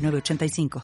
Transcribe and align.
906985. 0.00 0.82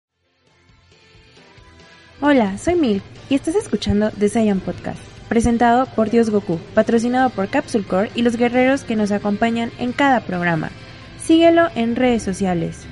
Hola, 2.23 2.57
soy 2.57 2.77
Mil 2.77 3.03
y 3.29 3.35
estás 3.35 3.55
escuchando 3.57 4.11
The 4.11 4.29
Saiyan 4.29 4.61
Podcast, 4.61 5.01
presentado 5.29 5.87
por 5.95 6.09
Dios 6.09 6.31
Goku, 6.31 6.59
patrocinado 6.75 7.29
por 7.31 7.49
Capsule 7.49 7.87
Core 7.87 8.11
y 8.15 8.23
los 8.23 8.37
guerreros 8.37 8.85
que 8.85 8.97
nos 8.97 9.13
acompañan 9.13 9.71
en 9.79 9.93
cada 9.93 10.21
programa. 10.21 10.71
Síguelo 11.19 11.69
en 11.75 11.95
redes 11.95 12.23
sociales. 12.23 12.87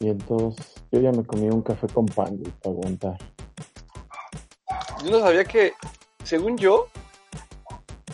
Y 0.00 0.08
entonces 0.08 0.74
yo 0.90 1.00
ya 1.00 1.12
me 1.12 1.24
comí 1.24 1.48
un 1.48 1.62
café 1.62 1.86
con 1.88 2.06
pan 2.06 2.38
para 2.62 2.74
aguantar. 2.74 3.18
Yo 5.04 5.10
no 5.10 5.20
sabía 5.20 5.44
que, 5.44 5.74
según 6.24 6.56
yo, 6.56 6.88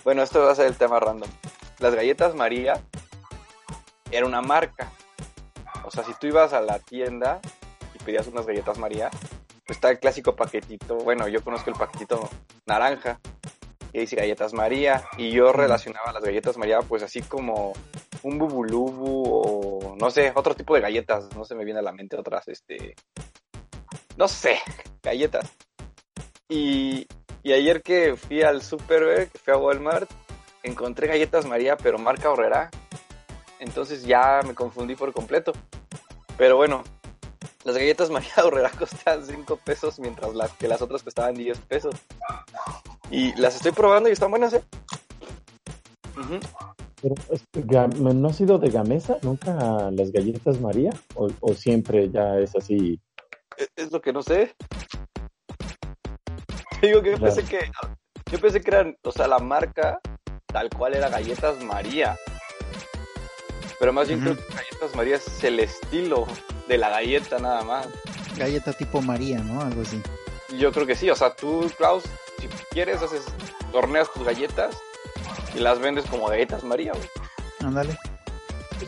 bueno, 0.02 0.22
esto 0.22 0.40
va 0.40 0.52
a 0.52 0.54
ser 0.54 0.66
el 0.66 0.76
tema 0.76 0.98
random. 0.98 1.28
Las 1.78 1.94
galletas 1.94 2.34
María 2.34 2.82
era 4.10 4.26
una 4.26 4.40
marca. 4.40 4.92
O 5.84 5.90
sea, 5.90 6.04
si 6.04 6.12
tú 6.14 6.26
ibas 6.26 6.52
a 6.52 6.60
la 6.60 6.78
tienda 6.78 7.40
y 7.94 8.02
pedías 8.04 8.26
unas 8.26 8.46
galletas 8.46 8.78
María, 8.78 9.10
pues 9.66 9.76
está 9.76 9.90
el 9.90 9.98
clásico 9.98 10.34
paquetito. 10.34 10.96
Bueno, 10.96 11.28
yo 11.28 11.42
conozco 11.42 11.70
el 11.70 11.76
paquetito 11.76 12.28
naranja. 12.66 13.20
Y 13.92 14.00
dice 14.00 14.16
galletas 14.16 14.52
María. 14.52 15.04
Y 15.16 15.30
yo 15.30 15.52
relacionaba 15.52 16.12
las 16.12 16.22
galletas 16.22 16.58
María, 16.58 16.80
pues 16.80 17.02
así 17.02 17.22
como 17.22 17.72
un 18.22 18.38
bubulubu 18.38 19.22
o 19.24 19.96
no 19.96 20.10
sé, 20.10 20.32
otro 20.34 20.54
tipo 20.54 20.74
de 20.74 20.80
galletas. 20.80 21.34
No 21.36 21.44
se 21.44 21.54
me 21.54 21.64
viene 21.64 21.80
a 21.80 21.82
la 21.82 21.92
mente 21.92 22.16
otras, 22.16 22.48
este. 22.48 22.94
No 24.16 24.28
sé, 24.28 24.58
galletas. 25.02 25.50
Y, 26.48 27.06
y 27.42 27.52
ayer 27.52 27.82
que 27.82 28.16
fui 28.16 28.42
al 28.42 28.62
super, 28.62 29.28
que 29.28 29.38
fui 29.38 29.52
a 29.52 29.58
Walmart, 29.58 30.10
encontré 30.62 31.06
galletas 31.06 31.46
María, 31.46 31.76
pero 31.76 31.98
marca 31.98 32.30
Horrera. 32.30 32.70
Entonces 33.60 34.04
ya 34.04 34.40
me 34.46 34.54
confundí 34.54 34.94
por 34.94 35.12
completo. 35.12 35.52
Pero 36.36 36.56
bueno, 36.56 36.84
las 37.64 37.76
galletas 37.76 38.10
María 38.10 38.32
Horrera 38.44 38.70
costaban 38.78 39.24
5 39.26 39.56
pesos, 39.64 39.98
mientras 39.98 40.34
las 40.34 40.52
que 40.52 40.68
las 40.68 40.80
otras 40.82 41.02
costaban 41.02 41.34
10 41.34 41.58
pesos. 41.60 41.94
Y 43.10 43.34
las 43.40 43.56
estoy 43.56 43.72
probando 43.72 44.08
y 44.08 44.12
están 44.12 44.30
buenas, 44.30 44.52
¿eh? 44.52 44.62
Pero, 47.00 47.88
¿No 48.14 48.28
ha 48.28 48.32
sido 48.32 48.58
de 48.58 48.70
Gamesa 48.70 49.18
nunca 49.22 49.90
las 49.92 50.10
galletas 50.10 50.60
María? 50.60 50.90
¿O, 51.14 51.28
o 51.40 51.54
siempre 51.54 52.10
ya 52.10 52.38
es 52.38 52.54
así? 52.56 53.00
Es, 53.56 53.68
es 53.76 53.92
lo 53.92 54.00
que 54.00 54.12
no 54.12 54.22
sé. 54.22 54.54
Te 56.80 56.86
digo 56.88 57.02
que 57.02 57.12
yo 57.12 57.18
Claro. 57.18 57.34
pensé 57.34 57.48
que. 57.48 57.70
Yo 58.30 58.38
pensé 58.40 58.60
que 58.60 58.70
eran, 58.70 58.96
o 59.02 59.10
sea, 59.12 59.26
la 59.26 59.38
marca 59.38 60.00
tal 60.46 60.68
cual 60.70 60.94
era 60.94 61.08
Galletas 61.08 61.62
María. 61.64 62.16
Pero 63.78 63.92
más 63.92 64.08
bien 64.08 64.20
creo 64.20 64.36
que 64.36 64.54
Galletas 64.54 64.94
María 64.96 65.16
es 65.16 65.44
el 65.44 65.60
estilo 65.60 66.26
de 66.66 66.78
la 66.78 66.90
galleta 66.90 67.38
nada 67.38 67.62
más. 67.62 67.86
Galleta 68.36 68.72
tipo 68.72 69.00
María, 69.00 69.38
¿no? 69.38 69.60
Algo 69.60 69.82
así. 69.82 70.02
Yo 70.58 70.72
creo 70.72 70.86
que 70.86 70.96
sí, 70.96 71.10
o 71.10 71.14
sea, 71.14 71.34
tú, 71.34 71.70
Klaus, 71.76 72.04
si 72.40 72.48
quieres, 72.70 73.02
haces, 73.02 73.22
horneas 73.72 74.12
tus 74.12 74.24
galletas 74.24 74.76
y 75.54 75.60
las 75.60 75.78
vendes 75.78 76.06
como 76.06 76.26
galletas 76.26 76.64
María, 76.64 76.92
güey. 76.92 77.08
Ándale. 77.60 77.96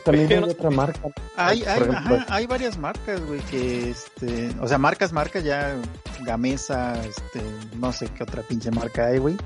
También 0.04 0.44
hay 0.44 0.50
otra 0.50 0.70
marca. 0.70 1.00
Hay, 1.36 1.64
hay, 1.64 1.82
ajá, 1.82 2.26
hay 2.28 2.46
varias 2.46 2.78
marcas, 2.78 3.20
güey, 3.26 3.40
que, 3.42 3.90
este, 3.90 4.50
o 4.60 4.68
sea, 4.68 4.78
marcas, 4.78 5.12
marcas 5.12 5.42
ya, 5.44 5.76
Gamesa, 6.20 7.00
este, 7.04 7.42
no 7.76 7.92
sé 7.92 8.08
qué 8.08 8.22
otra 8.22 8.42
pinche 8.42 8.70
marca 8.70 9.06
hay, 9.06 9.18
güey. 9.18 9.36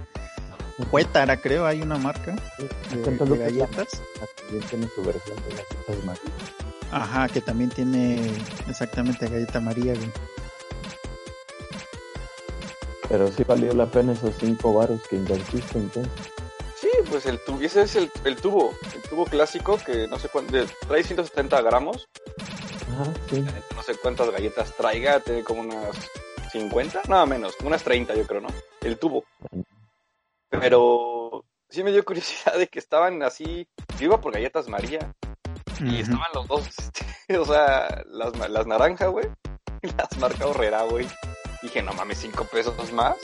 Cuétara, 0.90 1.36
creo, 1.40 1.66
hay 1.66 1.82
una 1.82 1.96
marca 1.98 2.34
de, 2.90 2.96
de 3.02 3.38
galletas. 3.38 3.88
También 4.40 4.62
tiene 4.68 4.88
su 4.94 5.02
versión 5.04 5.36
de 5.36 5.50
galletas 5.56 6.04
María. 6.04 6.22
Ajá, 6.90 7.28
que 7.28 7.40
también 7.40 7.70
tiene 7.70 8.30
exactamente 8.68 9.26
galleta 9.28 9.60
María, 9.60 9.94
güey. 9.94 10.10
Pero 13.08 13.30
sí 13.30 13.44
valió 13.44 13.72
la 13.74 13.86
pena 13.86 14.12
esos 14.12 14.34
cinco 14.40 14.72
varos 14.74 15.00
que 15.08 15.16
invertiste 15.16 15.78
entonces. 15.78 16.12
Sí, 16.80 16.88
pues 17.08 17.26
el 17.26 17.38
tubo, 17.44 17.60
ese 17.60 17.82
es 17.82 17.96
el, 17.96 18.10
el 18.24 18.36
tubo, 18.36 18.72
el 18.94 19.02
tubo 19.02 19.24
clásico 19.26 19.78
que 19.78 20.06
no 20.08 20.18
sé 20.18 20.28
cuánto, 20.28 20.56
de- 20.56 20.66
trae 20.86 21.02
170 21.02 21.60
gramos, 21.62 22.08
Ajá, 22.92 23.12
sí. 23.30 23.44
no 23.74 23.82
sé 23.82 23.94
cuántas 23.96 24.30
galletas 24.30 24.72
traiga, 24.76 25.20
tiene 25.20 25.44
como 25.44 25.60
unas 25.62 25.96
50, 26.52 27.02
nada 27.08 27.26
menos, 27.26 27.54
como 27.56 27.68
unas 27.68 27.82
30 27.82 28.14
yo 28.14 28.26
creo, 28.26 28.41
¿no? 28.41 28.48
El 28.82 28.98
tubo. 28.98 29.24
Pero 30.60 31.44
sí 31.69 31.82
me 31.82 31.92
dio 31.92 32.04
curiosidad 32.04 32.56
de 32.59 32.69
que 32.69 32.78
estaban 32.78 33.22
así, 33.22 33.66
yo 33.98 34.06
iba 34.06 34.20
por 34.20 34.32
galletas 34.32 34.69
María 34.69 35.15
y 35.81 36.00
estaban 36.00 36.28
los 36.34 36.47
dos, 36.47 36.66
este, 36.78 37.04
o 37.38 37.44
sea, 37.44 38.04
las, 38.06 38.37
las 38.50 38.66
naranjas, 38.66 39.10
güey, 39.10 39.26
y 39.82 39.88
las 39.88 40.16
marca 40.19 40.47
Horrera, 40.47 40.82
güey. 40.82 41.06
Dije, 41.62 41.82
no 41.82 41.92
mames, 41.94 42.19
5 42.19 42.44
pesos 42.44 42.92
más. 42.92 43.16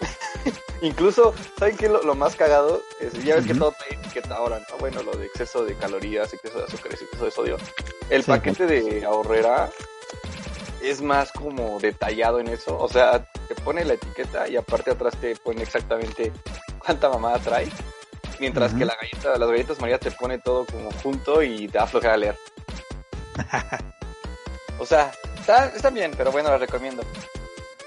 Incluso, 0.82 1.32
¿saben 1.58 1.76
qué? 1.76 1.88
Lo, 1.88 2.02
lo 2.02 2.14
más 2.14 2.34
cagado 2.36 2.82
es, 3.00 3.12
ya 3.24 3.36
ves 3.36 3.46
que 3.46 3.54
todo 3.54 3.72
trae 3.72 3.94
etiqueta 3.98 4.36
ahora, 4.36 4.58
¿no? 4.58 4.76
Bueno, 4.78 5.02
lo 5.02 5.12
de 5.16 5.26
exceso 5.26 5.64
de 5.64 5.74
calorías, 5.76 6.32
exceso 6.34 6.58
de 6.58 6.64
azúcares, 6.64 7.00
exceso 7.00 7.24
de 7.24 7.30
sodio. 7.30 7.56
El 8.10 8.22
Sí. 8.22 8.30
paquete 8.30 8.66
de 8.66 9.04
ahorrera 9.04 9.70
es 10.90 11.02
más 11.02 11.32
como 11.32 11.78
detallado 11.80 12.40
en 12.40 12.48
eso. 12.48 12.78
O 12.78 12.88
sea, 12.88 13.24
te 13.48 13.54
pone 13.54 13.84
la 13.84 13.94
etiqueta 13.94 14.48
y 14.48 14.56
aparte 14.56 14.90
atrás 14.90 15.16
te 15.20 15.36
pone 15.36 15.62
exactamente 15.62 16.32
cuánta 16.78 17.08
mamada 17.08 17.38
trae. 17.38 17.68
Mientras 18.40 18.74
que 18.74 18.84
la 18.84 18.96
galleta, 19.00 19.38
las 19.38 19.48
galletas 19.48 19.80
María 19.80 19.98
te 19.98 20.10
pone 20.10 20.38
todo 20.38 20.66
como 20.66 20.90
junto 21.02 21.42
y 21.42 21.68
te 21.68 21.78
da 21.78 21.86
flojera 21.86 22.16
leer. 22.16 22.36
O 24.78 24.84
sea, 24.84 25.12
está, 25.38 25.66
están 25.66 25.94
bien, 25.94 26.12
pero 26.16 26.32
bueno, 26.32 26.50
las 26.50 26.60
recomiendo. 26.60 27.04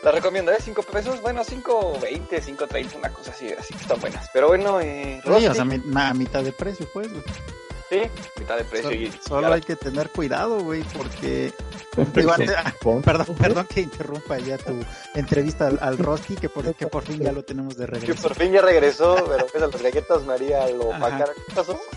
Las 0.03 0.13
recomiendo, 0.13 0.52
¿eh? 0.52 0.57
5 0.59 0.84
pesos, 0.84 1.22
bueno, 1.22 1.44
5.20, 1.44 2.30
5.30, 2.30 2.96
una 2.96 3.09
cosa 3.09 3.31
así, 3.31 3.52
así 3.52 3.74
que 3.74 3.81
están 3.81 4.00
buenas. 4.00 4.30
Pero 4.31 4.47
bueno, 4.47 4.80
eh, 4.80 5.22
Sí, 5.24 5.47
o 5.47 5.53
sea, 5.53 5.63
a 5.63 6.13
mitad 6.13 6.44
de 6.44 6.52
precio, 6.53 6.88
pues. 6.94 7.09
Sí, 7.90 8.02
mitad 8.40 8.58
de 8.58 8.64
precio. 8.66 8.90
Solo, 8.90 9.02
y, 9.02 9.12
solo 9.28 9.53
hay 9.53 9.62
que 9.62 9.75
tener 9.75 10.09
cuidado, 10.09 10.59
güey, 10.62 10.84
porque... 10.96 11.53
Digo, 12.14 12.31
antes- 12.31 12.53
ah, 12.58 12.74
perdón, 13.03 13.36
perdón 13.38 13.68
que 13.68 13.81
interrumpa 13.81 14.38
ya 14.38 14.58
tu 14.58 14.80
entrevista 15.16 15.68
al, 15.68 15.80
al 15.81 15.98
Rosti, 15.98 16.36
que 16.36 16.48
por, 16.50 16.74
que 16.75 16.88
por 16.88 17.03
fin 17.03 17.20
ya 17.20 17.31
lo 17.31 17.44
tenemos 17.44 17.75
de 17.78 17.86
Que 17.86 17.92
regreso. 17.92 18.28
por 18.28 18.36
fin 18.38 18.52
ya 18.52 18.62
regresó, 18.62 19.16
pero 19.28 19.48
pues 19.48 19.64
a 19.64 19.68
las 19.68 19.81
galletas 19.81 20.24
María 20.25 20.68
lo 20.70 20.90
pacaron. 20.92 21.36
¿Qué 21.48 21.56
pasó? 21.56 21.80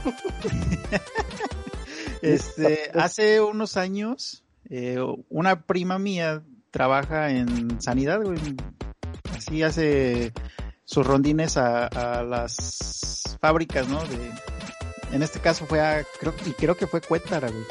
Este, 2.22 2.90
hace 2.94 3.40
unos 3.40 3.76
años, 3.78 4.44
eh, 4.68 4.98
una 5.30 5.62
prima 5.62 5.98
mía 5.98 6.42
trabaja 6.70 7.30
en 7.30 7.80
sanidad, 7.80 8.20
güey. 8.22 8.38
Así 9.34 9.62
hace 9.62 10.32
sus 10.84 11.06
rondines 11.06 11.56
a, 11.56 11.86
a 11.86 12.22
las 12.22 13.38
fábricas, 13.40 13.88
¿no? 13.88 14.04
De, 14.04 14.30
en 15.12 15.22
este 15.22 15.40
caso 15.40 15.66
fue 15.66 15.80
a, 15.80 16.04
creo, 16.18 16.34
y 16.46 16.52
creo 16.52 16.76
que 16.76 16.86
fue 16.86 17.00
Cuétara, 17.00 17.48
güey. 17.50 17.64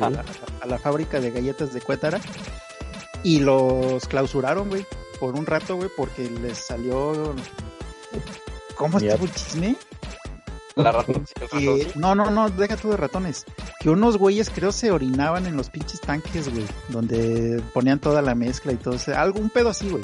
A 0.00 0.10
la, 0.10 0.24
a 0.60 0.66
la 0.66 0.78
fábrica 0.78 1.20
de 1.20 1.30
galletas 1.30 1.72
de 1.72 1.80
Cuétara. 1.80 2.20
Y 3.22 3.40
los 3.40 4.06
clausuraron, 4.06 4.68
güey, 4.68 4.84
por 5.20 5.34
un 5.34 5.46
rato, 5.46 5.76
güey, 5.76 5.88
porque 5.96 6.28
les 6.28 6.58
salió... 6.58 7.34
¿Cómo 8.76 8.98
Mierda. 8.98 9.14
estuvo 9.14 9.26
el 9.28 9.34
chisme? 9.34 9.76
La 10.74 10.90
ratón, 10.90 11.26
el 11.40 11.48
sí. 11.84 11.92
no, 11.96 12.14
no, 12.14 12.30
no, 12.30 12.48
deja 12.48 12.76
tú 12.76 12.90
de 12.90 12.96
ratones. 12.96 13.44
Que 13.78 13.90
unos 13.90 14.16
güeyes 14.16 14.48
creo 14.50 14.72
se 14.72 14.90
orinaban 14.90 15.46
en 15.46 15.56
los 15.56 15.68
pinches 15.68 16.00
tanques, 16.00 16.50
güey. 16.52 16.66
Donde 16.88 17.62
ponían 17.74 17.98
toda 17.98 18.22
la 18.22 18.34
mezcla 18.34 18.72
y 18.72 18.76
todo 18.76 18.94
ese, 18.94 19.14
algo, 19.14 19.38
un 19.38 19.50
pedo 19.50 19.68
así, 19.68 19.88
güey. 19.88 20.02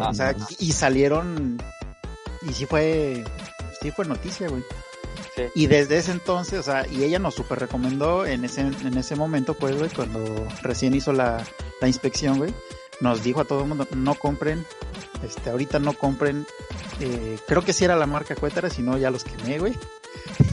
Ah, 0.00 0.08
O 0.08 0.14
sea, 0.14 0.34
y, 0.58 0.68
y 0.68 0.72
salieron, 0.72 1.58
y 2.48 2.52
sí 2.54 2.64
fue, 2.66 3.24
sí 3.80 3.90
fue 3.90 4.06
noticia, 4.06 4.48
güey. 4.48 4.64
Sí. 5.36 5.42
Y 5.54 5.66
desde 5.66 5.96
ese 5.96 6.12
entonces, 6.12 6.60
o 6.60 6.62
sea, 6.62 6.86
y 6.86 7.02
ella 7.02 7.18
nos 7.18 7.34
super 7.34 7.58
recomendó 7.58 8.24
en 8.26 8.44
ese, 8.44 8.60
en 8.60 8.96
ese 8.96 9.16
momento, 9.16 9.54
pues, 9.54 9.76
güey, 9.76 9.90
cuando 9.90 10.46
recién 10.62 10.94
hizo 10.94 11.12
la, 11.12 11.44
la 11.80 11.88
inspección, 11.88 12.38
güey, 12.38 12.54
nos 13.00 13.22
dijo 13.22 13.40
a 13.40 13.44
todo 13.44 13.62
el 13.62 13.68
mundo, 13.68 13.86
no 13.96 14.14
compren, 14.14 14.64
este, 15.24 15.50
ahorita 15.50 15.78
no 15.78 15.94
compren, 15.94 16.46
eh, 17.00 17.38
creo 17.46 17.62
que 17.62 17.72
sí 17.72 17.84
era 17.84 17.96
la 17.96 18.06
marca 18.06 18.36
Cuétara, 18.36 18.70
si 18.70 18.82
no 18.82 18.96
ya 18.98 19.10
los 19.10 19.24
quemé, 19.24 19.58
güey. 19.58 19.74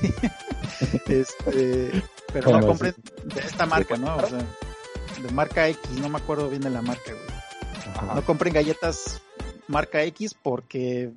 este, 1.07 2.03
Pero 2.33 2.51
no 2.51 2.59
¿Cómo 2.59 2.67
compren 2.67 2.95
de 3.23 3.41
esta 3.41 3.65
marca, 3.65 3.97
¿no? 3.97 4.17
O 4.17 4.27
sea, 4.27 4.39
de 5.21 5.31
marca 5.31 5.67
X, 5.67 5.91
no 5.99 6.09
me 6.09 6.17
acuerdo 6.17 6.49
bien 6.49 6.61
de 6.61 6.69
la 6.69 6.81
marca, 6.81 7.11
güey. 7.13 7.95
Ajá. 7.95 8.15
No 8.15 8.25
compren 8.25 8.53
galletas 8.53 9.21
marca 9.67 10.03
X 10.03 10.33
porque 10.33 11.11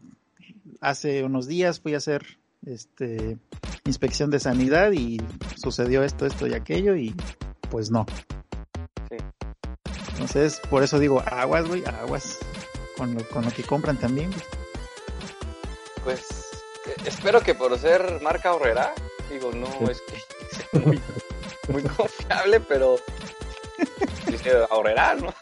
hace 0.81 1.25
unos 1.25 1.47
días 1.47 1.81
fui 1.81 1.95
a 1.95 1.99
hacer 1.99 2.39
este 2.67 3.39
inspección 3.85 4.31
de 4.31 4.41
sanidad 4.41 4.93
y 4.93 5.21
sucedió 5.57 6.03
esto, 6.03 6.27
esto 6.27 6.47
y 6.47 6.55
aquello 6.55 6.97
y 6.97 7.15
pues 7.71 7.91
no. 7.91 8.07
Sí. 9.11 9.17
Entonces, 10.13 10.61
por 10.71 10.83
eso 10.83 10.99
digo, 10.99 11.23
aguas, 11.27 11.67
güey, 11.67 11.85
aguas 11.85 12.39
con 12.97 13.15
lo, 13.15 13.29
con 13.29 13.45
lo 13.45 13.51
que 13.51 13.63
compran 13.63 13.97
también. 13.97 14.31
güey. 14.31 14.43
Pues 16.05 16.27
espero 17.05 17.41
que 17.41 17.55
por 17.55 17.79
ser 17.79 18.21
marca 18.23 18.51
ahorrera, 18.51 18.93
digo, 19.31 19.53
no 19.53 19.67
es 19.91 20.01
que 20.03 20.57
sea 20.57 20.81
muy, 20.85 21.01
muy 21.69 21.83
confiable, 21.83 22.61
pero 22.61 22.99
ahorrera, 24.71 25.15
¿no? 25.15 25.35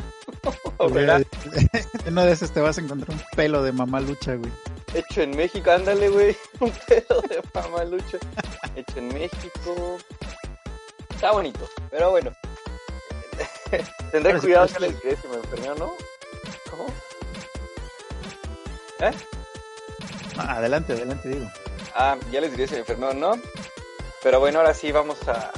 ahorrera, 0.79 1.21
En 2.07 2.13
una 2.13 2.25
de 2.25 2.33
esas 2.33 2.53
te 2.53 2.61
vas 2.61 2.79
a 2.79 2.81
encontrar 2.81 3.11
un 3.17 3.23
pelo 3.37 3.63
de 3.63 3.73
mamá 3.73 4.01
lucha, 4.01 4.35
güey. 4.35 4.53
Hecho 4.95 5.23
en 5.23 5.37
México, 5.37 5.71
ándale, 5.71 6.09
güey, 6.09 6.37
un 6.61 6.71
pedo 6.87 7.21
de 7.23 7.43
mamalucha, 7.55 8.19
hecho 8.77 8.99
en 8.99 9.09
México. 9.09 9.99
Está 11.15 11.33
bonito, 11.33 11.69
pero 11.91 12.11
bueno. 12.11 12.33
Tendré 14.13 14.39
cuidado 14.39 14.67
es 14.67 14.81
les 14.81 15.01
diré 15.03 15.17
si 15.17 15.29
me 15.29 15.37
enfermé 15.37 15.71
o 15.71 15.75
no. 15.77 15.93
¿Cómo? 16.71 16.87
¿Eh? 19.01 19.13
Ah, 20.37 20.57
adelante, 20.57 20.93
adelante, 20.93 21.29
digo. 21.29 21.51
Ah, 21.95 22.17
ya 22.31 22.41
les 22.41 22.51
diré 22.51 22.67
si 22.67 22.75
me 22.75 22.81
enfermé 22.81 23.07
o 23.07 23.15
no. 23.15 23.33
Pero 24.23 24.41
bueno, 24.41 24.59
ahora 24.61 24.75
sí 24.75 24.93
vamos 24.93 25.17
a, 25.29 25.51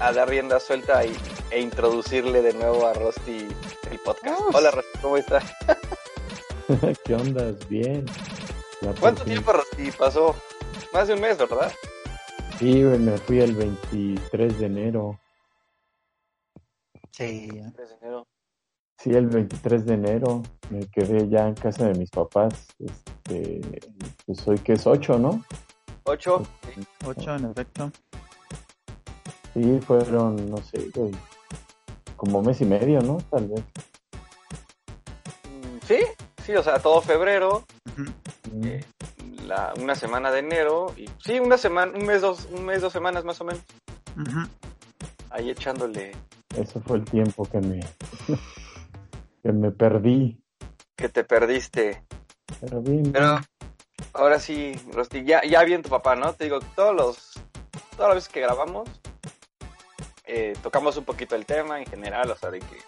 a- 0.00 0.06
a 0.08 0.12
dar 0.12 0.28
rienda 0.28 0.60
suelta 0.60 1.04
y, 1.04 1.16
e 1.50 1.60
introducirle 1.60 2.42
de 2.42 2.52
nuevo 2.52 2.86
a 2.86 2.92
Rusty 2.92 3.48
el 3.90 3.98
podcast. 4.00 4.40
Hola 4.52 4.70
Rusty, 4.70 4.98
¿cómo 5.00 5.16
estás? 5.16 5.44
¿Qué 7.04 7.14
onda? 7.14 7.52
Bien. 7.68 8.04
Ya 8.86 8.94
¿Cuánto 9.00 9.24
fin. 9.24 9.32
tiempo 9.32 9.52
Rusty 9.52 9.90
pasó? 9.90 10.36
Más 10.92 11.08
de 11.08 11.14
un 11.14 11.20
mes, 11.20 11.36
¿verdad? 11.36 11.72
Sí, 12.56 12.84
güey, 12.84 12.98
me 13.00 13.18
fui 13.18 13.40
el 13.40 13.52
23 13.52 14.60
de 14.60 14.66
enero. 14.66 15.20
Sí. 17.10 17.48
3 17.74 17.88
de 17.88 17.96
enero. 18.00 18.28
Sí, 18.98 19.10
el 19.10 19.26
23 19.26 19.86
de 19.86 19.94
enero 19.94 20.42
me 20.70 20.86
quedé 20.86 21.28
ya 21.28 21.48
en 21.48 21.54
casa 21.54 21.88
de 21.88 21.98
mis 21.98 22.10
papás. 22.10 22.68
Este, 22.78 23.60
pues 24.24 24.46
hoy 24.46 24.58
que 24.60 24.74
es 24.74 24.86
8, 24.86 25.18
¿no? 25.18 25.44
8. 26.04 26.42
Ocho, 27.06 27.34
en 27.34 27.44
efecto. 27.46 27.90
Sí, 29.52 29.80
fueron, 29.80 30.48
no 30.48 30.58
sé, 30.58 30.90
güey, 30.94 31.10
como 32.16 32.40
mes 32.40 32.60
y 32.60 32.64
medio, 32.64 33.00
¿no? 33.00 33.16
Tal 33.30 33.48
vez. 33.48 33.64
Sí, 35.88 35.98
sí, 36.46 36.54
o 36.54 36.62
sea, 36.62 36.78
todo 36.78 37.00
febrero, 37.02 37.64
Eh, 38.64 38.84
la, 39.46 39.74
una 39.78 39.94
semana 39.94 40.30
de 40.30 40.38
enero 40.38 40.94
y 40.96 41.08
sí, 41.18 41.40
una 41.40 41.58
semana, 41.58 41.92
un 41.98 42.06
mes, 42.06 42.22
dos, 42.22 42.48
un 42.52 42.64
mes, 42.64 42.80
dos 42.80 42.92
semanas 42.92 43.24
más 43.24 43.40
o 43.40 43.44
menos. 43.44 43.62
Ahí 45.30 45.50
echándole 45.50 46.12
Eso 46.56 46.80
fue 46.80 46.98
el 46.98 47.04
tiempo 47.04 47.44
que 47.44 47.58
me, 47.60 47.80
que 49.42 49.52
me 49.52 49.70
perdí. 49.72 50.40
que 50.96 51.08
te 51.08 51.24
perdiste. 51.24 52.02
Pero 52.60 52.80
bien, 52.80 53.12
Pero 53.12 53.40
ahora 54.14 54.38
sí, 54.38 54.72
Rusty, 54.92 55.24
ya, 55.24 55.42
ya 55.42 55.62
bien 55.64 55.82
tu 55.82 55.90
papá, 55.90 56.14
¿no? 56.14 56.32
Te 56.32 56.44
digo, 56.44 56.60
todos 56.74 56.94
los, 56.94 57.32
todas 57.96 58.08
las 58.08 58.14
veces 58.16 58.28
que 58.32 58.40
grabamos, 58.40 58.88
eh, 60.24 60.54
tocamos 60.62 60.96
un 60.96 61.04
poquito 61.04 61.34
el 61.34 61.44
tema 61.44 61.80
en 61.80 61.86
general, 61.86 62.30
o 62.30 62.36
sea, 62.36 62.50
de 62.50 62.60
que 62.60 62.78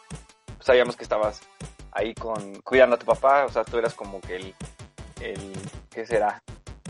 sabíamos 0.60 0.96
que 0.96 1.02
estabas 1.02 1.40
ahí 1.98 2.14
con, 2.14 2.60
cuidando 2.62 2.96
a 2.96 2.98
tu 2.98 3.06
papá, 3.06 3.44
o 3.44 3.48
sea, 3.48 3.64
tú 3.64 3.78
eras 3.78 3.94
como 3.94 4.20
que 4.20 4.36
el, 4.36 4.54
el, 5.20 5.52
¿qué 5.90 6.06
será? 6.06 6.42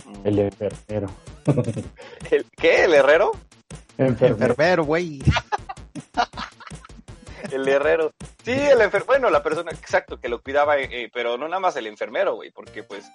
Mm, 0.05 0.27
el 0.27 0.39
enfermero. 0.39 1.09
¿El 2.31 2.47
qué? 2.57 2.85
¿El 2.85 2.95
herrero? 2.95 3.33
Enfermero. 3.97 4.53
Enfermero, 4.53 4.85
güey. 4.85 5.21
El 7.51 7.67
herrero. 7.67 8.13
Sí, 8.45 8.53
el 8.53 8.81
enfermero. 8.83 9.07
Bueno, 9.07 9.31
la 9.31 9.43
persona, 9.43 9.71
exacto, 9.71 10.21
que 10.21 10.29
lo 10.29 10.43
cuidaba, 10.43 10.77
eh, 10.77 10.89
eh, 10.91 11.11
pero 11.13 11.39
no 11.39 11.49
nada 11.49 11.61
más 11.61 11.77
el 11.77 11.87
enfermero, 11.87 12.35
güey, 12.35 12.51
porque 12.51 12.83
pues, 12.83 13.11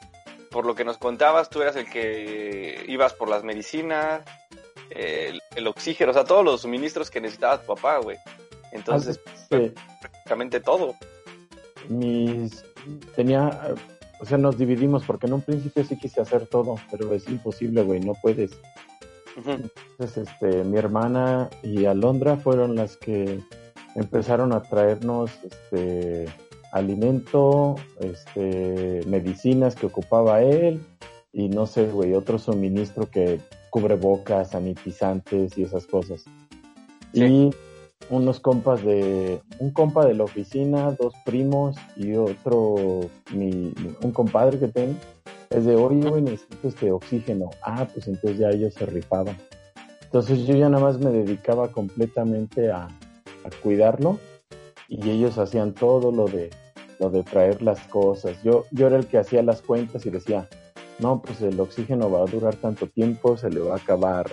por 0.49 0.65
lo 0.65 0.73
que 0.73 0.83
nos 0.83 0.97
contabas, 0.97 1.51
tú 1.51 1.61
eras 1.61 1.75
el 1.75 1.87
que 1.87 2.83
ibas 2.87 3.13
por 3.13 3.29
las 3.29 3.43
medicinas, 3.43 4.23
el, 4.89 5.39
el 5.55 5.67
oxígeno, 5.67 6.09
o 6.09 6.13
sea, 6.15 6.23
todos 6.23 6.43
los 6.43 6.61
suministros 6.61 7.11
que 7.11 7.21
necesitaba 7.21 7.61
tu 7.61 7.75
papá, 7.75 7.99
güey. 7.99 8.17
Entonces, 8.71 9.19
Sí, 9.51 9.71
prácticamente 10.01 10.59
todo. 10.59 10.95
Mis 11.89 12.63
tenía 13.15 13.73
o 14.19 14.25
sea 14.25 14.37
nos 14.37 14.57
dividimos 14.57 15.03
porque 15.05 15.27
en 15.27 15.33
un 15.33 15.41
principio 15.41 15.83
sí 15.83 15.97
quise 15.97 16.21
hacer 16.21 16.47
todo 16.47 16.75
pero 16.91 17.13
es 17.13 17.27
imposible 17.27 17.81
güey 17.83 17.99
no 17.99 18.13
puedes 18.21 18.51
Ujú. 19.37 19.51
entonces 19.51 20.27
este 20.29 20.63
mi 20.63 20.77
hermana 20.77 21.49
y 21.63 21.85
Alondra 21.85 22.37
fueron 22.37 22.75
las 22.75 22.97
que 22.97 23.39
empezaron 23.95 24.53
a 24.53 24.61
traernos 24.61 25.31
este 25.43 26.25
alimento 26.71 27.75
este 27.99 29.01
medicinas 29.07 29.75
que 29.75 29.85
ocupaba 29.87 30.41
él 30.41 30.81
y 31.31 31.49
no 31.49 31.65
sé 31.65 31.85
güey 31.87 32.13
otro 32.13 32.37
suministro 32.39 33.09
que 33.09 33.39
cubre 33.69 33.95
bocas 33.95 34.51
sanitizantes 34.51 35.57
y 35.57 35.63
esas 35.63 35.87
cosas 35.87 36.25
Sí. 37.13 37.23
y 37.23 37.49
unos 38.09 38.39
compas 38.39 38.83
de 38.83 39.41
un 39.59 39.71
compa 39.71 40.05
de 40.05 40.13
la 40.13 40.23
oficina, 40.23 40.91
dos 40.91 41.13
primos 41.25 41.75
y 41.95 42.15
otro 42.15 43.09
mi, 43.33 43.73
un 44.01 44.11
compadre 44.11 44.59
que 44.59 44.67
tengo. 44.67 44.95
Es 45.49 45.65
de 45.65 45.75
oye 45.75 46.09
güey 46.09 46.21
necesito 46.21 46.67
este 46.67 46.91
oxígeno 46.91 47.51
ah 47.61 47.87
pues 47.93 48.07
entonces 48.07 48.39
ya 48.39 48.49
ellos 48.49 48.73
se 48.73 48.85
rifaban. 48.85 49.37
Entonces 50.03 50.45
yo 50.45 50.55
ya 50.55 50.69
nada 50.69 50.83
más 50.83 50.99
me 50.99 51.11
dedicaba 51.11 51.69
completamente 51.69 52.71
a, 52.71 52.85
a 52.85 53.49
cuidarlo 53.61 54.19
y 54.87 55.09
ellos 55.09 55.37
hacían 55.37 55.73
todo 55.73 56.11
lo 56.11 56.27
de 56.27 56.49
lo 56.99 57.09
de 57.09 57.23
traer 57.23 57.61
las 57.61 57.79
cosas. 57.87 58.41
Yo 58.43 58.65
yo 58.71 58.87
era 58.87 58.97
el 58.97 59.07
que 59.07 59.17
hacía 59.17 59.43
las 59.43 59.61
cuentas 59.61 60.05
y 60.05 60.09
decía 60.09 60.47
no 60.99 61.21
pues 61.21 61.41
el 61.41 61.59
oxígeno 61.59 62.09
va 62.09 62.21
a 62.21 62.25
durar 62.25 62.55
tanto 62.55 62.87
tiempo 62.87 63.37
se 63.37 63.49
le 63.49 63.59
va 63.59 63.73
a 63.73 63.77
acabar 63.77 64.31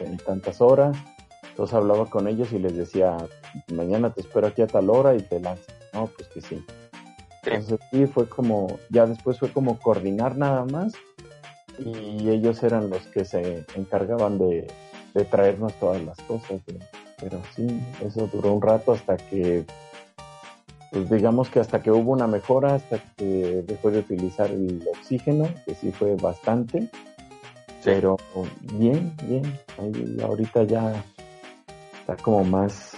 no 0.00 0.06
en 0.06 0.16
tantas 0.18 0.60
horas 0.60 0.96
entonces 1.60 1.76
hablaba 1.76 2.06
con 2.06 2.26
ellos 2.26 2.54
y 2.54 2.58
les 2.58 2.74
decía, 2.74 3.18
mañana 3.74 4.14
te 4.14 4.22
espero 4.22 4.46
aquí 4.46 4.62
a 4.62 4.66
tal 4.66 4.88
hora 4.88 5.14
y 5.14 5.20
te 5.20 5.40
lanzo. 5.40 5.70
No, 5.92 6.06
pues 6.06 6.26
que 6.28 6.40
sí. 6.40 6.56
Sí. 6.56 7.50
Entonces 7.50 7.78
sí, 7.90 8.06
fue 8.06 8.26
como, 8.30 8.78
ya 8.88 9.04
después 9.04 9.38
fue 9.38 9.52
como 9.52 9.78
coordinar 9.78 10.38
nada 10.38 10.64
más 10.64 10.94
y 11.78 12.30
ellos 12.30 12.62
eran 12.62 12.88
los 12.88 13.06
que 13.08 13.26
se 13.26 13.66
encargaban 13.76 14.38
de, 14.38 14.68
de 15.12 15.24
traernos 15.26 15.74
todas 15.74 16.02
las 16.02 16.18
cosas. 16.22 16.62
güey. 16.66 16.78
Pero 17.20 17.42
sí, 17.54 17.66
eso 18.02 18.26
duró 18.32 18.54
un 18.54 18.62
rato 18.62 18.92
hasta 18.92 19.18
que, 19.18 19.66
pues 20.92 21.10
digamos 21.10 21.50
que 21.50 21.60
hasta 21.60 21.82
que 21.82 21.90
hubo 21.90 22.12
una 22.12 22.26
mejora, 22.26 22.76
hasta 22.76 23.00
que 23.18 23.64
dejó 23.66 23.90
de 23.90 23.98
utilizar 23.98 24.50
el 24.50 24.82
oxígeno, 24.96 25.46
que 25.66 25.74
sí 25.74 25.92
fue 25.92 26.16
bastante. 26.16 26.88
Pero 27.84 28.16
bien, 28.78 29.14
bien. 29.26 29.42
Ahí 29.78 30.16
ahorita 30.22 30.62
ya 30.62 31.04
está 32.10 32.22
como 32.22 32.44
más 32.44 32.92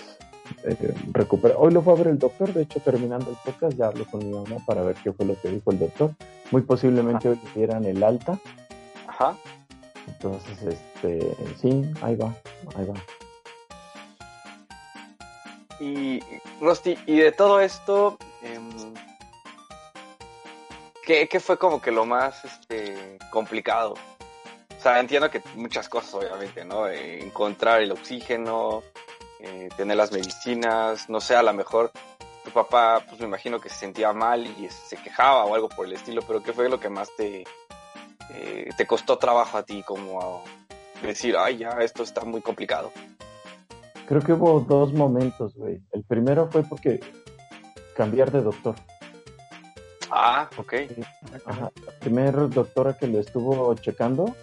eh, 0.64 0.94
recuperado. 1.12 1.60
Hoy 1.60 1.72
lo 1.72 1.82
fue 1.82 1.92
a 1.92 1.96
ver 1.96 2.08
el 2.08 2.18
doctor, 2.18 2.52
de 2.52 2.62
hecho 2.62 2.80
terminando 2.80 3.30
el 3.30 3.36
podcast 3.44 3.76
ya 3.76 3.86
hablé 3.86 4.04
con 4.06 4.20
mi 4.20 4.32
mamá 4.32 4.56
para 4.66 4.82
ver 4.82 4.96
qué 5.02 5.12
fue 5.12 5.26
lo 5.26 5.40
que 5.40 5.48
dijo 5.48 5.70
el 5.70 5.78
doctor. 5.78 6.14
Muy 6.50 6.62
posiblemente 6.62 7.28
hoy 7.28 7.40
le 7.44 7.50
dieran 7.54 7.84
el 7.84 8.02
alta. 8.02 8.38
Ajá. 9.06 9.36
Entonces, 10.06 10.62
este, 10.62 11.36
sí, 11.60 11.84
ahí 12.00 12.16
va, 12.16 12.34
ahí 12.74 12.86
va. 12.86 12.94
Y, 15.80 16.20
Rusty, 16.60 16.96
y 17.06 17.18
de 17.18 17.32
todo 17.32 17.60
esto, 17.60 18.16
em, 18.42 18.94
¿qué, 21.04 21.28
qué 21.28 21.40
fue 21.40 21.58
como 21.58 21.80
que 21.80 21.90
lo 21.90 22.06
más 22.06 22.44
este, 22.44 23.18
complicado? 23.30 23.94
O 24.82 24.84
sea, 24.84 24.98
entiendo 24.98 25.30
que 25.30 25.40
muchas 25.54 25.88
cosas, 25.88 26.12
obviamente, 26.14 26.64
¿no? 26.64 26.88
Eh, 26.88 27.22
encontrar 27.22 27.82
el 27.82 27.92
oxígeno, 27.92 28.82
eh, 29.38 29.68
tener 29.76 29.96
las 29.96 30.10
medicinas, 30.10 31.08
no 31.08 31.20
sé, 31.20 31.36
a 31.36 31.42
lo 31.44 31.52
mejor 31.52 31.92
tu 32.44 32.50
papá, 32.50 33.00
pues 33.08 33.20
me 33.20 33.28
imagino 33.28 33.60
que 33.60 33.68
se 33.68 33.76
sentía 33.76 34.12
mal 34.12 34.44
y 34.44 34.68
se 34.70 34.96
quejaba 34.96 35.44
o 35.44 35.54
algo 35.54 35.68
por 35.68 35.86
el 35.86 35.92
estilo, 35.92 36.22
pero 36.26 36.42
¿qué 36.42 36.52
fue 36.52 36.68
lo 36.68 36.80
que 36.80 36.88
más 36.88 37.14
te, 37.16 37.44
eh, 38.34 38.70
te 38.76 38.84
costó 38.84 39.18
trabajo 39.18 39.56
a 39.56 39.62
ti? 39.62 39.84
Como 39.84 40.42
decir, 41.00 41.36
ay, 41.38 41.58
ya, 41.58 41.78
esto 41.80 42.02
está 42.02 42.24
muy 42.24 42.40
complicado. 42.40 42.90
Creo 44.08 44.20
que 44.20 44.32
hubo 44.32 44.58
dos 44.58 44.92
momentos, 44.92 45.54
güey. 45.54 45.80
El 45.92 46.02
primero 46.02 46.48
fue 46.50 46.64
porque 46.64 46.98
cambiar 47.96 48.32
de 48.32 48.42
doctor. 48.42 48.74
Ah, 50.10 50.50
ok. 50.56 50.74
Ajá. 51.46 51.70
La 51.86 51.92
primera 52.00 52.32
doctora 52.48 52.98
que 52.98 53.06
lo 53.06 53.20
estuvo 53.20 53.72
checando, 53.76 54.34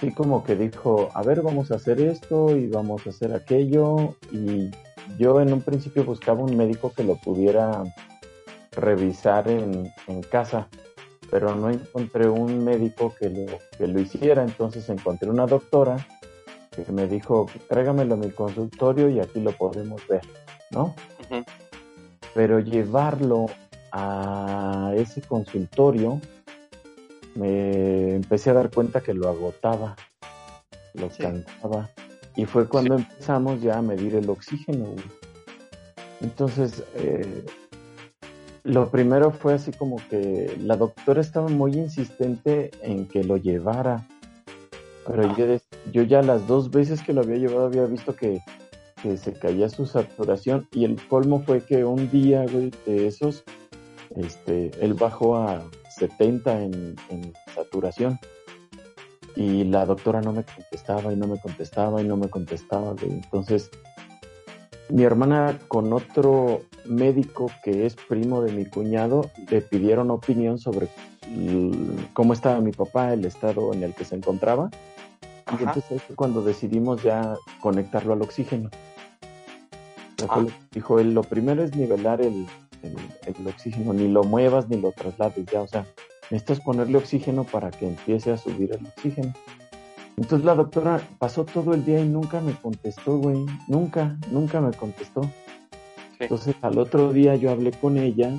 sí 0.00 0.12
como 0.12 0.44
que 0.44 0.56
dijo, 0.56 1.10
a 1.14 1.22
ver, 1.22 1.42
vamos 1.42 1.70
a 1.70 1.76
hacer 1.76 2.00
esto 2.00 2.56
y 2.56 2.66
vamos 2.68 3.06
a 3.06 3.10
hacer 3.10 3.34
aquello. 3.34 4.14
Y 4.30 4.70
yo 5.18 5.40
en 5.40 5.52
un 5.52 5.62
principio 5.62 6.04
buscaba 6.04 6.42
un 6.42 6.56
médico 6.56 6.92
que 6.94 7.04
lo 7.04 7.16
pudiera 7.16 7.82
revisar 8.72 9.48
en, 9.48 9.92
en 10.06 10.22
casa, 10.22 10.68
pero 11.30 11.54
no 11.54 11.70
encontré 11.70 12.28
un 12.28 12.64
médico 12.64 13.14
que 13.18 13.30
lo, 13.30 13.58
que 13.76 13.86
lo 13.86 14.00
hiciera. 14.00 14.42
Entonces 14.42 14.88
encontré 14.88 15.28
una 15.28 15.46
doctora 15.46 16.06
que 16.70 16.92
me 16.92 17.06
dijo, 17.06 17.46
tráigamelo 17.68 18.14
a 18.14 18.18
mi 18.18 18.30
consultorio 18.30 19.08
y 19.08 19.20
aquí 19.20 19.40
lo 19.40 19.52
podemos 19.52 20.06
ver, 20.06 20.22
¿no? 20.70 20.94
Pero 22.34 22.60
llevarlo 22.60 23.46
a 23.90 24.92
ese 24.94 25.22
consultorio, 25.22 26.20
me 27.38 28.14
empecé 28.16 28.50
a 28.50 28.54
dar 28.54 28.70
cuenta 28.70 29.00
que 29.00 29.14
lo 29.14 29.28
agotaba, 29.28 29.94
lo 30.94 31.08
Sí. 31.10 31.22
cansaba. 31.22 31.88
Y 32.36 32.44
fue 32.44 32.68
cuando 32.68 32.96
empezamos 32.96 33.62
ya 33.62 33.78
a 33.78 33.82
medir 33.82 34.14
el 34.16 34.28
oxígeno. 34.28 34.86
güey. 34.86 35.04
Entonces, 36.20 36.82
eh, 36.96 37.44
lo 38.64 38.90
primero 38.90 39.30
fue 39.30 39.54
así 39.54 39.70
como 39.72 39.96
que 40.10 40.56
la 40.60 40.76
doctora 40.76 41.20
estaba 41.20 41.48
muy 41.48 41.72
insistente 41.74 42.70
en 42.82 43.06
que 43.06 43.22
lo 43.24 43.36
llevara. 43.36 44.06
Pero 45.06 45.34
yo, 45.92 46.02
ya 46.02 46.22
las 46.22 46.46
dos 46.46 46.70
veces 46.70 47.02
que 47.02 47.12
lo 47.12 47.22
había 47.22 47.36
llevado 47.38 47.66
había 47.66 47.86
visto 47.86 48.14
que, 48.14 48.40
que 49.02 49.16
se 49.16 49.32
caía 49.32 49.68
su 49.68 49.86
saturación 49.86 50.68
y 50.72 50.84
el 50.84 50.96
colmo 51.08 51.42
fue 51.46 51.62
que 51.62 51.84
un 51.84 52.10
día, 52.10 52.44
güey, 52.50 52.72
de 52.84 53.06
esos, 53.06 53.42
este, 54.16 54.70
él 54.80 54.94
bajó 54.94 55.36
a 55.36 55.62
70 55.98 56.62
en, 56.62 56.96
en 57.10 57.32
saturación 57.54 58.18
y 59.38 59.64
la 59.64 59.86
doctora 59.86 60.20
no 60.20 60.32
me 60.32 60.44
contestaba 60.44 61.12
y 61.12 61.16
no 61.16 61.28
me 61.28 61.38
contestaba 61.38 62.02
y 62.02 62.04
no 62.04 62.16
me 62.16 62.28
contestaba, 62.28 62.94
güey. 62.94 63.12
Entonces, 63.12 63.70
mi 64.88 65.04
hermana 65.04 65.58
con 65.68 65.92
otro 65.92 66.62
médico 66.86 67.50
que 67.62 67.86
es 67.86 67.94
primo 67.94 68.42
de 68.42 68.52
mi 68.52 68.64
cuñado 68.64 69.30
le 69.48 69.60
pidieron 69.60 70.10
opinión 70.10 70.58
sobre 70.58 70.88
cómo 72.14 72.32
estaba 72.32 72.60
mi 72.60 72.72
papá, 72.72 73.12
el 73.12 73.24
estado 73.24 73.72
en 73.72 73.82
el 73.82 73.94
que 73.94 74.04
se 74.04 74.16
encontraba. 74.16 74.70
Y 75.58 75.62
entonces 75.62 76.02
fue 76.02 76.16
cuando 76.16 76.42
decidimos 76.42 77.02
ya 77.02 77.36
conectarlo 77.60 78.14
al 78.14 78.22
oxígeno. 78.22 78.70
Ah. 80.28 80.44
dijo 80.72 80.98
él, 80.98 81.14
lo 81.14 81.22
primero 81.22 81.62
es 81.62 81.76
nivelar 81.76 82.20
el, 82.20 82.48
el- 82.82 83.34
el 83.40 83.46
oxígeno, 83.46 83.92
ni 83.92 84.08
lo 84.08 84.24
muevas 84.24 84.68
ni 84.68 84.76
lo 84.80 84.92
traslades 84.92 85.44
ya, 85.46 85.62
o 85.62 85.68
sea, 85.68 85.86
necesitas 86.30 86.60
ponerle 86.60 86.98
oxígeno 86.98 87.44
para 87.44 87.70
que 87.70 87.86
empiece 87.88 88.30
a 88.32 88.36
subir 88.36 88.72
el 88.72 88.86
oxígeno. 88.86 89.32
Entonces 90.16 90.44
la 90.44 90.54
doctora 90.54 91.00
pasó 91.18 91.44
todo 91.44 91.74
el 91.74 91.84
día 91.84 92.00
y 92.00 92.08
nunca 92.08 92.40
me 92.40 92.52
contestó, 92.52 93.18
güey, 93.18 93.46
nunca, 93.68 94.16
nunca 94.30 94.60
me 94.60 94.72
contestó. 94.72 95.22
Sí. 95.22 95.30
Entonces 96.20 96.56
al 96.62 96.78
otro 96.78 97.12
día 97.12 97.36
yo 97.36 97.50
hablé 97.50 97.70
con 97.70 97.96
ella 97.96 98.32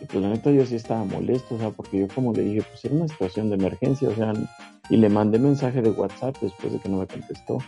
y 0.00 0.04
pues 0.06 0.22
la 0.22 0.28
neta 0.30 0.50
yo 0.50 0.66
sí 0.66 0.74
estaba 0.74 1.04
molesto, 1.04 1.54
o 1.54 1.58
sea, 1.58 1.70
porque 1.70 2.00
yo 2.00 2.08
como 2.14 2.32
le 2.32 2.42
dije, 2.42 2.62
pues 2.62 2.84
era 2.84 2.94
una 2.94 3.06
situación 3.08 3.48
de 3.50 3.56
emergencia, 3.56 4.08
o 4.08 4.14
sea, 4.14 4.32
y 4.88 4.96
le 4.96 5.08
mandé 5.08 5.38
mensaje 5.38 5.82
de 5.82 5.90
WhatsApp 5.90 6.36
después 6.40 6.72
de 6.72 6.78
que 6.80 6.88
no 6.88 6.98
me 6.98 7.06
contestó. 7.06 7.58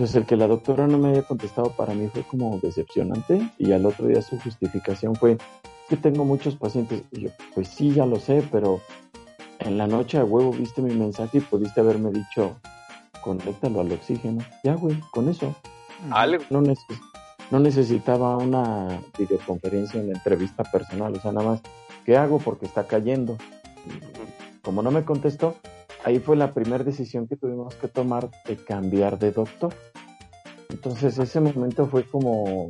Entonces 0.00 0.16
el 0.16 0.24
que 0.24 0.36
la 0.36 0.46
doctora 0.46 0.86
no 0.86 0.96
me 0.96 1.10
haya 1.10 1.20
contestado 1.20 1.72
para 1.76 1.92
mí 1.92 2.08
fue 2.08 2.22
como 2.22 2.58
decepcionante 2.62 3.50
y 3.58 3.72
al 3.72 3.84
otro 3.84 4.06
día 4.06 4.22
su 4.22 4.40
justificación 4.40 5.14
fue 5.14 5.36
que 5.90 5.96
tengo 5.98 6.24
muchos 6.24 6.56
pacientes. 6.56 7.02
Y 7.10 7.24
yo, 7.24 7.30
pues 7.54 7.68
sí, 7.68 7.92
ya 7.92 8.06
lo 8.06 8.16
sé, 8.18 8.42
pero 8.50 8.80
en 9.58 9.76
la 9.76 9.86
noche 9.86 10.16
a 10.16 10.24
huevo 10.24 10.52
viste 10.52 10.80
mi 10.80 10.94
mensaje 10.94 11.36
y 11.36 11.40
pudiste 11.42 11.80
haberme 11.82 12.12
dicho, 12.12 12.56
conéctalo 13.20 13.82
al 13.82 13.92
oxígeno. 13.92 14.42
Ya, 14.64 14.74
güey, 14.74 14.98
con 15.10 15.28
eso. 15.28 15.54
Algo. 16.10 16.44
No, 16.48 16.62
neces- 16.62 16.98
no 17.50 17.60
necesitaba 17.60 18.38
una 18.38 19.02
videoconferencia, 19.18 20.00
una 20.00 20.14
entrevista 20.14 20.64
personal, 20.64 21.14
o 21.14 21.20
sea, 21.20 21.32
nada 21.32 21.46
más, 21.46 21.60
¿qué 22.06 22.16
hago? 22.16 22.38
Porque 22.38 22.64
está 22.64 22.86
cayendo. 22.86 23.36
Como 24.62 24.80
no 24.80 24.90
me 24.92 25.04
contestó, 25.04 25.56
ahí 26.06 26.20
fue 26.20 26.36
la 26.36 26.54
primera 26.54 26.84
decisión 26.84 27.28
que 27.28 27.36
tuvimos 27.36 27.74
que 27.74 27.88
tomar 27.88 28.30
de 28.46 28.56
cambiar 28.56 29.18
de 29.18 29.32
doctor. 29.32 29.74
Entonces 30.70 31.18
ese 31.18 31.40
momento 31.40 31.86
fue 31.86 32.04
como 32.04 32.68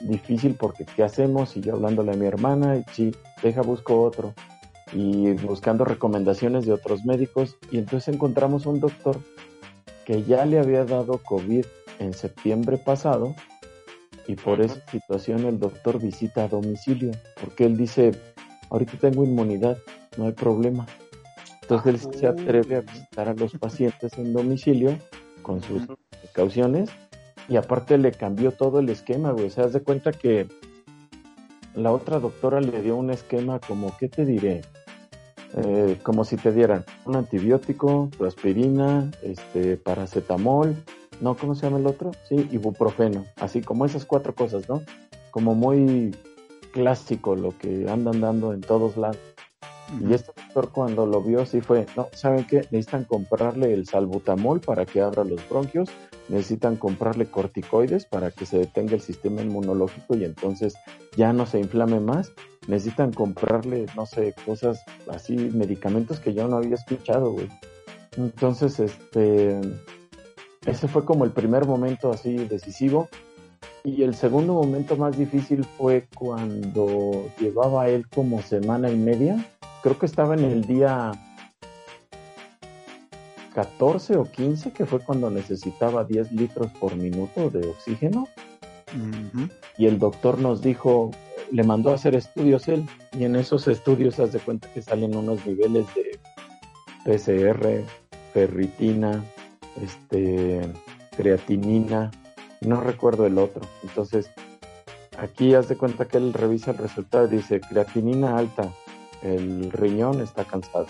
difícil 0.00 0.56
porque 0.58 0.84
¿qué 0.84 1.02
hacemos? 1.02 1.56
Y 1.56 1.60
yo 1.60 1.74
hablándole 1.74 2.12
a 2.12 2.16
mi 2.16 2.26
hermana, 2.26 2.76
y 2.76 2.84
sí, 2.92 3.14
deja, 3.42 3.62
busco 3.62 4.02
otro. 4.02 4.34
Y 4.92 5.32
buscando 5.32 5.84
recomendaciones 5.84 6.66
de 6.66 6.72
otros 6.72 7.04
médicos. 7.04 7.56
Y 7.70 7.78
entonces 7.78 8.14
encontramos 8.14 8.66
un 8.66 8.80
doctor 8.80 9.18
que 10.04 10.22
ya 10.24 10.44
le 10.44 10.58
había 10.58 10.84
dado 10.84 11.18
COVID 11.18 11.64
en 11.98 12.12
septiembre 12.14 12.78
pasado. 12.78 13.34
Y 14.26 14.36
por 14.36 14.60
esa 14.60 14.80
situación 14.90 15.44
el 15.46 15.58
doctor 15.58 16.00
visita 16.00 16.44
a 16.44 16.48
domicilio. 16.48 17.12
Porque 17.40 17.64
él 17.64 17.76
dice, 17.76 18.12
ahorita 18.70 18.98
tengo 18.98 19.24
inmunidad, 19.24 19.78
no 20.16 20.26
hay 20.26 20.32
problema. 20.32 20.86
Entonces 21.62 22.04
él 22.04 22.14
se 22.18 22.26
atreve 22.26 22.76
a 22.76 22.80
visitar 22.80 23.28
a 23.28 23.34
los 23.34 23.52
pacientes 23.52 24.12
en 24.18 24.32
domicilio 24.32 24.98
con 25.42 25.62
sus. 25.62 25.82
Precauciones 26.22 26.90
y 27.48 27.56
aparte 27.56 27.98
le 27.98 28.12
cambió 28.12 28.52
todo 28.52 28.78
el 28.78 28.88
esquema, 28.88 29.32
güey. 29.32 29.46
O 29.46 29.50
sea, 29.50 29.66
de 29.66 29.80
cuenta 29.80 30.12
que 30.12 30.48
la 31.74 31.92
otra 31.92 32.18
doctora 32.18 32.60
le 32.60 32.82
dio 32.82 32.96
un 32.96 33.10
esquema 33.10 33.58
como, 33.60 33.96
¿qué 33.98 34.08
te 34.08 34.24
diré? 34.24 34.62
Eh, 35.54 35.98
como 36.02 36.24
si 36.24 36.36
te 36.36 36.52
dieran 36.52 36.84
un 37.04 37.16
antibiótico, 37.16 38.08
tu 38.16 38.24
aspirina, 38.24 39.10
este, 39.22 39.76
paracetamol, 39.76 40.76
no, 41.20 41.36
¿cómo 41.36 41.54
se 41.54 41.66
llama 41.66 41.78
el 41.78 41.86
otro? 41.86 42.12
Sí, 42.28 42.48
ibuprofeno, 42.50 43.26
así 43.36 43.60
como 43.60 43.84
esas 43.84 44.04
cuatro 44.06 44.34
cosas, 44.34 44.68
¿no? 44.68 44.82
Como 45.30 45.54
muy 45.54 46.16
clásico 46.72 47.36
lo 47.36 47.56
que 47.56 47.86
andan 47.88 48.20
dando 48.20 48.52
en 48.52 48.62
todos 48.62 48.96
lados. 48.96 49.18
Y 50.00 50.14
este 50.14 50.32
doctor 50.34 50.70
cuando 50.70 51.06
lo 51.06 51.22
vio 51.22 51.44
sí 51.44 51.60
fue, 51.60 51.86
no, 51.96 52.08
¿saben 52.12 52.46
qué? 52.46 52.66
Necesitan 52.70 53.04
comprarle 53.04 53.74
el 53.74 53.86
salbutamol 53.86 54.60
para 54.60 54.86
que 54.86 55.02
abra 55.02 55.22
los 55.24 55.46
bronquios, 55.48 55.90
necesitan 56.28 56.76
comprarle 56.76 57.26
corticoides 57.26 58.06
para 58.06 58.30
que 58.30 58.46
se 58.46 58.58
detenga 58.58 58.94
el 58.94 59.02
sistema 59.02 59.42
inmunológico 59.42 60.16
y 60.16 60.24
entonces 60.24 60.74
ya 61.16 61.32
no 61.32 61.44
se 61.44 61.60
inflame 61.60 62.00
más, 62.00 62.32
necesitan 62.66 63.12
comprarle, 63.12 63.86
no 63.94 64.06
sé, 64.06 64.34
cosas 64.46 64.82
así, 65.10 65.36
medicamentos 65.36 66.20
que 66.20 66.32
yo 66.32 66.48
no 66.48 66.56
había 66.56 66.76
escuchado, 66.76 67.32
güey. 67.32 67.48
Entonces, 68.16 68.78
este, 68.80 69.60
ese 70.66 70.88
fue 70.88 71.04
como 71.04 71.24
el 71.24 71.32
primer 71.32 71.66
momento 71.66 72.10
así 72.10 72.36
decisivo. 72.36 73.08
Y 73.84 74.04
el 74.04 74.14
segundo 74.14 74.52
momento 74.52 74.96
más 74.96 75.18
difícil 75.18 75.64
fue 75.64 76.06
cuando 76.14 77.26
llevaba 77.40 77.88
él 77.88 78.06
como 78.08 78.40
semana 78.40 78.90
y 78.90 78.96
media 78.96 79.44
creo 79.82 79.98
que 79.98 80.06
estaba 80.06 80.34
en 80.34 80.44
el 80.44 80.64
día 80.64 81.12
14 83.54 84.16
o 84.16 84.24
15, 84.24 84.72
que 84.72 84.86
fue 84.86 85.00
cuando 85.00 85.30
necesitaba 85.30 86.04
10 86.04 86.32
litros 86.32 86.70
por 86.72 86.96
minuto 86.96 87.50
de 87.50 87.68
oxígeno. 87.68 88.28
Y 89.78 89.86
el 89.86 89.98
doctor 89.98 90.38
nos 90.38 90.62
dijo, 90.62 91.10
le 91.50 91.62
mandó 91.64 91.90
a 91.90 91.94
hacer 91.94 92.14
estudios 92.14 92.68
él, 92.68 92.86
y 93.12 93.24
en 93.24 93.36
esos 93.36 93.68
estudios 93.68 94.18
haz 94.20 94.32
de 94.32 94.40
cuenta 94.40 94.68
que 94.72 94.82
salen 94.82 95.16
unos 95.16 95.44
niveles 95.46 95.86
de 95.94 96.18
PCR, 97.04 97.84
ferritina, 98.32 99.24
este, 99.82 100.60
creatinina, 101.16 102.10
no 102.60 102.80
recuerdo 102.80 103.26
el 103.26 103.38
otro. 103.38 103.62
Entonces, 103.82 104.30
aquí 105.18 105.54
haz 105.54 105.68
de 105.68 105.76
cuenta 105.76 106.06
que 106.06 106.18
él 106.18 106.32
revisa 106.32 106.70
el 106.70 106.78
resultado 106.78 107.26
y 107.26 107.36
dice, 107.36 107.60
creatinina 107.60 108.36
alta, 108.36 108.70
el 109.22 109.70
riñón 109.72 110.20
está 110.20 110.44
cansado. 110.44 110.86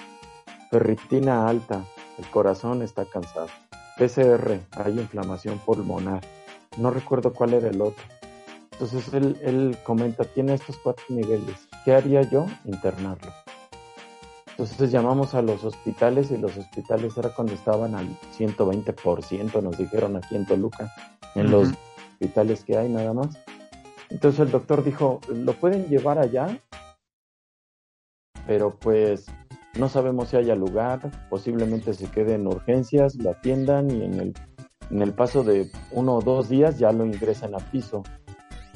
Ferritina 0.70 1.48
alta, 1.48 1.84
el 2.18 2.26
corazón 2.30 2.82
está 2.82 3.04
cansado. 3.04 3.48
PCR, 3.98 4.60
hay 4.72 4.98
inflamación 4.98 5.58
pulmonar. 5.58 6.22
No 6.78 6.90
recuerdo 6.90 7.32
cuál 7.32 7.54
era 7.54 7.68
el 7.68 7.80
otro. 7.80 8.04
Entonces 8.72 9.12
él, 9.12 9.38
él 9.42 9.76
comenta, 9.84 10.24
tiene 10.24 10.54
estos 10.54 10.78
cuatro 10.78 11.04
niveles. 11.10 11.68
¿Qué 11.84 11.94
haría 11.94 12.22
yo? 12.22 12.46
Internarlo. 12.64 13.30
Entonces 14.52 14.90
llamamos 14.90 15.34
a 15.34 15.42
los 15.42 15.64
hospitales 15.64 16.30
y 16.30 16.36
los 16.36 16.56
hospitales 16.56 17.16
era 17.16 17.30
cuando 17.30 17.54
estaban 17.54 17.94
al 17.94 18.06
120%, 18.38 19.62
nos 19.62 19.78
dijeron 19.78 20.16
aquí 20.16 20.36
en 20.36 20.46
Toluca, 20.46 20.92
en 21.34 21.50
los 21.50 21.70
hospitales 22.12 22.62
que 22.64 22.76
hay 22.76 22.88
nada 22.88 23.12
más. 23.12 23.38
Entonces 24.10 24.40
el 24.40 24.50
doctor 24.50 24.84
dijo, 24.84 25.20
lo 25.28 25.54
pueden 25.54 25.86
llevar 25.88 26.18
allá, 26.18 26.60
pero 28.46 28.70
pues 28.78 29.26
no 29.78 29.88
sabemos 29.88 30.28
si 30.28 30.36
haya 30.36 30.54
lugar, 30.54 31.10
posiblemente 31.30 31.94
se 31.94 32.06
quede 32.06 32.34
en 32.34 32.46
urgencias, 32.46 33.16
lo 33.16 33.30
atiendan 33.30 33.90
y 33.90 34.04
en 34.04 34.20
el, 34.20 34.34
en 34.90 35.02
el 35.02 35.12
paso 35.12 35.42
de 35.42 35.70
uno 35.90 36.16
o 36.16 36.22
dos 36.22 36.48
días 36.48 36.78
ya 36.78 36.92
lo 36.92 37.06
ingresan 37.06 37.54
a 37.54 37.58
piso. 37.58 38.02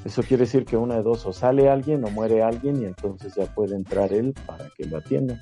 Eso 0.05 0.23
quiere 0.23 0.45
decir 0.45 0.65
que 0.65 0.77
una 0.77 0.97
de 0.97 1.03
dos 1.03 1.27
o 1.27 1.33
sale 1.33 1.69
alguien 1.69 2.05
o 2.05 2.11
muere 2.11 2.43
alguien 2.43 2.81
y 2.81 2.85
entonces 2.85 3.35
ya 3.35 3.47
puede 3.47 3.75
entrar 3.75 4.13
él 4.13 4.35
para 4.47 4.69
que 4.77 4.85
lo 4.85 4.99
atiendan. 4.99 5.41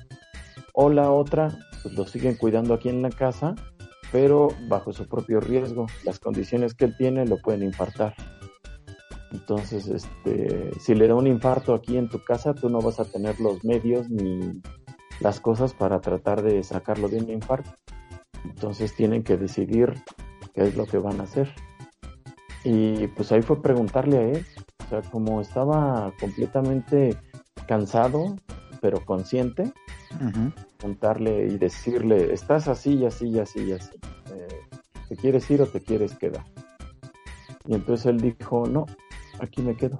O 0.73 0.89
la 0.89 1.11
otra, 1.11 1.57
pues 1.83 1.93
lo 1.95 2.05
siguen 2.05 2.35
cuidando 2.35 2.73
aquí 2.73 2.89
en 2.89 3.01
la 3.01 3.11
casa, 3.11 3.53
pero 4.11 4.49
bajo 4.67 4.91
su 4.91 5.07
propio 5.07 5.39
riesgo. 5.39 5.85
Las 6.03 6.19
condiciones 6.19 6.73
que 6.73 6.85
él 6.85 6.97
tiene 6.97 7.25
lo 7.25 7.37
pueden 7.37 7.63
infartar. 7.63 8.15
Entonces, 9.31 9.87
este, 9.87 10.71
si 10.79 10.95
le 10.95 11.07
da 11.07 11.15
un 11.15 11.27
infarto 11.27 11.73
aquí 11.73 11.97
en 11.97 12.09
tu 12.09 12.23
casa, 12.23 12.53
tú 12.53 12.69
no 12.69 12.79
vas 12.79 12.99
a 12.99 13.05
tener 13.05 13.39
los 13.39 13.63
medios 13.63 14.09
ni 14.09 14.61
las 15.19 15.39
cosas 15.39 15.73
para 15.73 15.99
tratar 16.01 16.41
de 16.41 16.63
sacarlo 16.63 17.09
de 17.09 17.17
un 17.17 17.29
infarto. 17.29 17.71
Entonces 18.43 18.95
tienen 18.95 19.23
que 19.23 19.37
decidir 19.37 19.93
qué 20.53 20.63
es 20.63 20.75
lo 20.75 20.85
que 20.85 20.97
van 20.97 21.19
a 21.19 21.23
hacer. 21.23 21.53
Y 22.63 23.07
pues 23.07 23.31
ahí 23.31 23.41
fue 23.41 23.61
preguntarle 23.61 24.17
a 24.17 24.21
él, 24.23 24.45
o 24.85 24.89
sea, 24.89 25.01
como 25.01 25.41
estaba 25.41 26.11
completamente 26.19 27.17
cansado, 27.67 28.35
pero 28.81 29.03
consciente, 29.05 29.71
preguntarle 30.77 31.47
y 31.47 31.57
decirle, 31.57 32.33
estás 32.33 32.67
así 32.67 32.95
y 32.95 33.05
así 33.05 33.27
y 33.27 33.39
así 33.39 33.63
y 33.63 33.71
así. 33.73 33.97
Eh, 34.33 34.59
¿Te 35.09 35.15
quieres 35.15 35.49
ir 35.51 35.61
o 35.61 35.67
te 35.67 35.81
quieres 35.81 36.15
quedar? 36.15 36.45
Y 37.67 37.75
entonces 37.75 38.05
él 38.07 38.19
dijo, 38.19 38.65
no, 38.67 38.85
aquí 39.39 39.61
me 39.61 39.75
quedo. 39.75 39.99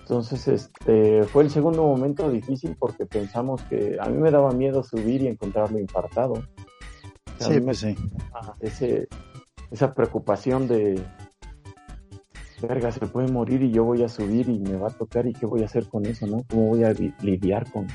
Entonces, 0.00 0.48
este, 0.48 1.22
fue 1.24 1.44
el 1.44 1.50
segundo 1.50 1.82
momento 1.84 2.30
difícil 2.30 2.76
porque 2.78 3.06
pensamos 3.06 3.62
que 3.62 3.96
a 4.00 4.08
mí 4.08 4.18
me 4.18 4.30
daba 4.30 4.52
miedo 4.52 4.82
subir 4.82 5.22
y 5.22 5.28
encontrarlo 5.28 5.78
infartado. 5.78 6.34
sí, 7.38 7.60
pues 7.60 7.78
sí. 7.78 7.96
Ese, 8.60 9.08
esa 9.70 9.94
preocupación 9.94 10.68
de, 10.68 11.02
verga, 12.66 12.92
se 12.92 13.06
puede 13.06 13.28
morir 13.28 13.62
y 13.62 13.70
yo 13.70 13.84
voy 13.84 14.02
a 14.02 14.08
subir 14.08 14.48
y 14.48 14.58
me 14.58 14.76
va 14.76 14.88
a 14.88 14.90
tocar 14.90 15.26
y 15.26 15.32
qué 15.32 15.46
voy 15.46 15.62
a 15.62 15.66
hacer 15.66 15.88
con 15.88 16.06
eso, 16.06 16.26
¿no? 16.26 16.44
¿Cómo 16.50 16.68
voy 16.68 16.84
a 16.84 16.92
lidiar 17.22 17.70
con, 17.70 17.86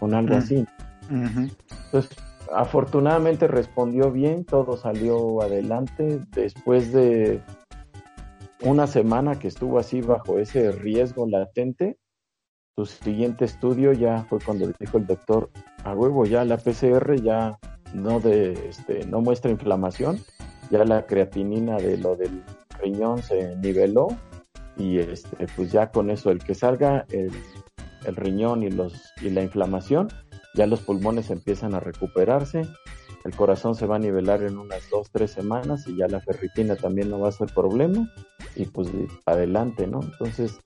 con 0.00 0.14
algo 0.14 0.34
mm. 0.34 0.38
así? 0.38 0.66
Entonces, 1.10 2.16
afortunadamente 2.52 3.46
respondió 3.48 4.10
bien, 4.10 4.44
todo 4.44 4.76
salió 4.76 5.42
adelante. 5.42 6.20
Después 6.34 6.92
de 6.92 7.40
una 8.62 8.86
semana 8.86 9.38
que 9.38 9.48
estuvo 9.48 9.78
así 9.78 10.00
bajo 10.00 10.38
ese 10.38 10.72
riesgo 10.72 11.26
latente, 11.26 11.98
su 12.76 12.86
siguiente 12.86 13.44
estudio 13.44 13.92
ya 13.92 14.24
fue 14.24 14.40
cuando 14.40 14.66
dijo 14.78 14.98
el 14.98 15.06
doctor, 15.06 15.50
a 15.84 15.94
huevo, 15.94 16.26
ya 16.26 16.44
la 16.44 16.56
PCR 16.56 17.20
ya 17.22 17.58
no, 17.94 18.18
de, 18.20 18.52
este, 18.68 19.06
no 19.06 19.20
muestra 19.20 19.50
inflamación, 19.50 20.18
ya 20.70 20.84
la 20.84 21.06
creatinina 21.06 21.76
de 21.76 21.98
lo 21.98 22.16
del 22.16 22.42
riñón 22.80 23.22
se 23.22 23.54
niveló 23.56 24.08
y 24.76 24.98
este, 24.98 25.46
pues 25.54 25.70
ya 25.70 25.90
con 25.90 26.10
eso, 26.10 26.30
el 26.30 26.42
que 26.42 26.54
salga 26.54 27.06
el, 27.10 27.30
el 28.04 28.16
riñón 28.16 28.62
y, 28.62 28.70
los, 28.70 29.12
y 29.20 29.30
la 29.30 29.42
inflamación, 29.42 30.08
ya 30.54 30.66
los 30.66 30.80
pulmones 30.80 31.30
empiezan 31.30 31.74
a 31.74 31.80
recuperarse, 31.80 32.62
el 33.24 33.34
corazón 33.34 33.74
se 33.74 33.86
va 33.86 33.96
a 33.96 33.98
nivelar 33.98 34.42
en 34.42 34.58
unas 34.58 34.88
dos, 34.90 35.10
tres 35.10 35.30
semanas 35.30 35.86
y 35.86 35.96
ya 35.96 36.06
la 36.08 36.20
ferritina 36.20 36.76
también 36.76 37.08
no 37.08 37.20
va 37.20 37.30
a 37.30 37.32
ser 37.32 37.48
problema 37.54 38.12
y 38.54 38.66
pues 38.66 38.88
adelante, 39.24 39.86
¿no? 39.86 40.00
Entonces, 40.02 40.60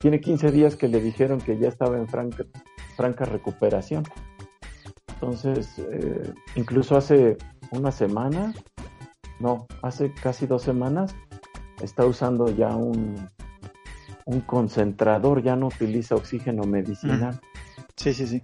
tiene 0.00 0.20
15 0.20 0.50
días 0.50 0.76
que 0.76 0.88
le 0.88 1.00
dijeron 1.00 1.38
que 1.40 1.58
ya 1.58 1.68
estaba 1.68 1.98
en 1.98 2.08
franca, 2.08 2.44
franca 2.96 3.26
recuperación. 3.26 4.04
Entonces, 5.14 5.78
eh, 5.78 6.32
incluso 6.54 6.96
hace 6.96 7.36
una 7.72 7.92
semana, 7.92 8.54
no, 9.38 9.66
hace 9.82 10.14
casi 10.14 10.46
dos 10.46 10.62
semanas, 10.62 11.14
está 11.82 12.06
usando 12.06 12.48
ya 12.48 12.74
un, 12.74 13.28
un 14.24 14.40
concentrador, 14.40 15.42
ya 15.42 15.56
no 15.56 15.66
utiliza 15.66 16.14
oxígeno 16.14 16.64
medicinal. 16.64 17.38
Sí, 17.96 18.14
sí, 18.14 18.26
sí. 18.26 18.42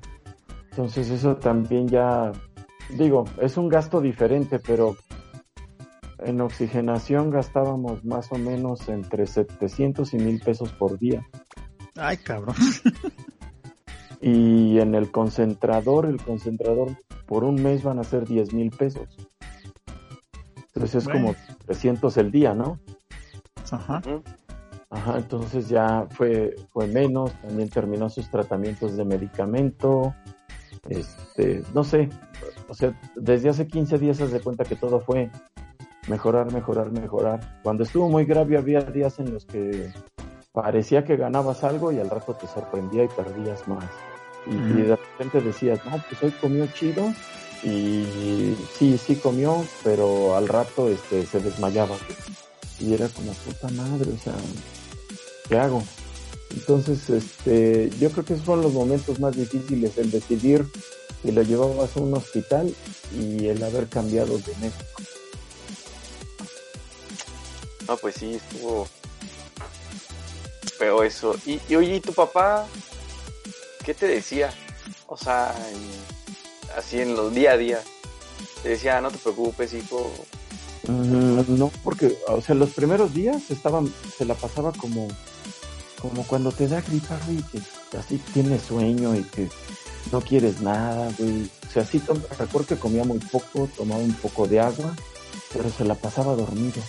Entonces 0.70 1.08
eso 1.08 1.36
también 1.36 1.86
ya 1.86 2.32
digo, 2.90 3.24
es 3.40 3.56
un 3.56 3.68
gasto 3.68 4.00
diferente, 4.00 4.58
pero 4.58 4.96
en 6.18 6.40
oxigenación 6.40 7.30
gastábamos 7.30 8.04
más 8.04 8.32
o 8.32 8.36
menos 8.36 8.88
entre 8.88 9.26
700 9.26 10.14
y 10.14 10.18
1000 10.18 10.40
pesos 10.40 10.72
por 10.72 10.98
día. 10.98 11.26
Ay, 11.96 12.16
cabrón. 12.16 12.56
y 14.20 14.78
en 14.78 14.94
el 14.94 15.10
concentrador, 15.10 16.06
el 16.06 16.22
concentrador 16.22 16.96
por 17.26 17.44
un 17.44 17.62
mes 17.62 17.82
van 17.82 17.98
a 17.98 18.04
ser 18.04 18.26
10 18.26 18.52
mil 18.52 18.70
pesos. 18.70 19.08
Entonces 20.74 21.06
es 21.06 21.08
como 21.08 21.34
300 21.66 22.16
el 22.16 22.30
día, 22.32 22.54
¿no? 22.54 22.80
Ajá. 23.70 24.02
Ajá, 24.90 25.18
entonces 25.18 25.68
ya 25.68 26.06
fue, 26.10 26.54
fue 26.72 26.86
menos, 26.86 27.32
también 27.42 27.68
terminó 27.68 28.08
sus 28.08 28.30
tratamientos 28.30 28.96
de 28.96 29.04
medicamento, 29.04 30.14
este, 30.88 31.62
no 31.74 31.82
sé, 31.82 32.08
o 32.74 32.76
sea, 32.76 33.00
desde 33.14 33.50
hace 33.50 33.68
15 33.68 33.98
días 33.98 34.16
se 34.16 34.26
de 34.26 34.40
cuenta 34.40 34.64
que 34.64 34.74
todo 34.74 34.98
fue 34.98 35.30
mejorar, 36.08 36.52
mejorar, 36.52 36.90
mejorar. 36.90 37.60
Cuando 37.62 37.84
estuvo 37.84 38.08
muy 38.08 38.24
grave 38.24 38.58
había 38.58 38.80
días 38.80 39.20
en 39.20 39.32
los 39.32 39.44
que 39.44 39.92
parecía 40.50 41.04
que 41.04 41.16
ganabas 41.16 41.62
algo 41.62 41.92
y 41.92 42.00
al 42.00 42.10
rato 42.10 42.34
te 42.34 42.48
sorprendía 42.48 43.04
y 43.04 43.08
perdías 43.08 43.68
más. 43.68 43.84
Y, 44.48 44.56
de 44.56 44.96
repente 44.96 45.40
decías, 45.40 45.78
no, 45.86 46.02
pues 46.08 46.20
hoy 46.20 46.32
comió 46.32 46.66
chido 46.66 47.14
y 47.62 48.56
sí, 48.76 48.98
sí 48.98 49.14
comió, 49.14 49.64
pero 49.84 50.36
al 50.36 50.48
rato 50.48 50.88
este, 50.88 51.24
se 51.26 51.38
desmayaba. 51.38 51.94
Y 52.80 52.92
era 52.92 53.08
como 53.08 53.30
puta 53.34 53.68
madre, 53.68 54.10
o 54.12 54.18
sea, 54.18 54.34
¿qué 55.48 55.58
hago? 55.58 55.80
Entonces, 56.50 57.08
este, 57.08 57.88
yo 58.00 58.10
creo 58.10 58.24
que 58.24 58.34
esos 58.34 58.44
fueron 58.44 58.64
los 58.64 58.72
momentos 58.72 59.20
más 59.20 59.36
difíciles, 59.36 59.96
el 59.96 60.10
decidir 60.10 60.66
y 61.24 61.32
lo 61.32 61.42
llevabas 61.42 61.96
a 61.96 62.00
un 62.00 62.14
hospital 62.14 62.74
y 63.12 63.48
el 63.48 63.62
haber 63.62 63.88
cambiado 63.88 64.38
de 64.38 64.54
México. 64.56 64.84
No, 67.88 67.96
pues 67.96 68.14
sí, 68.14 68.34
estuvo 68.34 68.86
pero 70.78 71.02
eso. 71.02 71.36
Y, 71.46 71.60
y 71.68 71.76
oye, 71.76 71.96
¿y 71.96 72.00
tu 72.00 72.12
papá 72.12 72.66
qué 73.84 73.94
te 73.94 74.06
decía? 74.06 74.52
O 75.06 75.16
sea, 75.16 75.54
así 76.76 77.00
en 77.00 77.14
los 77.14 77.34
día 77.34 77.52
a 77.52 77.56
día. 77.56 77.80
Te 78.62 78.70
decía, 78.70 79.00
no 79.00 79.10
te 79.10 79.18
preocupes, 79.18 79.72
hijo. 79.74 80.10
Mm, 80.86 81.58
no, 81.58 81.70
porque, 81.82 82.18
o 82.28 82.40
sea, 82.40 82.54
los 82.54 82.70
primeros 82.70 83.14
días 83.14 83.50
estaban, 83.50 83.92
se 84.16 84.24
la 84.24 84.34
pasaba 84.34 84.72
como, 84.72 85.08
como 86.00 86.26
cuando 86.26 86.52
te 86.52 86.68
da 86.68 86.80
gripa, 86.80 87.18
y 87.30 87.42
que 87.42 87.96
así 87.96 88.18
tienes 88.32 88.62
sueño 88.62 89.14
y 89.14 89.22
que 89.22 89.48
no 90.12 90.20
quieres 90.20 90.60
nada, 90.60 91.10
güey. 91.18 91.50
O 91.68 91.70
sea, 91.72 91.84
sí, 91.84 92.02
recuerdo 92.38 92.68
que 92.68 92.76
comía 92.76 93.04
muy 93.04 93.18
poco, 93.18 93.68
tomaba 93.76 94.00
un 94.00 94.14
poco 94.14 94.46
de 94.46 94.60
agua, 94.60 94.94
pero 95.52 95.70
se 95.70 95.84
la 95.84 95.94
pasaba 95.94 96.34
dormido. 96.34 96.82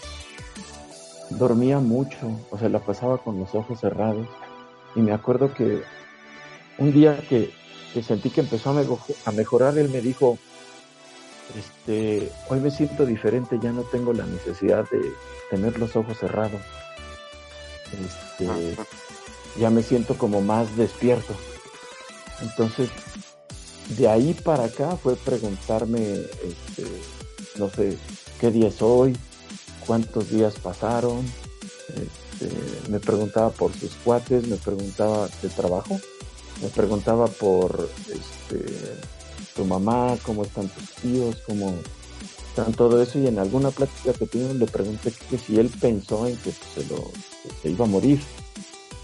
Dormía 1.32 1.80
mucho, 1.80 2.40
o 2.52 2.58
sea, 2.58 2.70
la 2.70 2.80
pasaba 2.80 3.18
con 3.18 3.40
los 3.40 3.56
ojos 3.56 3.80
cerrados. 3.80 4.28
Y 4.96 5.00
me 5.00 5.12
acuerdo 5.12 5.54
que 5.54 5.82
un 6.78 6.92
día 6.92 7.20
que, 7.28 7.52
sentí 8.04 8.30
que 8.30 8.42
empezó 8.42 8.72
a, 8.72 9.32
mejorar, 9.32 9.78
él 9.78 9.90
me 9.90 10.02
dijo, 10.02 10.38
este, 11.58 12.32
hoy 12.50 12.60
me 12.60 12.70
siento 12.70 13.06
diferente, 13.06 13.60
ya 13.62 13.72
no 13.72 13.84
tengo 13.84 14.14
la 14.14 14.26
necesidad 14.26 14.88
de 14.90 15.14
tener 15.50 15.80
los 15.80 15.96
ojos 15.96 16.18
cerrados. 16.18 16.62
Este, 17.92 18.76
ya 19.58 19.70
me 19.70 19.82
siento 19.82 20.18
como 20.18 20.42
más 20.42 20.76
despierto. 20.76 21.34
Entonces, 22.42 22.90
de 23.98 24.08
ahí 24.08 24.34
para 24.34 24.66
acá 24.66 24.98
fue 24.98 25.16
preguntarme, 25.16 26.00
este, 26.02 26.86
no 27.58 27.70
sé, 27.70 27.98
qué 28.40 28.52
día 28.52 28.68
es 28.68 28.82
hoy, 28.82 29.16
cuántos 29.86 30.30
días 30.30 30.56
pasaron, 30.56 31.26
este, 31.90 32.50
me 32.90 33.00
preguntaba 33.00 33.50
por 33.52 33.74
sus 33.74 33.92
cuates, 34.04 34.48
me 34.48 34.58
preguntaba 34.58 35.30
de 35.42 35.50
trabajo, 35.50 36.00
me 36.62 36.70
preguntaba 36.70 37.28
por 37.28 37.90
este, 38.10 38.66
tu 39.56 39.66
mamá, 39.66 40.18
cómo 40.24 40.44
están 40.44 40.68
tus 40.70 40.90
tíos, 41.02 41.38
cómo 41.48 41.74
están 42.50 42.74
todo 42.74 43.02
eso 43.02 43.20
y 43.20 43.28
en 43.28 43.38
alguna 43.38 43.70
plática 43.70 44.14
que 44.14 44.26
tuvimos 44.28 44.56
le 44.56 44.66
pregunté 44.66 45.14
que 45.30 45.38
si 45.38 45.60
él 45.60 45.70
pensó 45.70 46.26
en 46.26 46.38
que 46.38 46.52
se 46.52 46.86
lo 46.90 47.12
se 47.62 47.70
iba 47.70 47.84
a 47.84 47.88
morir 47.88 48.22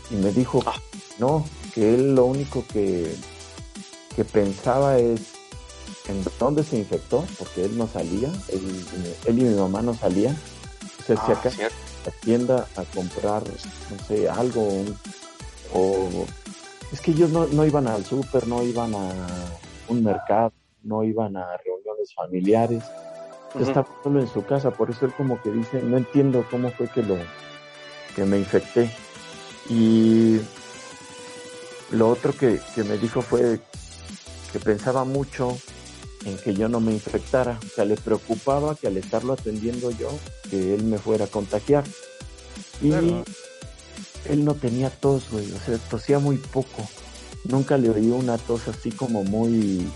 y 0.09 0.15
me 0.15 0.31
dijo 0.31 0.63
ah. 0.65 0.79
no 1.19 1.45
que 1.73 1.93
él 1.93 2.15
lo 2.15 2.25
único 2.25 2.65
que, 2.71 3.13
que 4.15 4.23
pensaba 4.25 4.97
es 4.97 5.33
en 6.07 6.23
dónde 6.39 6.63
se 6.63 6.77
infectó, 6.77 7.25
porque 7.37 7.65
él 7.65 7.77
no 7.77 7.87
salía, 7.87 8.31
él, 8.49 8.85
y 9.27 9.31
mi 9.31 9.55
mamá 9.55 9.81
no 9.81 9.93
salían. 9.93 10.37
O 10.99 11.03
sea, 11.03 11.15
si 11.25 11.31
ah, 11.31 11.35
acá 11.35 11.51
la 12.05 12.11
tienda 12.21 12.67
a 12.75 12.83
comprar, 12.83 13.43
no 13.43 14.05
sé, 14.07 14.29
algo, 14.29 14.83
o 15.73 16.25
es 16.91 16.99
que 16.99 17.11
ellos 17.11 17.29
no, 17.29 17.47
no 17.47 17.65
iban 17.65 17.87
al 17.87 18.05
súper, 18.05 18.47
no 18.47 18.63
iban 18.63 18.93
a 18.93 19.11
un 19.87 20.03
mercado, 20.03 20.51
no 20.83 21.03
iban 21.03 21.37
a 21.37 21.57
reuniones 21.57 22.13
familiares, 22.13 22.83
estaba 23.59 23.87
solo 24.03 24.19
en 24.19 24.27
su 24.27 24.45
casa, 24.45 24.71
por 24.71 24.89
eso 24.89 25.05
él 25.05 25.13
como 25.15 25.41
que 25.41 25.51
dice, 25.51 25.81
no 25.81 25.97
entiendo 25.97 26.45
cómo 26.49 26.71
fue 26.71 26.87
que 26.87 27.03
lo 27.03 27.17
que 28.15 28.25
me 28.25 28.37
infecté. 28.37 28.91
Y 29.69 30.39
lo 31.91 32.09
otro 32.09 32.33
que, 32.35 32.59
me 32.77 32.97
dijo 32.97 33.21
fue 33.21 33.59
que 34.51 34.59
pensaba 34.59 35.03
mucho 35.03 35.57
en 36.25 36.37
que 36.37 36.53
yo 36.53 36.69
no 36.69 36.79
me 36.79 36.91
infectara. 36.93 37.59
O 37.65 37.75
sea, 37.75 37.85
le 37.85 37.95
preocupaba 37.95 38.75
que 38.75 38.87
al 38.87 38.97
estarlo 38.97 39.33
atendiendo 39.33 39.91
yo, 39.91 40.09
que 40.49 40.73
él 40.75 40.83
me 40.83 40.97
fuera 40.97 41.25
a 41.25 41.27
contagiar. 41.27 41.83
Y 42.81 42.89
Claro. 42.89 43.23
él 44.29 44.45
no 44.45 44.55
tenía 44.55 44.89
tos, 44.89 45.29
güey. 45.31 45.51
O 45.51 45.59
sea, 45.59 45.77
tosía 45.89 46.19
muy 46.19 46.37
poco. 46.37 46.87
Nunca 47.43 47.77
le 47.77 47.89
oí 47.89 48.09
una 48.09 48.37
tos 48.37 48.67
así 48.67 48.91
como 48.91 49.23
muy 49.23 49.87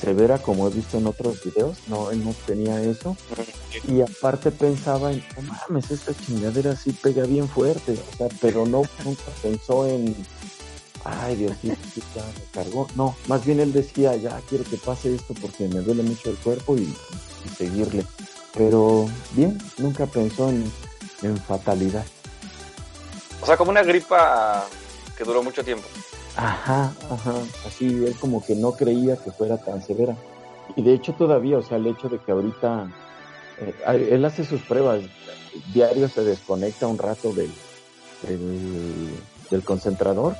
severa 0.00 0.38
como 0.38 0.66
he 0.66 0.70
visto 0.70 0.98
en 0.98 1.06
otros 1.06 1.42
videos. 1.44 1.78
No, 1.86 2.10
él 2.10 2.24
no 2.24 2.34
tenía 2.46 2.80
eso. 2.82 3.16
Y 3.88 4.00
aparte 4.00 4.50
pensaba 4.50 5.12
en, 5.12 5.24
no 5.40 5.52
mames, 5.52 5.90
esta 5.90 6.12
chingadera 6.14 6.76
sí 6.76 6.92
pega 6.92 7.24
bien 7.24 7.48
fuerte. 7.48 7.92
O 8.12 8.16
sea, 8.16 8.28
pero 8.40 8.66
no, 8.66 8.82
nunca 9.04 9.22
pensó 9.42 9.86
en, 9.86 10.14
ay 11.04 11.36
Dios 11.36 11.56
mío, 11.62 11.76
sí, 11.94 12.02
ya 12.14 12.24
me 12.24 12.44
cargó. 12.52 12.86
No, 12.94 13.14
más 13.28 13.44
bien 13.44 13.60
él 13.60 13.72
decía, 13.72 14.16
ya 14.16 14.40
quiero 14.48 14.64
que 14.64 14.76
pase 14.76 15.14
esto 15.14 15.34
porque 15.40 15.68
me 15.68 15.80
duele 15.80 16.02
mucho 16.02 16.30
el 16.30 16.36
cuerpo 16.36 16.76
y, 16.76 16.82
y 16.82 17.48
seguirle. 17.56 18.04
Pero 18.54 19.08
bien, 19.32 19.58
nunca 19.78 20.06
pensó 20.06 20.48
en, 20.48 20.70
en 21.22 21.36
fatalidad. 21.36 22.04
O 23.40 23.46
sea, 23.46 23.56
como 23.56 23.70
una 23.70 23.82
gripa 23.82 24.66
que 25.16 25.24
duró 25.24 25.42
mucho 25.42 25.64
tiempo. 25.64 25.86
Ajá, 26.36 26.94
ajá, 27.10 27.34
así 27.66 27.86
él 27.86 28.16
como 28.18 28.44
que 28.44 28.54
no 28.54 28.72
creía 28.72 29.16
que 29.16 29.30
fuera 29.30 29.58
tan 29.58 29.84
severa. 29.84 30.16
Y 30.76 30.82
de 30.82 30.94
hecho 30.94 31.12
todavía, 31.14 31.58
o 31.58 31.62
sea, 31.62 31.76
el 31.76 31.86
hecho 31.86 32.08
de 32.08 32.18
que 32.18 32.32
ahorita 32.32 32.90
eh, 33.60 34.08
él 34.12 34.24
hace 34.24 34.44
sus 34.44 34.62
pruebas, 34.62 35.02
diario 35.74 36.08
se 36.08 36.22
desconecta 36.24 36.86
un 36.86 36.98
rato 36.98 37.32
del, 37.32 37.52
del, 38.22 39.10
del 39.50 39.64
concentrador 39.64 40.34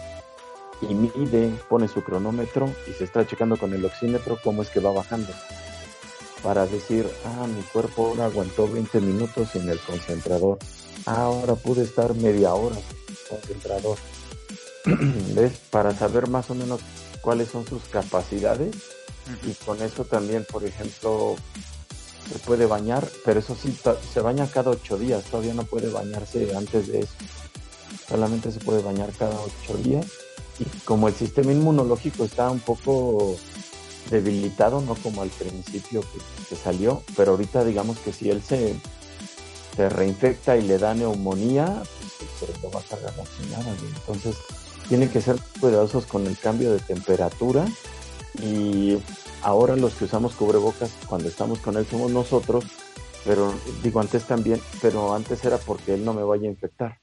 y 0.83 0.95
mide, 0.95 1.53
pone 1.69 1.89
su 1.89 2.03
cronómetro 2.03 2.73
y 2.89 2.93
se 2.93 3.05
está 3.05 3.27
checando 3.27 3.57
con 3.57 3.73
el 3.73 3.85
oxímetro 3.85 4.39
cómo 4.43 4.63
es 4.63 4.71
que 4.71 4.81
va 4.81 4.91
bajando. 4.93 5.33
Para 6.43 6.67
decir, 6.67 7.09
ah, 7.25 7.47
mi 7.47 7.63
cuerpo 7.63 8.09
ahora 8.09 8.25
aguantó 8.25 8.69
20 8.69 9.01
minutos 9.01 9.55
en 9.55 9.69
el 9.69 9.79
concentrador. 9.79 10.59
Ah, 11.07 11.23
ahora 11.23 11.55
pude 11.55 11.85
estar 11.85 12.15
media 12.15 12.55
hora 12.55 12.77
el 12.77 13.17
concentrador. 13.29 13.97
¿Ves? 15.35 15.59
Para 15.71 15.95
saber 15.95 16.29
más 16.29 16.51
o 16.51 16.55
menos 16.55 16.81
cuáles 17.21 17.49
son 17.49 17.65
sus 17.65 17.85
capacidades 17.85 18.75
y 19.47 19.55
con 19.65 19.81
eso 19.83 20.05
también, 20.05 20.45
por 20.51 20.65
ejemplo, 20.65 21.37
se 22.31 22.39
puede 22.41 22.67
bañar, 22.67 23.09
pero 23.25 23.39
eso 23.39 23.57
sí, 23.61 23.77
se 24.13 24.21
baña 24.21 24.49
cada 24.49 24.71
ocho 24.73 24.99
días, 24.99 25.23
todavía 25.25 25.55
no 25.55 25.63
puede 25.63 25.91
bañarse 25.91 26.57
antes 26.57 26.89
de 26.89 27.01
eso. 27.01 27.15
Solamente 28.09 28.51
se 28.51 28.59
puede 28.59 28.83
bañar 28.83 29.13
cada 29.13 29.39
ocho 29.41 29.77
días 29.79 30.07
y 30.59 30.65
como 30.85 31.09
el 31.09 31.15
sistema 31.15 31.53
inmunológico 31.53 32.25
está 32.25 32.51
un 32.51 32.61
poco 32.61 33.37
debilitado, 34.11 34.81
no 34.81 34.95
como 34.97 35.23
al 35.23 35.31
principio 35.31 36.01
que, 36.03 36.19
que 36.49 36.57
salió, 36.57 37.03
pero 37.17 37.33
ahorita 37.33 37.65
digamos 37.65 37.99
que 37.99 38.13
si 38.13 38.31
él 38.31 38.43
se, 38.43 38.75
se 39.77 39.89
reinfecta 39.89 40.57
y 40.57 40.63
le 40.63 40.79
da 40.79 40.95
neumonía, 40.95 41.83
pues 42.19 42.53
se 42.53 42.63
lo 42.63 42.71
va 42.71 42.81
a 42.81 43.13
güey. 43.13 43.93
Entonces, 43.95 44.37
tienen 44.89 45.09
que 45.09 45.21
ser 45.21 45.37
cuidadosos 45.61 46.07
con 46.07 46.27
el 46.27 46.37
cambio 46.39 46.73
de 46.73 46.81
temperatura 46.81 47.67
y 48.43 48.99
ahora 49.43 49.77
los 49.77 49.95
que 49.95 50.05
usamos 50.05 50.35
cubrebocas 50.35 50.91
cuando 51.07 51.29
estamos 51.29 51.59
con 51.61 51.77
él 51.77 51.87
somos 51.89 52.11
nosotros, 52.11 52.65
pero 53.25 53.55
digo 53.83 54.01
antes 54.01 54.25
también, 54.25 54.61
pero 54.81 55.15
antes 55.15 55.45
era 55.45 55.59
porque 55.59 55.95
él 55.95 56.05
no 56.05 56.13
me 56.15 56.23
vaya 56.23 56.49
a 56.49 56.53
infectar. 56.53 57.02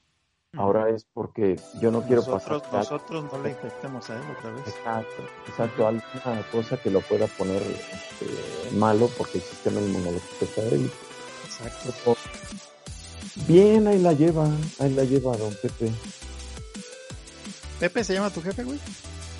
Ahora 0.56 0.90
es 0.90 1.06
porque 1.12 1.60
yo 1.80 1.92
no 1.92 2.02
quiero 2.02 2.22
nosotros, 2.22 2.62
pasar 2.62 2.78
nosotros 2.78 3.32
no 3.32 3.42
le 3.42 3.50
infectemos 3.50 4.10
a 4.10 4.16
él 4.16 4.22
otra 4.36 4.50
vez. 4.50 4.66
Exacto, 4.66 5.22
exacto, 5.46 5.86
alguna 5.86 6.42
cosa 6.50 6.76
que 6.76 6.90
lo 6.90 7.00
pueda 7.02 7.28
poner 7.28 7.62
este, 7.62 8.74
malo 8.74 9.08
porque 9.16 9.38
el 9.38 9.44
sistema 9.44 9.80
inmunológico 9.80 10.44
está 10.44 10.62
débil. 10.62 10.90
Exacto. 11.44 12.16
Bien, 13.46 13.86
ahí 13.86 14.00
la 14.00 14.12
lleva, 14.12 14.48
ahí 14.80 14.92
la 14.92 15.04
lleva 15.04 15.36
don 15.36 15.54
Pepe. 15.62 15.92
Pepe 17.78 18.04
se 18.04 18.14
llama 18.14 18.30
tu 18.30 18.42
jefe, 18.42 18.64
güey. 18.64 18.78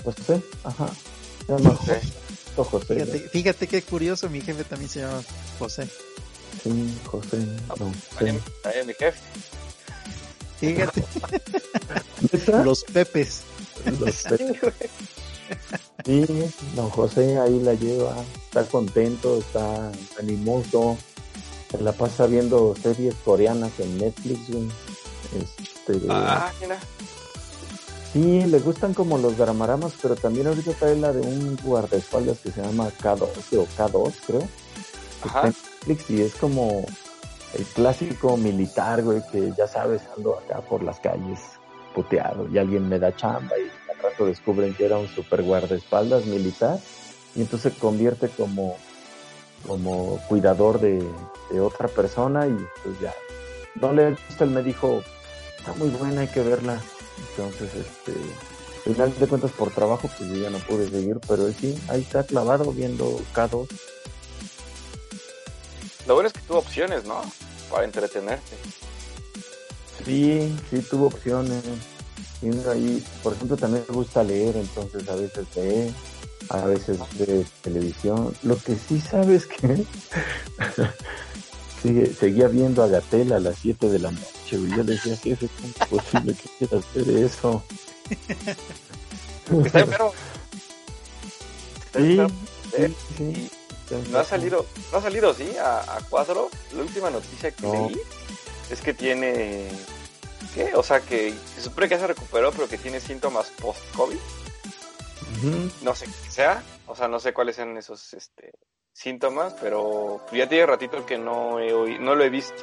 José, 0.05 0.41
ajá. 0.63 0.89
Se 1.45 1.53
llama 1.53 1.75
José. 1.75 2.01
José. 2.57 2.95
Fíjate, 2.95 3.19
fíjate 3.19 3.67
qué 3.67 3.83
curioso, 3.83 4.31
mi 4.31 4.41
jefe 4.41 4.63
también 4.63 4.89
se 4.89 5.01
llama 5.01 5.23
José. 5.59 5.89
Sí, 6.63 6.99
José. 7.05 7.39
Don 7.79 7.93
También, 8.15 8.41
José. 8.63 8.85
mi 8.85 8.95
jefe. 8.95 9.19
Fíjate, 10.61 11.05
los 12.65 12.85
Pepes. 12.85 13.41
Los 13.99 14.23
Pepe. 14.23 14.73
Sí, 16.05 16.27
don 16.77 16.91
José 16.91 17.39
ahí 17.39 17.61
la 17.61 17.75
lleva, 17.75 18.15
está 18.45 18.65
contento, 18.65 19.39
está 19.39 19.91
animoso, 20.19 20.97
se 21.71 21.81
la 21.83 21.93
pasa 21.93 22.27
viendo 22.27 22.75
series 22.81 23.15
coreanas 23.25 23.73
en 23.81 23.99
Netflix, 23.99 24.49
güey. 24.51 24.69
Este, 25.41 26.07
Ah, 26.09 26.53
mira. 26.61 26.79
Sí, 28.13 28.45
le 28.45 28.59
gustan 28.59 28.93
como 28.93 29.19
los 29.19 29.37
dramaramas, 29.37 29.93
pero 30.03 30.17
también 30.17 30.47
ahorita 30.49 30.73
trae 30.73 30.97
la 30.97 31.13
de 31.13 31.21
un 31.21 31.57
guardaespaldas 31.63 32.39
que 32.41 32.51
se 32.51 32.61
llama 32.61 32.91
K12 33.01 33.57
o 33.59 33.67
K2, 33.77 34.13
creo. 34.27 34.41
que 35.23 35.29
Está 35.29 35.47
en 35.47 35.55
Netflix 35.87 36.11
y 36.11 36.23
es 36.23 36.35
como 36.35 36.85
el 37.55 37.65
clásico 37.65 38.37
militar, 38.37 39.03
güey, 39.03 39.23
que 39.33 39.53
ya 39.57 39.67
sabes, 39.67 40.03
ando 40.17 40.39
acá 40.39 40.61
por 40.61 40.83
las 40.83 41.01
calles 41.01 41.39
puteado 41.95 42.49
y 42.49 42.59
alguien 42.59 42.89
me 42.89 42.99
da 42.99 43.15
chamba 43.15 43.59
y 43.59 43.91
al 43.91 43.99
rato 43.99 44.27
descubren 44.27 44.75
que 44.75 44.85
era 44.85 44.99
un 44.99 45.09
super 45.09 45.43
guardaespaldas 45.43 46.27
militar 46.27 46.79
y 47.35 47.43
entonces 47.43 47.73
se 47.73 47.79
convierte 47.79 48.29
como, 48.29 48.77
como 49.67 50.19
cuidador 50.29 50.81
de, 50.81 51.05
otra 51.61 51.89
persona 51.89 52.47
y 52.47 52.57
pues 52.83 53.01
ya. 53.01 53.13
No 53.75 53.93
le 53.93 54.11
gusta, 54.11 54.45
él 54.45 54.51
me 54.51 54.63
dijo, 54.63 55.03
está 55.59 55.73
muy 55.75 55.89
buena, 55.91 56.23
hay 56.23 56.29
que 56.29 56.43
verla. 56.43 56.81
Entonces, 57.31 57.75
este, 57.75 58.13
al 58.87 58.93
final 58.95 59.19
de 59.19 59.27
cuentas 59.27 59.51
por 59.53 59.71
trabajo, 59.71 60.09
pues 60.17 60.31
yo 60.31 60.37
ya 60.37 60.51
no 60.51 60.59
pude 60.59 60.89
seguir, 60.89 61.19
pero 61.27 61.49
sí, 61.53 61.77
ahí 61.89 62.03
está 62.03 62.25
clavado 62.25 62.73
viendo 62.73 63.21
K2. 63.35 63.69
Lo 66.07 66.15
bueno 66.15 66.29
es 66.29 66.33
que 66.33 66.41
tuvo 66.41 66.59
opciones, 66.59 67.05
¿no? 67.05 67.21
Para 67.71 67.85
entretenerte. 67.85 68.57
Sí, 70.05 70.57
sí 70.71 70.79
tuvo 70.91 71.07
opciones. 71.07 71.63
Viendo 72.41 72.71
ahí, 72.71 73.05
por 73.23 73.35
ejemplo, 73.35 73.57
también 73.57 73.85
me 73.89 73.95
gusta 73.95 74.23
leer, 74.23 74.57
entonces 74.57 75.07
a 75.09 75.15
veces 75.15 75.47
lee, 75.57 75.95
a 76.49 76.65
veces 76.65 76.99
ve 77.19 77.45
televisión. 77.63 78.35
Lo 78.43 78.57
que 78.57 78.77
sí 78.77 78.99
sabes 79.01 79.47
que 79.47 79.85
sigue, 81.83 82.15
seguía 82.15 82.49
viendo 82.49 82.83
a 82.83 82.89
Gatel 82.89 83.33
a 83.35 83.41
las 83.41 83.59
7 83.59 83.91
de 83.91 83.99
la 83.99 84.11
noche. 84.11 84.57
güey. 84.57 84.71
Yo 84.75 84.83
le 84.83 84.95
decía, 84.95 85.17
jefe, 85.19 85.49
¿cómo 85.49 85.69
es 85.69 85.89
posible 86.03 86.35
que 86.35 86.49
quieras 86.59 86.85
hacer 86.91 87.09
eso? 87.19 87.63
Está 89.65 89.81
Sí, 91.93 92.19
enfermo. 92.19 92.37
sí, 92.77 92.95
sí. 93.19 93.51
Y 93.91 94.09
no 94.11 94.19
ha 94.21 94.25
salido, 94.25 94.67
no 94.93 94.99
ha 94.99 95.03
salido, 95.03 95.35
sí, 95.35 95.57
a, 95.57 95.97
a 95.97 96.01
cuadro. 96.09 96.49
La 96.75 96.83
última 96.83 97.11
noticia 97.11 97.51
que 97.51 97.63
No. 97.67 97.73
leí 97.89 98.01
es 98.71 98.81
que 98.81 98.95
tiene, 98.95 99.69
¿qué? 100.55 100.73
O 100.75 100.83
sea, 100.83 101.01
que 101.01 101.35
se 101.55 101.63
supone 101.63 101.89
que 101.89 101.95
ya 101.97 102.01
se 102.01 102.07
recuperó, 102.07 102.53
pero 102.53 102.69
que 102.69 102.79
tiene 102.79 103.01
síntomas 103.01 103.49
post-COVID. 103.61 104.19
No 105.83 105.95
sé 105.95 106.07
qué 106.07 106.31
sea, 106.31 106.63
o 106.87 106.95
sea, 106.95 107.09
no 107.09 107.19
sé 107.19 107.33
cuáles 107.33 107.57
sean 107.57 107.77
esos 107.77 108.13
este, 108.15 108.53
síntomas, 108.93 109.55
pero 109.61 110.21
ya 110.33 110.49
tiene 110.49 110.67
ratito 110.67 111.07
que 111.07 111.17
no, 111.19 111.59
he 111.61 111.73
oí- 111.73 111.99
no 111.99 112.15
lo 112.15 112.25
he 112.25 112.29
visto. 112.31 112.63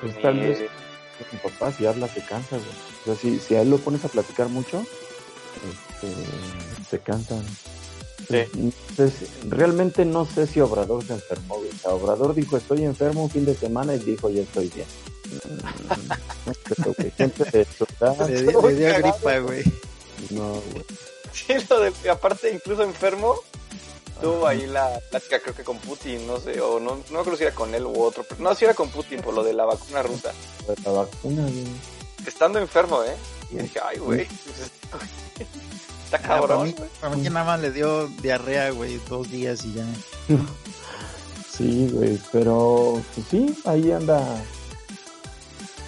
Pues 0.00 0.20
tal 0.20 0.40
vez 0.40 0.58
eh, 0.60 0.68
mi 1.30 1.38
papá 1.38 1.70
si 1.72 1.86
habla 1.86 2.08
se 2.08 2.24
cansa, 2.24 2.56
güey. 2.56 2.68
O 3.02 3.04
sea, 3.04 3.14
si, 3.14 3.38
si 3.38 3.54
a 3.54 3.62
él 3.62 3.70
lo 3.70 3.78
pones 3.78 4.04
a 4.04 4.08
platicar 4.08 4.48
mucho, 4.48 4.84
este, 6.02 6.14
se 6.90 6.98
cansan. 7.00 7.44
Sí. 8.32 8.72
Entonces, 8.90 9.28
realmente 9.48 10.04
no 10.04 10.26
sé 10.26 10.46
si 10.46 10.60
Obrador 10.60 11.04
se 11.06 11.12
enfermó, 11.12 11.56
güey. 11.58 11.68
O 11.70 11.74
sea, 11.78 11.90
Obrador 11.92 12.34
dijo, 12.34 12.56
estoy 12.56 12.84
enfermo 12.84 13.22
un 13.24 13.30
fin 13.30 13.44
de 13.44 13.54
semana 13.54 13.94
y 13.94 13.98
dijo, 14.00 14.28
ya 14.30 14.42
estoy 14.42 14.68
bien. 14.74 14.86
Mm, 18.12 18.28
Le, 18.28 18.42
di- 18.42 18.46
le 18.46 18.74
dio 18.74 18.94
gripa, 18.98 19.38
güey. 19.38 19.64
no, 20.30 20.52
güey. 20.52 20.84
Sí, 21.32 21.54
lo 21.70 21.80
de, 21.80 22.10
aparte, 22.10 22.50
incluso 22.52 22.82
enfermo, 22.82 23.36
tuvo 24.20 24.46
ahí 24.46 24.66
la 24.66 25.00
plática, 25.10 25.40
creo 25.40 25.54
que 25.54 25.64
con 25.64 25.78
Putin, 25.78 26.26
no 26.26 26.38
sé, 26.38 26.60
o 26.60 26.78
no, 26.78 27.00
no 27.10 27.22
creo 27.24 27.36
si 27.36 27.44
era 27.44 27.54
con 27.54 27.74
él 27.74 27.86
u 27.86 28.02
otro, 28.02 28.24
pero 28.28 28.40
no, 28.42 28.54
si 28.54 28.64
era 28.66 28.74
con 28.74 28.90
Putin 28.90 29.20
por 29.22 29.32
lo 29.34 29.42
de 29.42 29.52
la 29.54 29.64
vacuna 29.64 30.02
rusa. 30.02 30.32
De 30.68 30.74
la 30.84 30.90
vacuna, 30.92 31.42
güey. 31.42 31.64
Estando 32.26 32.58
enfermo, 32.58 33.02
¿eh? 33.02 33.16
Y 33.50 33.56
dije, 33.56 33.80
ay, 33.82 33.98
güey, 33.98 34.28
está 36.16 36.18
Ah, 36.18 36.40
cabrón, 36.40 36.74
para 37.00 37.16
mí 37.16 37.22
que 37.22 37.30
nada 37.30 37.46
más 37.46 37.60
le 37.60 37.70
dio 37.72 38.06
diarrea, 38.22 38.70
güey, 38.70 39.00
dos 39.08 39.30
días 39.30 39.64
y 39.64 39.74
ya. 39.74 39.84
Sí, 41.50 41.90
güey, 41.92 42.18
pero 42.32 43.00
pues 43.14 43.26
sí, 43.30 43.54
ahí 43.66 43.92
anda 43.92 44.24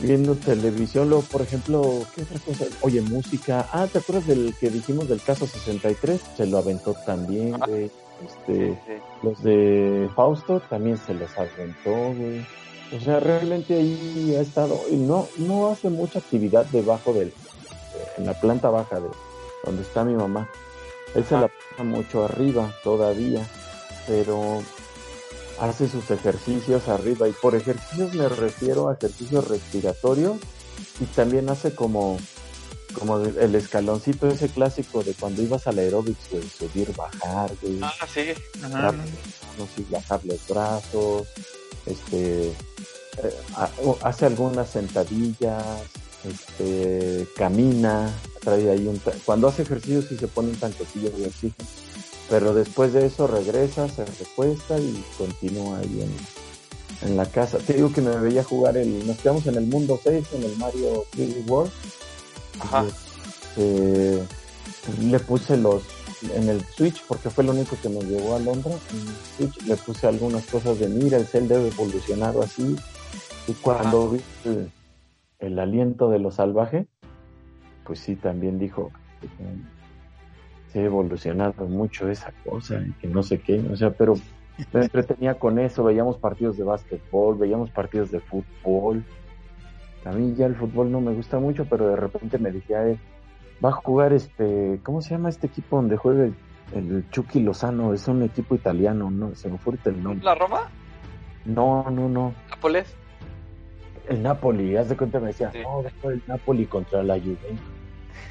viendo 0.00 0.34
televisión, 0.34 1.08
luego, 1.08 1.24
por 1.24 1.40
ejemplo, 1.40 2.02
¿qué 2.14 2.22
otra 2.22 2.38
cosa? 2.40 2.64
Oye, 2.82 3.00
música. 3.00 3.66
Ah, 3.72 3.86
¿te 3.90 3.98
acuerdas 3.98 4.26
del 4.26 4.54
que 4.60 4.68
dijimos 4.68 5.08
del 5.08 5.22
caso 5.22 5.46
63? 5.46 6.20
Se 6.36 6.46
lo 6.46 6.58
aventó 6.58 6.94
también, 7.06 7.54
Ah. 7.54 7.66
güey. 7.66 7.90
Este, 8.26 8.78
Sí. 8.86 8.92
los 9.22 9.42
de 9.42 10.08
Fausto 10.14 10.60
también 10.68 10.98
se 11.06 11.14
los 11.14 11.30
aventó, 11.36 11.90
güey. 11.90 12.46
O 12.94 13.00
sea, 13.02 13.18
realmente 13.20 13.74
ahí 13.74 14.34
ha 14.38 14.42
estado, 14.42 14.78
y 14.90 14.96
no, 14.96 15.26
no 15.38 15.70
hace 15.70 15.88
mucha 15.88 16.18
actividad 16.18 16.66
debajo 16.66 17.12
del, 17.14 17.32
en 18.18 18.26
la 18.26 18.38
planta 18.38 18.68
baja 18.70 19.00
de 19.00 19.08
donde 19.64 19.82
está 19.82 20.04
mi 20.04 20.14
mamá. 20.14 20.48
Él 21.14 21.24
se 21.24 21.34
Ah. 21.36 21.42
la 21.42 21.48
pasa 21.48 21.84
mucho 21.84 22.24
arriba 22.24 22.74
todavía, 22.82 23.46
pero 24.06 24.62
hace 25.60 25.88
sus 25.88 26.10
ejercicios 26.10 26.88
arriba 26.88 27.28
y 27.28 27.32
por 27.32 27.54
ejercicios 27.54 28.12
me 28.14 28.28
refiero 28.28 28.88
a 28.88 28.94
ejercicios 28.94 29.46
respiratorios 29.48 30.36
y 31.00 31.04
también 31.06 31.48
hace 31.48 31.74
como 31.74 32.18
como 32.98 33.18
el 33.18 33.54
escaloncito 33.56 34.28
ese 34.28 34.48
clásico 34.48 35.02
de 35.02 35.14
cuando 35.14 35.42
ibas 35.42 35.66
al 35.66 35.78
aeróbics, 35.80 36.30
güey, 36.30 36.48
subir, 36.48 36.94
bajar, 36.94 37.50
güey, 37.60 37.80
Ah, 37.82 37.92
sí. 38.12 38.20
Ajá. 38.62 38.92
no 38.92 39.66
sé, 39.74 39.84
bajar 39.90 40.20
los 40.24 40.46
brazos, 40.46 41.26
este, 41.86 42.50
eh, 42.50 43.36
hace 44.02 44.26
algunas 44.26 44.70
sentadillas, 44.70 45.64
este, 46.28 47.26
camina, 47.36 48.12
trae 48.40 48.70
ahí 48.70 48.86
un, 48.86 49.00
cuando 49.24 49.48
hace 49.48 49.62
ejercicio 49.62 50.02
sí 50.02 50.16
se 50.16 50.28
pone 50.28 50.50
un 50.50 50.56
tanquecillo 50.56 51.10
de 51.10 51.26
oxígeno, 51.26 51.68
pero 52.28 52.54
después 52.54 52.92
de 52.92 53.06
eso 53.06 53.26
regresa, 53.26 53.88
se 53.88 54.04
recuesta 54.04 54.78
y 54.78 55.04
continúa 55.18 55.78
ahí 55.78 56.02
en, 57.02 57.08
en 57.10 57.16
la 57.16 57.26
casa. 57.26 57.58
Te 57.58 57.74
digo 57.74 57.92
que 57.92 58.00
me 58.00 58.16
veía 58.16 58.44
jugar 58.44 58.76
el, 58.76 59.06
nos 59.06 59.18
quedamos 59.18 59.46
en 59.46 59.56
el 59.56 59.66
mundo 59.66 60.00
6, 60.02 60.26
en 60.34 60.42
el 60.44 60.56
Mario 60.56 61.04
3D 61.16 61.46
World, 61.46 61.72
Ajá. 62.60 62.84
eh, 63.56 64.22
le 65.00 65.20
puse 65.20 65.56
los 65.56 65.82
en 66.34 66.48
el 66.48 66.64
Switch 66.74 67.02
porque 67.06 67.28
fue 67.28 67.44
lo 67.44 67.52
único 67.52 67.76
que 67.82 67.88
nos 67.90 68.04
llevó 68.04 68.34
a 68.34 68.38
Londres 68.38 68.76
en 68.92 69.00
el 69.00 69.14
Switch 69.50 69.66
le 69.66 69.76
puse 69.76 70.06
algunas 70.06 70.42
cosas 70.46 70.78
de 70.78 70.88
mira 70.88 71.18
el 71.18 71.26
Zelda 71.26 71.56
evolucionado 71.56 72.42
así 72.42 72.76
y 73.46 73.52
cuando 73.54 74.08
vi 74.10 74.20
el, 74.46 74.70
el 75.46 75.58
aliento 75.58 76.10
de 76.10 76.18
lo 76.18 76.30
salvaje 76.30 76.86
pues 77.84 78.00
sí 78.00 78.16
también 78.16 78.58
dijo 78.58 78.90
eh, 79.22 79.56
se 80.68 80.80
ha 80.80 80.84
evolucionado 80.84 81.66
mucho 81.66 82.08
esa 82.08 82.32
cosa 82.44 82.80
y 82.86 82.92
que 82.92 83.08
no 83.08 83.22
sé 83.22 83.40
qué 83.40 83.60
o 83.70 83.76
sea 83.76 83.90
pero 83.90 84.14
me 84.72 84.82
entretenía 84.82 85.34
con 85.34 85.58
eso 85.58 85.84
veíamos 85.84 86.18
partidos 86.18 86.56
de 86.56 86.64
básquetbol 86.64 87.38
veíamos 87.38 87.70
partidos 87.70 88.10
de 88.10 88.20
fútbol 88.20 89.04
a 90.04 90.12
mí 90.12 90.34
ya 90.36 90.46
el 90.46 90.54
fútbol 90.54 90.92
no 90.92 91.00
me 91.00 91.14
gusta 91.14 91.38
mucho, 91.38 91.64
pero 91.64 91.88
de 91.88 91.96
repente 91.96 92.38
me 92.38 92.50
dije, 92.50 92.76
"Ay, 92.76 92.98
va 93.64 93.70
a 93.70 93.72
jugar 93.72 94.12
este, 94.12 94.78
¿cómo 94.82 95.00
se 95.00 95.10
llama 95.10 95.30
este 95.30 95.46
equipo 95.46 95.76
donde 95.76 95.96
juega 95.96 96.24
el, 96.24 96.34
el 96.74 97.10
Chucky 97.10 97.40
Lozano? 97.40 97.94
Es 97.94 98.06
un 98.06 98.22
equipo 98.22 98.54
italiano, 98.54 99.10
¿no? 99.10 99.34
Se 99.34 99.48
me 99.48 99.58
fue 99.58 99.74
el 99.84 100.02
nombre. 100.02 100.24
¿La 100.24 100.34
Roma? 100.34 100.68
No, 101.46 101.90
no, 101.90 102.08
no. 102.08 102.34
¿Nápoles? 102.50 102.94
El 104.08 104.22
Napoli, 104.22 104.76
haz 104.76 104.88
de 104.88 104.96
cuenta, 104.96 105.18
me 105.20 105.28
decía, 105.28 105.50
Sí. 105.52 105.58
no, 105.62 105.82
el 106.10 106.22
Napoli 106.26 106.66
contra 106.66 107.02
la 107.02 107.18
Juventus. 107.18 107.58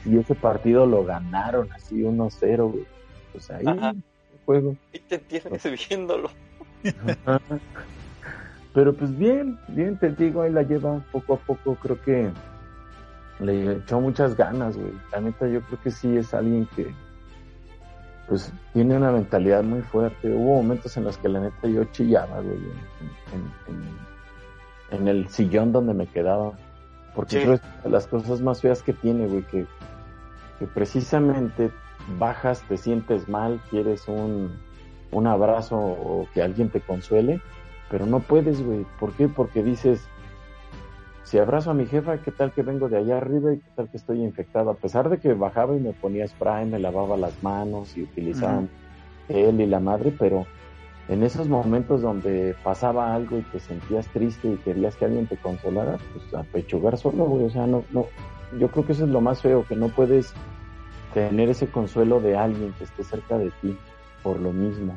Y 0.05 0.17
ese 0.17 0.36
partido 0.36 0.86
lo 0.86 1.03
ganaron 1.03 1.71
así 1.71 2.03
1-0, 2.03 2.71
güey. 2.71 2.86
Pues 3.31 3.49
ahí, 3.49 3.65
Ajá. 3.65 3.89
el 3.91 4.03
juego. 4.45 4.75
Y 4.91 4.99
te 4.99 5.17
tienes 5.17 5.63
viéndolo. 5.89 6.29
Ajá. 7.25 7.41
Pero 8.73 8.93
pues 8.93 9.15
bien, 9.17 9.57
bien, 9.69 9.97
te 9.97 10.09
digo, 10.12 10.41
ahí 10.41 10.51
la 10.51 10.63
lleva 10.63 10.99
poco 11.12 11.36
a 11.36 11.38
poco, 11.38 11.75
creo 11.75 12.01
que 12.01 12.29
le 13.39 13.73
echó 13.73 13.99
muchas 14.01 14.36
ganas, 14.36 14.75
güey. 14.77 14.91
La 15.12 15.21
neta, 15.21 15.47
yo 15.47 15.62
creo 15.62 15.79
que 15.81 15.91
sí 15.91 16.17
es 16.17 16.33
alguien 16.33 16.67
que, 16.75 16.91
pues, 18.27 18.51
tiene 18.73 18.95
una 18.97 19.12
mentalidad 19.12 19.63
muy 19.63 19.81
fuerte. 19.81 20.27
Hubo 20.31 20.55
momentos 20.62 20.95
en 20.97 21.03
los 21.03 21.17
que 21.17 21.29
la 21.29 21.39
neta 21.41 21.67
yo 21.67 21.83
chillaba, 21.86 22.41
güey, 22.41 22.57
en, 22.57 23.39
en- 23.39 23.75
en- 23.75 24.12
en 24.91 25.07
el 25.07 25.29
sillón 25.29 25.71
donde 25.71 25.93
me 25.93 26.07
quedaba. 26.07 26.53
Porque 27.15 27.31
Sí. 27.31 27.37
creo 27.43 27.59
que 27.59 27.65
es 27.77 27.83
de 27.83 27.89
las 27.89 28.07
cosas 28.07 28.41
más 28.41 28.61
feas 28.61 28.81
que 28.81 28.93
tiene, 28.93 29.27
güey, 29.27 29.43
que, 29.43 29.65
que 30.59 30.67
precisamente 30.67 31.71
bajas, 32.19 32.61
te 32.67 32.77
sientes 32.77 33.29
mal, 33.29 33.61
quieres 33.69 34.07
un, 34.07 34.51
un 35.11 35.27
abrazo 35.27 35.77
o 35.77 36.27
que 36.33 36.41
alguien 36.41 36.69
te 36.69 36.81
consuele, 36.81 37.39
pero 37.89 38.05
no 38.05 38.19
puedes, 38.19 38.63
güey. 38.65 38.85
¿Por 38.99 39.11
qué? 39.13 39.27
Porque 39.27 39.61
dices, 39.63 40.07
si 41.23 41.37
abrazo 41.37 41.71
a 41.71 41.73
mi 41.73 41.85
jefa, 41.85 42.17
¿qué 42.17 42.31
tal 42.31 42.51
que 42.51 42.61
vengo 42.63 42.89
de 42.89 42.97
allá 42.97 43.17
arriba 43.17 43.53
y 43.53 43.57
qué 43.59 43.69
tal 43.75 43.89
que 43.89 43.97
estoy 43.97 44.23
infectado? 44.23 44.71
A 44.71 44.75
pesar 44.75 45.09
de 45.09 45.19
que 45.19 45.33
bajaba 45.33 45.75
y 45.75 45.79
me 45.79 45.93
ponía 45.93 46.27
spray, 46.27 46.65
me 46.65 46.79
lavaba 46.79 47.15
las 47.17 47.41
manos 47.43 47.95
y 47.95 48.03
utilizaba 48.03 48.63
él 49.29 49.61
y 49.61 49.65
la 49.67 49.79
madre, 49.79 50.13
pero 50.17 50.45
en 51.09 51.23
esos 51.23 51.49
momentos 51.49 52.01
donde 52.01 52.55
pasaba 52.63 53.13
algo 53.13 53.37
y 53.37 53.41
te 53.41 53.59
sentías 53.59 54.07
triste 54.07 54.49
y 54.49 54.57
querías 54.57 54.95
que 54.95 55.05
alguien 55.05 55.27
te 55.27 55.37
consolara, 55.37 55.97
pues 56.13 56.33
apechugar 56.33 56.97
solo, 56.97 57.25
güey. 57.25 57.45
O 57.45 57.49
sea, 57.49 57.67
no, 57.67 57.83
no, 57.91 58.07
yo 58.57 58.69
creo 58.69 58.85
que 58.85 58.93
eso 58.93 59.03
es 59.03 59.09
lo 59.09 59.21
más 59.21 59.41
feo, 59.41 59.65
que 59.67 59.75
no 59.75 59.89
puedes 59.89 60.33
tener 61.13 61.49
ese 61.49 61.67
consuelo 61.67 62.19
de 62.21 62.37
alguien 62.37 62.73
que 62.77 62.85
esté 62.85 63.03
cerca 63.03 63.37
de 63.37 63.51
ti 63.61 63.77
por 64.23 64.39
lo 64.39 64.51
mismo. 64.51 64.95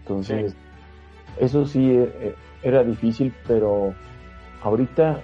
Entonces, 0.00 0.54
eso 1.38 1.66
sí 1.66 1.90
eh, 1.90 2.12
eh, 2.20 2.34
era 2.62 2.84
difícil, 2.84 3.34
pero 3.46 3.94
ahorita 4.62 5.20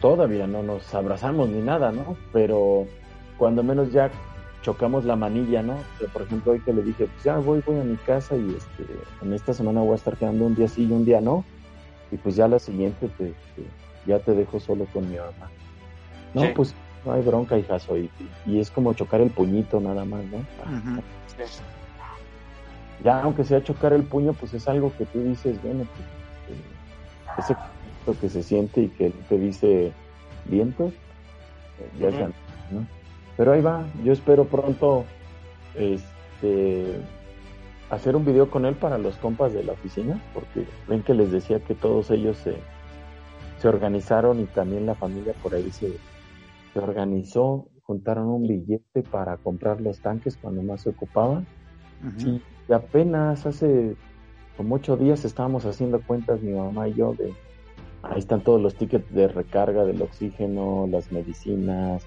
todavía 0.00 0.46
no 0.46 0.62
nos 0.62 0.94
abrazamos 0.94 1.48
ni 1.48 1.60
nada, 1.60 1.92
¿no? 1.92 2.16
Pero 2.32 2.86
cuando 3.36 3.62
menos 3.62 3.92
ya 3.92 4.10
chocamos 4.62 5.04
la 5.04 5.16
manilla, 5.16 5.62
¿no? 5.62 5.74
O 5.74 5.84
sea, 5.98 6.08
por 6.12 6.22
ejemplo, 6.22 6.52
hoy 6.52 6.60
que 6.60 6.72
le 6.72 6.82
dije, 6.82 7.06
pues 7.06 7.22
ya 7.24 7.36
voy, 7.38 7.62
voy 7.66 7.78
a 7.80 7.84
mi 7.84 7.96
casa 7.96 8.36
y 8.36 8.54
este, 8.56 8.86
en 9.20 9.32
esta 9.32 9.52
semana 9.52 9.80
voy 9.82 9.92
a 9.92 9.96
estar 9.96 10.16
quedando 10.16 10.46
un 10.46 10.54
día 10.54 10.68
sí 10.68 10.84
y 10.86 10.92
un 10.92 11.04
día 11.04 11.20
no. 11.20 11.44
Y 12.10 12.16
pues 12.16 12.36
ya 12.36 12.48
la 12.48 12.58
siguiente 12.58 13.08
te, 13.18 13.26
te- 13.26 13.70
ya 14.06 14.18
te 14.20 14.32
dejo 14.34 14.60
solo 14.60 14.86
con 14.92 15.08
mi 15.10 15.16
mamá. 15.16 15.50
No, 16.34 16.42
Sí. 16.42 16.52
pues 16.54 16.74
no 17.04 17.12
hay 17.12 17.22
bronca, 17.22 17.58
hijazo. 17.58 17.96
Y, 17.98 18.10
y 18.46 18.60
es 18.60 18.70
como 18.70 18.94
chocar 18.94 19.20
el 19.20 19.30
puñito 19.30 19.80
nada 19.80 20.04
más, 20.04 20.24
¿no? 20.26 20.38
Ujú. 20.38 21.02
ya 23.02 23.20
aunque 23.22 23.44
sea 23.44 23.62
chocar 23.62 23.92
el 23.92 24.04
puño, 24.04 24.32
pues 24.32 24.54
es 24.54 24.68
algo 24.68 24.92
que 24.96 25.06
tú 25.06 25.22
dices, 25.22 25.60
bueno, 25.62 25.84
pues 25.96 26.56
eh, 26.58 26.62
ese 27.38 27.56
que 28.20 28.28
se 28.28 28.42
siente 28.42 28.82
y 28.82 28.88
que 28.88 29.06
él 29.06 29.14
te 29.28 29.38
dice 29.38 29.92
viento, 30.44 30.92
eh, 31.80 31.88
ya 32.00 32.08
Ujú. 32.08 32.16
ganancia, 32.18 32.42
¿no? 32.70 32.86
Pero 33.36 33.52
ahí 33.52 33.62
va, 33.62 33.86
yo 34.04 34.12
espero 34.12 34.44
pronto 34.44 35.04
este 35.74 37.00
hacer 37.90 38.16
un 38.16 38.24
video 38.24 38.50
con 38.50 38.64
él 38.64 38.74
para 38.74 38.96
los 38.96 39.16
compas 39.16 39.52
de 39.52 39.64
la 39.64 39.72
oficina, 39.72 40.20
porque 40.32 40.66
ven 40.88 41.02
que 41.02 41.12
les 41.12 41.30
decía 41.30 41.60
que 41.60 41.74
todos 41.74 42.10
ellos 42.10 42.38
se, 42.38 42.56
se 43.58 43.68
organizaron 43.68 44.40
y 44.40 44.44
también 44.44 44.86
la 44.86 44.94
familia 44.94 45.34
por 45.42 45.54
ahí 45.54 45.70
se, 45.70 45.92
se 46.72 46.78
organizó, 46.78 47.68
juntaron 47.82 48.28
un 48.28 48.46
billete 48.46 49.02
para 49.02 49.36
comprar 49.36 49.82
los 49.82 50.00
tanques 50.00 50.38
cuando 50.38 50.62
más 50.62 50.82
se 50.82 50.90
ocupaban. 50.90 51.46
Y 52.18 52.72
apenas 52.72 53.46
hace 53.46 53.94
como 54.56 54.76
ocho 54.76 54.96
días 54.96 55.24
estábamos 55.24 55.66
haciendo 55.66 56.00
cuentas 56.00 56.40
mi 56.40 56.52
mamá 56.52 56.88
y 56.88 56.94
yo 56.94 57.14
de 57.14 57.32
ahí 58.02 58.18
están 58.18 58.40
todos 58.40 58.60
los 58.60 58.74
tickets 58.74 59.12
de 59.14 59.28
recarga 59.28 59.84
del 59.84 60.02
oxígeno, 60.02 60.88
las 60.90 61.12
medicinas, 61.12 62.04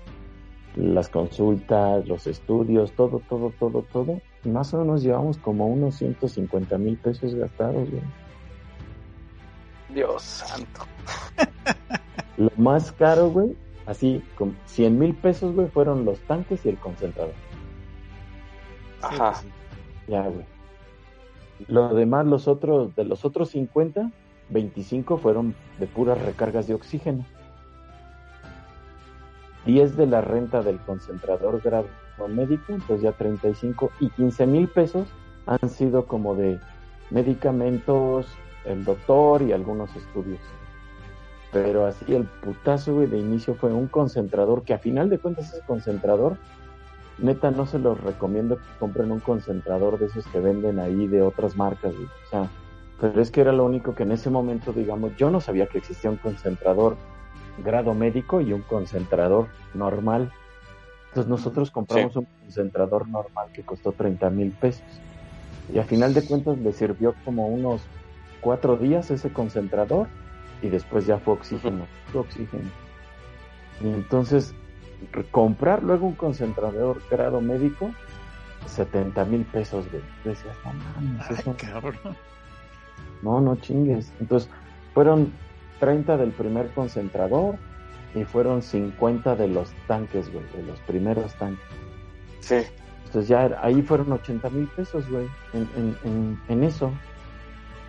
las 0.76 1.10
consultas, 1.10 2.08
los 2.08 2.28
estudios, 2.28 2.92
todo, 2.92 3.22
todo, 3.30 3.52
todo, 3.60 3.84
todo. 3.92 4.22
Y 4.44 4.50
más 4.50 4.74
o 4.74 4.80
menos 4.80 5.04
llevamos 5.04 5.38
como 5.38 5.68
unos 5.68 5.96
150 5.96 6.78
mil 6.78 6.98
pesos 6.98 7.34
gastados, 7.34 7.90
güey. 7.90 8.04
Dios 9.94 10.22
santo. 10.22 10.82
Lo 12.38 12.52
más 12.58 12.92
caro, 12.92 13.30
güey, 13.30 13.56
así, 13.86 14.22
como 14.38 14.54
100 14.66 15.00
mil 15.00 15.16
pesos, 15.16 15.56
güey, 15.56 15.68
fueron 15.70 16.04
los 16.04 16.20
tanques 16.22 16.66
y 16.66 16.70
el 16.70 16.78
concentrador. 16.78 17.34
Ajá. 19.02 19.42
Ya, 20.08 20.28
güey. 20.28 20.46
Lo 21.68 21.94
demás, 21.94 22.26
los 22.26 22.48
otros, 22.50 22.94
de 22.96 23.06
los 23.06 23.24
otros 23.24 23.50
50, 23.52 24.12
25 24.50 25.18
fueron 25.18 25.56
de 25.80 25.88
puras 25.88 26.22
recargas 26.22 26.68
de 26.68 26.74
oxígeno. 26.74 27.26
10 29.66 29.98
de 29.98 30.08
la 30.08 30.22
renta 30.22 30.62
del 30.62 30.80
concentrador 30.80 31.62
grado 31.62 31.88
médico, 32.30 32.66
entonces 32.70 33.02
ya 33.02 33.12
35 33.12 33.92
y 34.00 34.10
15 34.10 34.48
mil 34.48 34.68
pesos 34.68 35.08
han 35.46 35.70
sido 35.70 36.06
como 36.06 36.36
de 36.36 36.60
medicamentos, 37.10 38.28
el 38.66 38.86
doctor 38.86 39.42
y 39.42 39.52
algunos 39.52 39.96
estudios. 39.96 40.40
Pero 41.52 41.86
así 41.86 42.14
el 42.14 42.24
putazo, 42.24 43.00
de 43.00 43.18
inicio 43.18 43.56
fue 43.56 43.72
un 43.74 43.88
concentrador 43.88 44.64
que 44.64 44.74
a 44.74 44.80
final 44.80 45.10
de 45.10 45.20
cuentas 45.20 45.54
ese 45.54 45.66
concentrador 45.66 46.38
neta 47.18 47.52
no 47.52 47.66
se 47.66 47.80
los 47.80 48.00
recomiendo 48.02 48.58
que 48.58 48.80
compren 48.80 49.12
un 49.12 49.20
concentrador 49.20 49.98
de 49.98 50.08
esos 50.08 50.28
que 50.28 50.40
venden 50.40 50.80
ahí 50.80 51.08
de 51.08 51.22
otras 51.22 51.56
marcas. 51.56 51.94
O 51.94 52.30
sea, 52.30 52.50
pero 53.00 53.22
es 53.22 53.32
que 53.32 53.42
era 53.42 53.52
lo 53.52 53.66
único 53.66 53.94
que 53.96 54.04
en 54.04 54.12
ese 54.12 54.30
momento, 54.30 54.74
digamos, 54.74 55.16
yo 55.18 55.30
no 55.30 55.42
sabía 55.42 55.68
que 55.68 55.78
existía 55.78 56.10
un 56.10 56.18
concentrador 56.18 56.98
grado 57.64 57.94
médico 57.94 58.42
y 58.42 58.54
un 58.54 58.62
concentrador 58.62 59.48
normal. 59.74 60.32
Entonces 61.10 61.30
nosotros 61.30 61.72
compramos 61.72 62.16
un 62.16 62.28
concentrador 62.42 63.08
normal 63.08 63.50
que 63.54 63.64
costó 63.64 63.92
30 63.92 64.30
mil 64.30 64.52
pesos. 64.52 64.84
Y 65.74 65.80
a 65.80 65.84
final 65.84 66.14
de 66.14 66.26
cuentas 66.26 66.58
le 66.58 66.74
sirvió 66.74 67.16
como 67.24 67.48
unos 67.48 67.82
cuatro 68.42 68.78
días 68.78 69.10
ese 69.12 69.32
concentrador 69.32 70.08
y 70.62 70.70
después 70.70 71.06
ya 71.06 71.18
fue 71.18 71.34
oxígeno, 71.34 71.86
fue 72.12 72.22
oxígeno. 72.22 72.70
Y 73.82 73.88
entonces 73.88 74.54
comprar 75.32 75.84
luego 75.84 76.08
un 76.08 76.16
concentrador 76.16 77.02
grado 77.10 77.42
médico, 77.42 77.92
70 78.68 79.26
mil 79.26 79.46
pesos, 79.46 79.86
güey. 79.90 80.04
Decías, 80.24 80.56
no 80.64 80.74
mames, 80.74 81.32
eso... 81.32 81.56
No, 83.22 83.42
no 83.42 83.56
chingues. 83.56 84.12
Entonces, 84.20 84.50
fueron 84.94 85.32
30 85.80 86.18
del 86.18 86.32
primer 86.32 86.72
concentrador 86.74 87.56
y 88.14 88.24
fueron 88.24 88.62
50 88.62 89.36
de 89.36 89.48
los 89.48 89.72
tanques, 89.88 90.32
güey, 90.32 90.46
de 90.56 90.64
los 90.64 90.80
primeros 90.82 91.34
tanques. 91.36 91.66
Sí. 92.40 92.58
Entonces 93.06 93.28
ya 93.28 93.60
ahí 93.62 93.82
fueron 93.82 94.12
80 94.12 94.50
mil 94.50 94.68
pesos, 94.68 95.10
güey, 95.10 95.28
en, 95.54 95.68
en, 95.76 95.98
en, 96.04 96.40
en, 96.48 96.64
eso. 96.64 96.92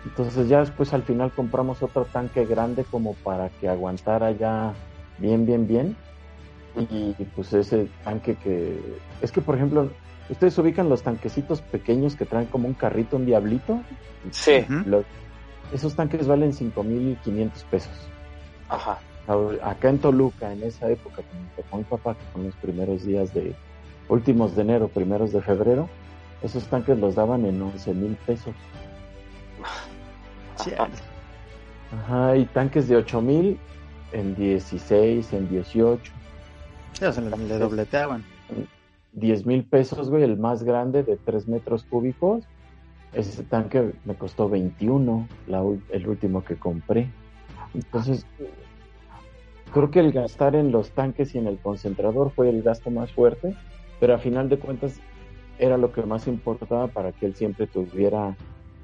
Entonces 0.05 0.47
ya 0.47 0.59
después 0.59 0.93
al 0.93 1.03
final 1.03 1.31
compramos 1.31 1.81
otro 1.81 2.05
tanque 2.05 2.45
grande 2.45 2.83
como 2.83 3.13
para 3.15 3.49
que 3.49 3.67
aguantara 3.67 4.31
ya 4.31 4.73
bien, 5.17 5.45
bien, 5.45 5.67
bien. 5.67 5.95
Y 6.89 7.13
pues 7.35 7.53
ese 7.53 7.87
tanque 8.03 8.35
que... 8.35 8.79
Es 9.21 9.31
que, 9.31 9.41
por 9.41 9.55
ejemplo, 9.55 9.89
¿ustedes 10.29 10.55
ubican 10.59 10.89
los 10.89 11.01
tanquecitos 11.01 11.61
pequeños 11.61 12.15
que 12.15 12.25
traen 12.25 12.45
como 12.45 12.67
un 12.67 12.75
carrito, 12.75 13.15
un 13.17 13.25
diablito? 13.25 13.81
Sí. 14.29 14.63
Los, 14.85 15.03
esos 15.73 15.95
tanques 15.95 16.27
valen 16.27 16.53
5.500 16.53 17.51
pesos. 17.69 17.93
Ajá. 18.69 18.99
Acá 19.61 19.89
en 19.89 19.99
Toluca, 19.99 20.53
en 20.53 20.63
esa 20.63 20.89
época, 20.89 21.21
con 21.69 21.79
mi 21.79 21.83
papá, 21.83 22.15
que 22.15 22.33
son 22.33 22.45
los 22.45 22.55
primeros 22.55 23.03
días 23.03 23.33
de... 23.33 23.55
Últimos 24.09 24.55
de 24.55 24.61
enero, 24.61 24.87
primeros 24.87 25.33
de 25.33 25.41
febrero, 25.41 25.89
esos 26.41 26.63
tanques 26.67 26.97
los 26.97 27.15
daban 27.15 27.45
en 27.45 27.61
11 27.61 27.93
mil 27.93 28.15
pesos. 28.25 28.55
Ajá, 31.91 32.37
y 32.37 32.45
tanques 32.45 32.87
de 32.87 32.95
8 32.95 33.21
mil 33.21 33.59
en 34.13 34.33
16, 34.35 35.33
en 35.33 35.49
18. 35.49 36.13
Ya 37.01 37.11
se 37.11 37.21
le, 37.21 37.35
le 37.35 37.57
dobleteaban. 37.57 38.23
10 39.13 39.45
mil 39.45 39.65
pesos, 39.65 40.09
güey, 40.09 40.23
el 40.23 40.37
más 40.37 40.63
grande 40.63 41.03
de 41.03 41.17
3 41.17 41.47
metros 41.47 41.83
cúbicos. 41.83 42.45
Ese 43.13 43.43
tanque 43.43 43.93
me 44.05 44.15
costó 44.15 44.49
21, 44.49 45.27
la, 45.47 45.63
el 45.89 46.07
último 46.07 46.43
que 46.43 46.55
compré. 46.55 47.09
Entonces, 47.73 48.25
creo 49.73 49.91
que 49.91 49.99
el 49.99 50.11
gastar 50.11 50.55
en 50.55 50.71
los 50.71 50.91
tanques 50.91 51.33
y 51.35 51.37
en 51.37 51.47
el 51.47 51.57
concentrador 51.57 52.31
fue 52.31 52.49
el 52.49 52.61
gasto 52.61 52.91
más 52.91 53.11
fuerte, 53.11 53.55
pero 53.99 54.15
a 54.15 54.19
final 54.19 54.49
de 54.49 54.59
cuentas 54.59 54.99
era 55.59 55.77
lo 55.77 55.91
que 55.91 56.03
más 56.03 56.27
importaba 56.27 56.87
para 56.87 57.11
que 57.11 57.25
él 57.25 57.35
siempre 57.35 57.67
tuviera 57.67 58.35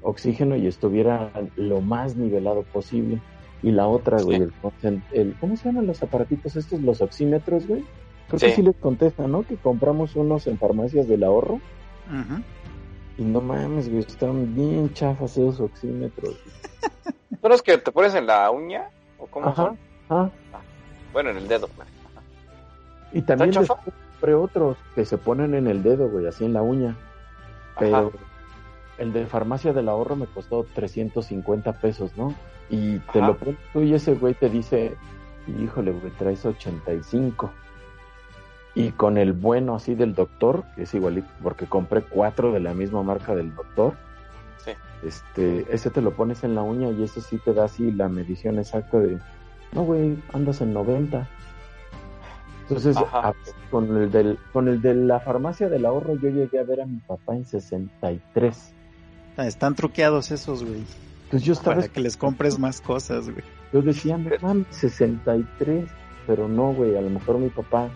oxígeno 0.02 0.56
y 0.56 0.66
estuviera 0.66 1.30
lo 1.56 1.80
más 1.80 2.16
nivelado 2.16 2.62
posible. 2.62 3.20
Y 3.62 3.70
la 3.70 3.86
otra, 3.86 4.20
güey, 4.20 4.40
sí. 4.40 4.86
el, 4.86 5.02
el, 5.12 5.34
¿cómo 5.40 5.56
se 5.56 5.64
llaman 5.64 5.86
los 5.86 6.02
aparatitos 6.02 6.54
estos? 6.56 6.82
Los 6.82 7.00
oxímetros, 7.00 7.66
güey. 7.66 7.82
Creo 8.28 8.38
sí. 8.38 8.46
que 8.46 8.52
sí 8.52 8.62
les 8.62 8.76
contesta, 8.76 9.26
¿no? 9.26 9.42
Que 9.42 9.56
compramos 9.56 10.16
unos 10.16 10.46
en 10.46 10.58
farmacias 10.58 11.08
del 11.08 11.24
ahorro. 11.24 11.54
Uh 11.54 12.12
-huh. 12.12 12.42
Y 13.16 13.24
no 13.24 13.40
mames, 13.40 13.88
güey, 13.88 14.00
están 14.00 14.54
bien 14.54 14.92
chafas 14.92 15.32
esos 15.32 15.60
oxímetros. 15.60 16.34
¿Son 17.40 17.50
los 17.50 17.62
que 17.62 17.78
te 17.78 17.92
pones 17.92 18.14
en 18.14 18.26
la 18.26 18.50
uña? 18.50 18.88
¿O 19.18 19.26
cómo 19.26 19.48
Ajá, 19.48 19.64
son? 19.66 19.78
ajá. 20.08 20.30
Bueno, 21.12 21.30
en 21.30 21.36
el 21.36 21.48
dedo. 21.48 21.68
Y 23.12 23.22
también 23.22 23.52
compré 23.66 24.34
otros 24.34 24.76
que 24.96 25.04
se 25.04 25.16
ponen 25.18 25.54
en 25.54 25.68
el 25.68 25.82
dedo, 25.82 26.08
güey, 26.08 26.26
así 26.26 26.44
en 26.44 26.52
la 26.52 26.62
uña. 26.62 26.96
Pero 27.78 27.96
Ajá. 27.96 28.10
el 28.98 29.12
de 29.12 29.26
farmacia 29.26 29.72
del 29.72 29.88
ahorro 29.88 30.16
me 30.16 30.26
costó 30.26 30.64
350 30.74 31.72
pesos, 31.74 32.16
¿no? 32.16 32.34
Y 32.68 32.98
te 33.12 33.20
Ajá. 33.20 33.28
lo 33.28 33.36
pones 33.36 33.56
tú 33.72 33.82
y 33.82 33.94
ese 33.94 34.14
güey 34.14 34.34
te 34.34 34.48
dice, 34.48 34.96
híjole, 35.46 35.92
güey, 35.92 36.10
traes 36.12 36.44
85. 36.44 37.52
Y 38.74 38.90
con 38.90 39.18
el 39.18 39.32
bueno 39.32 39.76
así 39.76 39.94
del 39.94 40.14
doctor, 40.14 40.64
que 40.74 40.82
es 40.82 40.94
igualito, 40.94 41.28
porque 41.42 41.66
compré 41.66 42.02
cuatro 42.02 42.52
de 42.52 42.60
la 42.60 42.74
misma 42.74 43.02
marca 43.02 43.34
del 43.34 43.54
doctor, 43.54 43.94
Sí. 44.64 44.72
este, 45.06 45.66
ese 45.72 45.90
te 45.90 46.00
lo 46.00 46.12
pones 46.12 46.42
en 46.44 46.54
la 46.54 46.62
uña 46.62 46.90
y 46.90 47.02
ese 47.04 47.20
sí 47.20 47.38
te 47.44 47.52
da 47.52 47.64
así 47.66 47.92
la 47.92 48.08
medición 48.08 48.58
exacta 48.58 48.98
de, 48.98 49.18
no, 49.72 49.82
güey, 49.84 50.16
andas 50.32 50.60
en 50.60 50.72
90. 50.72 51.28
Entonces, 52.62 52.96
a- 52.96 53.34
con 53.70 53.94
el 53.96 54.10
del, 54.10 54.38
con 54.52 54.68
el 54.68 54.80
de 54.80 54.94
la 54.94 55.20
farmacia 55.20 55.68
del 55.68 55.84
ahorro, 55.84 56.14
yo 56.16 56.30
llegué 56.30 56.58
a 56.58 56.62
ver 56.64 56.80
a 56.80 56.86
mi 56.86 56.96
papá 56.98 57.34
en 57.36 57.44
63. 57.44 58.72
Ah, 59.36 59.46
Están 59.46 59.74
truqueados 59.74 60.30
esos, 60.30 60.64
güey. 60.64 60.82
Entonces 61.24 61.46
yo 61.46 61.52
estaba, 61.52 61.76
Para 61.76 61.88
que 61.88 62.00
les 62.00 62.16
compres 62.16 62.58
más 62.58 62.80
cosas, 62.80 63.28
güey. 63.30 63.44
yo 63.72 63.82
decía, 63.82 64.16
mames, 64.40 64.66
63, 64.70 65.88
pero 66.26 66.48
no, 66.48 66.72
güey, 66.72 66.96
a 66.96 67.00
lo 67.02 67.10
mejor 67.10 67.38
mi 67.38 67.50
papá 67.50 67.88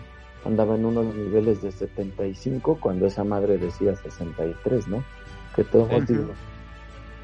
andaba 0.45 0.75
en 0.75 0.85
unos 0.85 1.13
niveles 1.15 1.61
de 1.61 1.71
75 1.71 2.77
cuando 2.79 3.07
esa 3.07 3.23
madre 3.23 3.57
decía 3.57 3.95
63, 3.95 4.87
¿no? 4.87 5.03
Que 5.55 5.63
todo 5.63 5.83
Ujú. 5.83 6.01
digo. 6.01 6.33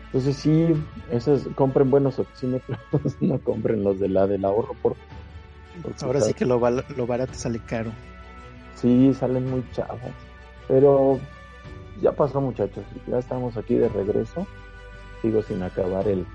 Entonces 0.07 0.35
sí, 0.37 0.73
esos 1.11 1.47
compren 1.55 1.89
buenos 1.89 2.19
oxímetros, 2.19 2.79
no 3.19 3.39
compren 3.39 3.83
los 3.83 3.99
de 3.99 4.09
la 4.09 4.27
del 4.27 4.45
ahorro 4.45 4.73
por, 4.81 4.95
porque 5.81 6.05
Ahora 6.05 6.21
sí 6.21 6.33
que 6.33 6.45
lo, 6.45 6.59
lo 6.59 7.07
barato 7.07 7.33
sale 7.33 7.59
caro. 7.59 7.91
Sí, 8.75 9.13
salen 9.13 9.49
muy 9.49 9.63
chavas. 9.71 9.99
Pero 10.67 11.19
ya 12.01 12.11
pasó, 12.11 12.41
muchachos. 12.41 12.83
Ya 13.07 13.19
estamos 13.19 13.57
aquí 13.57 13.75
de 13.75 13.89
regreso. 13.89 14.45
Sigo 15.21 15.41
sin 15.41 15.63
acabar 15.63 16.07
el 16.07 16.25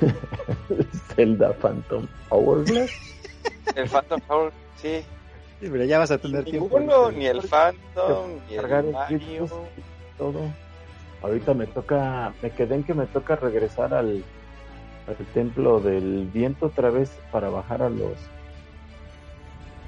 Zelda 1.14 1.52
Phantom 1.54 2.06
Hourglass. 2.30 2.90
El 3.74 3.88
Phantom 3.88 4.20
Power, 4.26 4.52
sí. 4.76 5.04
Sí, 5.60 5.68
pero 5.70 5.84
ya 5.84 5.98
vas 5.98 6.10
a 6.10 6.18
tener 6.18 6.44
tiempo. 6.44 6.78
Ninguno, 6.78 7.10
ni 7.10 7.26
el 7.26 7.40
Phantom, 7.42 8.30
ni 8.48 8.56
el 8.56 8.92
Mario. 8.92 9.48
Todo. 10.18 10.40
Ahorita 11.22 11.54
me 11.54 11.66
toca, 11.66 12.34
me 12.42 12.50
quedé 12.50 12.74
en 12.74 12.84
que 12.84 12.94
me 12.94 13.06
toca 13.06 13.36
regresar 13.36 13.94
al, 13.94 14.22
al 15.08 15.16
templo 15.32 15.80
del 15.80 16.28
viento 16.32 16.66
otra 16.66 16.90
vez 16.90 17.10
para 17.32 17.48
bajar 17.48 17.82
a 17.82 17.88
los. 17.88 18.18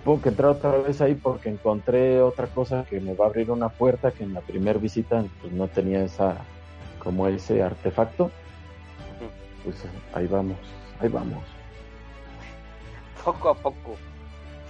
Tengo 0.05 0.23
que 0.23 0.31
entrar 0.31 0.53
otra 0.53 0.71
vez 0.79 1.03
ahí 1.03 1.15
porque 1.15 1.51
encontré 1.51 2.23
otra 2.23 2.47
cosa 2.47 2.87
que 2.89 2.99
me 2.99 3.15
va 3.15 3.27
a 3.27 3.29
abrir 3.29 3.51
una 3.51 3.69
puerta 3.69 4.11
que 4.11 4.25
en 4.25 4.33
la 4.33 4.41
primera 4.41 4.79
visita 4.79 5.23
pues 5.43 5.53
no 5.53 5.69
tenía 5.69 6.03
esa 6.03 6.39
como 6.99 7.27
ese 7.29 7.63
artefacto. 7.63 8.31
Pues 9.65 9.77
ahí 10.15 10.27
vamos, 10.27 10.57
ahí 11.01 11.09
vamos. 11.09 11.45
Poco 13.23 13.51
a 13.51 13.55
poco. 13.55 13.97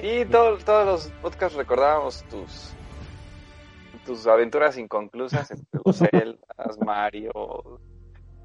Y 0.00 0.24
todo- 0.26 0.58
todos 0.58 0.87
los 0.87 1.06
podcasts 1.22 1.56
recordábamos 1.56 2.22
tus 2.24 2.72
tus 4.06 4.26
aventuras 4.26 4.78
inconclusas 4.78 5.50
entre 5.50 5.80
los 5.84 5.96
Zeldas, 5.98 6.78
Mario, 6.84 7.30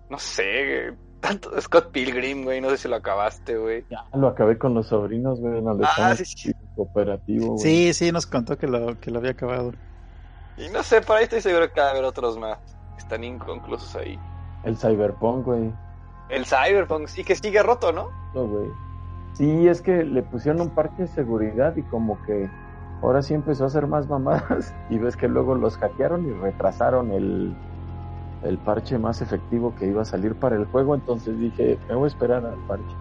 no 0.09 0.19
sé, 0.19 0.93
tanto 1.21 1.59
Scott 1.61 1.91
Pilgrim, 1.91 2.43
güey, 2.43 2.59
no 2.59 2.69
sé 2.69 2.77
si 2.77 2.87
lo 2.89 2.97
acabaste, 2.97 3.57
güey. 3.57 3.85
Ya 3.89 4.03
lo 4.13 4.27
acabé 4.27 4.57
con 4.57 4.73
los 4.73 4.87
sobrinos, 4.87 5.39
güey, 5.39 5.59
en 5.59 5.67
el 5.69 5.79
Ah, 5.85 6.15
sí, 6.17 6.25
sí. 6.25 6.51
cooperativo, 6.75 7.53
güey. 7.53 7.59
Sí, 7.59 7.93
sí, 7.93 8.11
nos 8.11 8.27
contó 8.27 8.57
que 8.57 8.67
lo, 8.67 8.99
que 8.99 9.09
lo 9.09 9.19
había 9.19 9.31
acabado. 9.31 9.71
Y 10.57 10.67
no 10.69 10.83
sé, 10.83 10.99
por 11.01 11.15
ahí 11.15 11.23
estoy 11.23 11.39
seguro 11.41 11.71
que 11.71 11.79
va 11.79 11.87
a 11.87 11.91
haber 11.91 12.03
otros 12.03 12.37
más 12.37 12.57
que 12.95 12.97
están 12.99 13.23
inconclusos 13.23 13.95
ahí. 13.95 14.19
El 14.65 14.75
Cyberpunk, 14.77 15.45
güey. 15.45 15.71
El 16.29 16.45
Cyberpunk 16.45 17.07
sí 17.07 17.23
que 17.23 17.35
sigue 17.37 17.63
roto, 17.63 17.93
¿no? 17.93 18.09
No, 18.35 18.45
güey. 18.47 18.69
Sí, 19.33 19.67
es 19.67 19.81
que 19.81 20.03
le 20.03 20.23
pusieron 20.23 20.61
un 20.61 20.71
parche 20.71 21.03
de 21.03 21.07
seguridad 21.07 21.75
y 21.75 21.85
como 21.85 22.19
que 22.21 22.51
ahora 23.01 23.21
sí 23.23 23.33
empezó 23.33 23.63
a 23.63 23.67
hacer 23.67 23.87
más 23.87 24.07
mamadas 24.07 24.75
y 24.87 24.99
ves 24.99 25.17
que 25.17 25.27
luego 25.27 25.55
los 25.55 25.77
hackearon 25.77 26.25
y 26.27 26.31
retrasaron 26.33 27.11
el, 27.11 27.59
el 28.41 28.61
parche 28.61 28.99
más 28.99 29.21
efectivo 29.21 29.73
que 29.75 29.87
iba 29.87 30.03
a 30.03 30.05
salir 30.05 30.37
para 30.37 30.57
el 30.57 30.65
juego, 30.67 30.95
entonces 30.95 31.37
dije, 31.39 31.81
me 31.89 31.95
voy 31.95 32.05
a 32.05 32.09
esperar 32.09 32.45
al 32.45 32.61
parche. 32.63 32.97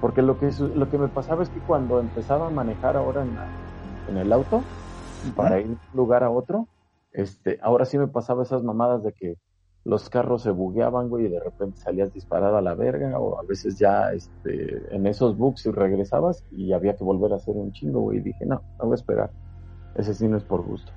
Porque 0.00 0.22
lo 0.22 0.38
que, 0.38 0.50
lo 0.74 0.88
que 0.90 0.98
me 0.98 1.10
pasaba 1.10 1.42
es 1.44 1.50
que 1.50 1.62
cuando 1.62 2.00
empezaba 2.00 2.48
a 2.48 2.50
manejar 2.50 2.96
ahora 2.96 3.22
en, 3.24 3.34
la- 3.34 3.52
en 4.06 4.18
el 4.18 4.32
auto, 4.32 4.70
para 5.34 5.60
ir 5.60 5.66
de 5.68 5.72
un 5.74 5.80
lugar 5.92 6.24
a 6.24 6.30
otro, 6.30 6.68
este, 7.12 7.58
ahora 7.62 7.84
sí 7.84 7.98
me 7.98 8.08
pasaba 8.08 8.42
esas 8.42 8.62
mamadas 8.62 9.02
de 9.04 9.12
que 9.12 9.34
los 9.84 10.08
carros 10.08 10.42
se 10.42 10.50
bugueaban, 10.50 11.08
güey, 11.08 11.26
y 11.26 11.28
de 11.28 11.40
repente 11.40 11.78
salías 11.78 12.12
disparado 12.12 12.56
a 12.56 12.62
la 12.62 12.74
verga, 12.74 13.18
o 13.18 13.38
a 13.38 13.42
veces 13.42 13.78
ya 13.78 14.12
este, 14.12 14.94
en 14.94 15.06
esos 15.06 15.36
bugs 15.36 15.66
y 15.66 15.70
regresabas 15.70 16.42
y 16.50 16.72
había 16.72 16.96
que 16.96 17.04
volver 17.04 17.32
a 17.32 17.36
hacer 17.36 17.54
un 17.54 17.72
chingo, 17.72 18.00
güey, 18.00 18.18
y 18.18 18.22
dije, 18.22 18.46
no, 18.46 18.62
no 18.78 18.86
voy 18.86 18.92
a 18.92 18.94
esperar. 18.94 19.30
Ese 19.94 20.14
sí 20.14 20.26
no 20.26 20.38
es 20.38 20.44
por 20.44 20.62
gusto. 20.62 20.90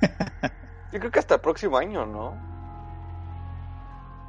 Yo 0.92 0.98
creo 0.98 1.10
que 1.10 1.18
hasta 1.18 1.34
el 1.34 1.40
próximo 1.40 1.76
año, 1.76 2.06
¿no? 2.06 2.32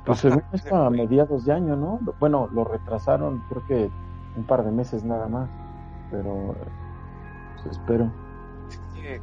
Pues 0.05 0.19
según 0.19 0.43
esto 0.51 0.75
a 0.75 0.89
mediados 0.89 1.45
de 1.45 1.53
año, 1.53 1.77
¿no? 1.77 1.99
Bueno, 2.19 2.49
lo 2.51 2.65
retrasaron, 2.65 3.41
creo 3.47 3.65
que 3.67 3.89
un 4.35 4.43
par 4.43 4.65
de 4.65 4.71
meses 4.71 5.05
nada 5.05 5.27
más, 5.27 5.49
pero 6.11 6.55
pues, 7.63 7.77
espero. 7.77 8.11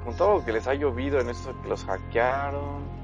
con 0.05 0.17
todo 0.17 0.39
lo 0.39 0.45
que 0.45 0.53
les 0.53 0.67
ha 0.67 0.75
llovido 0.75 1.21
en 1.21 1.29
esto 1.29 1.51
que 1.63 1.69
los 1.69 1.85
hackearon, 1.85 3.00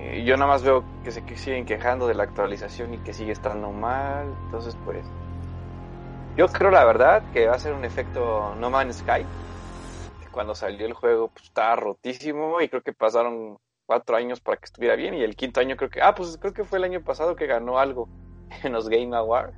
eh, 0.00 0.24
yo 0.24 0.36
nada 0.36 0.50
más 0.50 0.62
veo 0.62 0.82
que 1.04 1.10
se 1.10 1.22
siguen 1.36 1.66
quejando 1.66 2.06
de 2.06 2.14
la 2.14 2.22
actualización 2.22 2.94
y 2.94 2.98
que 2.98 3.12
sigue 3.12 3.32
estando 3.32 3.70
mal, 3.70 4.26
entonces 4.46 4.74
pues 4.84 5.04
yo 6.36 6.48
creo 6.48 6.70
la 6.70 6.84
verdad 6.84 7.22
que 7.32 7.46
va 7.46 7.56
a 7.56 7.58
ser 7.58 7.74
un 7.74 7.84
efecto 7.84 8.54
No 8.58 8.70
Man's 8.70 8.96
Sky. 8.96 9.26
Cuando 10.32 10.54
salió 10.54 10.86
el 10.86 10.94
juego 10.94 11.28
pues, 11.28 11.46
estaba 11.46 11.76
rotísimo 11.76 12.60
y 12.60 12.68
creo 12.68 12.82
que 12.82 12.92
pasaron 12.92 13.58
cuatro 13.84 14.16
años 14.16 14.40
para 14.40 14.56
que 14.56 14.64
estuviera 14.64 14.96
bien 14.96 15.14
y 15.14 15.22
el 15.22 15.36
quinto 15.36 15.60
año 15.60 15.76
creo 15.76 15.90
que, 15.90 16.00
ah, 16.00 16.14
pues 16.14 16.38
creo 16.38 16.54
que 16.54 16.64
fue 16.64 16.78
el 16.78 16.84
año 16.84 17.02
pasado 17.02 17.36
que 17.36 17.46
ganó 17.46 17.78
algo 17.78 18.08
en 18.62 18.72
los 18.72 18.88
Game 18.88 19.14
Awards 19.14 19.52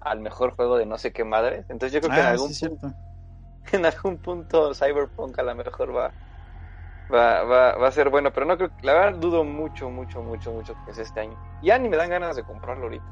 al 0.00 0.20
mejor 0.20 0.54
juego 0.54 0.78
de 0.78 0.86
no 0.86 0.96
sé 0.96 1.12
qué 1.12 1.24
madre. 1.24 1.64
Entonces 1.68 1.92
yo 1.92 2.00
creo 2.00 2.14
que 2.14 2.20
en, 2.20 2.26
ah, 2.26 2.30
algún 2.30 2.52
punto, 2.58 2.92
en 3.72 3.84
algún 3.84 4.18
punto 4.18 4.74
Cyberpunk 4.74 5.38
a 5.38 5.42
lo 5.42 5.54
mejor 5.54 5.94
va, 5.94 6.12
va, 7.12 7.42
va, 7.44 7.76
va 7.76 7.88
a 7.88 7.92
ser 7.92 8.10
bueno, 8.10 8.32
pero 8.32 8.46
no 8.46 8.56
creo, 8.56 8.70
la 8.82 8.92
verdad 8.92 9.18
dudo 9.18 9.44
mucho, 9.44 9.90
mucho, 9.90 10.22
mucho, 10.22 10.52
mucho 10.52 10.74
que 10.84 10.94
sea 10.94 11.04
este 11.04 11.20
año. 11.20 11.36
Ya 11.62 11.78
ni 11.78 11.88
me 11.88 11.96
dan 11.96 12.10
ganas 12.10 12.36
de 12.36 12.42
comprarlo 12.42 12.84
ahorita. 12.84 13.04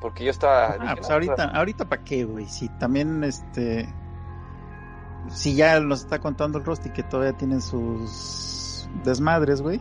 Porque 0.00 0.24
yo 0.24 0.30
estaba. 0.30 0.76
Ah, 0.80 0.94
pues 0.96 1.10
ahorita, 1.10 1.50
ahorita 1.54 1.88
para 1.88 2.04
qué, 2.04 2.24
güey. 2.24 2.46
Si 2.46 2.68
también, 2.68 3.24
este. 3.24 3.88
Si 5.28 5.54
ya 5.56 5.80
nos 5.80 6.00
está 6.00 6.20
contando 6.20 6.58
el 6.58 6.64
Rusty 6.64 6.90
que 6.90 7.02
todavía 7.02 7.36
tienen 7.36 7.60
sus 7.60 8.88
desmadres, 9.04 9.60
güey. 9.60 9.80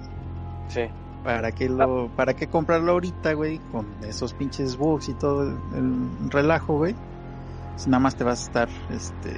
Sí. 0.68 0.89
¿Para 1.24 1.51
qué, 1.51 1.70
lo, 1.70 2.10
¿Para 2.16 2.34
qué 2.34 2.47
comprarlo 2.47 2.93
ahorita, 2.93 3.34
güey? 3.34 3.60
Con 3.72 3.86
esos 4.03 4.34
pinches 4.34 4.78
bugs 4.78 5.10
y 5.10 5.14
todo 5.14 5.43
el, 5.43 6.32
relajo, 6.32 6.78
güey. 6.78 6.95
Si 7.76 7.89
nada 7.89 7.99
más 7.99 8.16
te 8.16 8.24
vas 8.24 8.41
a 8.41 8.43
estar, 8.45 8.70
este. 8.89 9.36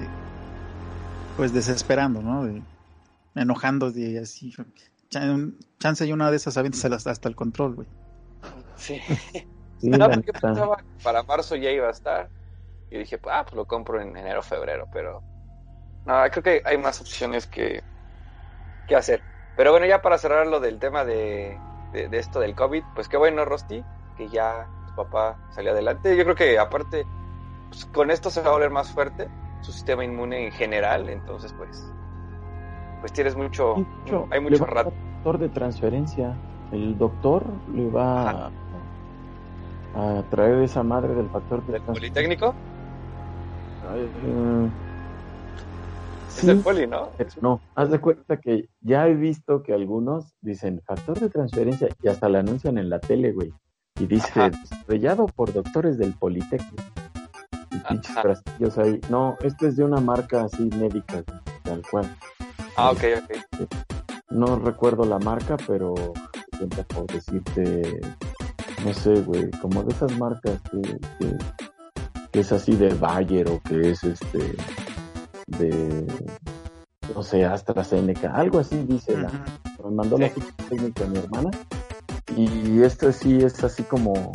Pues 1.35 1.53
desesperando, 1.53 2.21
¿no? 2.21 2.45
De, 2.45 2.61
enojando 3.35 3.91
de 3.91 4.19
así. 4.19 4.53
Chance 5.79 6.05
y 6.05 6.11
una 6.13 6.29
de 6.29 6.37
esas 6.37 6.57
avientas 6.57 7.07
hasta 7.07 7.29
el 7.29 7.35
control, 7.35 7.75
güey. 7.75 7.87
Sí. 8.75 9.01
no, 9.81 10.09
porque 10.09 10.33
pensaba 10.33 10.83
para 11.03 11.23
marzo 11.23 11.55
ya 11.55 11.71
iba 11.71 11.87
a 11.87 11.91
estar. 11.91 12.29
Y 12.91 12.99
dije, 12.99 13.17
pues, 13.17 13.35
ah, 13.35 13.43
pues 13.43 13.55
lo 13.55 13.65
compro 13.65 14.01
en 14.01 14.15
enero, 14.15 14.41
febrero, 14.41 14.87
pero... 14.91 15.21
No, 16.05 16.23
creo 16.31 16.43
que 16.43 16.61
hay 16.65 16.77
más 16.77 17.01
opciones 17.01 17.45
que, 17.45 17.83
que 18.87 18.95
hacer. 18.95 19.21
Pero 19.55 19.71
bueno, 19.71 19.85
ya 19.85 20.01
para 20.01 20.17
cerrar 20.17 20.47
lo 20.47 20.59
del 20.59 20.79
tema 20.79 21.05
de, 21.05 21.59
de, 21.91 22.17
esto 22.17 22.39
del 22.39 22.55
COVID, 22.55 22.83
pues 22.95 23.07
qué 23.07 23.17
bueno, 23.17 23.45
Rosti, 23.45 23.83
que 24.17 24.27
ya 24.29 24.67
tu 24.87 24.95
papá 24.95 25.37
salió 25.51 25.71
adelante. 25.71 26.15
Yo 26.15 26.23
creo 26.23 26.35
que 26.35 26.57
aparte, 26.57 27.05
pues, 27.69 27.85
con 27.85 28.09
esto 28.09 28.31
se 28.31 28.41
va 28.41 28.49
a 28.49 28.53
volver 28.53 28.71
más 28.71 28.89
fuerte 28.89 29.29
su 29.61 29.71
sistema 29.71 30.03
inmune 30.03 30.45
en 30.45 30.51
general, 30.51 31.09
entonces 31.09 31.53
pues 31.53 31.91
pues 32.99 33.13
tienes 33.13 33.35
mucho, 33.35 33.85
hay 34.29 34.39
mucho 34.39 34.65
rato. 34.65 34.91
Doctor 35.15 35.37
de 35.39 35.49
transferencia, 35.49 36.35
el 36.71 36.97
doctor 36.97 37.45
le 37.73 37.89
va 37.89 38.51
a 39.95 40.23
traer 40.29 40.63
esa 40.63 40.83
madre 40.83 41.13
del 41.13 41.29
factor 41.29 41.65
de 41.65 41.73
¿Del 41.73 41.81
Politécnico? 41.81 42.53
Eh, 43.95 44.69
es 46.29 46.43
el 46.43 46.59
poli, 46.59 46.87
¿no? 46.87 47.09
No, 47.41 47.59
haz 47.75 47.89
de 47.89 47.99
cuenta 47.99 48.37
que 48.37 48.69
ya 48.81 49.07
he 49.07 49.15
visto 49.15 49.63
que 49.63 49.73
algunos 49.73 50.35
dicen 50.41 50.81
factor 50.85 51.19
de 51.19 51.29
transferencia 51.29 51.89
y 52.01 52.07
hasta 52.07 52.29
lo 52.29 52.37
anuncian 52.39 52.77
en 52.77 52.89
la 52.89 52.99
tele, 52.99 53.31
güey. 53.33 53.51
Y 53.99 54.05
dice, 54.05 54.51
estrellado 54.63 55.25
por 55.25 55.51
doctores 55.51 55.97
del 55.97 56.13
Politécnico. 56.13 56.83
Y 57.71 57.77
pinches 57.79 58.77
ahí. 58.77 59.01
No, 59.09 59.37
esto 59.41 59.67
es 59.67 59.75
de 59.75 59.83
una 59.83 59.99
marca 59.99 60.43
así 60.43 60.69
médica, 60.77 61.23
tal 61.63 61.81
cual. 61.89 62.05
Ah, 62.81 62.91
ok, 62.91 63.03
ok. 63.23 63.67
No 64.29 64.57
recuerdo 64.57 65.03
la 65.03 65.19
marca, 65.19 65.57
pero 65.67 65.93
cuenta 66.57 66.81
por 66.83 67.07
decirte 67.07 67.99
no 68.85 68.93
sé, 68.93 69.15
güey, 69.19 69.51
como 69.61 69.83
de 69.83 69.93
esas 69.93 70.17
marcas 70.17 70.61
que, 70.71 70.81
que, 72.31 72.39
es 72.39 72.53
así 72.53 72.77
de 72.77 72.93
Bayer 72.93 73.49
o 73.49 73.59
que 73.67 73.89
es 73.89 74.01
este 74.05 74.55
de 75.47 76.07
no 77.13 77.21
sé, 77.21 77.43
AstraZeneca, 77.43 78.31
algo 78.33 78.59
así 78.59 78.77
dice 78.87 79.17
la, 79.17 79.29
me 79.83 79.91
mandó 79.91 80.17
la 80.17 80.29
ficha 80.29 80.47
técnica 80.69 81.05
mi 81.07 81.17
hermana 81.17 81.51
y 82.37 82.81
esto 82.81 83.11
sí 83.11 83.39
es 83.39 83.61
así 83.61 83.83
como 83.83 84.31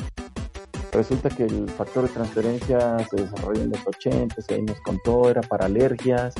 resulta 0.93 1.31
que 1.31 1.45
el 1.45 1.71
factor 1.71 2.07
de 2.07 2.13
transferencia 2.13 2.99
se 3.09 3.23
desarrolló 3.23 3.63
en 3.63 3.71
los 3.71 3.87
80, 3.87 4.37
ahí 4.51 4.63
nos 4.63 4.81
contó, 4.83 5.31
era 5.31 5.41
para 5.41 5.65
alergias 5.65 6.35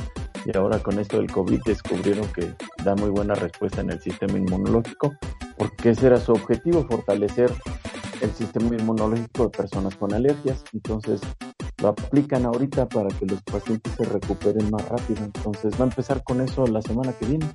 y 0.45 0.55
ahora 0.55 0.79
con 0.79 0.99
esto 0.99 1.17
del 1.17 1.31
COVID 1.31 1.61
descubrieron 1.65 2.27
que 2.31 2.53
da 2.83 2.95
muy 2.95 3.09
buena 3.09 3.35
respuesta 3.35 3.81
en 3.81 3.91
el 3.91 3.99
sistema 3.99 4.37
inmunológico 4.37 5.15
porque 5.57 5.89
ese 5.91 6.07
era 6.07 6.19
su 6.19 6.33
objetivo, 6.33 6.85
fortalecer 6.85 7.51
el 8.21 8.31
sistema 8.31 8.75
inmunológico 8.75 9.43
de 9.43 9.49
personas 9.49 9.95
con 9.95 10.13
alergias. 10.13 10.63
Entonces 10.73 11.21
lo 11.81 11.89
aplican 11.89 12.45
ahorita 12.45 12.87
para 12.87 13.09
que 13.09 13.25
los 13.25 13.41
pacientes 13.43 13.93
se 13.95 14.03
recuperen 14.05 14.69
más 14.71 14.87
rápido. 14.87 15.23
Entonces 15.23 15.73
va 15.79 15.85
a 15.85 15.89
empezar 15.89 16.23
con 16.23 16.41
eso 16.41 16.65
la 16.67 16.81
semana 16.81 17.13
que 17.13 17.25
viene. 17.25 17.47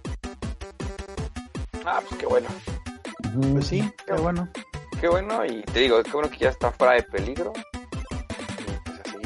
Ah, 1.85 2.01
pues 2.07 2.21
qué 2.21 2.27
bueno. 2.27 2.49
Pues 3.53 3.67
sí, 3.67 3.91
qué 4.07 4.15
bueno. 4.15 4.49
Qué 5.01 5.09
bueno 5.09 5.45
y 5.47 5.63
te 5.63 5.81
digo, 5.81 6.03
qué 6.03 6.11
bueno 6.13 6.31
que 6.31 6.39
ya 6.39 6.51
está 6.51 6.71
fuera 6.73 6.95
de 6.95 7.03
peligro. 7.05 7.53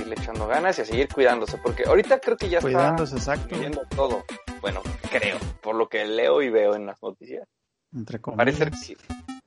Seguirle 0.05 0.23
echando 0.23 0.47
ganas 0.47 0.79
y 0.79 0.83
a 0.83 0.85
seguir 0.85 1.09
cuidándose, 1.09 1.57
porque 1.57 1.85
ahorita 1.87 2.21
creo 2.21 2.37
que 2.37 2.51
ya 2.51 2.61
Cuidándose, 2.61 3.17
está 3.17 3.37
viendo 3.37 3.83
todo. 3.97 4.23
Bueno, 4.61 4.83
creo, 5.11 5.39
por 5.63 5.75
lo 5.77 5.89
que 5.89 6.05
leo 6.05 6.43
y 6.43 6.51
veo 6.51 6.75
en 6.75 6.85
las 6.85 7.03
noticias. 7.03 7.49
Entre 7.91 8.19
Parece 8.19 8.71
que 8.71 8.77
sí. 8.77 8.97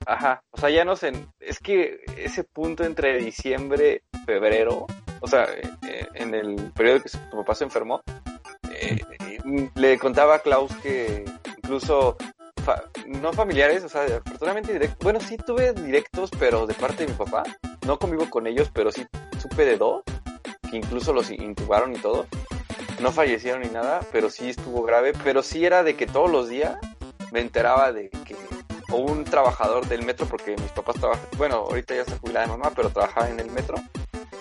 Ajá, 0.04 0.42
o 0.50 0.58
sea, 0.58 0.70
ya 0.70 0.84
no 0.84 0.96
sé, 0.96 1.12
es 1.38 1.60
que 1.60 2.00
ese 2.16 2.42
punto 2.42 2.82
entre 2.82 3.18
diciembre, 3.18 4.02
febrero, 4.26 4.86
o 5.20 5.28
sea, 5.28 5.44
eh, 5.44 6.08
en 6.14 6.34
el 6.34 6.72
periodo 6.72 7.02
que 7.02 7.10
tu 7.30 7.36
papá 7.36 7.54
se 7.54 7.64
enfermó, 7.64 8.02
eh, 8.72 8.98
le 9.76 9.98
contaba 9.98 10.36
a 10.36 10.38
Klaus 10.40 10.74
que 10.82 11.24
incluso, 11.58 12.16
no 13.06 13.32
familiares, 13.32 13.84
o 13.84 13.88
sea, 13.88 14.02
afortunadamente 14.02 14.72
directos, 14.72 14.98
bueno, 15.04 15.20
sí 15.20 15.36
tuve 15.36 15.72
directos, 15.72 16.30
pero 16.36 16.66
de 16.66 16.74
parte 16.74 17.04
de 17.04 17.12
mi 17.12 17.18
papá, 17.18 17.44
no 17.86 17.98
convivo 17.98 18.28
con 18.28 18.46
ellos, 18.48 18.70
pero 18.72 18.90
sí 18.90 19.06
supe 19.38 19.64
de 19.64 19.76
dos, 19.76 20.02
que 20.70 20.76
incluso 20.76 21.12
los 21.12 21.30
intubaron 21.30 21.94
y 21.94 21.98
todo, 21.98 22.26
no 23.00 23.12
fallecieron 23.12 23.62
ni 23.62 23.68
nada, 23.68 24.00
pero 24.12 24.30
sí 24.30 24.50
estuvo 24.50 24.82
grave, 24.82 25.12
pero 25.24 25.42
sí 25.42 25.64
era 25.64 25.82
de 25.82 25.94
que 25.94 26.06
todos 26.06 26.30
los 26.30 26.48
días 26.48 26.76
me 27.32 27.40
enteraba 27.40 27.92
de 27.92 28.10
que 28.10 28.36
o 28.90 28.96
un 28.96 29.24
trabajador 29.24 29.86
del 29.86 30.04
metro, 30.04 30.26
porque 30.26 30.52
mis 30.52 30.70
papás 30.72 30.96
trabajan, 30.96 31.26
bueno, 31.36 31.56
ahorita 31.56 31.94
ya 31.94 32.00
está 32.02 32.16
jubilada 32.18 32.46
de 32.46 32.52
mamá, 32.52 32.72
pero 32.74 32.88
trabajaba 32.88 33.28
en 33.28 33.38
el 33.38 33.50
metro, 33.50 33.76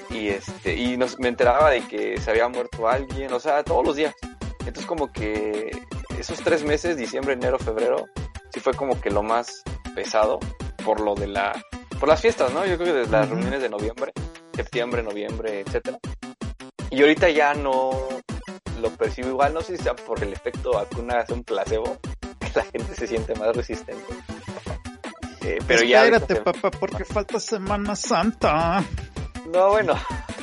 y 0.09 0.29
este, 0.29 0.75
y 0.75 0.95
nos, 0.97 1.19
me 1.19 1.27
enteraba 1.27 1.69
de 1.69 1.81
que 1.81 2.19
se 2.19 2.31
había 2.31 2.47
muerto 2.47 2.87
alguien, 2.87 3.33
o 3.33 3.39
sea, 3.39 3.63
todos 3.63 3.85
los 3.85 3.95
días. 3.95 4.15
Entonces 4.59 4.85
como 4.85 5.11
que 5.11 5.71
esos 6.17 6.39
tres 6.39 6.63
meses, 6.63 6.97
diciembre, 6.97 7.33
enero, 7.33 7.59
febrero, 7.59 8.05
sí 8.51 8.59
fue 8.59 8.73
como 8.73 8.99
que 8.99 9.09
lo 9.09 9.21
más 9.21 9.63
pesado 9.95 10.39
por 10.83 11.01
lo 11.01 11.15
de 11.15 11.27
la, 11.27 11.53
por 11.99 12.07
las 12.07 12.21
fiestas, 12.21 12.53
¿no? 12.53 12.65
Yo 12.65 12.77
creo 12.77 12.93
que 12.93 12.99
desde 12.99 13.11
las 13.11 13.29
reuniones 13.29 13.61
de 13.61 13.69
noviembre, 13.69 14.13
septiembre, 14.57 15.03
noviembre, 15.03 15.61
etcétera. 15.61 15.99
Y 16.89 17.01
ahorita 17.01 17.29
ya 17.29 17.53
no 17.53 17.91
lo 18.81 18.89
percibo 18.91 19.29
igual, 19.29 19.53
no 19.53 19.61
sé 19.61 19.77
si 19.77 19.83
sea 19.83 19.95
por 19.95 20.23
el 20.23 20.33
efecto 20.33 20.71
vacuna, 20.73 21.21
es 21.21 21.29
un 21.29 21.43
placebo, 21.43 21.97
que 22.39 22.51
la 22.55 22.63
gente 22.63 22.95
se 22.95 23.07
siente 23.07 23.35
más 23.35 23.55
resistente. 23.55 24.03
Eh, 25.41 25.59
pero 25.67 25.81
Espérate, 25.83 26.33
ya 26.33 26.43
papá, 26.43 26.71
porque 26.71 27.05
falta 27.05 27.39
Semana 27.39 27.95
Santa. 27.95 28.83
No, 29.53 29.69
bueno. 29.69 29.93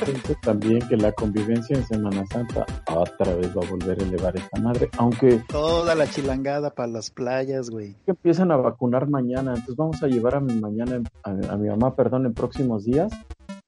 Pienso 0.03 0.33
también 0.41 0.79
que 0.89 0.97
la 0.97 1.11
convivencia 1.11 1.75
en 1.75 1.85
Semana 1.85 2.25
Santa 2.25 2.65
otra 2.89 3.35
vez 3.35 3.55
va 3.55 3.65
a 3.65 3.69
volver 3.69 3.99
a 3.99 4.03
elevar 4.03 4.35
esta 4.35 4.59
madre, 4.59 4.89
aunque... 4.97 5.43
Toda 5.47 5.93
la 5.93 6.07
chilangada 6.07 6.71
para 6.71 6.87
las 6.87 7.11
playas, 7.11 7.69
güey. 7.69 7.95
Que 8.05 8.11
empiezan 8.11 8.51
a 8.51 8.57
vacunar 8.57 9.07
mañana, 9.07 9.51
entonces 9.51 9.75
vamos 9.75 10.01
a 10.01 10.07
llevar 10.07 10.35
a 10.35 10.39
mi 10.39 10.55
mañana, 10.59 11.03
a, 11.23 11.31
mi 11.55 11.69
mamá, 11.69 11.95
perdón, 11.95 12.25
en 12.25 12.33
próximos 12.33 12.83
días. 12.85 13.11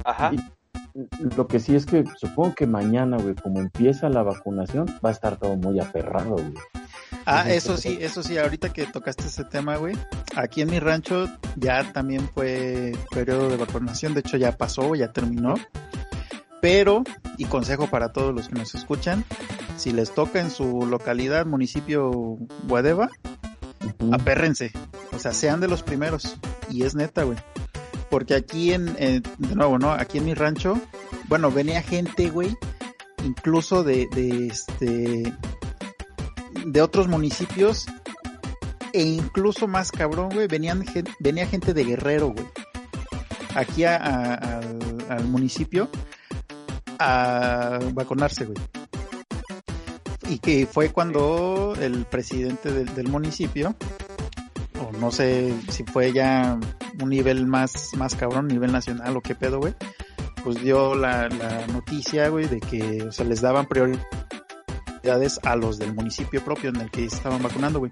Ajá. 0.04 0.32
lo 1.36 1.48
que 1.48 1.60
sí 1.60 1.76
es 1.76 1.86
que 1.86 2.04
supongo 2.18 2.56
que 2.56 2.68
mañana, 2.68 3.18
güey, 3.18 3.36
como 3.36 3.60
empieza 3.60 4.10
la 4.10 4.24
vacunación, 4.24 4.86
va 5.04 5.10
a 5.10 5.12
estar 5.12 5.38
todo 5.38 5.56
muy 5.56 5.80
aferrado, 5.80 6.36
güey. 6.36 6.54
Ah, 7.26 7.50
eso 7.50 7.76
sí, 7.78 7.98
eso 8.00 8.24
sí, 8.24 8.38
ahorita 8.38 8.70
que 8.70 8.86
tocaste 8.86 9.26
ese 9.26 9.44
tema, 9.44 9.76
güey. 9.76 9.96
Aquí 10.36 10.62
en 10.62 10.70
mi 10.70 10.80
rancho 10.80 11.28
ya 11.56 11.92
también 11.92 12.30
fue 12.34 12.94
periodo 13.12 13.50
de 13.50 13.58
vacunación, 13.58 14.14
de 14.14 14.22
hecho 14.22 14.38
ya 14.38 14.54
pasó, 14.54 14.96
ya 14.96 15.12
terminó. 15.12 15.56
Pero, 16.62 17.04
y 17.38 17.46
consejo 17.46 17.88
para 17.88 18.14
todos 18.14 18.34
los 18.34 18.48
que 18.48 18.56
nos 18.56 18.74
escuchan, 18.76 19.26
si 19.78 19.92
les 19.92 20.14
toca 20.14 20.40
en 20.40 20.50
su 20.50 20.86
localidad, 20.88 21.46
municipio 21.46 22.38
Guadeva, 22.68 23.10
apérrense. 24.12 24.72
O 25.14 25.20
sea, 25.20 25.34
sean 25.34 25.60
de 25.60 25.68
los 25.68 25.84
primeros. 25.84 26.38
Y 26.70 26.84
es 26.84 26.96
neta, 26.96 27.24
güey. 27.24 27.38
Porque 28.10 28.36
aquí 28.36 28.74
en, 28.74 28.86
de 28.96 29.56
nuevo, 29.56 29.78
¿no? 29.78 29.92
Aquí 29.92 30.18
en 30.20 30.26
mi 30.26 30.34
rancho, 30.34 30.80
bueno, 31.28 31.52
venía 31.52 31.82
gente, 31.82 32.30
güey, 32.30 32.56
incluso 33.26 33.84
de, 33.84 34.08
de 34.14 34.48
este, 34.48 35.34
de 36.66 36.82
otros 36.82 37.08
municipios 37.08 37.88
e 38.94 39.02
incluso 39.04 39.68
más 39.68 39.92
cabrón, 39.92 40.30
güey, 40.34 40.48
venían 40.48 40.84
venía 41.20 41.46
gente 41.48 41.74
de 41.74 41.84
Guerrero, 41.84 42.30
güey, 42.30 42.46
aquí 43.56 43.84
al, 43.84 45.24
municipio 45.26 45.90
a 47.00 47.80
vacunarse, 47.94 48.46
güey. 48.46 48.58
Y 50.30 50.40
que 50.40 50.66
fue 50.66 50.92
cuando 50.92 51.76
el 51.80 52.06
presidente 52.06 52.72
del, 52.72 53.08
municipio, 53.08 53.76
o 54.82 54.92
no 54.98 55.12
sé 55.12 55.54
si 55.70 55.84
fue 55.84 56.12
ya 56.12 56.60
un 57.02 57.10
nivel 57.10 57.46
más, 57.48 57.92
más 57.96 58.16
cabrón, 58.16 58.48
nivel 58.48 58.72
nacional 58.72 59.16
o 59.16 59.22
qué 59.22 59.36
pedo, 59.36 59.60
güey, 59.60 59.76
pues 60.44 60.62
dio 60.62 60.96
la, 60.96 61.30
la 61.30 61.68
noticia, 61.68 62.30
güey, 62.30 62.48
de 62.48 62.60
que, 62.60 63.04
o 63.04 63.12
sea, 63.12 63.26
les 63.26 63.42
daban 63.42 63.68
prioridades 63.68 65.40
a 65.44 65.56
los 65.56 65.78
del 65.78 65.94
municipio 65.94 66.44
propio 66.44 66.70
en 66.70 66.78
el 66.78 66.92
que 66.92 67.06
estaban 67.06 67.42
vacunando, 67.42 67.80
güey. 67.80 67.92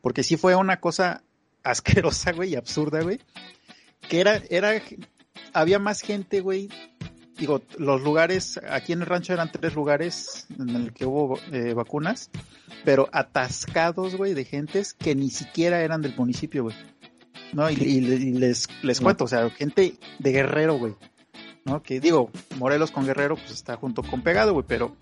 Porque 0.00 0.22
sí 0.22 0.36
fue 0.36 0.54
una 0.54 0.80
cosa 0.80 1.22
asquerosa, 1.62 2.32
güey, 2.32 2.50
y 2.50 2.56
absurda, 2.56 3.02
güey. 3.02 3.20
Que 4.08 4.20
era, 4.20 4.40
era, 4.50 4.80
había 5.52 5.78
más 5.78 6.00
gente, 6.00 6.40
güey. 6.40 6.68
Digo, 7.36 7.62
los 7.78 8.02
lugares, 8.02 8.60
aquí 8.68 8.92
en 8.92 9.00
el 9.00 9.06
rancho 9.06 9.32
eran 9.32 9.50
tres 9.50 9.74
lugares 9.74 10.46
en 10.58 10.70
el 10.70 10.92
que 10.92 11.06
hubo 11.06 11.38
eh, 11.52 11.72
vacunas, 11.72 12.30
pero 12.84 13.08
atascados, 13.12 14.16
güey, 14.16 14.34
de 14.34 14.44
gentes 14.44 14.92
que 14.92 15.14
ni 15.14 15.30
siquiera 15.30 15.80
eran 15.80 16.02
del 16.02 16.14
municipio, 16.16 16.64
güey. 16.64 16.76
¿No? 17.52 17.70
Y, 17.70 18.00
les, 18.00 18.68
les 18.82 19.00
cuento, 19.00 19.24
o 19.24 19.28
sea, 19.28 19.48
gente 19.50 19.94
de 20.18 20.32
Guerrero, 20.32 20.78
güey. 20.78 20.94
¿No? 21.64 21.82
Que 21.82 22.00
digo, 22.00 22.30
Morelos 22.58 22.90
con 22.90 23.04
Guerrero, 23.06 23.36
pues 23.36 23.50
está 23.50 23.76
junto 23.76 24.02
con 24.02 24.22
pegado, 24.22 24.52
güey, 24.52 24.64
pero, 24.66 24.96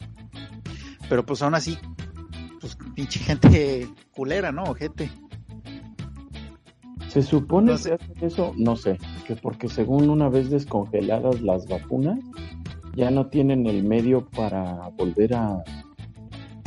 pero 1.09 1.25
pues 1.25 1.43
aún 1.43 1.55
así, 1.55 1.79
pues 2.61 2.77
pinche 2.95 3.21
gente 3.21 3.89
culera, 4.13 4.51
¿no? 4.51 4.75
Gente. 4.75 5.11
Se 7.09 7.23
supone 7.23 7.77
que 7.77 7.93
hacen 7.93 8.17
eso, 8.21 8.53
no 8.57 8.77
sé, 8.77 8.99
que 9.27 9.37
porque 9.37 9.69
según 9.69 10.11
una 10.11 10.29
vez 10.29 10.51
descongeladas 10.51 11.41
las 11.41 11.67
vacunas, 11.67 12.19
ya 12.97 13.11
no 13.11 13.29
tienen 13.29 13.67
el 13.67 13.85
medio 13.85 14.27
para 14.27 14.89
volver 14.97 15.35
a, 15.35 15.63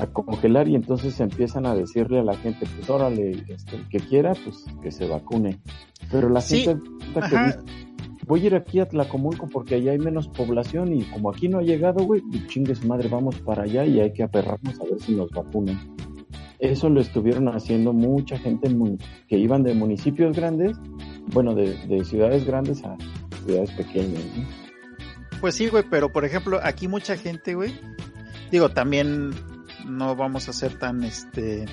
a 0.02 0.08
congelar 0.08 0.68
y 0.68 0.76
entonces 0.76 1.20
empiezan 1.20 1.66
a 1.66 1.76
decirle 1.76 2.20
a 2.20 2.24
la 2.24 2.36
gente, 2.36 2.66
pues 2.76 2.90
órale, 2.90 3.44
este, 3.48 3.76
el 3.76 3.88
que 3.88 4.00
quiera, 4.00 4.34
pues 4.34 4.66
que 4.82 4.92
se 4.92 5.08
vacune. 5.08 5.60
Pero 6.10 6.28
la 6.30 6.42
gente 6.42 6.78
voy 8.26 8.44
a 8.44 8.46
ir 8.48 8.56
aquí 8.56 8.80
a 8.80 8.88
Tlacomulco 8.88 9.48
porque 9.48 9.76
allá 9.76 9.92
hay 9.92 10.00
menos 10.00 10.28
población 10.28 10.94
y 10.94 11.04
como 11.04 11.30
aquí 11.30 11.48
no 11.48 11.60
ha 11.60 11.64
llegado, 11.64 12.04
güey, 12.04 12.22
pues 12.22 12.48
chingue 12.48 12.74
su 12.74 12.88
madre, 12.88 13.10
vamos 13.10 13.40
para 13.42 13.64
allá 13.64 13.86
y 13.86 14.00
hay 14.00 14.12
que 14.12 14.24
aperrarnos 14.24 14.80
a 14.80 14.86
ver 14.86 15.00
si 15.00 15.14
nos 15.14 15.30
vacunan. 15.30 15.80
Eso 16.58 16.90
lo 16.90 17.00
estuvieron 17.00 17.48
haciendo 17.50 17.94
mucha 17.94 18.38
gente 18.38 18.70
que 19.28 19.38
iban 19.38 19.64
de 19.64 19.74
municipios 19.74 20.36
grandes, 20.36 20.78
bueno, 21.28 21.54
de, 21.54 22.04
ciudades 22.06 22.46
grandes 22.46 22.84
a 22.84 22.96
ciudades 23.46 23.72
pequeñas. 23.72 24.24
Pues 25.40 25.56
sí, 25.56 25.68
güey, 25.68 25.84
pero 25.90 26.12
por 26.12 26.26
ejemplo, 26.26 26.60
aquí 26.64 26.88
mucha 26.88 27.18
gente, 27.18 27.56
güey, 27.56 27.74
digo, 28.52 28.70
también 28.70 29.32
no 29.86 30.16
vamos 30.16 30.50
a 30.50 30.54
ser 30.54 30.78
tan, 30.78 31.04
este, 31.04 31.66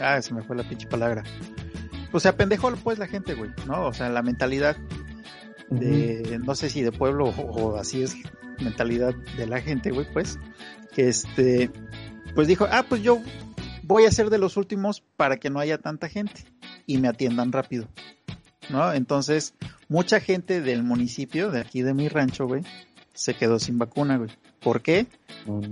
ah, 0.00 0.20
se 0.20 0.34
me 0.34 0.42
fue 0.42 0.56
la 0.56 0.68
pinche 0.68 0.86
palabra. 0.86 1.24
Pues 2.10 2.22
se 2.22 2.28
apendejó 2.28 2.72
pues 2.76 2.98
la 2.98 3.06
gente, 3.06 3.34
güey, 3.34 3.50
¿no? 3.66 3.86
O 3.86 3.92
sea, 3.92 4.08
la 4.08 4.22
mentalidad 4.22 4.76
de, 5.68 6.40
no 6.44 6.54
sé 6.54 6.68
si 6.68 6.82
de 6.82 6.92
pueblo 6.92 7.26
o, 7.28 7.76
así 7.76 8.02
es 8.02 8.16
mentalidad 8.60 9.14
de 9.36 9.46
la 9.46 9.60
gente, 9.60 9.90
güey, 9.90 10.06
pues, 10.12 10.38
que 10.92 11.08
este, 11.08 11.70
pues 12.34 12.48
dijo, 12.48 12.66
ah, 12.70 12.84
pues 12.88 13.02
yo 13.02 13.20
voy 13.82 14.04
a 14.04 14.12
ser 14.12 14.30
de 14.30 14.38
los 14.38 14.56
últimos 14.56 15.02
para 15.16 15.38
que 15.38 15.50
no 15.50 15.60
haya 15.60 15.78
tanta 15.78 16.08
gente 16.08 16.44
y 16.86 16.98
me 16.98 17.08
atiendan 17.08 17.52
rápido, 17.52 17.88
¿no? 18.68 18.92
Entonces, 18.92 19.54
mucha 19.88 20.20
gente 20.20 20.60
del 20.60 20.82
municipio, 20.82 21.50
de 21.50 21.60
aquí 21.60 21.82
de 21.82 21.94
mi 21.94 22.08
rancho, 22.08 22.46
güey, 22.46 22.62
se 23.12 23.34
quedó 23.34 23.58
sin 23.58 23.78
vacuna, 23.78 24.16
güey. 24.16 24.30
¿Por 24.60 24.82
qué? 24.82 25.06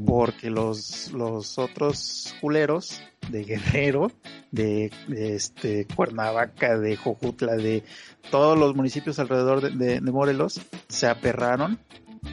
Porque 0.06 0.50
los, 0.50 1.12
los 1.12 1.58
otros 1.58 2.34
culeros 2.40 3.02
de 3.28 3.44
Guerrero, 3.44 4.10
de, 4.50 4.90
este 5.10 5.86
Cuernavaca, 5.86 6.78
de 6.78 6.96
Jojutla, 6.96 7.56
de 7.56 7.84
todos 8.30 8.58
los 8.58 8.74
municipios 8.74 9.18
alrededor 9.18 9.72
de, 9.72 10.00
Morelos, 10.00 10.60
se 10.88 11.06
aperraron 11.06 11.78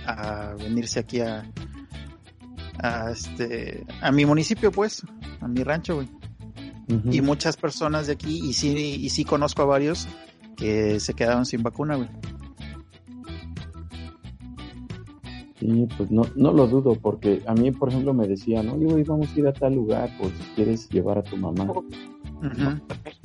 a 0.06 0.54
venirse 0.58 1.00
aquí 1.00 1.20
a, 1.20 1.52
a 2.80 3.12
este 3.12 3.86
a 4.02 4.12
mi 4.12 4.26
municipio 4.26 4.72
pues 4.72 5.04
a 5.42 5.48
mi 5.48 5.64
rancho 5.64 5.96
güey. 5.96 6.10
Y 7.12 7.22
muchas 7.22 7.58
personas 7.58 8.08
de 8.08 8.14
aquí 8.14 8.48
y 8.48 8.54
sí 8.54 8.76
y 8.78 9.10
sí 9.10 9.26
conozco 9.26 9.64
a 9.64 9.66
varios 9.66 10.08
que 10.56 11.00
se 11.00 11.14
quedaron 11.16 11.46
sin 11.46 11.64
vacuna 11.64 11.96
güey 11.96 12.10
Sí, 15.66 15.88
pues 15.98 16.12
no, 16.12 16.24
no 16.36 16.52
lo 16.52 16.68
dudo, 16.68 16.96
porque 16.96 17.42
a 17.48 17.54
mí, 17.54 17.72
por 17.72 17.90
ejemplo, 17.90 18.14
me 18.14 18.28
decían, 18.28 18.68
no, 18.68 18.78
digo, 18.78 18.96
vamos 19.08 19.36
a 19.36 19.40
ir 19.40 19.48
a 19.48 19.54
tal 19.54 19.74
lugar, 19.74 20.10
pues 20.20 20.32
si 20.34 20.44
quieres 20.56 20.90
llevar 20.90 21.18
a 21.18 21.24
tu 21.24 21.38
mamá. 21.38 21.74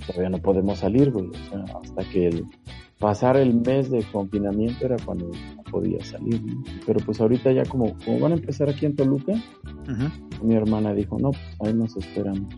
Todavía 0.07 0.30
no 0.30 0.38
podemos 0.38 0.78
salir, 0.78 1.11
güey. 1.11 1.28
O 1.28 1.51
sea, 1.51 1.64
hasta 1.82 2.05
que 2.05 2.28
el, 2.28 2.47
pasar 2.99 3.36
el 3.36 3.55
mes 3.55 3.91
de 3.91 4.03
confinamiento 4.05 4.86
era 4.86 4.97
cuando 5.05 5.30
podía 5.70 6.03
salir, 6.05 6.41
Pero 6.86 7.01
pues 7.05 7.20
ahorita 7.20 7.53
ya 7.53 7.64
como, 7.64 7.97
como 8.05 8.20
van 8.20 8.32
a 8.32 8.36
empezar 8.36 8.70
aquí 8.70 8.86
en 8.86 8.97
Toluca, 8.97 9.34
mi 10.43 10.55
hermana 10.55 10.95
dijo, 10.95 11.18
no, 11.18 11.32
pues 11.32 11.57
ahí 11.61 11.74
nos 11.74 11.97
esperamos. 11.97 12.55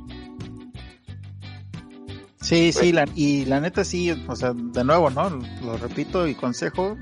Sí, 2.40 2.72
sí, 2.72 2.92
la, 2.92 3.04
y 3.14 3.46
la 3.46 3.60
neta 3.60 3.84
sí, 3.84 4.10
o 4.10 4.36
sea, 4.36 4.52
de 4.52 4.84
nuevo, 4.84 5.10
¿no? 5.10 5.30
Lo 5.64 5.76
repito 5.76 6.26
y 6.26 6.34
consejo, 6.34 6.96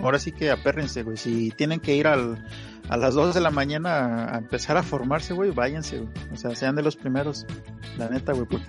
ahora 0.00 0.18
sí 0.18 0.32
que 0.32 0.50
apérrense, 0.50 1.02
güey. 1.02 1.16
Si 1.16 1.50
tienen 1.50 1.80
que 1.80 1.94
ir 1.94 2.06
al, 2.06 2.44
a 2.88 2.96
las 2.96 3.14
2 3.14 3.34
de 3.34 3.40
la 3.40 3.50
mañana 3.50 4.34
a, 4.34 4.38
empezar 4.38 4.76
a 4.76 4.82
formarse, 4.82 5.34
güey, 5.34 5.50
váyanse, 5.50 5.98
güey. 5.98 6.12
O 6.32 6.36
sea, 6.36 6.54
sean 6.54 6.76
de 6.76 6.82
los 6.82 6.96
primeros. 6.96 7.46
La 7.98 8.08
neta, 8.08 8.32
güey, 8.32 8.46
porque 8.46 8.66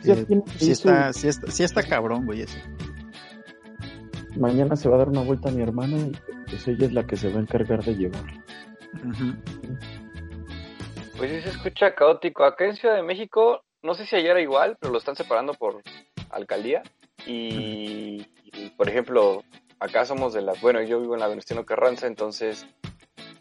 si 0.57 0.71
está, 0.71 1.13
si 1.13 1.27
está, 1.27 1.51
si 1.51 1.63
está 1.63 1.83
cabrón, 1.83 2.25
güey, 2.25 2.41
eso. 2.41 2.57
Mañana 4.37 4.75
se 4.75 4.89
va 4.89 4.95
a 4.95 4.99
dar 4.99 5.09
una 5.09 5.21
vuelta 5.21 5.49
a 5.49 5.51
mi 5.51 5.61
hermana 5.61 5.97
y 5.97 6.11
pues 6.49 6.67
ella 6.67 6.85
es 6.85 6.93
la 6.93 7.07
que 7.07 7.15
se 7.15 7.29
va 7.29 7.39
a 7.39 7.41
encargar 7.41 7.83
de 7.83 7.95
llevarla. 7.95 8.43
Pues 11.17 11.31
sí 11.31 11.41
se 11.41 11.49
escucha 11.49 11.95
caótico. 11.95 12.43
Acá 12.43 12.65
en 12.65 12.75
Ciudad 12.75 12.95
de 12.95 13.03
México, 13.03 13.63
no 13.81 13.93
sé 13.93 14.05
si 14.05 14.15
ayer 14.15 14.31
era 14.31 14.41
igual, 14.41 14.77
pero 14.79 14.91
lo 14.91 14.99
están 14.99 15.15
separando 15.15 15.53
por 15.53 15.81
alcaldía. 16.29 16.83
Y, 17.25 18.27
y 18.43 18.69
por 18.77 18.89
ejemplo, 18.89 19.41
acá 19.85 20.05
somos 20.05 20.33
de 20.33 20.41
la, 20.41 20.53
bueno, 20.61 20.81
yo 20.81 20.99
vivo 20.99 21.13
en 21.13 21.19
la 21.19 21.27
Venustiano 21.27 21.65
Carranza, 21.65 22.07
entonces 22.07 22.65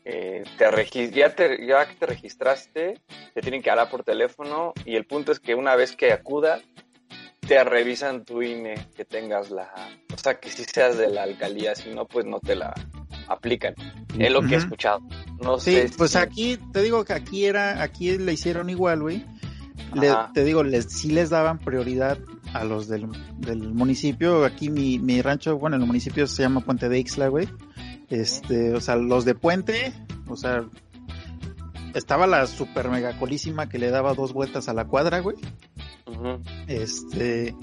eh, 0.04 0.44
te 0.58 1.10
ya, 1.10 1.34
te, 1.34 1.66
ya 1.66 1.86
que 1.86 1.94
te 1.94 2.06
registraste, 2.06 3.00
te 3.32 3.40
tienen 3.40 3.62
que 3.62 3.70
hablar 3.70 3.90
por 3.90 4.04
teléfono 4.04 4.72
y 4.84 4.96
el 4.96 5.06
punto 5.06 5.32
es 5.32 5.40
que 5.40 5.54
una 5.54 5.76
vez 5.76 5.96
que 5.96 6.12
acuda, 6.12 6.60
te 7.40 7.62
revisan 7.64 8.24
tu 8.24 8.42
INE, 8.42 8.74
que 8.96 9.04
tengas 9.04 9.50
la, 9.50 9.72
o 10.12 10.18
sea, 10.18 10.38
que 10.40 10.50
si 10.50 10.64
seas 10.64 10.96
de 10.98 11.08
la 11.08 11.22
alcaldía, 11.22 11.74
si 11.74 11.90
no, 11.90 12.06
pues 12.06 12.24
no 12.26 12.40
te 12.40 12.54
la 12.54 12.74
aplican. 13.28 13.74
Es 14.18 14.30
lo 14.30 14.42
que 14.42 14.54
he 14.54 14.58
escuchado. 14.58 15.00
No 15.42 15.58
sí, 15.58 15.84
pues 15.96 16.16
aquí, 16.16 16.58
te 16.72 16.82
digo 16.82 17.04
que 17.04 17.12
aquí 17.12 17.46
era, 17.46 17.82
aquí 17.82 18.16
le 18.16 18.32
hicieron 18.32 18.70
igual, 18.70 19.02
güey. 19.02 19.26
Te 20.32 20.44
digo, 20.44 20.62
les, 20.62 20.86
sí 20.86 21.10
les 21.10 21.30
daban 21.30 21.58
prioridad 21.58 22.18
a 22.52 22.64
los 22.64 22.88
del, 22.88 23.06
municipio. 23.74 24.44
Aquí 24.44 24.70
mi, 24.70 24.98
mi 24.98 25.22
rancho, 25.22 25.58
bueno, 25.58 25.76
el 25.76 25.86
municipio 25.86 26.26
se 26.26 26.42
llama 26.42 26.60
Puente 26.60 26.88
de 26.88 26.98
Ixla, 26.98 27.28
güey. 27.28 27.48
Este, 28.10 28.74
o 28.74 28.80
sea, 28.80 28.96
los 28.96 29.24
de 29.24 29.34
Puente, 29.34 29.92
o 30.28 30.36
sea, 30.36 30.64
estaba 31.94 32.26
la 32.26 32.46
super 32.46 32.88
mega 32.88 33.18
colísima 33.18 33.68
que 33.68 33.78
le 33.78 33.90
daba 33.90 34.14
dos 34.14 34.32
vueltas 34.32 34.68
a 34.68 34.74
la 34.74 34.84
cuadra, 34.86 35.20
güey. 35.20 35.36
Este, 36.66 37.54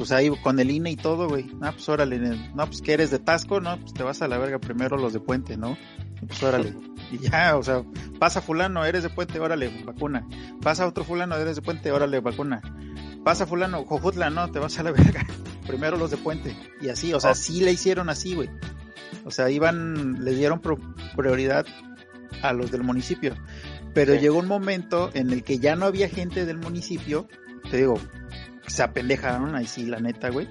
pues 0.00 0.12
ahí 0.12 0.30
con 0.42 0.58
el 0.58 0.70
INE 0.70 0.92
y 0.92 0.96
todo, 0.96 1.28
güey. 1.28 1.46
Ah, 1.60 1.72
pues 1.72 1.88
órale, 1.88 2.18
no, 2.18 2.66
pues 2.66 2.80
que 2.80 2.94
eres 2.94 3.10
de 3.10 3.18
Tasco, 3.18 3.60
no, 3.60 3.78
pues 3.78 3.92
te 3.92 4.02
vas 4.02 4.22
a 4.22 4.28
la 4.28 4.38
verga 4.38 4.58
primero 4.58 4.96
los 4.96 5.12
de 5.12 5.20
Puente, 5.20 5.56
¿no? 5.56 5.76
Pues 6.26 6.42
órale. 6.42 6.74
Y 7.12 7.18
ya, 7.18 7.56
o 7.56 7.62
sea, 7.64 7.82
pasa 8.20 8.40
fulano, 8.40 8.84
eres 8.84 9.02
de 9.02 9.10
Puente, 9.10 9.40
órale, 9.40 9.82
vacuna. 9.84 10.28
Pasa 10.62 10.86
otro 10.86 11.02
fulano, 11.02 11.34
eres 11.34 11.56
de 11.56 11.62
Puente, 11.62 11.90
órale, 11.90 12.20
vacuna 12.20 12.62
pasa 13.24 13.46
fulano, 13.46 13.84
Jojutla, 13.84 14.30
no, 14.30 14.50
te 14.50 14.58
vas 14.58 14.78
a 14.78 14.82
la 14.82 14.92
verga. 14.92 15.26
Primero 15.66 15.96
los 15.96 16.10
de 16.10 16.16
Puente. 16.16 16.56
Y 16.80 16.88
así, 16.88 17.12
o 17.12 17.20
sea, 17.20 17.34
sí 17.34 17.60
le 17.60 17.72
hicieron 17.72 18.08
así, 18.08 18.34
güey. 18.34 18.50
O 19.24 19.30
sea, 19.30 19.50
iban, 19.50 20.24
le 20.24 20.32
dieron 20.32 20.60
prioridad 21.16 21.66
a 22.42 22.52
los 22.52 22.70
del 22.70 22.82
municipio. 22.82 23.34
Pero 23.94 24.14
llegó 24.14 24.38
un 24.38 24.46
momento 24.46 25.10
en 25.14 25.30
el 25.30 25.42
que 25.42 25.58
ya 25.58 25.76
no 25.76 25.86
había 25.86 26.08
gente 26.08 26.46
del 26.46 26.58
municipio. 26.58 27.28
Te 27.70 27.76
digo, 27.76 28.00
se 28.70 28.82
apendejaron, 28.82 29.54
ahí 29.54 29.66
sí, 29.66 29.86
la 29.86 29.98
neta, 30.00 30.30
güey. 30.30 30.48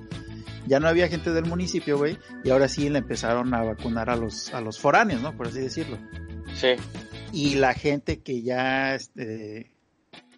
Ya 0.67 0.79
no 0.79 0.87
había 0.87 1.07
gente 1.07 1.31
del 1.31 1.45
municipio, 1.45 1.97
güey. 1.97 2.17
Y 2.43 2.49
ahora 2.51 2.67
sí 2.67 2.89
le 2.89 2.99
empezaron 2.99 3.53
a 3.53 3.63
vacunar 3.63 4.09
a 4.09 4.15
los, 4.15 4.53
a 4.53 4.61
los 4.61 4.79
foráneos, 4.79 5.21
¿no? 5.21 5.35
Por 5.35 5.47
así 5.47 5.59
decirlo. 5.59 5.97
Sí. 6.53 6.69
Y 7.31 7.55
la 7.55 7.73
gente 7.73 8.21
que 8.21 8.41
ya, 8.43 8.93
este, 8.95 9.71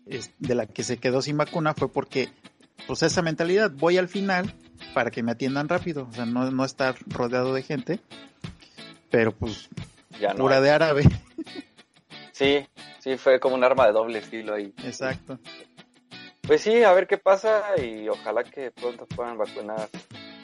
es- 0.05 0.31
de 0.39 0.55
la 0.55 0.67
que 0.67 0.83
se 0.83 0.97
quedó 0.97 1.21
sin 1.21 1.37
vacuna 1.37 1.73
fue 1.73 1.91
porque, 1.91 2.29
pues 2.87 3.03
esa 3.03 3.21
mentalidad, 3.21 3.71
voy 3.71 3.97
al 3.97 4.07
final 4.07 4.53
para 4.93 5.11
que 5.11 5.23
me 5.23 5.31
atiendan 5.31 5.69
rápido, 5.69 6.07
o 6.09 6.13
sea, 6.13 6.25
no, 6.25 6.49
no 6.51 6.65
estar 6.65 6.95
rodeado 7.07 7.53
de 7.53 7.63
gente, 7.63 7.99
pero 9.09 9.31
pues 9.33 9.69
Ya 10.19 10.29
no. 10.33 10.39
pura 10.39 10.57
hay. 10.57 10.63
de 10.63 10.69
árabe, 10.71 11.03
Sí, 12.31 12.65
sí, 12.99 13.17
fue 13.17 13.39
como 13.39 13.55
un 13.55 13.63
arma 13.63 13.85
de 13.85 13.91
doble 13.93 14.21
filo 14.21 14.53
ahí. 14.55 14.73
exacto. 14.83 15.39
Pues 16.51 16.63
sí, 16.63 16.83
a 16.83 16.91
ver 16.91 17.07
qué 17.07 17.17
pasa 17.17 17.61
y 17.81 18.09
ojalá 18.09 18.43
que 18.43 18.71
pronto 18.71 19.05
puedan 19.05 19.37
vacunar 19.37 19.87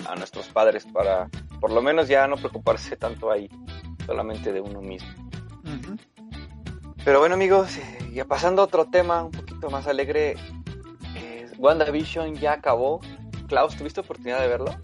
a 0.08 0.16
nuestros 0.16 0.48
padres 0.48 0.86
para 0.86 1.30
por 1.60 1.74
lo 1.74 1.82
menos 1.82 2.08
ya 2.08 2.26
no 2.30 2.38
preocuparse 2.38 2.96
tanto 2.96 3.30
ahí, 3.30 3.50
solamente 4.06 4.54
de 4.54 4.62
uno 4.62 4.80
mismo. 4.82 5.10
Pero 7.04 7.20
bueno 7.20 7.36
amigos, 7.36 7.76
eh, 7.76 8.10
ya 8.14 8.24
pasando 8.24 8.62
a 8.62 8.66
otro 8.66 8.86
tema 8.86 9.22
un 9.22 9.32
poquito 9.32 9.70
más 9.70 9.86
alegre, 9.86 10.38
eh, 11.18 11.46
WandaVision 11.58 12.36
ya 12.36 12.54
acabó. 12.54 13.02
Klaus, 13.50 13.76
¿tuviste 13.76 14.00
oportunidad 14.00 14.40
de 14.40 14.48
verlo? 14.48 14.78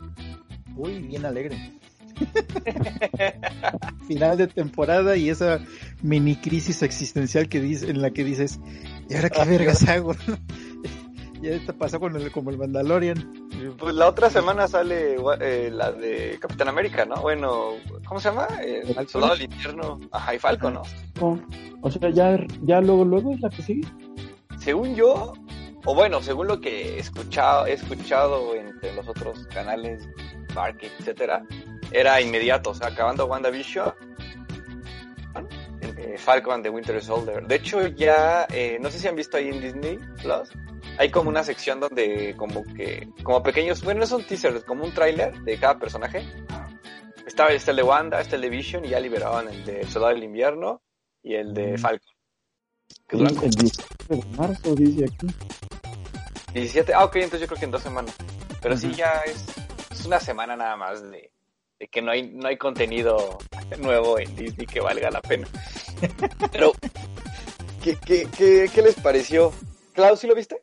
Uy, 0.76 0.99
bien 1.03 1.26
alegre. 1.26 1.80
Final 4.09 4.38
de 4.38 4.47
temporada 4.47 5.15
y 5.15 5.30
esa 5.30 5.61
mini 6.01 6.36
crisis 6.36 6.84
existencial 6.84 7.47
que 7.47 7.61
dice, 7.61 7.89
en 7.89 8.01
la 8.01 8.11
que 8.11 8.26
dices, 8.26 8.59
¿y 9.09 9.15
ahora 9.15 9.30
qué 9.30 9.45
vergas 9.45 9.88
hago? 9.88 10.17
ya 11.43 11.65
te 11.65 11.73
pasó 11.73 11.99
con 11.99 12.15
el, 12.15 12.31
como 12.31 12.49
el 12.49 12.57
Mandalorian. 12.57 13.49
Pues 13.77 13.95
la 13.95 14.07
otra 14.07 14.29
semana 14.29 14.67
sale 14.67 15.17
eh, 15.39 15.69
la 15.71 15.91
de 15.91 16.37
Capitán 16.39 16.69
América, 16.69 17.05
¿no? 17.05 17.15
Bueno, 17.17 17.73
¿cómo 18.07 18.19
se 18.19 18.29
llama? 18.29 18.47
Eh, 18.61 18.81
El 18.85 18.95
Falcon. 18.95 19.07
Soldado 19.07 19.33
del 19.33 19.43
Invierno. 19.43 19.99
Ajá, 20.11 20.35
y 20.35 20.39
Falcon, 20.39 20.73
¿no? 20.75 20.83
No, 21.21 21.39
O 21.81 21.91
sea, 21.91 22.09
ya, 22.09 22.37
ya 22.63 22.81
luego, 22.81 23.05
luego 23.05 23.33
es 23.33 23.41
la 23.41 23.49
que 23.49 23.61
sigue. 23.61 23.87
Según 24.59 24.95
yo, 24.95 25.33
o 25.85 25.93
bueno, 25.93 26.21
según 26.21 26.47
lo 26.47 26.61
que 26.61 26.95
he 26.95 26.99
escuchado, 26.99 27.65
he 27.65 27.73
escuchado 27.73 28.55
entre 28.55 28.93
los 28.93 29.07
otros 29.07 29.45
canales, 29.47 30.07
Market, 30.55 30.91
etcétera, 30.99 31.43
era 31.91 32.21
inmediato, 32.21 32.69
o 32.71 32.73
sea, 32.73 32.87
acabando 32.87 33.25
WandaVision, 33.25 33.93
eh, 35.97 36.17
Falcon 36.17 36.61
de 36.61 36.69
Winter 36.69 37.01
Soldier. 37.01 37.45
De 37.45 37.55
hecho, 37.55 37.87
ya, 37.87 38.47
eh, 38.53 38.77
no 38.81 38.89
sé 38.89 38.99
si 38.99 39.07
han 39.07 39.15
visto 39.15 39.37
ahí 39.37 39.49
en 39.49 39.61
Disney 39.61 39.99
Plus, 40.21 40.49
hay 40.97 41.09
como 41.09 41.29
una 41.29 41.43
sección 41.43 41.79
donde 41.79 42.35
como 42.37 42.63
que, 42.63 43.07
como 43.23 43.41
pequeños, 43.43 43.83
bueno, 43.83 44.01
no 44.01 44.05
son 44.07 44.23
teasers, 44.23 44.63
como 44.63 44.83
un 44.85 44.93
tráiler 44.93 45.33
de 45.41 45.57
cada 45.57 45.77
personaje. 45.79 46.23
Estaba 47.25 47.51
este 47.51 47.71
el 47.71 47.77
de 47.77 47.83
Wanda, 47.83 48.19
este 48.21 48.35
el 48.35 48.41
de 48.43 48.49
Vision, 48.49 48.85
y 48.85 48.89
ya 48.89 48.99
liberaban 48.99 49.47
el 49.47 49.65
de 49.65 49.83
Soldado 49.85 50.13
del 50.13 50.23
Invierno 50.23 50.81
y 51.23 51.35
el 51.35 51.53
de 51.53 51.73
Mm. 51.73 51.77
Falcon. 51.77 52.13
Que 53.07 53.17
Sí, 53.17 53.23
duran 53.23 53.35
como 53.35 53.45
el 53.47 53.51
17 53.55 54.15
de 54.15 54.37
marzo, 54.37 54.75
dice 54.75 55.05
aquí. 55.05 55.27
17, 56.53 56.93
ah, 56.93 57.05
ok, 57.05 57.15
entonces 57.15 57.41
yo 57.41 57.47
creo 57.47 57.59
que 57.59 57.65
en 57.65 57.71
dos 57.71 57.81
semanas. 57.81 58.15
Pero 58.61 58.77
sí, 58.77 58.87
Ujú. 58.87 58.95
ya 58.97 59.21
es, 59.25 59.45
es 59.91 60.05
una 60.05 60.19
semana 60.19 60.55
nada 60.55 60.75
más 60.77 61.01
de, 61.01 61.31
de 61.79 61.87
que 61.87 62.01
no 62.01 62.11
hay, 62.11 62.29
no 62.29 62.47
hay 62.47 62.57
contenido 62.57 63.37
nuevo 63.79 64.19
en 64.19 64.35
Disney 64.35 64.67
que 64.67 64.79
valga 64.79 65.09
la 65.09 65.21
pena. 65.21 65.47
Pero, 66.51 66.73
¿qué, 67.83 67.97
qué, 68.05 68.27
qué, 68.37 68.69
qué 68.73 68.81
les 68.81 68.95
pareció? 68.95 69.51
Klaus, 69.93 70.19
¿sí 70.19 70.27
lo 70.27 70.35
viste? 70.35 70.61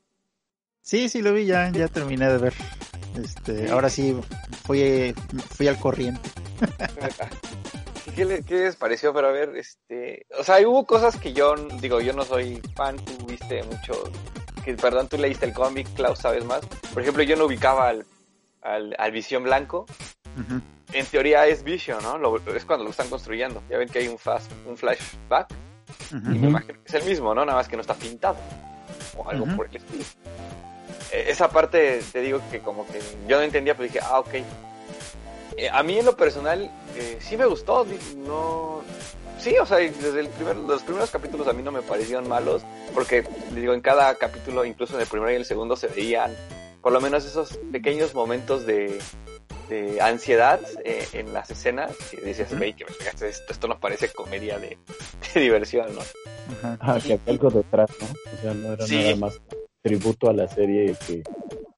Sí, 0.90 1.08
sí 1.08 1.22
lo 1.22 1.32
vi, 1.32 1.46
ya, 1.46 1.70
ya 1.70 1.86
terminé 1.86 2.28
de 2.28 2.38
ver. 2.38 2.52
Este, 3.22 3.70
ahora 3.70 3.88
sí 3.88 4.18
fui, 4.64 5.14
fui 5.54 5.68
al 5.68 5.78
corriente. 5.78 6.28
¿Qué, 8.16 8.24
le- 8.24 8.42
qué 8.42 8.54
les 8.56 8.74
pareció? 8.74 9.14
Pero 9.14 9.28
a 9.28 9.30
ver, 9.30 9.56
este, 9.56 10.26
o 10.36 10.42
sea, 10.42 10.56
hubo 10.68 10.84
cosas 10.86 11.16
que 11.16 11.32
yo, 11.32 11.54
digo, 11.80 12.00
yo 12.00 12.12
no 12.12 12.24
soy 12.24 12.60
fan, 12.74 12.96
tú 12.96 13.24
viste 13.26 13.62
mucho, 13.62 13.92
que 14.64 14.74
perdón, 14.74 15.08
tú 15.08 15.16
leíste 15.16 15.46
el 15.46 15.52
cómic, 15.52 15.86
Klaus, 15.94 16.18
sabes 16.18 16.44
más. 16.44 16.60
Por 16.92 17.02
ejemplo, 17.02 17.22
yo 17.22 17.36
no 17.36 17.44
ubicaba 17.44 17.88
al, 17.90 18.04
al, 18.62 18.96
al 18.98 19.12
Visión 19.12 19.44
Blanco, 19.44 19.86
en 20.92 21.06
teoría 21.06 21.46
es 21.46 21.62
Vision, 21.62 22.02
¿no? 22.02 22.18
Lo- 22.18 22.36
es 22.52 22.64
cuando 22.64 22.82
lo 22.84 22.90
están 22.90 23.08
construyendo. 23.08 23.62
Ya 23.70 23.78
ven 23.78 23.88
que 23.88 24.00
hay 24.00 24.08
un, 24.08 24.18
fast, 24.18 24.50
un 24.66 24.76
flashback 24.76 25.54
y 26.12 26.16
me 26.40 26.48
imagino 26.48 26.74
que 26.82 26.88
es 26.88 26.94
el 26.94 27.04
mismo, 27.08 27.32
¿no? 27.32 27.44
Nada 27.44 27.58
más 27.58 27.68
que 27.68 27.76
no 27.76 27.82
está 27.82 27.94
pintado 27.94 28.36
o 29.16 29.30
algo 29.30 29.46
por 29.56 29.68
el 29.68 29.76
estilo. 29.76 30.02
Eh, 31.12 31.26
esa 31.28 31.48
parte 31.50 32.00
te 32.12 32.20
digo 32.20 32.40
que 32.50 32.60
como 32.60 32.86
que 32.86 33.00
yo 33.28 33.36
no 33.38 33.42
entendía, 33.42 33.74
pero 33.74 33.84
dije, 33.84 34.00
ah, 34.02 34.20
ok. 34.20 34.34
Eh, 35.56 35.68
a 35.70 35.82
mí 35.82 35.98
en 35.98 36.04
lo 36.06 36.16
personal 36.16 36.70
eh, 36.96 37.18
sí 37.20 37.36
me 37.36 37.46
gustó, 37.46 37.86
no... 38.16 38.82
Sí, 39.38 39.56
o 39.56 39.64
sea, 39.64 39.78
desde 39.78 40.20
el 40.20 40.28
primer, 40.28 40.54
los 40.56 40.82
primeros 40.82 41.10
capítulos 41.10 41.48
a 41.48 41.54
mí 41.54 41.62
no 41.62 41.72
me 41.72 41.80
parecieron 41.80 42.28
malos, 42.28 42.62
porque 42.94 43.24
digo, 43.54 43.72
en 43.72 43.80
cada 43.80 44.14
capítulo, 44.16 44.66
incluso 44.66 44.94
en 44.96 45.00
el 45.00 45.06
primero 45.06 45.32
y 45.32 45.36
el 45.36 45.46
segundo, 45.46 45.76
se 45.76 45.88
veían 45.88 46.36
por 46.82 46.92
lo 46.92 47.00
menos 47.00 47.24
esos 47.24 47.58
pequeños 47.72 48.14
momentos 48.14 48.66
de, 48.66 48.98
de 49.70 49.98
ansiedad 50.02 50.60
eh, 50.84 51.06
en 51.14 51.32
las 51.32 51.50
escenas, 51.50 51.92
que 52.10 52.18
decías, 52.18 52.48
Ujú. 52.50 52.58
"Güey, 52.58 52.74
que 52.74 52.84
vergas, 52.84 53.22
esto, 53.22 53.50
esto 53.52 53.66
nos 53.66 53.78
parece 53.78 54.10
comedia 54.10 54.58
de, 54.58 54.76
de 55.34 55.40
diversión, 55.40 55.94
¿no? 55.94 56.00
Ajá. 56.58 56.78
Ah, 56.80 56.98
que 57.02 57.18
algo 57.26 57.48
detrás, 57.50 57.88
¿no? 57.98 58.06
O 58.08 58.42
sea, 58.42 58.52
no 58.54 58.72
era 58.74 58.86
Sí. 58.86 58.96
nada 59.04 59.16
más 59.16 59.40
tributo 59.82 60.28
a 60.28 60.32
la 60.32 60.48
serie 60.48 60.94
que, 61.06 61.22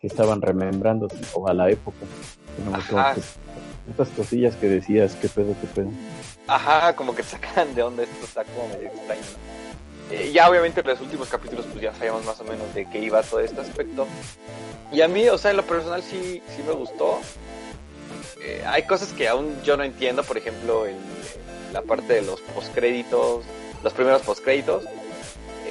que 0.00 0.06
estaban 0.06 0.42
remembrando 0.42 1.08
o 1.34 1.48
a 1.48 1.54
la 1.54 1.70
época. 1.70 1.98
Como 2.64 2.76
estas 3.90 4.08
cosillas 4.10 4.54
que 4.56 4.68
decías, 4.68 5.16
qué 5.20 5.28
pedo, 5.28 5.54
qué 5.60 5.66
pedo. 5.68 5.90
Ajá, 6.46 6.94
como 6.94 7.14
que 7.14 7.22
sacan 7.22 7.74
de 7.74 7.82
onda, 7.82 8.02
esto 8.02 8.24
está 8.24 8.44
como 8.44 8.68
medio 8.68 8.88
extraño. 8.88 9.22
Eh, 10.10 10.30
ya 10.32 10.50
obviamente 10.50 10.80
en 10.80 10.86
los 10.88 11.00
últimos 11.00 11.28
capítulos 11.28 11.64
pues 11.70 11.80
ya 11.82 11.94
sabíamos 11.94 12.24
más 12.24 12.38
o 12.40 12.44
menos 12.44 12.74
de 12.74 12.84
qué 12.90 12.98
iba 12.98 13.22
todo 13.22 13.40
este 13.40 13.60
aspecto. 13.60 14.06
Y 14.92 15.00
a 15.00 15.08
mí, 15.08 15.26
o 15.28 15.38
sea, 15.38 15.52
en 15.52 15.56
lo 15.56 15.62
personal 15.62 16.02
sí, 16.02 16.42
sí 16.54 16.62
me 16.66 16.72
gustó. 16.74 17.18
Eh, 18.44 18.62
hay 18.66 18.82
cosas 18.82 19.12
que 19.12 19.28
aún 19.28 19.56
yo 19.62 19.76
no 19.76 19.84
entiendo, 19.84 20.22
por 20.24 20.36
ejemplo, 20.36 20.86
el- 20.86 20.96
la 21.72 21.80
parte 21.82 22.12
de 22.14 22.22
los 22.22 22.40
postcréditos, 22.40 23.44
los 23.82 23.92
primeros 23.94 24.20
postcréditos. 24.22 24.84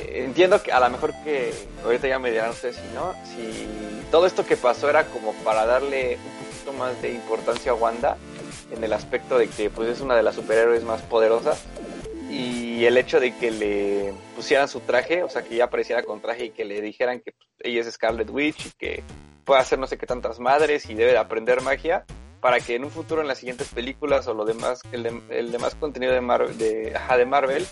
Entiendo 0.09 0.61
que 0.61 0.71
a 0.71 0.79
lo 0.79 0.89
mejor 0.89 1.13
que 1.23 1.53
ahorita 1.83 2.07
ya 2.07 2.19
me 2.19 2.31
dirán 2.31 2.49
ustedes 2.51 2.75
si 2.77 2.95
no, 2.95 3.13
si 3.25 3.67
todo 4.11 4.25
esto 4.25 4.45
que 4.45 4.57
pasó 4.57 4.89
era 4.89 5.05
como 5.05 5.33
para 5.43 5.65
darle 5.65 6.17
un 6.17 6.45
poquito 6.45 6.73
más 6.73 7.01
de 7.01 7.09
importancia 7.11 7.71
a 7.71 7.75
Wanda 7.75 8.17
en 8.71 8.83
el 8.83 8.93
aspecto 8.93 9.37
de 9.37 9.47
que 9.47 9.69
pues 9.69 9.89
es 9.89 10.01
una 10.01 10.15
de 10.15 10.23
las 10.23 10.35
superhéroes 10.35 10.83
más 10.83 11.01
poderosas 11.01 11.61
y 12.29 12.85
el 12.85 12.97
hecho 12.97 13.19
de 13.19 13.35
que 13.35 13.51
le 13.51 14.13
pusieran 14.35 14.67
su 14.67 14.79
traje, 14.79 15.23
o 15.23 15.29
sea 15.29 15.43
que 15.43 15.55
ya 15.55 15.65
apareciera 15.65 16.03
con 16.03 16.21
traje 16.21 16.45
y 16.45 16.49
que 16.51 16.63
le 16.65 16.81
dijeran 16.81 17.19
que 17.19 17.33
pues, 17.33 17.47
ella 17.59 17.81
es 17.81 17.91
Scarlet 17.91 18.29
Witch 18.29 18.67
y 18.67 18.71
que 18.71 19.03
puede 19.43 19.59
hacer 19.61 19.79
no 19.79 19.87
sé 19.87 19.97
qué 19.97 20.05
tantas 20.05 20.39
madres 20.39 20.89
y 20.89 20.93
debe 20.93 21.11
de 21.11 21.17
aprender 21.17 21.61
magia 21.61 22.05
para 22.39 22.59
que 22.59 22.75
en 22.75 22.85
un 22.85 22.91
futuro 22.91 23.21
en 23.21 23.27
las 23.27 23.37
siguientes 23.39 23.67
películas 23.67 24.27
o 24.27 24.33
lo 24.33 24.45
demás 24.45 24.81
el, 24.91 25.03
de- 25.03 25.21
el 25.29 25.51
demás 25.51 25.75
contenido 25.75 26.13
de 26.13 26.21
Marvel 26.21 26.57
de, 26.57 26.93
ajá, 26.95 27.17
de 27.17 27.25
Marvel 27.25 27.67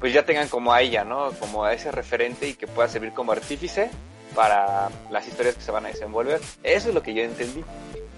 pues 0.00 0.12
ya 0.12 0.24
tengan 0.24 0.48
como 0.48 0.72
a 0.72 0.82
ella, 0.82 1.04
¿no? 1.04 1.30
Como 1.32 1.64
a 1.64 1.72
ese 1.72 1.90
referente 1.90 2.48
y 2.48 2.54
que 2.54 2.66
pueda 2.66 2.88
servir 2.88 3.12
como 3.12 3.32
artífice 3.32 3.90
para 4.34 4.88
las 5.10 5.26
historias 5.26 5.54
que 5.54 5.62
se 5.62 5.70
van 5.70 5.86
a 5.86 5.88
desenvolver. 5.88 6.40
Eso 6.62 6.88
es 6.88 6.94
lo 6.94 7.02
que 7.02 7.14
yo 7.14 7.22
entendí. 7.22 7.64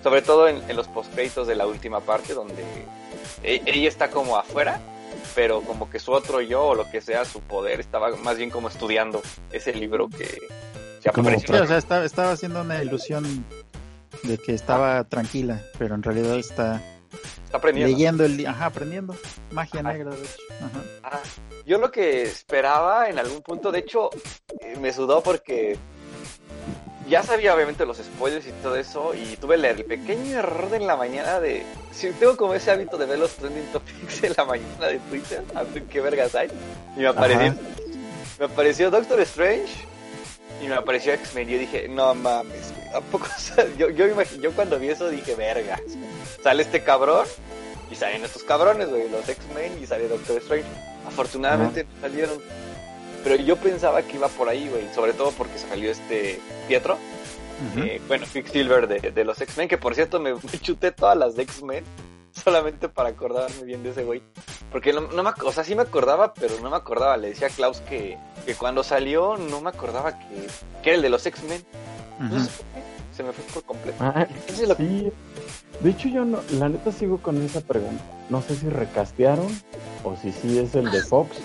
Sobre 0.03 0.23
todo 0.23 0.49
en, 0.49 0.63
en 0.69 0.77
los 0.77 0.89
postcréditos 0.89 1.47
de 1.47 1.57
la 1.57 1.67
última 1.67 2.01
parte 2.01 2.33
donde 2.33 2.63
e- 3.43 3.63
ella 3.67 3.89
está 3.89 4.11
como 4.11 4.37
afuera, 4.37 4.81
pero 5.35 5.61
como 5.63 5.91
que 5.91 5.99
su 5.99 6.13
otro 6.13 6.41
yo 6.41 6.65
o 6.65 6.75
lo 6.75 6.91
que 6.91 7.01
sea, 7.01 7.25
su 7.25 7.41
poder, 7.41 7.81
estaba 7.81 8.15
más 8.17 8.37
bien 8.37 8.51
como 8.51 8.69
estudiando 8.69 9.21
ese 9.53 9.73
libro 9.73 10.09
que 10.09 10.39
ya 11.03 11.13
Como 11.13 11.29
apareció. 11.29 11.63
O 11.63 11.67
sea, 11.67 11.79
estaba, 11.79 12.05
estaba 12.05 12.33
haciendo 12.33 12.63
una 12.63 12.83
ilusión 12.83 13.45
de 14.23 14.39
que 14.39 14.55
estaba 14.55 15.05
tranquila, 15.05 15.61
pero 15.79 15.95
en 15.95 16.03
realidad 16.03 16.37
está 16.37 16.83
Está 17.47 17.59
aprendiendo. 17.59 17.93
leyendo 17.97 18.25
el 18.25 18.37
li- 18.37 18.47
ajá, 18.47 18.67
aprendiendo 18.67 19.17
magia 19.51 19.81
Ajá. 19.81 19.93
negra, 19.93 20.11
de 20.11 20.23
hecho. 20.23 20.37
Ajá. 20.61 20.83
Ah, 21.03 21.21
yo 21.65 21.79
lo 21.79 21.91
que 21.91 22.23
esperaba 22.23 23.09
en 23.09 23.19
algún 23.19 23.41
punto, 23.43 23.73
de 23.73 23.79
hecho, 23.81 24.11
eh, 24.61 24.77
me 24.81 24.93
sudó 24.93 25.23
porque 25.23 25.77
ya 27.09 27.23
sabía 27.23 27.55
obviamente 27.55 27.87
los 27.87 27.99
spoilers 27.99 28.47
y 28.49 28.53
todo 28.63 28.77
eso 28.77 29.15
y 29.15 29.37
tuve 29.37 29.55
el, 29.55 29.85
pequeño 29.85 30.39
error 30.39 30.69
de 30.71 30.77
en 30.79 30.87
la 30.89 30.97
mañana 30.97 31.39
de... 31.41 31.65
Si 31.93 32.11
tengo 32.11 32.37
como 32.37 32.55
ese 32.55 32.73
hábito 32.73 32.99
de 32.99 33.07
ver 33.07 33.19
los 33.21 33.31
trending 33.37 33.67
topics 33.73 34.25
en 34.25 34.35
la 34.37 34.45
mañana 34.45 34.87
de 34.89 34.99
Twitter, 34.99 35.43
a 35.55 35.63
ver 35.63 35.85
qué 35.85 36.01
vergas 36.01 36.35
hay. 36.35 36.49
Y 36.97 37.01
me 37.01 37.07
apareció, 37.09 37.47
Ajá. 37.47 37.57
me 38.41 38.45
apareció 38.47 38.91
Doctor 38.91 39.21
Strange 39.21 39.73
y 40.63 40.69
me 40.69 40.75
apareció 40.75 41.13
X-Men 41.13 41.49
y 41.49 41.53
yo 41.53 41.59
dije, 41.59 41.89
no 41.89 42.15
mames, 42.15 42.73
¿a 42.95 43.01
poco? 43.01 43.27
Yo, 43.79 43.91
yo, 43.91 44.07
yo 44.41 44.53
cuando 44.53 44.79
vi 44.79 44.89
eso 44.89 45.09
dije, 45.11 45.35
vergas, 45.35 45.81
sale 46.43 46.63
este 46.63 46.83
cabrón 46.83 47.27
y 47.91 47.95
salen 47.95 48.25
estos 48.25 48.43
cabrones, 48.43 48.89
güey, 48.89 49.09
los 49.11 49.29
X-Men 49.29 49.79
y 49.83 49.87
sale 49.87 50.09
Doctor 50.09 50.39
Strange. 50.39 50.67
Afortunadamente 51.07 51.85
no 51.85 52.01
salieron. 52.01 52.39
Pero 53.23 53.37
yo 53.37 53.57
pensaba 53.57 54.03
que 54.03 54.17
iba 54.17 54.29
por 54.29 54.49
ahí, 54.49 54.69
güey, 54.69 54.89
sobre 54.95 55.13
todo 55.13 55.31
porque 55.33 55.59
salió 55.59 55.91
este 55.91 56.41
Pietro, 56.69 56.95
Ujú. 57.73 57.85
eh, 57.85 58.01
bueno, 58.09 58.27
Quicksilver 58.33 58.87
de, 58.87 59.11
de 59.11 59.25
los 59.25 59.41
X-Men, 59.41 59.69
que 59.69 59.79
por 59.79 59.95
cierto 59.95 60.21
me, 60.21 60.35
me 60.35 60.59
chuté 60.61 60.91
todas 60.93 61.17
las 61.17 61.35
de 61.37 61.43
X-Men 61.43 61.85
solamente 62.45 62.89
para 62.89 63.11
acordarme 63.11 63.63
bien 63.65 63.83
de 63.83 63.91
ese 63.91 64.05
güey. 64.05 64.23
Porque 64.71 64.93
no, 64.93 65.03
no 65.03 65.23
me, 65.23 65.31
o 65.45 65.53
sea, 65.53 65.65
sí 65.65 65.75
me 65.75 65.83
acordaba, 65.83 66.35
pero 66.35 66.55
no 66.63 66.71
me 66.71 66.77
acordaba. 66.77 67.17
Le 67.17 67.29
decía 67.29 67.47
a 67.49 67.51
Klaus 67.51 67.81
que, 67.81 68.19
que 68.45 68.55
cuando 68.55 68.83
salió 68.83 69.37
no 69.37 69.61
me 69.61 69.71
acordaba 69.71 70.19
que, 70.19 70.47
que 70.83 70.91
era 70.91 70.97
el 70.97 71.03
de 71.03 71.09
los 71.09 71.25
X-Men. 71.27 71.65
Se 73.13 73.23
me 73.23 73.33
fue 73.33 73.45
por 73.55 73.63
completo. 73.65 73.97
Ah, 74.01 74.27
lo- 74.67 74.75
sí. 74.77 75.11
De 75.81 75.91
hecho, 75.91 76.09
yo 76.09 76.25
no, 76.25 76.41
la 76.53 76.69
neta 76.69 76.91
sigo 76.93 77.19
con 77.19 77.41
esa 77.43 77.61
pregunta. 77.61 78.03
No 78.31 78.43
sé 78.43 78.57
si 78.57 78.69
recastearon 78.69 79.47
o 80.05 80.17
si 80.17 80.33
sí 80.33 80.59
es 80.59 80.75
el 80.75 80.91
de 80.91 81.03
Fox 81.03 81.37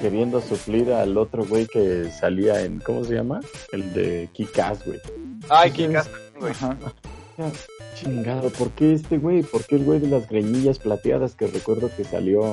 queriendo 0.00 0.40
suplir 0.40 0.92
al 0.92 1.16
otro 1.18 1.44
güey 1.44 1.66
que 1.66 2.10
salía 2.10 2.60
en, 2.62 2.80
¿cómo 2.80 3.04
se 3.04 3.14
llama? 3.14 3.40
El 3.72 3.92
de 3.92 4.28
Kikaz, 4.32 4.84
güey. 4.86 5.00
Ay, 5.48 5.70
casa, 5.92 6.10
güey. 6.38 6.52
Ajá. 7.92 8.00
Chingado, 8.00 8.50
¿por 8.50 8.70
qué 8.70 8.92
este 8.94 9.18
güey? 9.18 9.42
¿Por 9.42 9.64
qué 9.64 9.76
el 9.76 9.84
güey 9.84 10.00
de 10.00 10.08
las 10.08 10.28
greñillas 10.28 10.78
plateadas 10.78 11.34
que 11.34 11.46
recuerdo 11.46 11.90
que 11.96 12.04
salió 12.04 12.52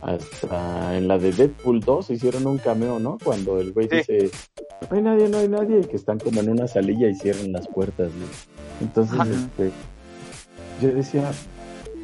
hasta 0.00 0.96
en 0.96 1.08
la 1.08 1.18
de 1.18 1.32
Deadpool 1.32 1.80
2 1.80 2.10
hicieron 2.10 2.46
un 2.46 2.58
cameo, 2.58 2.98
¿no? 2.98 3.18
Cuando 3.22 3.60
el 3.60 3.72
güey 3.72 3.88
Sí. 3.90 3.96
dice, 3.98 4.30
no 4.90 4.96
hay 4.96 5.02
nadie, 5.02 5.28
no 5.28 5.38
hay 5.38 5.48
nadie, 5.48 5.80
y 5.80 5.84
que 5.84 5.96
están 5.96 6.18
como 6.18 6.40
en 6.40 6.48
una 6.50 6.66
salilla 6.66 7.08
y 7.08 7.14
cierran 7.14 7.52
las 7.52 7.68
puertas, 7.68 8.08
güey. 8.08 8.28
Entonces, 8.80 9.20
Ajá. 9.20 9.28
este, 9.30 9.70
yo 10.80 10.94
decía, 10.94 11.30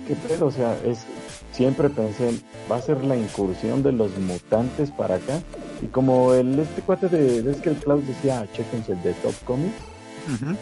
¿qué 0.07 0.14
pedo? 0.14 0.47
O 0.47 0.51
sea, 0.51 0.77
es, 0.85 1.07
siempre 1.53 1.89
pensé, 1.89 2.33
va 2.71 2.77
a 2.77 2.83
ser 2.83 3.03
la 3.03 3.17
incursión 3.17 3.83
de 3.83 3.93
los 3.93 4.17
mutantes 4.19 4.91
para 4.91 5.14
acá. 5.14 5.41
Y 5.81 5.87
como 5.87 6.35
el 6.35 6.59
este 6.59 6.83
cuate 6.83 7.09
de, 7.09 7.41
ves 7.41 7.59
que 7.62 7.71
el 7.71 7.77
Klaus 7.77 8.07
decía, 8.07 8.41
"Ah, 8.41 8.47
chéquense 8.53 8.93
el 8.93 9.03
de 9.03 9.12
Top 9.14 9.35
Comics, 9.47 9.75
Ujú. 10.35 10.55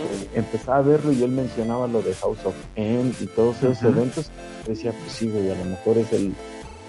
Eh, 0.00 0.28
empezaba 0.34 0.78
a 0.78 0.82
verlo 0.82 1.12
y 1.12 1.22
él 1.22 1.30
mencionaba 1.30 1.86
lo 1.86 2.02
de 2.02 2.14
House 2.14 2.44
of 2.44 2.54
M 2.76 3.12
y 3.20 3.26
todos 3.26 3.56
esos 3.58 3.78
Ajá. 3.78 3.88
eventos. 3.88 4.30
Decía, 4.66 4.92
pues 4.92 5.12
sí, 5.12 5.28
güey, 5.28 5.50
a 5.50 5.54
lo 5.56 5.64
mejor 5.64 5.98
es 5.98 6.12
el, 6.12 6.34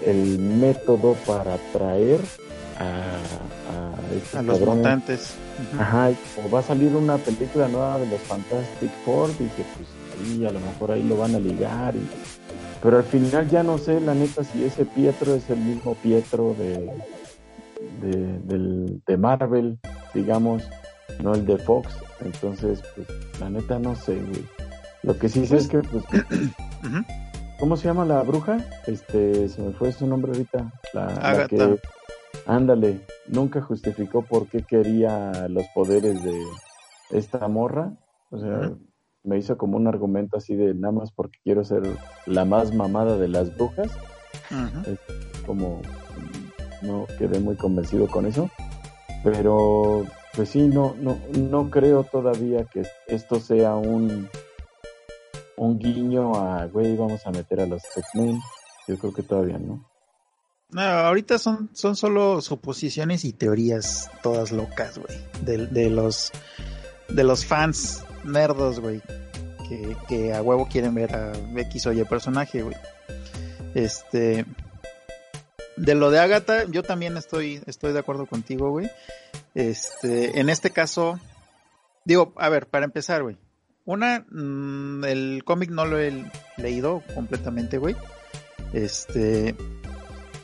el 0.04 0.38
método 0.38 1.14
para 1.26 1.54
atraer 1.54 2.20
a, 2.78 3.16
a 3.70 4.14
estos 4.16 4.34
A 4.40 4.42
los 4.42 4.60
mutantes. 4.60 5.34
Ujú. 5.72 5.80
Ajá, 5.82 6.10
y 6.10 6.16
como 6.36 6.50
va 6.50 6.58
a 6.60 6.62
salir 6.62 6.94
una 6.94 7.18
película 7.18 7.68
nueva 7.68 7.98
de 7.98 8.06
los 8.06 8.20
Fantastic 8.22 8.90
Four, 9.04 9.28
dije, 9.38 9.64
pues 9.76 9.88
sí, 10.26 10.44
a 10.46 10.50
lo 10.50 10.60
mejor 10.60 10.92
ahí 10.92 11.02
lo 11.02 11.16
van 11.16 11.34
a 11.34 11.38
ligar. 11.38 11.94
y- 11.96 12.08
Pero 12.82 12.96
al 12.98 13.04
final 13.04 13.48
ya 13.48 13.62
no 13.62 13.78
sé, 13.78 14.00
la 14.00 14.14
neta, 14.14 14.42
si 14.44 14.64
ese 14.64 14.84
Pietro 14.84 15.34
es 15.34 15.48
el 15.50 15.58
mismo 15.58 15.94
Pietro 15.94 16.54
de, 16.58 16.90
de, 18.00 18.38
del- 18.44 19.00
de 19.06 19.16
Marvel, 19.16 19.78
digamos, 20.14 20.64
no 21.20 21.34
el 21.34 21.46
de 21.46 21.58
Fox. 21.58 21.96
Entonces, 22.20 22.82
pues 22.94 23.08
la 23.40 23.50
neta 23.50 23.78
no 23.78 23.94
sé, 23.96 24.14
güey. 24.14 24.44
Lo 25.02 25.18
que 25.18 25.28
sí 25.28 25.46
sé 25.46 25.56
es 25.56 25.68
que, 25.68 25.78
pues. 25.78 26.04
¿cómo 27.62 27.76
se 27.76 27.84
llama 27.84 28.04
la 28.04 28.20
bruja? 28.22 28.58
Este, 28.88 29.48
se 29.48 29.62
me 29.62 29.72
fue 29.72 29.92
su 29.92 30.04
nombre 30.04 30.32
ahorita. 30.32 30.72
La, 30.94 31.46
que, 31.48 31.78
ándale, 32.44 32.98
nunca 33.28 33.62
justificó 33.62 34.22
por 34.22 34.48
qué 34.48 34.64
quería 34.64 35.46
los 35.48 35.64
poderes 35.72 36.24
de 36.24 36.42
esta 37.10 37.46
morra. 37.46 37.92
O 38.30 38.38
sea, 38.40 38.72
me 39.22 39.38
hizo 39.38 39.56
como 39.56 39.76
un 39.76 39.86
argumento 39.86 40.38
así 40.38 40.56
de 40.56 40.74
nada 40.74 40.90
más 40.90 41.12
porque 41.12 41.38
quiero 41.44 41.62
ser 41.62 41.82
la 42.26 42.44
más 42.44 42.74
mamada 42.74 43.16
de 43.16 43.28
las 43.28 43.56
brujas. 43.56 43.92
Como 45.46 45.82
no 46.82 47.06
quedé 47.16 47.38
muy 47.38 47.54
convencido 47.54 48.08
con 48.08 48.26
eso. 48.26 48.50
Pero, 49.22 50.04
pues 50.34 50.50
sí, 50.50 50.62
no, 50.62 50.94
no, 50.98 51.18
no 51.36 51.70
creo 51.70 52.04
todavía 52.04 52.64
que 52.64 52.82
esto 53.06 53.38
sea 53.40 53.74
un, 53.74 54.28
un 55.56 55.78
guiño 55.78 56.34
a, 56.34 56.66
güey, 56.66 56.96
vamos 56.96 57.26
a 57.26 57.30
meter 57.30 57.60
a 57.60 57.66
los 57.66 57.82
X-Men. 57.96 58.40
Yo 58.88 58.98
creo 58.98 59.12
que 59.12 59.22
todavía 59.22 59.58
no. 59.58 59.88
No, 60.70 60.80
ahorita 60.80 61.38
son, 61.38 61.70
son 61.74 61.96
solo 61.96 62.40
suposiciones 62.40 63.24
y 63.24 63.32
teorías 63.32 64.10
todas 64.22 64.52
locas, 64.52 64.98
güey. 64.98 65.18
De, 65.42 65.66
de 65.66 65.90
los 65.90 66.32
de 67.08 67.24
los 67.24 67.44
fans 67.44 68.04
nerdos, 68.24 68.80
güey. 68.80 69.02
Que, 69.68 69.96
que 70.08 70.32
a 70.32 70.42
huevo 70.42 70.66
quieren 70.66 70.94
ver 70.94 71.14
a 71.14 71.32
X 71.56 71.86
o 71.86 71.92
Y 71.92 72.02
personaje, 72.04 72.62
güey. 72.62 72.76
Este. 73.74 74.46
De 75.76 75.94
lo 75.94 76.10
de 76.10 76.20
Agatha, 76.20 76.64
yo 76.70 76.82
también 76.82 77.16
estoy, 77.16 77.62
estoy 77.66 77.92
de 77.92 77.98
acuerdo 77.98 78.26
contigo, 78.26 78.70
güey. 78.70 78.90
Este, 79.54 80.40
en 80.40 80.48
este 80.48 80.70
caso, 80.70 81.20
digo, 82.04 82.32
a 82.36 82.48
ver, 82.48 82.66
para 82.66 82.84
empezar, 82.84 83.22
güey. 83.22 83.38
Una, 83.84 84.24
mm, 84.30 85.04
el 85.04 85.42
cómic 85.44 85.70
no 85.70 85.84
lo 85.84 85.98
he 85.98 86.24
leído 86.56 87.02
completamente, 87.14 87.78
güey. 87.78 87.96
Este, 88.72 89.54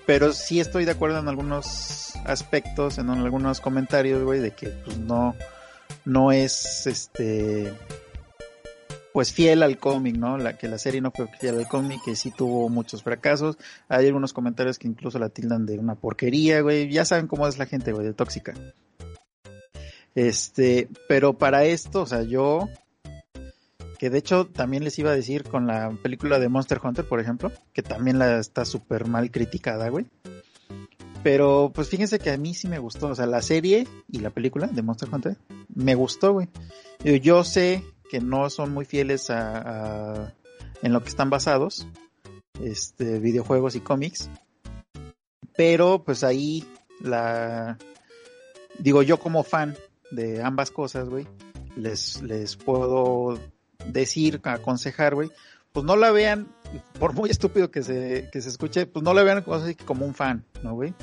pero 0.06 0.32
sí 0.32 0.60
estoy 0.60 0.84
de 0.84 0.92
acuerdo 0.92 1.18
en 1.18 1.28
algunos 1.28 2.16
aspectos, 2.24 2.98
en 2.98 3.10
algunos 3.10 3.60
comentarios, 3.60 4.22
güey, 4.22 4.40
de 4.40 4.50
que 4.50 4.68
pues 4.68 4.98
no, 4.98 5.34
no 6.04 6.32
es 6.32 6.86
este 6.86 7.72
pues 9.12 9.32
fiel 9.32 9.62
al 9.62 9.78
cómic, 9.78 10.16
¿no? 10.16 10.38
La 10.38 10.56
que 10.56 10.68
la 10.68 10.78
serie 10.78 11.00
no 11.00 11.10
fue 11.10 11.26
fiel 11.38 11.58
al 11.58 11.68
cómic, 11.68 12.00
que 12.04 12.16
sí 12.16 12.30
tuvo 12.30 12.68
muchos 12.68 13.02
fracasos. 13.02 13.56
Hay 13.88 14.06
algunos 14.06 14.32
comentarios 14.32 14.78
que 14.78 14.88
incluso 14.88 15.18
la 15.18 15.28
tildan 15.28 15.66
de 15.66 15.78
una 15.78 15.94
porquería, 15.94 16.60
güey. 16.60 16.90
Ya 16.90 17.04
saben 17.04 17.26
cómo 17.26 17.46
es 17.46 17.58
la 17.58 17.66
gente, 17.66 17.92
güey, 17.92 18.06
de 18.06 18.14
tóxica. 18.14 18.54
Este, 20.14 20.88
pero 21.08 21.38
para 21.38 21.64
esto, 21.64 22.02
o 22.02 22.06
sea, 22.06 22.22
yo 22.22 22.68
que 23.98 24.10
de 24.10 24.18
hecho 24.18 24.46
también 24.46 24.84
les 24.84 24.98
iba 24.98 25.10
a 25.10 25.16
decir 25.16 25.42
con 25.42 25.66
la 25.66 25.90
película 25.90 26.38
de 26.38 26.48
Monster 26.48 26.80
Hunter, 26.82 27.04
por 27.04 27.20
ejemplo, 27.20 27.50
que 27.72 27.82
también 27.82 28.18
la 28.18 28.38
está 28.38 28.64
súper 28.64 29.06
mal 29.06 29.30
criticada, 29.30 29.88
güey. 29.88 30.06
Pero 31.24 31.72
pues 31.74 31.88
fíjense 31.88 32.20
que 32.20 32.30
a 32.30 32.36
mí 32.36 32.54
sí 32.54 32.68
me 32.68 32.78
gustó, 32.78 33.08
o 33.08 33.14
sea, 33.14 33.26
la 33.26 33.42
serie 33.42 33.88
y 34.10 34.20
la 34.20 34.30
película 34.30 34.68
de 34.68 34.82
Monster 34.82 35.08
Hunter 35.12 35.36
me 35.74 35.96
gustó, 35.96 36.32
güey. 36.32 36.48
Yo, 37.02 37.16
yo 37.16 37.44
sé 37.44 37.84
que 38.10 38.20
no 38.20 38.50
son 38.50 38.72
muy 38.72 38.84
fieles 38.84 39.30
a, 39.30 40.34
en 40.82 40.92
lo 40.92 41.02
que 41.02 41.08
están 41.08 41.30
basados, 41.30 41.86
este, 42.62 43.18
videojuegos 43.18 43.76
y 43.76 43.80
cómics, 43.80 44.30
pero 45.56 46.02
pues 46.04 46.24
ahí 46.24 46.64
la 47.00 47.78
digo 48.78 49.02
yo 49.02 49.18
como 49.18 49.42
fan 49.42 49.76
de 50.10 50.42
ambas 50.42 50.70
cosas, 50.70 51.08
güey, 51.08 51.26
les 51.76 52.22
les 52.22 52.56
puedo 52.56 53.38
decir, 53.86 54.40
aconsejar, 54.44 55.14
güey, 55.14 55.30
pues 55.72 55.84
no 55.84 55.96
la 55.96 56.10
vean, 56.10 56.48
por 56.98 57.12
muy 57.12 57.30
estúpido 57.30 57.70
que 57.70 57.82
se, 57.82 58.28
que 58.32 58.40
se 58.40 58.48
escuche, 58.48 58.86
pues 58.86 59.02
no 59.02 59.14
la 59.14 59.22
vean 59.22 59.44
como 59.84 60.06
un 60.06 60.14
fan, 60.14 60.44
¿no, 60.62 60.74
güey? 60.74 60.94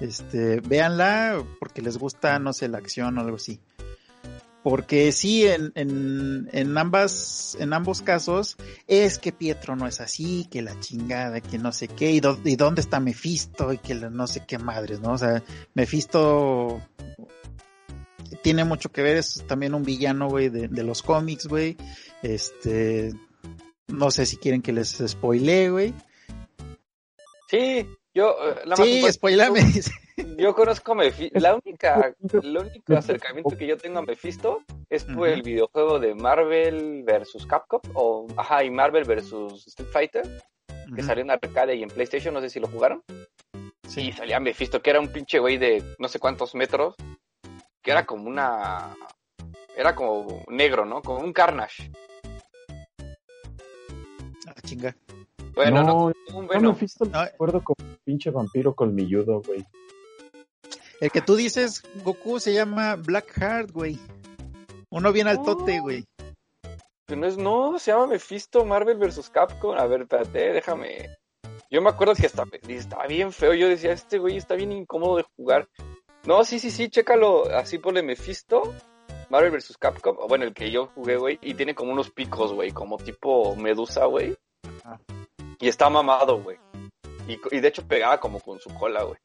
Este, 0.00 0.60
véanla 0.60 1.44
porque 1.58 1.82
les 1.82 1.98
gusta, 1.98 2.38
no 2.38 2.52
sé, 2.52 2.68
la 2.68 2.78
acción 2.78 3.18
o 3.18 3.20
algo 3.20 3.36
así. 3.36 3.60
Porque 4.62 5.10
sí, 5.10 5.44
en, 5.46 5.72
en, 5.74 6.48
en 6.52 6.78
ambas, 6.78 7.56
en 7.58 7.72
ambos 7.72 8.00
casos, 8.00 8.56
es 8.86 9.18
que 9.18 9.32
Pietro 9.32 9.74
no 9.74 9.88
es 9.88 10.00
así, 10.00 10.46
que 10.50 10.62
la 10.62 10.78
chingada, 10.78 11.40
que 11.40 11.58
no 11.58 11.72
sé 11.72 11.88
qué, 11.88 12.12
y, 12.12 12.20
dó- 12.20 12.38
y 12.44 12.54
dónde 12.54 12.80
está 12.80 13.00
Mephisto, 13.00 13.72
y 13.72 13.78
que 13.78 13.94
la 13.96 14.08
no 14.08 14.26
sé 14.28 14.44
qué 14.46 14.58
madres, 14.58 15.00
¿no? 15.00 15.12
O 15.14 15.18
sea, 15.18 15.42
Mephisto 15.74 16.80
tiene 18.42 18.64
mucho 18.64 18.90
que 18.92 19.02
ver, 19.02 19.16
es 19.16 19.44
también 19.48 19.74
un 19.74 19.82
villano, 19.82 20.28
güey, 20.28 20.48
de, 20.48 20.68
de 20.68 20.82
los 20.84 21.02
cómics, 21.02 21.46
güey. 21.46 21.76
Este, 22.22 23.12
no 23.88 24.10
sé 24.12 24.26
si 24.26 24.36
quieren 24.36 24.62
que 24.62 24.72
les 24.72 25.02
spoile, 25.06 25.70
güey. 25.70 25.94
Sí, 27.50 27.86
yo. 28.14 28.30
eh, 28.30 28.54
nada 28.66 28.76
más 28.76 28.86
Sí, 28.86 29.12
spoilame. 29.12 29.60
Yo 30.38 30.54
conozco 30.54 30.92
a 30.92 30.94
Mephisto. 30.96 31.38
La 31.40 31.54
única, 31.54 32.14
el 32.42 32.56
único 32.56 32.94
acercamiento 32.96 33.56
que 33.56 33.66
yo 33.66 33.76
tengo 33.76 33.98
a 34.00 34.02
Mephisto 34.02 34.62
es 34.90 35.04
por 35.04 35.28
el 35.28 35.42
videojuego 35.42 35.98
de 35.98 36.14
Marvel 36.14 37.02
vs. 37.04 37.46
Capcom, 37.46 37.80
o 37.94 38.26
ajá, 38.36 38.64
y 38.64 38.70
Marvel 38.70 39.04
vs. 39.04 39.32
Street 39.68 39.88
Fighter, 39.90 40.22
que 40.94 41.02
salió 41.02 41.22
en 41.22 41.30
arcade 41.30 41.74
y 41.76 41.82
en 41.82 41.88
PlayStation, 41.88 42.34
no 42.34 42.40
sé 42.40 42.50
si 42.50 42.60
lo 42.60 42.68
jugaron. 42.68 43.02
Sí. 43.88 44.08
Y 44.08 44.12
salía 44.12 44.40
Mephisto, 44.40 44.82
que 44.82 44.90
era 44.90 45.00
un 45.00 45.08
pinche 45.08 45.38
güey 45.38 45.56
de 45.58 45.82
no 45.98 46.08
sé 46.08 46.18
cuántos 46.18 46.54
metros, 46.54 46.94
que 47.82 47.90
era 47.90 48.04
como 48.04 48.28
una. 48.28 48.94
Era 49.76 49.94
como 49.94 50.44
negro, 50.48 50.84
¿no? 50.84 51.00
Como 51.02 51.20
un 51.20 51.32
Carnage. 51.32 51.90
Ah, 54.46 54.54
chinga. 54.62 54.94
Bueno, 55.54 55.82
no, 55.82 55.86
no, 55.86 56.04
un 56.38 56.46
no 56.46 56.48
Venom. 56.48 56.74
me 56.74 56.80
visto, 56.80 57.04
No. 57.06 57.24
recuerdo 57.24 57.62
como 57.62 57.76
un 57.88 57.96
pinche 58.04 58.30
vampiro 58.30 58.74
colmilludo, 58.74 59.42
güey. 59.46 59.64
El 61.00 61.10
que 61.10 61.20
tú 61.20 61.36
dices, 61.36 61.82
Goku, 62.04 62.38
se 62.38 62.52
llama 62.52 62.96
Blackheart, 62.96 63.70
güey. 63.72 63.98
Uno 64.90 65.12
bien 65.12 65.26
altote, 65.26 65.80
güey. 65.80 66.04
Que 67.06 67.16
no 67.16 67.26
es, 67.26 67.36
no, 67.36 67.78
se 67.78 67.90
llama 67.90 68.06
Mephisto 68.06 68.64
Marvel 68.64 68.98
vs. 68.98 69.30
Capcom. 69.30 69.76
A 69.76 69.86
ver, 69.86 70.02
espérate, 70.02 70.52
déjame. 70.52 71.10
Yo 71.70 71.80
me 71.80 71.90
acuerdo 71.90 72.14
que 72.14 72.26
hasta, 72.26 72.44
estaba 72.68 73.06
bien 73.06 73.32
feo. 73.32 73.54
Yo 73.54 73.68
decía, 73.68 73.92
este 73.92 74.18
güey 74.18 74.36
está 74.36 74.54
bien 74.54 74.72
incómodo 74.72 75.16
de 75.16 75.24
jugar. 75.36 75.68
No, 76.24 76.44
sí, 76.44 76.58
sí, 76.58 76.70
sí, 76.70 76.88
chécalo. 76.88 77.46
Así 77.50 77.78
ponle 77.78 78.02
Mephisto, 78.02 78.74
Marvel 79.30 79.50
vs. 79.50 79.76
Capcom. 79.78 80.16
Bueno, 80.28 80.44
el 80.44 80.54
que 80.54 80.70
yo 80.70 80.86
jugué, 80.94 81.16
güey. 81.16 81.38
Y 81.42 81.54
tiene 81.54 81.74
como 81.74 81.92
unos 81.92 82.10
picos, 82.10 82.52
güey. 82.52 82.70
Como 82.70 82.98
tipo 82.98 83.56
medusa, 83.56 84.04
güey. 84.04 84.36
Ajá. 84.84 85.00
Y 85.58 85.68
está 85.68 85.88
mamado, 85.88 86.42
güey. 86.42 86.58
Y, 87.26 87.40
y 87.50 87.60
de 87.60 87.68
hecho 87.68 87.86
pegaba 87.86 88.20
como 88.20 88.40
con 88.40 88.58
su 88.58 88.68
cola, 88.74 89.04
güey. 89.04 89.18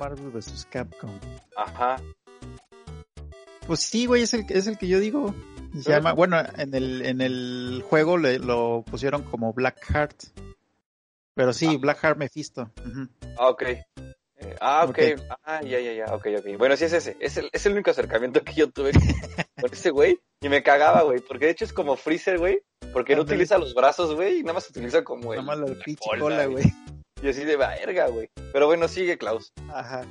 Marvel 0.00 0.30
vs. 0.30 0.66
Capcom. 0.70 1.10
Ajá. 1.56 2.00
Pues 3.66 3.80
sí, 3.80 4.06
güey, 4.06 4.22
es 4.22 4.34
el, 4.34 4.44
es 4.48 4.66
el 4.66 4.78
que 4.78 4.88
yo 4.88 4.98
digo. 4.98 5.34
Se 5.80 5.90
llama, 5.92 6.12
bueno, 6.14 6.42
en 6.56 6.74
el, 6.74 7.06
en 7.06 7.20
el 7.20 7.84
juego 7.88 8.16
le, 8.18 8.38
lo 8.40 8.82
pusieron 8.90 9.22
como 9.22 9.52
Black 9.52 9.84
Heart. 9.84 10.24
Pero 11.34 11.52
sí, 11.52 11.66
Ah. 11.68 11.78
Black 11.78 11.98
Heart 12.02 12.18
Mephisto. 12.18 12.70
Ah, 13.38 13.48
ok. 13.50 13.62
Eh, 13.62 14.56
ah, 14.60 14.84
ok. 14.88 14.98
Ok. 15.14 15.22
Ah, 15.44 15.60
ya, 15.62 15.78
ya, 15.78 15.92
ya. 15.92 16.06
Ok, 16.14 16.26
ok. 16.38 16.58
Bueno, 16.58 16.76
sí 16.76 16.86
es 16.86 16.92
ese. 16.94 17.16
Es 17.20 17.36
el, 17.36 17.50
es 17.52 17.64
el 17.66 17.74
único 17.74 17.90
acercamiento 17.90 18.42
que 18.42 18.54
yo 18.54 18.70
tuve 18.70 18.90
con 19.60 19.72
ese 19.72 19.90
güey. 19.90 20.18
Y 20.40 20.48
me 20.48 20.62
cagaba, 20.62 21.02
güey. 21.02 21.20
Porque 21.20 21.44
de 21.44 21.52
hecho 21.52 21.64
es 21.66 21.72
como 21.72 21.94
Freezer, 21.96 22.38
güey. 22.38 22.62
Porque 22.92 23.14
no 23.14 23.22
utiliza 23.22 23.58
los 23.58 23.74
brazos, 23.74 24.14
güey. 24.16 24.38
Y 24.38 24.42
nada 24.42 24.54
más 24.54 24.68
utiliza 24.68 25.04
como 25.04 25.32
el. 25.34 25.44
Nada 25.44 25.56
más 25.56 25.70
la 25.70 25.84
pinche 25.84 26.08
cola, 26.18 26.46
güey. 26.46 26.64
Y 27.22 27.28
así 27.28 27.44
de 27.44 27.56
verga, 27.56 28.08
güey. 28.08 28.30
Pero 28.52 28.66
bueno, 28.66 28.88
sigue, 28.88 29.18
Klaus. 29.18 29.52
Ajá. 29.68 30.04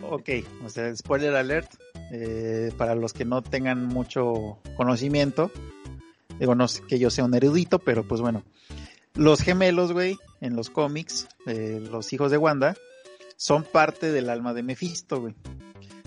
Ok, 0.00 0.28
o 0.64 0.68
sea, 0.68 0.94
spoiler 0.94 1.34
alert. 1.34 1.72
eh, 2.10 2.72
para 2.76 2.94
los 2.94 3.12
que 3.12 3.24
no 3.24 3.42
tengan 3.42 3.84
mucho 3.86 4.58
conocimiento. 4.76 5.50
Digo, 6.38 6.54
no 6.54 6.68
sé 6.68 6.82
que 6.88 6.98
yo 6.98 7.10
sea 7.10 7.24
un 7.24 7.34
erudito, 7.34 7.78
pero 7.78 8.06
pues 8.06 8.20
bueno. 8.20 8.44
Los 9.14 9.40
gemelos, 9.42 9.92
güey, 9.92 10.16
en 10.40 10.54
los 10.54 10.70
cómics, 10.70 11.26
eh, 11.46 11.80
los 11.90 12.12
hijos 12.12 12.30
de 12.30 12.38
Wanda, 12.38 12.76
son 13.36 13.64
parte 13.64 14.12
del 14.12 14.30
alma 14.30 14.54
de 14.54 14.62
Mephisto, 14.62 15.20
güey. 15.20 15.34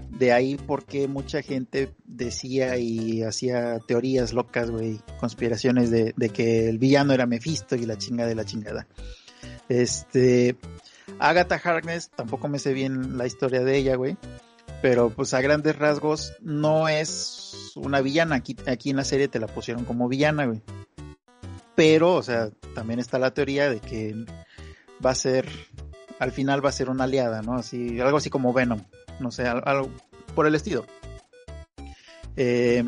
De 0.09 0.31
ahí 0.31 0.55
porque 0.55 1.07
mucha 1.07 1.41
gente 1.41 1.93
decía 2.05 2.77
y 2.77 3.23
hacía 3.23 3.79
teorías 3.79 4.33
locas, 4.33 4.69
güey, 4.71 5.01
conspiraciones 5.19 5.89
de, 5.91 6.13
de 6.15 6.29
que 6.29 6.69
el 6.69 6.77
villano 6.77 7.13
era 7.13 7.25
Mephisto 7.25 7.75
y 7.75 7.85
la 7.85 7.97
chingada 7.97 8.29
de 8.29 8.35
la 8.35 8.45
chingada. 8.45 8.87
Este, 9.71 10.57
Agatha 11.17 11.55
Harkness, 11.63 12.09
tampoco 12.09 12.49
me 12.49 12.59
sé 12.59 12.73
bien 12.73 13.17
la 13.17 13.25
historia 13.25 13.61
de 13.61 13.77
ella, 13.77 13.95
güey. 13.95 14.17
Pero 14.81 15.11
pues 15.11 15.33
a 15.33 15.39
grandes 15.41 15.77
rasgos 15.77 16.33
no 16.41 16.89
es 16.89 17.71
una 17.75 18.01
villana. 18.01 18.35
Aquí, 18.35 18.57
aquí 18.67 18.89
en 18.89 18.97
la 18.97 19.05
serie 19.05 19.29
te 19.29 19.39
la 19.39 19.47
pusieron 19.47 19.85
como 19.85 20.09
villana, 20.09 20.45
güey. 20.45 20.61
Pero, 21.75 22.15
o 22.15 22.23
sea, 22.23 22.49
también 22.75 22.99
está 22.99 23.17
la 23.17 23.33
teoría 23.33 23.69
de 23.69 23.79
que 23.79 24.13
va 25.03 25.11
a 25.11 25.15
ser, 25.15 25.47
al 26.19 26.31
final 26.33 26.63
va 26.63 26.69
a 26.69 26.73
ser 26.73 26.89
una 26.89 27.05
aliada, 27.05 27.41
¿no? 27.41 27.53
Así, 27.55 27.99
algo 28.01 28.17
así 28.17 28.29
como 28.29 28.51
Venom. 28.51 28.81
No 29.21 29.31
sé, 29.31 29.47
al- 29.47 29.63
algo 29.65 29.89
por 30.35 30.47
el 30.47 30.55
estilo. 30.55 30.85
Eh, 32.35 32.83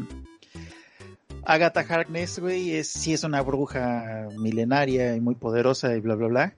Agatha 1.45 1.85
Harkness, 1.87 2.39
güey, 2.39 2.75
es, 2.75 2.89
sí 2.89 3.13
es 3.13 3.23
una 3.23 3.41
bruja 3.41 4.27
milenaria 4.37 5.15
y 5.15 5.21
muy 5.21 5.35
poderosa 5.35 5.95
y 5.95 6.01
bla, 6.01 6.15
bla, 6.15 6.27
bla 6.27 6.53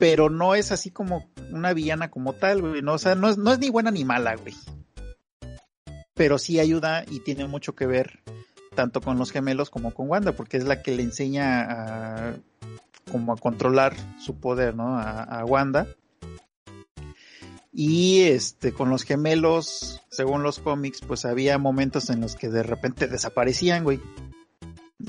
pero 0.00 0.30
no 0.30 0.54
es 0.54 0.72
así 0.72 0.90
como 0.90 1.28
una 1.52 1.74
villana 1.74 2.10
como 2.10 2.32
tal, 2.32 2.62
güey. 2.62 2.80
No, 2.80 2.94
o 2.94 2.98
sea, 2.98 3.14
no 3.14 3.28
es, 3.28 3.36
no 3.36 3.52
es 3.52 3.58
ni 3.58 3.68
buena 3.68 3.90
ni 3.90 4.02
mala, 4.02 4.34
güey. 4.34 4.54
Pero 6.14 6.38
sí 6.38 6.58
ayuda 6.58 7.04
y 7.06 7.20
tiene 7.20 7.46
mucho 7.46 7.74
que 7.74 7.86
ver 7.86 8.20
tanto 8.74 9.02
con 9.02 9.18
los 9.18 9.30
gemelos 9.30 9.68
como 9.68 9.92
con 9.92 10.08
Wanda, 10.08 10.32
porque 10.32 10.56
es 10.56 10.64
la 10.64 10.80
que 10.80 10.96
le 10.96 11.02
enseña 11.02 11.60
a 11.60 12.34
como 13.12 13.34
a 13.34 13.36
controlar 13.36 13.94
su 14.18 14.40
poder, 14.40 14.74
¿no? 14.74 14.96
A, 14.96 15.22
a 15.22 15.44
Wanda. 15.44 15.86
Y 17.70 18.22
este, 18.22 18.72
con 18.72 18.88
los 18.88 19.02
gemelos, 19.02 20.00
según 20.10 20.42
los 20.42 20.60
cómics, 20.60 21.02
pues 21.06 21.26
había 21.26 21.58
momentos 21.58 22.08
en 22.08 22.22
los 22.22 22.36
que 22.36 22.48
de 22.48 22.62
repente 22.62 23.06
desaparecían, 23.06 23.84
güey. 23.84 24.00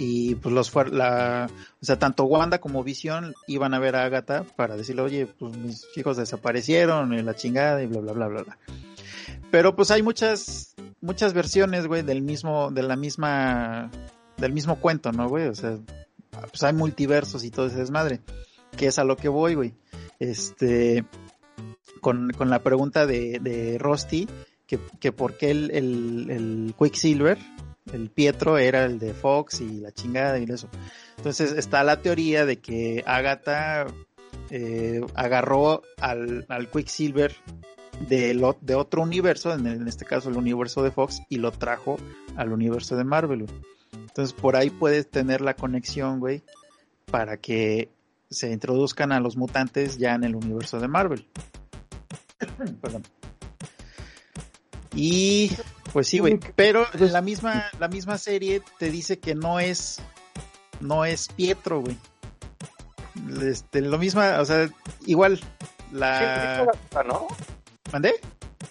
Y 0.03 0.33
pues 0.33 0.51
los 0.55 0.73
la, 0.91 1.47
o 1.79 1.85
sea, 1.85 1.99
tanto 1.99 2.23
Wanda 2.23 2.59
como 2.59 2.83
Visión 2.83 3.35
iban 3.45 3.75
a 3.75 3.79
ver 3.79 3.95
a 3.95 4.03
Agatha 4.05 4.45
para 4.55 4.75
decirle, 4.75 5.03
oye, 5.03 5.27
pues 5.27 5.55
mis 5.55 5.85
hijos 5.95 6.17
desaparecieron 6.17 7.13
y 7.13 7.21
la 7.21 7.35
chingada 7.35 7.83
y 7.83 7.85
bla 7.85 8.01
bla 8.01 8.13
bla 8.13 8.27
bla 8.27 8.41
bla. 8.41 8.57
Pero 9.51 9.75
pues 9.75 9.91
hay 9.91 10.01
muchas, 10.01 10.73
muchas 11.01 11.33
versiones, 11.33 11.85
güey, 11.85 12.01
del 12.01 12.23
mismo, 12.23 12.71
de 12.71 12.81
la 12.81 12.95
misma, 12.95 13.91
del 14.37 14.53
mismo 14.53 14.77
cuento, 14.77 15.11
¿no, 15.11 15.29
güey? 15.29 15.45
O 15.45 15.53
sea, 15.53 15.77
pues 16.31 16.63
hay 16.63 16.73
multiversos 16.73 17.43
y 17.43 17.51
todo 17.51 17.67
ese 17.67 17.77
desmadre. 17.77 18.21
Que 18.75 18.87
es 18.87 18.97
a 18.97 19.03
lo 19.03 19.17
que 19.17 19.29
voy, 19.29 19.53
güey. 19.53 19.75
Este, 20.17 21.05
con, 21.99 22.31
con 22.31 22.49
la 22.49 22.63
pregunta 22.63 23.05
de, 23.05 23.37
de 23.39 23.77
Rusty, 23.77 24.27
que, 24.65 24.79
que 24.99 25.11
por 25.11 25.37
qué 25.37 25.51
el, 25.51 25.69
el, 25.69 26.31
el 26.31 26.75
Quicksilver, 26.75 27.37
el 27.91 28.09
Pietro 28.09 28.57
era 28.57 28.85
el 28.85 28.99
de 28.99 29.13
Fox 29.13 29.61
y 29.61 29.79
la 29.79 29.91
chingada 29.91 30.39
y 30.39 30.43
eso. 30.43 30.69
Entonces 31.17 31.51
está 31.53 31.83
la 31.83 32.01
teoría 32.01 32.45
de 32.45 32.59
que 32.59 33.03
Agatha 33.05 33.87
eh, 34.49 35.01
agarró 35.15 35.81
al, 35.97 36.45
al 36.49 36.69
Quicksilver 36.69 37.35
de, 38.07 38.55
de 38.61 38.75
otro 38.75 39.01
universo, 39.01 39.53
en, 39.53 39.87
este 39.87 40.05
caso 40.05 40.29
el 40.29 40.37
universo 40.37 40.83
de 40.83 40.91
Fox, 40.91 41.21
y 41.29 41.37
lo 41.37 41.51
trajo 41.51 41.97
al 42.35 42.51
universo 42.51 42.95
de 42.95 43.03
Marvel. 43.03 43.45
Entonces 43.93 44.33
por 44.33 44.55
ahí 44.55 44.69
puedes 44.69 45.09
tener 45.09 45.41
la 45.41 45.55
conexión, 45.55 46.19
güey, 46.19 46.43
para 47.05 47.37
que 47.37 47.89
se 48.29 48.51
introduzcan 48.51 49.11
a 49.11 49.19
los 49.19 49.35
mutantes 49.37 49.97
ya 49.97 50.15
en 50.15 50.23
el 50.23 50.35
universo 50.35 50.79
de 50.79 50.87
Marvel. 50.87 51.27
Perdón. 52.81 53.03
Y 54.93 55.51
pues 55.93 56.07
sí, 56.07 56.19
güey, 56.19 56.39
pero 56.55 56.85
la 56.93 57.21
misma 57.21 57.65
la 57.79 57.87
misma 57.87 58.17
serie 58.17 58.61
te 58.77 58.89
dice 58.91 59.19
que 59.19 59.35
no 59.35 59.59
es 59.59 59.99
no 60.79 61.05
es 61.05 61.27
Pietro, 61.29 61.81
güey. 61.81 61.97
Este, 63.41 63.81
lo 63.81 63.97
misma, 63.97 64.39
o 64.39 64.45
sea, 64.45 64.69
igual 65.05 65.37
Sí, 65.39 65.45
la 65.91 66.59
Agatha, 66.61 67.03
¿no? 67.03 67.27
¿Mandé? 67.91 68.15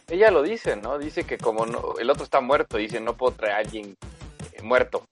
Ella 0.09 0.31
lo 0.31 0.43
dice, 0.43 0.77
¿no? 0.77 0.99
Dice 0.99 1.25
que 1.25 1.39
como 1.39 1.67
no- 1.67 1.95
el 1.99 2.11
otro 2.11 2.25
está 2.25 2.41
muerto, 2.41 2.79
dice, 2.79 3.01
no 3.01 3.17
puedo 3.17 3.35
traer 3.35 3.55
a 3.55 3.59
alguien 3.59 3.97
eh, 4.53 4.63
muerto. 4.63 5.05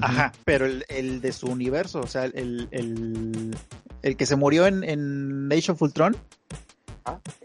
Ajá, 0.00 0.32
pero 0.44 0.66
el, 0.66 0.84
el 0.88 1.20
de 1.20 1.32
su 1.32 1.46
universo, 1.46 2.00
o 2.00 2.06
sea, 2.06 2.24
el, 2.26 2.68
el, 2.70 3.56
el 4.02 4.16
que 4.16 4.26
se 4.26 4.36
murió 4.36 4.66
en, 4.66 4.84
en 4.84 5.48
Age 5.52 5.72
of 5.72 5.82
Ultron. 5.82 6.16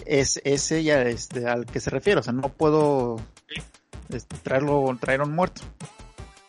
Es 0.06 0.42
ese 0.44 0.84
ya 0.84 1.02
este, 1.04 1.48
al 1.48 1.66
que 1.66 1.80
se 1.80 1.90
refiere, 1.90 2.20
o 2.20 2.24
sea, 2.24 2.34
no 2.34 2.50
puedo 2.50 3.18
este, 4.10 4.38
traerlo, 4.38 4.98
traer 5.00 5.22
un 5.22 5.34
muerto. 5.36 5.62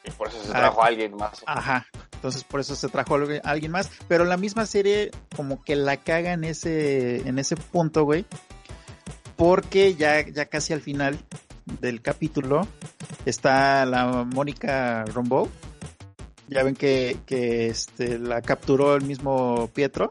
Y 0.05 0.11
por 0.11 0.29
eso 0.29 0.43
se 0.43 0.51
Ah. 0.51 0.59
trajo 0.61 0.83
a 0.83 0.87
alguien 0.87 1.17
más. 1.17 1.43
Ajá, 1.47 1.87
entonces 2.15 2.45
por 2.45 2.61
eso 2.61 2.77
se 2.77 2.89
trajo 2.89 3.15
a 3.15 3.19
algu- 3.19 3.41
a 3.43 3.51
alguien 3.51 3.73
más, 3.73 3.91
pero 4.09 4.25
la 4.25 4.37
misma 4.37 4.67
serie 4.67 5.11
como 5.35 5.63
que 5.65 5.77
la 5.77 5.97
caga 5.97 6.33
en 6.33 6.45
ese, 6.45 7.27
en 7.27 7.39
ese 7.39 7.57
punto, 7.57 8.05
güey, 8.05 8.27
porque 9.37 9.95
ya, 9.95 10.21
ya 10.29 10.47
casi 10.47 10.73
al 10.73 10.81
final 10.83 11.19
del 11.81 12.03
capítulo 12.03 12.67
está 13.25 13.85
la 13.87 14.25
Mónica 14.25 15.05
Rombo. 15.07 15.49
Ya 16.49 16.63
ven 16.63 16.75
que, 16.77 17.17
que 17.25 17.69
este, 17.69 18.19
la 18.19 18.43
capturó 18.43 18.95
el 18.97 19.03
mismo 19.05 19.71
Pietro 19.73 20.11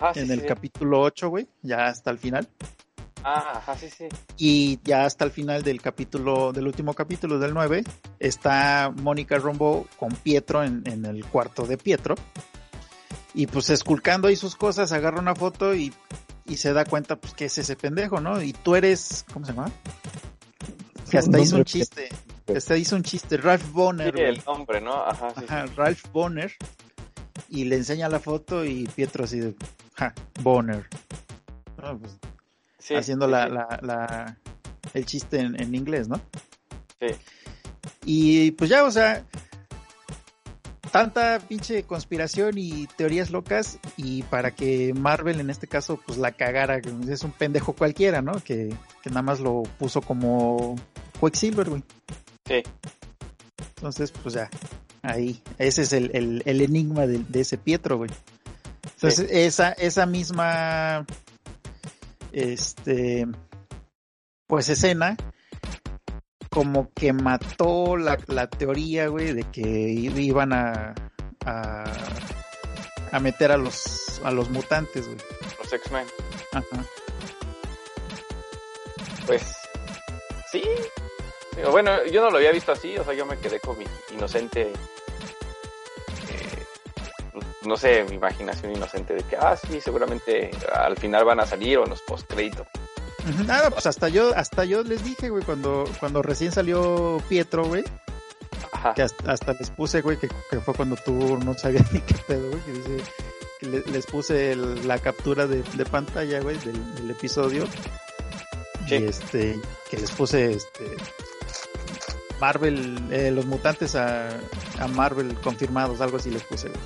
Ajá, 0.00 0.14
sí, 0.14 0.20
en 0.20 0.30
el 0.30 0.40
sí. 0.40 0.46
capítulo 0.46 1.00
8, 1.02 1.28
güey, 1.28 1.46
ya 1.62 1.86
hasta 1.86 2.10
el 2.10 2.18
final. 2.18 2.48
Ah, 3.22 3.52
ajá, 3.56 3.76
sí, 3.76 3.90
sí. 3.90 4.08
Y 4.38 4.80
ya 4.82 5.04
hasta 5.04 5.26
el 5.26 5.30
final 5.30 5.62
del 5.62 5.82
capítulo, 5.82 6.52
del 6.52 6.66
último 6.66 6.94
capítulo 6.94 7.38
del 7.38 7.52
9, 7.52 7.84
está 8.18 8.90
Mónica 9.02 9.36
Rombo 9.36 9.86
con 9.98 10.10
Pietro 10.10 10.64
en, 10.64 10.82
en 10.86 11.04
el 11.04 11.26
cuarto 11.26 11.66
de 11.66 11.76
Pietro. 11.76 12.14
Y 13.34 13.46
pues 13.46 13.68
esculcando 13.68 14.28
ahí 14.28 14.36
sus 14.36 14.56
cosas, 14.56 14.90
agarra 14.92 15.20
una 15.20 15.34
foto 15.34 15.74
y, 15.74 15.92
y 16.46 16.56
se 16.56 16.72
da 16.72 16.84
cuenta 16.86 17.16
pues 17.16 17.34
que 17.34 17.44
es 17.44 17.58
ese 17.58 17.76
pendejo, 17.76 18.20
¿no? 18.20 18.42
Y 18.42 18.54
tú 18.54 18.74
eres, 18.74 19.24
¿cómo 19.32 19.44
se 19.44 19.52
llama? 19.52 19.70
Que 21.10 21.18
hasta 21.18 21.38
hizo 21.38 21.56
un 21.56 21.64
chiste, 21.64 22.08
que 22.46 22.56
hasta 22.56 22.76
hizo 22.76 22.96
un 22.96 23.02
chiste, 23.02 23.36
Ralph 23.36 23.70
Bonner. 23.70 24.14
Sí, 24.14 24.22
el 24.22 24.42
nombre, 24.44 24.80
¿no? 24.80 24.94
Ajá, 24.94 25.30
sí. 25.30 25.44
Ajá, 25.46 25.66
Ralph 25.76 26.02
Bonner. 26.12 26.52
Y 27.50 27.64
le 27.64 27.76
enseña 27.76 28.08
la 28.08 28.20
foto 28.20 28.64
y 28.64 28.86
Pietro 28.94 29.24
así 29.24 29.40
de, 29.40 29.54
ja, 29.96 30.14
Bonner. 30.40 30.86
No, 31.82 31.98
pues, 31.98 32.16
sí, 32.78 32.94
haciendo 32.94 33.26
sí, 33.26 33.32
la, 33.32 33.46
sí. 33.46 33.52
la, 33.52 33.78
la- 33.82 34.36
el 34.94 35.04
chiste 35.04 35.40
en, 35.40 35.60
en 35.60 35.74
inglés, 35.74 36.08
¿no? 36.08 36.20
Sí. 37.00 37.08
Y 38.04 38.50
pues 38.52 38.70
ya, 38.70 38.84
o 38.84 38.90
sea, 38.90 39.24
tanta 40.90 41.38
pinche 41.40 41.82
conspiración 41.84 42.54
y 42.56 42.86
teorías 42.96 43.30
locas 43.30 43.78
y 43.96 44.22
para 44.24 44.52
que 44.52 44.92
Marvel 44.94 45.38
en 45.40 45.50
este 45.50 45.66
caso 45.66 46.00
pues 46.04 46.18
la 46.18 46.32
cagara, 46.32 46.80
que 46.80 46.90
es 47.08 47.22
un 47.22 47.32
pendejo 47.32 47.72
cualquiera, 47.74 48.22
¿no? 48.22 48.32
Que, 48.42 48.74
que 49.02 49.10
nada 49.10 49.22
más 49.22 49.40
lo 49.40 49.62
puso 49.78 50.00
como 50.00 50.76
Quicksilver, 51.20 51.68
güey. 51.68 51.84
Sí. 52.46 52.62
Entonces, 53.76 54.10
pues 54.12 54.34
ya, 54.34 54.50
ahí, 55.02 55.42
ese 55.58 55.82
es 55.82 55.92
el, 55.92 56.10
el, 56.14 56.42
el 56.44 56.60
enigma 56.60 57.06
de, 57.06 57.24
de 57.28 57.40
ese 57.40 57.58
Pietro, 57.58 57.98
güey. 57.98 58.10
Entonces, 58.94 59.26
esa, 59.30 59.72
esa 59.72 60.06
misma, 60.06 61.06
este, 62.32 63.26
pues 64.46 64.68
escena, 64.68 65.16
como 66.50 66.90
que 66.92 67.12
mató 67.12 67.96
la, 67.96 68.18
la 68.26 68.48
teoría, 68.48 69.08
güey, 69.08 69.32
de 69.32 69.44
que 69.44 69.60
iban 69.62 70.52
a, 70.52 70.94
a, 71.46 71.84
a 73.12 73.20
meter 73.20 73.52
a 73.52 73.56
los, 73.56 74.20
a 74.24 74.30
los 74.30 74.50
mutantes, 74.50 75.06
güey. 75.06 75.18
Los 75.62 75.72
X-Men. 75.72 76.06
Ajá. 76.52 76.84
Pues, 79.26 79.42
sí. 80.50 80.62
Bueno, 81.70 82.04
yo 82.06 82.22
no 82.22 82.30
lo 82.30 82.36
había 82.38 82.52
visto 82.52 82.72
así, 82.72 82.96
o 82.96 83.04
sea, 83.04 83.14
yo 83.14 83.26
me 83.26 83.36
quedé 83.38 83.60
con 83.60 83.76
mi 83.78 83.84
inocente, 84.12 84.72
eh, 86.28 86.64
no 87.62 87.76
sé, 87.76 88.04
mi 88.08 88.16
imaginación 88.16 88.74
inocente 88.74 89.14
de 89.14 89.22
que, 89.24 89.36
ah, 89.36 89.56
sí, 89.56 89.80
seguramente 89.80 90.50
al 90.72 90.96
final 90.96 91.24
van 91.24 91.40
a 91.40 91.46
salir 91.46 91.78
o 91.78 91.84
en 91.84 91.90
los 91.90 92.02
post-créditos. 92.02 92.66
Nada, 93.46 93.70
pues 93.70 93.86
hasta 93.86 94.08
yo, 94.08 94.32
hasta 94.34 94.64
yo 94.64 94.82
les 94.82 95.04
dije, 95.04 95.28
güey, 95.28 95.44
cuando, 95.44 95.84
cuando 96.00 96.22
recién 96.22 96.52
salió 96.52 97.22
Pietro, 97.28 97.64
güey, 97.66 97.84
Ajá. 98.72 98.94
que 98.94 99.02
hasta, 99.02 99.30
hasta 99.32 99.52
les 99.54 99.70
puse, 99.70 100.00
güey, 100.00 100.16
que, 100.18 100.28
que 100.50 100.60
fue 100.60 100.72
cuando 100.74 100.96
tú 100.96 101.38
no 101.44 101.52
sabías 101.54 101.92
ni 101.92 102.00
qué 102.00 102.14
pedo, 102.26 102.48
güey, 102.50 102.62
que 102.62 102.72
dice, 102.72 102.96
que 103.60 103.66
le- 103.66 103.82
les 103.92 104.06
puse 104.06 104.52
el- 104.52 104.88
la 104.88 104.98
captura 104.98 105.46
de, 105.46 105.62
de 105.62 105.84
pantalla, 105.84 106.40
güey, 106.40 106.56
del, 106.58 106.94
del 106.94 107.10
episodio. 107.10 107.66
Sí. 108.88 108.94
Y 108.94 109.04
este, 109.04 109.60
que 109.90 109.98
les 109.98 110.10
puse, 110.12 110.52
este, 110.52 110.96
Marvel, 112.40 112.98
eh, 113.10 113.30
los 113.30 113.46
mutantes 113.46 113.94
a, 113.96 114.28
a 114.78 114.88
Marvel 114.88 115.34
confirmados, 115.40 116.00
algo 116.00 116.16
así 116.16 116.30
les 116.30 116.42
puse, 116.44 116.68
güey. 116.68 116.80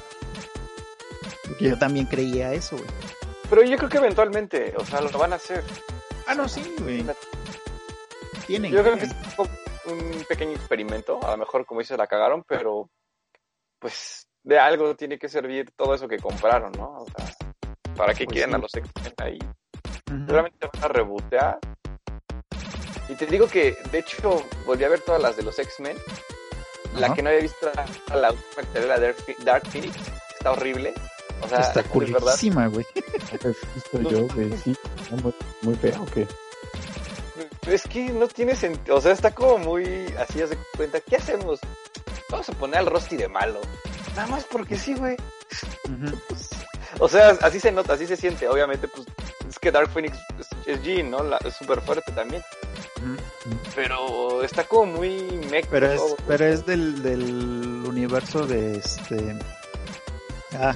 Porque 1.48 1.64
yo 1.70 1.78
también 1.78 2.06
creía 2.06 2.52
eso, 2.52 2.76
güey. 2.76 2.88
Pero 3.50 3.62
yo 3.62 3.76
creo 3.76 3.88
que 3.90 3.98
eventualmente, 3.98 4.74
o 4.76 4.84
sea, 4.84 5.00
lo 5.00 5.10
van 5.18 5.32
a 5.32 5.36
hacer. 5.36 5.62
Ah, 6.26 6.34
no, 6.34 6.48
sí, 6.48 6.74
güey. 6.80 7.04
Tienen. 8.46 8.72
Yo 8.72 8.82
creo 8.82 8.96
que 8.96 9.04
es 9.04 9.14
un 9.86 10.24
pequeño 10.28 10.52
experimento, 10.52 11.20
a 11.26 11.32
lo 11.32 11.36
mejor 11.38 11.64
como 11.66 11.80
dices 11.80 11.98
la 11.98 12.06
cagaron, 12.06 12.42
pero 12.46 12.90
pues 13.78 14.26
de 14.42 14.58
algo 14.58 14.94
tiene 14.96 15.18
que 15.18 15.28
servir 15.28 15.72
todo 15.76 15.94
eso 15.94 16.08
que 16.08 16.18
compraron, 16.18 16.72
¿no? 16.72 17.02
O 17.02 17.06
sea, 17.06 17.26
¿para 17.96 18.14
qué 18.14 18.24
Pues 18.24 18.34
quieren 18.34 18.50
sí. 18.50 18.56
a 18.56 18.58
los 18.58 18.74
X-Men 18.74 19.14
ahí? 19.18 19.38
Seguramente 20.06 20.68
van 20.72 20.84
a 20.84 20.88
rebotear. 20.88 21.58
Y 23.08 23.14
te 23.14 23.26
digo 23.26 23.46
que, 23.46 23.76
de 23.92 23.98
hecho, 23.98 24.44
volví 24.64 24.84
a 24.84 24.88
ver 24.88 25.00
todas 25.00 25.20
las 25.20 25.36
de 25.36 25.42
los 25.42 25.58
X-Men. 25.58 25.96
La 26.96 27.12
que 27.12 27.22
no 27.22 27.28
había 27.28 27.42
visto 27.42 27.68
era 27.70 27.84
la 28.14 28.30
última 28.30 28.62
que 28.72 28.78
era 28.78 28.98
Dark, 29.44 29.66
Phoenix. 29.70 29.96
Está 30.36 30.52
horrible. 30.52 30.94
O 31.42 31.48
sea, 31.48 31.58
Está 31.58 31.82
culerísima, 31.82 32.68
güey. 32.68 32.86
¿No 33.42 33.50
has 33.50 33.74
visto 33.74 34.00
yo, 34.10 34.26
güey? 34.34 34.56
Sí, 34.58 34.76
muy, 35.22 35.34
muy 35.62 35.74
feo, 35.74 36.06
que 36.06 36.26
Es 37.66 37.82
que 37.82 38.10
no 38.10 38.28
tiene 38.28 38.54
sentido, 38.54 38.96
o 38.96 39.00
sea, 39.00 39.12
está 39.12 39.34
como 39.34 39.58
muy 39.58 40.06
así, 40.18 40.40
haz 40.40 40.50
de 40.50 40.58
cuenta, 40.76 41.00
¿qué 41.00 41.16
hacemos? 41.16 41.58
Vamos 42.30 42.48
a 42.48 42.52
poner 42.52 42.78
al 42.78 42.86
Rusty 42.86 43.16
de 43.16 43.28
malo. 43.28 43.60
Nada 44.14 44.28
más 44.28 44.44
porque 44.44 44.78
sí, 44.78 44.94
güey. 44.94 45.16
O 47.00 47.08
sea, 47.08 47.30
así 47.42 47.58
se 47.58 47.72
nota, 47.72 47.94
así 47.94 48.06
se 48.06 48.16
siente. 48.16 48.48
Obviamente, 48.48 48.86
pues, 48.88 49.06
es 49.48 49.58
que 49.58 49.72
Dark 49.72 49.90
Phoenix 49.90 50.16
es, 50.38 50.48
es 50.66 50.82
Jean, 50.82 51.10
¿no? 51.10 51.22
La- 51.24 51.38
es 51.38 51.54
súper 51.54 51.80
fuerte 51.80 52.12
también. 52.12 52.42
Pero 53.74 54.42
está 54.42 54.64
como 54.64 54.86
muy 54.98 55.22
mec. 55.50 55.66
Pero 55.70 55.90
es, 55.90 56.00
todo. 56.00 56.16
pero 56.26 56.44
es 56.46 56.64
del, 56.66 57.02
del 57.02 57.84
universo 57.86 58.46
de 58.46 58.76
este. 58.78 59.38
Ah. 60.54 60.74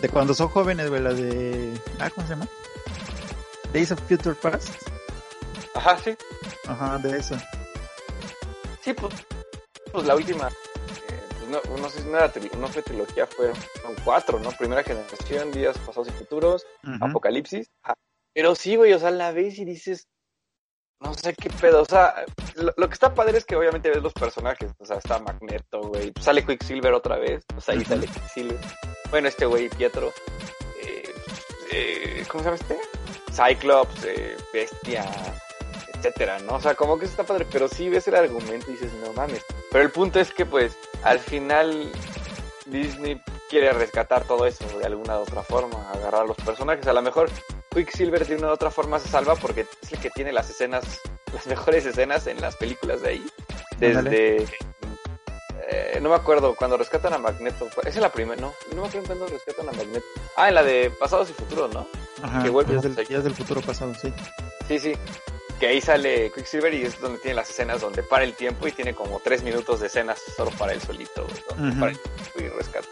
De 0.00 0.08
cuando 0.08 0.34
son 0.34 0.48
jóvenes, 0.48 0.88
güey, 0.88 1.02
la 1.02 1.12
de. 1.12 1.78
Ah, 1.98 2.10
¿cómo 2.10 2.26
se 2.26 2.32
llama? 2.34 2.48
Days 3.72 3.92
of 3.92 4.00
Future 4.08 4.34
Past. 4.34 4.70
Ajá, 5.74 5.96
sí. 5.98 6.16
Ajá, 6.66 6.98
de 6.98 7.18
esa. 7.18 7.38
Sí, 8.80 8.92
pues, 8.92 9.14
pues 9.92 10.06
la 10.06 10.14
última. 10.16 10.48
eh, 10.48 11.20
pues 11.38 11.48
no, 11.50 11.76
no 11.76 11.88
sé 11.88 12.02
si 12.02 12.08
no, 12.08 12.18
era 12.18 12.32
no 12.58 12.68
fue 12.68 12.82
trilogía, 12.82 13.26
fueron 13.26 13.56
cuatro, 14.04 14.38
¿no? 14.40 14.50
Primera 14.50 14.82
generación, 14.82 15.52
días 15.52 15.78
pasados 15.78 16.08
y 16.08 16.12
futuros. 16.12 16.66
Apocalipsis. 17.00 17.70
Ajá. 17.82 17.94
Pero 18.34 18.54
sí, 18.54 18.76
güey, 18.76 18.92
o 18.92 18.98
sea, 18.98 19.10
la 19.10 19.32
ves 19.32 19.58
y 19.58 19.64
dices, 19.64 20.08
no 21.02 21.14
sé 21.14 21.34
qué 21.34 21.50
pedo, 21.50 21.82
o 21.82 21.84
sea, 21.84 22.24
lo, 22.54 22.72
lo 22.76 22.88
que 22.88 22.94
está 22.94 23.12
padre 23.12 23.38
es 23.38 23.44
que 23.44 23.56
obviamente 23.56 23.90
ves 23.90 24.02
los 24.02 24.12
personajes, 24.12 24.72
o 24.78 24.86
sea, 24.86 24.98
está 24.98 25.18
Magneto, 25.18 25.80
güey, 25.82 26.12
sale 26.20 26.44
Quicksilver 26.44 26.92
otra 26.92 27.18
vez, 27.18 27.44
o 27.56 27.60
sea, 27.60 27.74
ahí 27.74 27.84
sale 27.84 28.06
Quicksilver. 28.06 28.60
Bueno, 29.10 29.28
este 29.28 29.44
güey, 29.46 29.68
Pietro, 29.68 30.12
eh, 30.82 31.14
eh, 31.72 32.24
¿cómo 32.28 32.42
se 32.42 32.50
llama 32.50 32.60
este? 32.60 32.78
Cyclops, 33.32 34.04
eh, 34.04 34.36
Bestia, 34.52 35.04
etcétera, 35.94 36.38
¿no? 36.40 36.54
O 36.56 36.60
sea, 36.60 36.74
como 36.74 36.98
que 36.98 37.06
eso 37.06 37.12
está 37.12 37.24
padre, 37.24 37.46
pero 37.50 37.68
sí 37.68 37.88
ves 37.88 38.06
el 38.08 38.14
argumento 38.14 38.70
y 38.70 38.74
dices, 38.74 38.92
no 38.94 39.12
mames. 39.12 39.44
Pero 39.70 39.84
el 39.84 39.90
punto 39.90 40.20
es 40.20 40.32
que, 40.32 40.46
pues, 40.46 40.76
al 41.02 41.18
final 41.18 41.90
Disney 42.66 43.20
quiere 43.48 43.72
rescatar 43.72 44.24
todo 44.24 44.46
eso 44.46 44.66
de 44.78 44.86
alguna 44.86 45.18
u 45.18 45.22
otra 45.22 45.42
forma, 45.42 45.90
agarrar 45.90 46.22
a 46.22 46.26
los 46.26 46.36
personajes. 46.36 46.86
A 46.86 46.92
lo 46.92 47.02
mejor 47.02 47.30
Quicksilver 47.74 48.26
de 48.26 48.36
una 48.36 48.48
u 48.48 48.50
otra 48.50 48.70
forma 48.70 48.98
se 48.98 49.08
salva 49.08 49.34
porque 49.36 49.66
es 49.82 49.92
el 49.92 49.98
que 50.00 50.10
tiene 50.10 50.32
las 50.32 50.48
escenas, 50.50 50.84
las 51.32 51.46
mejores 51.46 51.84
escenas 51.86 52.26
en 52.26 52.40
las 52.40 52.56
películas 52.56 53.02
de 53.02 53.08
ahí. 53.08 53.26
Desde. 53.78 54.46
eh, 55.68 55.98
no 56.02 56.10
me 56.10 56.14
acuerdo, 56.16 56.54
cuando 56.54 56.76
rescatan 56.76 57.12
a 57.14 57.18
Magneto. 57.18 57.66
Esa 57.80 57.88
es 57.88 57.96
la 57.96 58.12
primera, 58.12 58.40
no. 58.40 58.52
No 58.74 58.82
me 58.82 58.88
acuerdo 58.88 59.06
cuando 59.06 59.26
rescatan 59.26 59.68
a 59.68 59.72
Magneto. 59.72 60.06
Ah, 60.36 60.48
en 60.48 60.54
la 60.54 60.62
de 60.62 60.90
Pasados 60.90 61.30
y 61.30 61.32
Futuros, 61.32 61.72
¿no? 61.72 61.86
Ajá, 62.22 62.42
que 62.42 62.50
vuelve 62.50 62.72
días 62.72 62.82
del, 62.82 62.92
a- 63.04 63.08
días 63.08 63.24
del 63.24 63.34
futuro 63.34 63.60
pasado, 63.60 63.92
sí. 63.94 64.12
Sí, 64.68 64.78
sí. 64.78 64.92
Que 65.58 65.68
ahí 65.68 65.80
sale 65.80 66.32
Quicksilver 66.32 66.74
y 66.74 66.82
es 66.84 67.00
donde 67.00 67.18
tiene 67.20 67.36
las 67.36 67.48
escenas 67.50 67.80
donde 67.80 68.02
para 68.02 68.24
el 68.24 68.34
tiempo 68.34 68.66
y 68.66 68.72
tiene 68.72 68.94
como 68.94 69.20
tres 69.20 69.42
minutos 69.44 69.78
de 69.80 69.86
escenas 69.86 70.20
solo 70.36 70.50
para 70.52 70.72
él 70.72 70.80
solito, 70.82 71.26
para 71.78 71.92
el 71.92 71.98
y 72.38 72.48
rescata. 72.48 72.88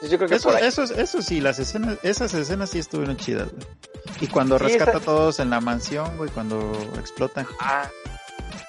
Entonces 0.00 0.10
yo 0.10 0.18
creo 0.18 0.28
que 0.28 0.34
Eso, 0.36 0.56
eso, 0.56 0.82
eso 0.94 1.22
sí, 1.22 1.40
las 1.40 1.58
escenas, 1.58 1.98
esas 2.02 2.32
escenas 2.34 2.70
sí 2.70 2.78
estuvieron 2.78 3.16
chidas, 3.16 3.50
güey. 3.52 3.66
Y 4.20 4.26
cuando 4.28 4.58
Sí, 4.58 4.64
rescata 4.64 4.90
esa- 4.92 5.00
a 5.00 5.04
todos 5.04 5.40
en 5.40 5.50
la 5.50 5.60
mansión, 5.60 6.16
güey, 6.16 6.30
cuando 6.30 6.72
explotan. 6.98 7.46
Ah, 7.60 7.88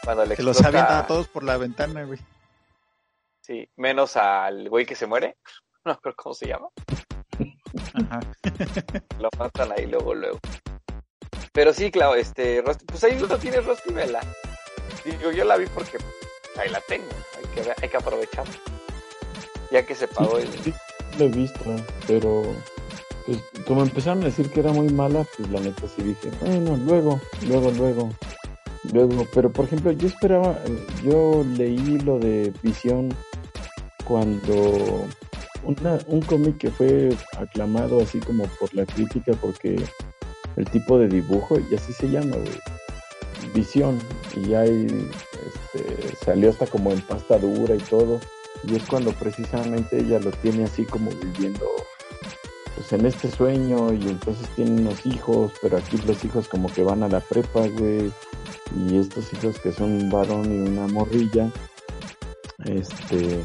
cuando 0.04 0.26
le 0.26 0.36
Que 0.36 0.44
los 0.44 0.62
avientan 0.64 0.98
a 0.98 1.08
todos 1.08 1.28
por 1.28 1.44
la 1.44 1.58
ventana, 1.58 2.04
güey. 2.04 2.20
Sí, 3.42 3.68
menos 3.78 4.16
al 4.18 4.70
güey 4.70 4.86
que 4.86 4.96
se 4.96 5.08
muere. 5.08 5.38
No 5.86 5.98
creo 6.02 6.14
cómo 6.16 6.36
se 6.36 6.46
llama. 6.48 6.68
Ajá. 7.94 8.20
Lo 9.18 9.30
matan 9.40 9.72
ahí 9.72 9.86
luego, 9.88 10.14
luego. 10.14 10.38
Pero 11.54 11.74
sí, 11.74 11.90
claro, 11.90 12.16
este, 12.16 12.62
Rusty- 12.62 12.86
pues 12.86 13.04
ahí 13.06 13.18
lo 13.18 13.38
tiene 13.40 13.62
Rusty 13.62 13.94
Vela. 13.94 14.20
Digo, 15.06 15.32
yo 15.32 15.46
la 15.46 15.56
vi 15.56 15.66
porque 15.68 15.98
ahí 16.60 16.70
la 16.70 16.82
tengo. 16.82 17.08
Hay 17.38 17.46
que, 17.64 17.74
hay 17.82 17.90
que 17.90 17.98
aprovechar. 17.98 18.46
Ya 19.72 19.86
que 19.86 19.96
se 19.96 20.08
pagó 20.10 20.38
el. 20.38 20.50
Lo 21.20 21.26
he 21.26 21.28
visto, 21.28 21.76
pero 22.08 22.44
pues 23.26 23.40
como 23.68 23.84
empezaron 23.84 24.24
a 24.24 24.28
decir 24.28 24.50
que 24.50 24.62
era 24.62 24.72
muy 24.72 24.88
mala, 24.88 25.26
pues 25.36 25.50
la 25.50 25.60
neta 25.60 25.84
sí 25.94 26.02
dije, 26.02 26.30
bueno, 26.40 26.78
luego, 26.78 27.20
luego, 27.46 27.72
luego, 27.72 28.10
luego. 28.94 29.28
Pero 29.34 29.52
por 29.52 29.66
ejemplo, 29.66 29.92
yo 29.92 30.08
esperaba, 30.08 30.58
yo 31.04 31.44
leí 31.58 32.00
lo 32.00 32.20
de 32.20 32.54
Visión 32.64 33.14
cuando 34.06 35.06
una, 35.64 36.00
un 36.08 36.22
cómic 36.22 36.58
que 36.58 36.72
fue 36.72 37.10
aclamado 37.38 38.02
así 38.02 38.20
como 38.20 38.46
por 38.58 38.74
la 38.74 38.86
crítica 38.86 39.34
porque 39.42 39.76
el 40.56 40.70
tipo 40.70 40.98
de 40.98 41.10
dibujo, 41.10 41.58
y 41.70 41.76
así 41.76 41.92
se 41.92 42.10
llama. 42.10 42.38
Visión, 43.54 44.00
y 44.38 44.54
hay, 44.54 44.86
este, 44.86 46.16
salió 46.24 46.50
hasta 46.50 46.66
como 46.66 46.92
en 46.94 47.02
pasta 47.02 47.38
dura 47.38 47.76
y 47.76 47.80
todo 47.80 48.22
y 48.64 48.76
es 48.76 48.86
cuando 48.86 49.12
precisamente 49.12 50.00
ella 50.00 50.20
lo 50.20 50.32
tiene 50.32 50.66
así 50.66 50.86
como 50.86 51.12
viviendo 51.12 51.66
pues 52.76 52.94
en 52.94 53.06
este 53.06 53.30
sueño 53.30 53.94
y 53.94 54.08
entonces 54.08 54.48
tiene 54.56 54.82
unos 54.82 55.06
hijos, 55.06 55.52
pero 55.62 55.78
aquí 55.78 55.98
los 56.06 56.24
hijos 56.24 56.48
como 56.48 56.70
que 56.70 56.84
van 56.84 57.04
a 57.04 57.10
la 57.10 57.20
prepa, 57.20 57.68
güey, 57.68 58.12
y 58.88 58.98
estos 58.98 59.34
hijos 59.34 59.60
que 59.60 59.72
son 59.72 59.92
un 59.92 60.10
varón 60.10 60.46
y 60.46 60.70
una 60.70 60.88
morrilla, 60.88 61.52
este, 62.66 63.44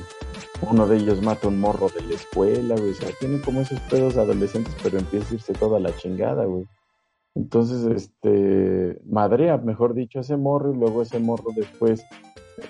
uno 0.61 0.87
de 0.87 0.99
ellos 0.99 1.21
mata 1.23 1.49
un 1.49 1.59
morro 1.59 1.89
de 1.89 2.03
la 2.03 2.15
escuela, 2.15 2.75
güey, 2.77 2.91
o 2.91 2.95
sea, 2.95 3.09
tiene 3.19 3.41
como 3.41 3.61
esos 3.61 3.81
pedos 3.81 4.17
adolescentes, 4.17 4.75
pero 4.83 4.99
empieza 4.99 5.31
a 5.31 5.35
irse 5.35 5.53
toda 5.53 5.81
la 5.81 5.97
chingada, 5.97 6.45
güey. 6.45 6.67
Entonces, 7.35 7.85
este, 7.87 9.01
madrea, 9.05 9.57
mejor 9.57 9.95
dicho, 9.95 10.21
ese 10.21 10.37
morro 10.37 10.73
y 10.73 10.77
luego 10.77 11.03
ese 11.03 11.19
morro 11.19 11.51
después 11.57 12.05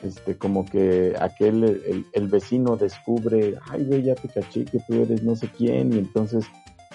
este, 0.02 0.36
como 0.36 0.64
que 0.64 1.14
aquel, 1.20 2.04
el, 2.12 2.28
vecino 2.28 2.76
descubre, 2.76 3.56
ay, 3.70 3.84
güey, 3.84 4.02
ya 4.02 4.14
te 4.14 4.28
caché 4.28 4.64
que 4.64 4.78
tú 4.80 5.02
eres 5.02 5.22
no 5.22 5.36
sé 5.36 5.48
quién, 5.48 5.92
y 5.92 5.98
entonces 5.98 6.44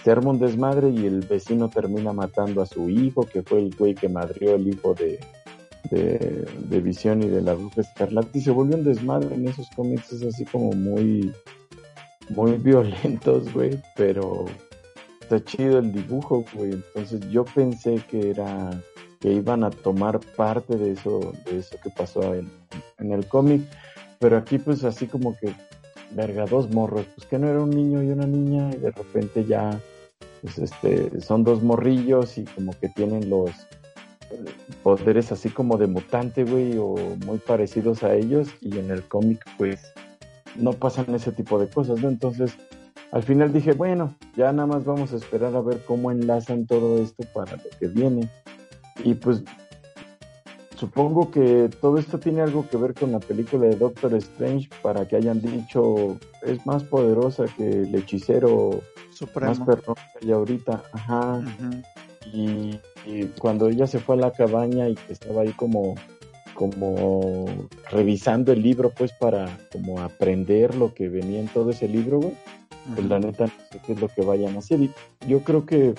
se 0.04 0.12
arma 0.12 0.32
un 0.32 0.40
desmadre 0.40 0.90
y 0.90 1.06
el 1.06 1.22
vecino 1.22 1.70
termina 1.70 2.14
matando 2.14 2.62
a 2.62 2.66
su 2.66 2.90
hijo, 2.90 3.24
que 3.24 3.44
fue 3.44 3.60
el 3.60 3.76
güey 3.76 3.96
que 3.96 4.10
madrió 4.10 4.56
el 4.56 4.68
hijo 4.68 4.94
de, 4.94 5.20
de, 5.92 6.46
de 6.70 6.80
Visión 6.80 7.22
y 7.22 7.30
de 7.30 7.42
la 7.42 7.54
Bruja 7.54 7.82
Escarlata, 7.82 8.30
y 8.34 8.42
se 8.42 8.52
vuelve 8.52 8.76
un 8.76 8.84
desmadre 8.84 9.36
en 9.36 9.48
esos 9.48 9.70
cómics, 9.76 10.14
es 10.14 10.24
así 10.24 10.46
como 10.46 10.72
muy, 10.72 11.32
muy 12.30 12.52
violentos, 12.58 13.54
güey, 13.54 13.80
pero 13.96 14.46
está 15.22 15.44
chido 15.44 15.80
el 15.80 15.92
dibujo, 15.92 16.44
güey, 16.54 16.72
entonces 16.72 17.22
yo 17.30 17.46
pensé 17.46 18.02
que 18.10 18.32
era 18.32 18.72
que 19.20 19.32
iban 19.34 19.64
a 19.64 19.70
tomar 19.70 20.20
parte 20.20 20.78
de 20.78 20.92
eso, 20.94 21.34
de 21.46 21.60
eso 21.60 21.78
que 21.84 21.90
pasó 21.90 22.34
en, 22.34 22.50
en 23.00 23.12
el 23.12 23.28
cómic, 23.28 23.62
pero 24.20 24.38
aquí 24.38 24.58
pues 24.58 24.84
así 24.84 25.08
como 25.08 25.38
que 25.38 25.54
verga, 26.12 26.46
dos 26.46 26.70
morros, 26.72 27.06
pues 27.16 27.28
que 27.28 27.38
no 27.38 27.48
era 27.48 27.60
un 27.60 27.70
niño 27.70 28.04
y 28.04 28.10
una 28.10 28.26
niña, 28.26 28.72
y 28.74 28.78
de 28.78 28.92
repente 28.92 29.46
ya, 29.46 29.80
pues 30.42 30.58
este, 30.58 31.22
son 31.22 31.44
dos 31.44 31.62
morrillos 31.62 32.38
y 32.38 32.46
como 32.46 32.74
que 32.80 32.90
tienen 32.90 33.30
los 33.30 33.52
poderes 34.84 35.32
así 35.32 35.50
como 35.50 35.78
de 35.78 35.88
mutante, 35.88 36.44
güey, 36.44 36.78
o 36.78 36.96
muy 37.26 37.38
parecidos 37.40 38.04
a 38.04 38.14
ellos, 38.14 38.50
y 38.62 38.78
en 38.78 38.92
el 38.92 39.04
cómic, 39.04 39.44
pues, 39.58 39.94
no 40.56 40.74
pasan 40.74 41.14
ese 41.14 41.32
tipo 41.32 41.60
de 41.60 41.68
cosas, 41.68 42.02
¿no? 42.02 42.10
Entonces, 42.10 42.54
al 43.12 43.24
final 43.24 43.52
dije, 43.54 43.74
bueno, 43.74 44.16
ya 44.36 44.52
nada 44.52 44.68
más 44.68 44.86
vamos 44.86 45.14
a 45.14 45.16
esperar 45.16 45.56
a 45.56 45.62
ver 45.62 45.84
cómo 45.86 46.12
enlazan 46.12 46.68
todo 46.68 47.02
esto 47.02 47.24
para 47.34 47.56
lo 47.56 47.70
que 47.80 47.88
viene. 47.88 48.30
Y 49.04 49.14
pues 49.16 49.44
supongo 50.76 51.30
que 51.30 51.70
todo 51.82 51.98
esto 51.98 52.20
tiene 52.20 52.42
algo 52.42 52.68
que 52.70 52.78
ver 52.78 52.94
con 52.94 53.12
la 53.12 53.20
película 53.20 53.68
de 53.68 53.76
Doctor 53.76 54.14
Strange 54.16 54.70
para 54.82 55.08
que 55.08 55.18
hayan 55.18 55.42
dicho 55.42 56.18
es 56.44 56.66
más 56.66 56.84
poderosa 56.84 57.46
que 57.58 57.70
el 57.70 57.96
hechicero 57.96 58.82
más 59.42 59.60
perrón 59.60 59.96
que 59.96 60.26
hay 60.26 60.32
ahorita. 60.32 60.84
Ajá. 60.94 61.42
y, 62.34 62.80
cuando 63.40 63.70
ella 63.70 63.88
se 63.88 64.00
fue 64.00 64.16
a 64.16 64.20
la 64.20 64.32
cabaña 64.32 64.88
y 64.88 64.98
estaba 65.10 65.42
ahí 65.42 65.52
como 65.54 65.96
como 66.54 67.46
revisando 67.90 68.52
el 68.52 68.62
libro 68.62 68.92
pues 68.92 69.14
para 69.14 69.58
como 69.72 70.02
aprender 70.02 70.76
lo 70.76 70.94
que 70.94 71.08
venía 71.08 71.40
en 71.40 71.48
todo 71.48 71.70
ese 71.70 71.88
libro, 71.88 72.20
güey. 72.20 72.34
Pues 72.96 73.08
la 73.08 73.20
neta 73.20 73.46
no 73.46 73.52
sé 73.72 73.80
qué 73.86 73.94
es 73.94 74.02
lo 74.02 74.08
que 74.10 74.22
vayan 74.22 74.56
a 74.56 74.60
hacer. 74.60 74.82
Y 74.82 74.92
yo 75.28 75.42
creo 75.42 75.66
que 75.66 75.96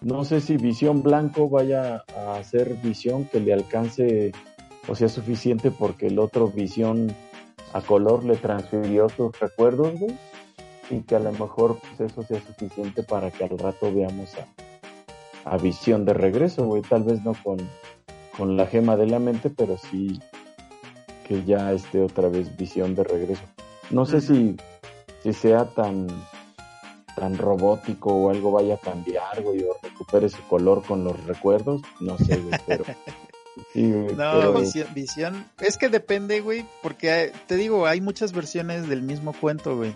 no 0.00 0.24
sé 0.24 0.40
si 0.40 0.56
Visión 0.56 1.02
Blanco 1.02 1.48
vaya 1.48 2.04
a 2.16 2.34
hacer 2.36 2.74
visión 2.76 3.24
que 3.24 3.40
le 3.40 3.52
alcance 3.52 4.32
o 4.88 4.94
sea 4.94 5.08
suficiente 5.08 5.70
porque 5.70 6.06
el 6.08 6.18
otro 6.18 6.48
Visión 6.48 7.14
a 7.72 7.80
color 7.80 8.24
le 8.24 8.36
transfirió 8.36 9.08
sus 9.08 9.38
recuerdos, 9.38 9.98
güey, 9.98 10.16
y 10.90 11.00
que 11.00 11.16
a 11.16 11.20
lo 11.20 11.32
mejor 11.32 11.78
pues, 11.80 12.10
eso 12.10 12.22
sea 12.22 12.40
suficiente 12.40 13.02
para 13.02 13.30
que 13.30 13.44
al 13.44 13.58
rato 13.58 13.92
veamos 13.92 14.34
a, 14.36 15.50
a 15.50 15.56
Visión 15.58 16.04
de 16.04 16.14
regreso, 16.14 16.64
güey, 16.64 16.82
tal 16.82 17.02
vez 17.02 17.22
no 17.24 17.34
con, 17.42 17.58
con 18.36 18.56
la 18.56 18.66
gema 18.66 18.96
de 18.96 19.06
la 19.06 19.18
mente, 19.18 19.50
pero 19.50 19.76
sí 19.76 20.20
que 21.26 21.44
ya 21.44 21.72
esté 21.72 22.02
otra 22.02 22.28
vez 22.28 22.56
Visión 22.56 22.94
de 22.94 23.02
regreso. 23.02 23.42
No 23.90 24.06
sé 24.06 24.20
si, 24.20 24.56
si 25.22 25.32
sea 25.32 25.64
tan 25.64 26.06
tan 27.16 27.38
robótico 27.38 28.14
o 28.14 28.30
algo 28.30 28.52
vaya 28.52 28.74
a 28.74 28.78
cambiar, 28.78 29.42
güey, 29.42 29.62
o 29.64 29.75
recupere 29.96 30.28
su 30.28 30.42
color 30.48 30.82
con 30.84 31.04
los 31.04 31.22
recuerdos, 31.24 31.82
no 32.00 32.18
sé, 32.18 32.36
güey, 32.36 32.60
pero... 32.66 32.84
no, 34.16 34.52
visión, 34.94 35.46
es 35.60 35.78
que 35.78 35.88
depende, 35.88 36.40
güey, 36.40 36.66
porque 36.82 37.24
eh, 37.24 37.32
te 37.46 37.56
digo, 37.56 37.86
hay 37.86 38.00
muchas 38.00 38.32
versiones 38.32 38.88
del 38.88 39.02
mismo 39.02 39.32
cuento, 39.32 39.76
güey. 39.76 39.94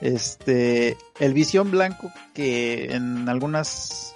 Este, 0.00 0.96
el 1.18 1.34
visión 1.34 1.70
blanco 1.70 2.10
que 2.32 2.94
en 2.94 3.28
algunas 3.28 4.14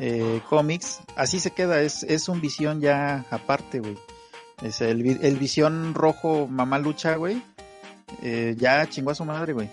eh, 0.00 0.40
cómics, 0.48 1.00
así 1.16 1.40
se 1.40 1.50
queda, 1.50 1.80
es, 1.80 2.02
es 2.02 2.28
un 2.28 2.40
visión 2.40 2.80
ya 2.80 3.24
aparte, 3.30 3.80
güey. 3.80 3.96
Es 4.62 4.80
el, 4.80 5.24
el 5.24 5.36
visión 5.36 5.94
rojo 5.94 6.46
mamá 6.46 6.78
lucha, 6.78 7.16
güey. 7.16 7.42
Eh, 8.22 8.54
ya 8.58 8.86
chingó 8.88 9.10
a 9.10 9.14
su 9.14 9.24
madre, 9.24 9.52
güey. 9.52 9.68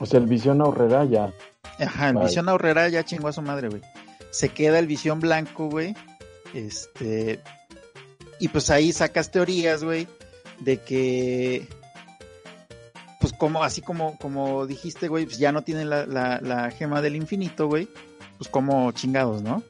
O 0.00 0.06
sea, 0.06 0.18
el 0.18 0.26
Visión 0.26 0.60
Ahorrera 0.60 1.04
ya. 1.04 1.32
Ajá, 1.78 2.10
el 2.10 2.18
Visión 2.18 2.48
Ahorrera 2.48 2.88
ya 2.88 3.04
chingó 3.04 3.28
a 3.28 3.32
su 3.32 3.40
madre, 3.40 3.68
güey. 3.68 3.82
Se 4.32 4.48
queda 4.48 4.80
el 4.80 4.88
Visión 4.88 5.20
Blanco, 5.20 5.68
güey. 5.68 5.94
Este. 6.52 7.40
Y 8.40 8.48
pues 8.48 8.70
ahí 8.70 8.92
sacas 8.92 9.30
teorías, 9.30 9.84
güey, 9.84 10.08
de 10.58 10.78
que. 10.78 11.68
Pues 13.20 13.32
como, 13.34 13.62
así 13.62 13.82
como, 13.82 14.18
como 14.18 14.66
dijiste, 14.66 15.06
güey, 15.06 15.26
pues 15.26 15.38
ya 15.38 15.52
no 15.52 15.62
tienen 15.62 15.88
la, 15.88 16.06
la, 16.06 16.70
gema 16.72 17.00
del 17.00 17.14
infinito, 17.14 17.68
güey. 17.68 17.88
Pues 18.36 18.50
como 18.50 18.90
chingados, 18.90 19.42
¿no? 19.42 19.62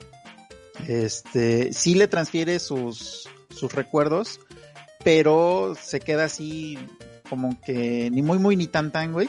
Este, 0.88 1.74
sí 1.74 1.94
le 1.94 2.08
transfiere 2.08 2.58
sus, 2.58 3.28
sus 3.54 3.74
recuerdos, 3.74 4.40
pero 5.04 5.76
se 5.78 6.00
queda 6.00 6.24
así 6.24 6.78
como 7.28 7.60
que 7.60 8.08
ni 8.10 8.22
muy 8.22 8.38
muy 8.38 8.56
ni 8.56 8.68
tan 8.68 8.90
tan, 8.90 9.12
güey 9.12 9.28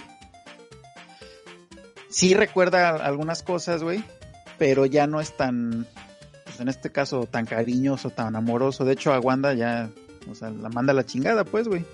sí 2.14 2.34
recuerda 2.34 2.92
algunas 2.92 3.44
cosas, 3.44 3.84
güey, 3.84 4.04
pero 4.58 4.86
ya 4.86 5.08
no 5.08 5.22
es 5.22 5.36
tan, 5.36 5.86
pues 6.45 6.60
en 6.60 6.68
este 6.70 6.91
caso, 6.91 7.26
tan 7.26 7.45
cariñoso, 7.45 8.10
tan 8.10 8.36
amoroso. 8.36 8.86
De 8.86 8.93
hecho, 8.93 9.14
a 9.14 9.20
Wanda 9.20 9.54
ya, 9.54 9.89
o 10.30 10.36
sea, 10.36 10.49
la 10.49 10.70
manda 10.70 10.93
la 10.93 11.06
chingada, 11.06 11.43
pues, 11.43 11.68
güey. 11.68 11.86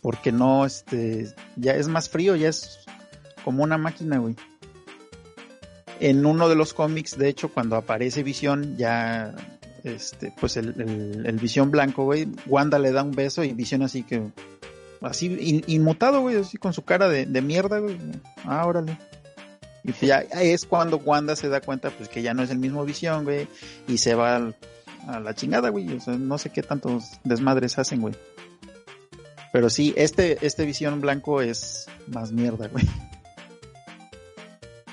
Porque 0.00 0.32
no, 0.32 0.66
este, 0.66 1.28
ya 1.56 1.74
es 1.74 1.88
más 1.88 2.08
frío, 2.08 2.36
ya 2.36 2.48
es 2.48 2.80
como 3.44 3.62
una 3.62 3.78
máquina, 3.78 4.18
güey. 4.18 4.36
En 6.00 6.26
uno 6.26 6.48
de 6.48 6.56
los 6.56 6.74
cómics, 6.74 7.16
de 7.16 7.28
hecho, 7.28 7.48
cuando 7.48 7.76
aparece 7.76 8.22
Visión, 8.22 8.76
ya, 8.76 9.34
este, 9.84 10.32
pues 10.40 10.56
el, 10.56 11.22
el, 11.24 11.38
Visión 11.38 11.70
blanco, 11.70 12.04
güey, 12.04 12.26
Wanda 12.46 12.78
le 12.78 12.92
da 12.92 13.02
un 13.02 13.12
beso 13.12 13.44
y 13.44 13.52
Visión 13.52 13.82
así 13.82 14.02
que 14.02 14.22
así 15.00 15.62
inmutado, 15.66 16.20
güey, 16.20 16.36
así 16.36 16.56
con 16.56 16.72
su 16.72 16.82
cara 16.82 17.08
de, 17.08 17.26
mierda, 17.42 17.78
güey. 17.78 17.98
Ah, 18.44 18.66
órale. 18.66 18.98
Y 19.84 19.92
pues 19.92 20.00
ya 20.00 20.20
es 20.20 20.64
cuando 20.64 20.96
Wanda 20.96 21.36
se 21.36 21.48
da 21.48 21.60
cuenta, 21.60 21.90
pues 21.90 22.08
que 22.08 22.22
ya 22.22 22.32
no 22.34 22.42
es 22.42 22.50
el 22.50 22.58
mismo 22.58 22.84
visión, 22.84 23.24
güey, 23.24 23.46
y 23.86 23.98
se 23.98 24.14
va 24.14 24.36
a 25.06 25.20
la 25.20 25.34
chingada, 25.34 25.68
güey. 25.68 25.92
O 25.94 26.00
sea, 26.00 26.14
no 26.14 26.38
sé 26.38 26.50
qué 26.50 26.62
tantos 26.62 27.20
desmadres 27.22 27.78
hacen, 27.78 28.00
güey. 28.00 28.14
Pero 29.52 29.70
sí, 29.70 29.92
este, 29.96 30.44
este 30.44 30.64
visión 30.64 31.00
blanco 31.00 31.42
es 31.42 31.86
más 32.08 32.32
mierda, 32.32 32.68
güey. 32.68 32.84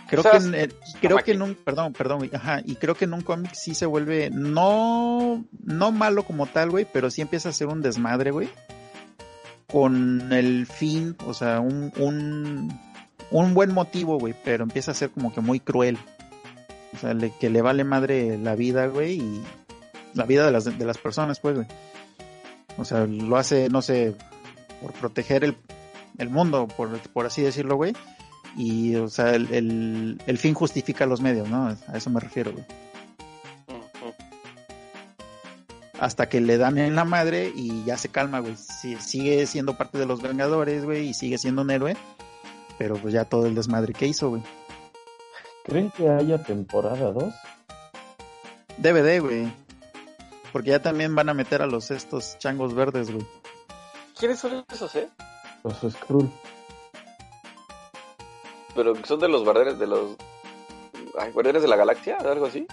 Creo 0.09 0.23
que, 0.23 0.37
en, 0.37 0.73
creo 0.99 1.17
que 1.19 1.31
en 1.31 1.41
un, 1.41 1.55
perdón, 1.55 1.93
perdón, 1.93 2.29
ajá, 2.33 2.61
y 2.65 2.75
creo 2.75 2.95
que 2.95 3.05
en 3.05 3.13
un 3.13 3.21
cómic 3.21 3.53
sí 3.53 3.73
se 3.73 3.85
vuelve, 3.85 4.29
no, 4.29 5.45
no 5.63 5.91
malo 5.93 6.23
como 6.23 6.47
tal, 6.47 6.69
güey, 6.69 6.85
pero 6.91 7.09
sí 7.09 7.21
empieza 7.21 7.47
a 7.47 7.53
ser 7.53 7.67
un 7.67 7.81
desmadre, 7.81 8.31
güey 8.31 8.49
con 9.71 10.31
el 10.33 10.67
fin, 10.67 11.15
o 11.25 11.33
sea, 11.33 11.59
un, 11.61 11.93
un, 11.97 12.77
un 13.31 13.53
buen 13.53 13.73
motivo, 13.73 14.19
güey, 14.19 14.35
pero 14.43 14.63
empieza 14.63 14.91
a 14.91 14.95
ser 14.95 15.09
como 15.11 15.33
que 15.33 15.41
muy 15.41 15.59
cruel. 15.59 15.97
O 16.93 16.97
sea, 16.97 17.15
que 17.39 17.49
le 17.49 17.61
vale 17.61 17.83
madre 17.83 18.37
la 18.37 18.55
vida, 18.55 18.87
güey, 18.87 19.21
y 19.21 19.43
la 20.13 20.25
vida 20.25 20.45
de 20.45 20.51
las, 20.51 20.65
de 20.65 20.85
las 20.85 20.97
personas, 20.97 21.39
pues, 21.39 21.55
güey. 21.55 21.67
O 22.77 22.85
sea, 22.85 23.05
lo 23.05 23.37
hace, 23.37 23.69
no 23.69 23.81
sé, 23.81 24.15
por 24.81 24.91
proteger 24.93 25.43
el, 25.43 25.55
el 26.17 26.29
mundo, 26.29 26.67
por, 26.67 26.97
por 27.09 27.25
así 27.25 27.41
decirlo, 27.41 27.75
güey. 27.75 27.93
Y, 28.57 28.95
o 28.95 29.07
sea, 29.07 29.33
el, 29.33 29.53
el, 29.53 30.21
el 30.27 30.37
fin 30.37 30.53
justifica 30.53 31.05
los 31.05 31.21
medios, 31.21 31.47
¿no? 31.47 31.67
A 31.87 31.97
eso 31.97 32.09
me 32.09 32.19
refiero, 32.19 32.51
güey. 32.51 32.65
hasta 36.01 36.27
que 36.27 36.41
le 36.41 36.57
dan 36.57 36.79
en 36.79 36.95
la 36.95 37.05
madre 37.05 37.53
y 37.55 37.85
ya 37.85 37.95
se 37.95 38.09
calma, 38.09 38.39
güey. 38.39 38.55
sigue 38.57 39.45
siendo 39.45 39.77
parte 39.77 39.99
de 39.99 40.07
los 40.07 40.19
Vengadores, 40.19 40.83
güey, 40.83 41.09
y 41.09 41.13
sigue 41.13 41.37
siendo 41.37 41.61
un 41.61 41.69
héroe, 41.69 41.95
pero 42.77 42.95
pues 42.95 43.13
ya 43.13 43.25
todo 43.25 43.45
el 43.45 43.55
desmadre 43.55 43.93
que 43.93 44.07
hizo, 44.07 44.29
güey. 44.29 44.43
¿Creen 45.63 45.91
que 45.91 46.09
haya 46.09 46.41
temporada 46.43 47.11
2? 47.11 47.33
DVD, 48.77 49.21
güey. 49.21 49.53
Porque 50.51 50.71
ya 50.71 50.81
también 50.81 51.15
van 51.15 51.29
a 51.29 51.33
meter 51.33 51.61
a 51.61 51.67
los 51.67 51.91
estos 51.91 52.37
changos 52.39 52.73
verdes, 52.73 53.11
güey. 53.11 53.25
¿Quiénes 54.17 54.39
son 54.39 54.65
esos, 54.71 54.95
eh? 54.95 55.09
Los 55.63 55.93
Skrull. 55.93 56.29
Pero 58.75 58.93
son 59.05 59.19
de 59.19 59.27
los 59.27 59.43
guardianes 59.43 59.79
de 59.79 59.87
los... 59.87 60.15
guardianes 61.33 61.61
de 61.61 61.67
la 61.67 61.75
galaxia, 61.75 62.17
algo 62.17 62.45
así. 62.45 62.65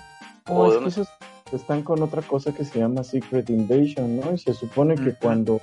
¿O 0.47 0.71
de 0.71 0.89
esos 0.89 1.09
están 1.53 1.83
con 1.83 2.03
otra 2.03 2.23
cosa 2.23 2.55
que 2.55 2.65
se 2.65 2.79
llama 2.79 3.05
Secret 3.05 3.49
Invasion, 3.51 4.21
¿no? 4.21 4.33
Y 4.33 4.39
se 4.39 4.55
supone 4.55 4.95
que 4.97 5.15
cuando. 5.15 5.61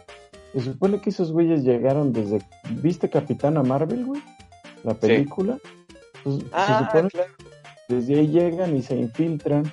Se 0.56 0.62
supone 0.62 1.02
que 1.02 1.10
esos 1.10 1.34
güeyes 1.34 1.66
llegaron 1.66 2.14
desde. 2.14 2.42
¿Viste 2.82 3.10
Capitana 3.10 3.62
Marvel, 3.62 4.06
güey? 4.06 4.22
La 4.86 4.94
película. 4.94 5.58
Pues, 6.24 6.38
se 6.38 6.46
ah, 6.54 6.88
supone 6.88 7.10
que 7.10 7.94
desde 7.94 8.20
ahí 8.20 8.28
llegan 8.30 8.74
y 8.74 8.82
se 8.82 8.96
infiltran. 8.96 9.70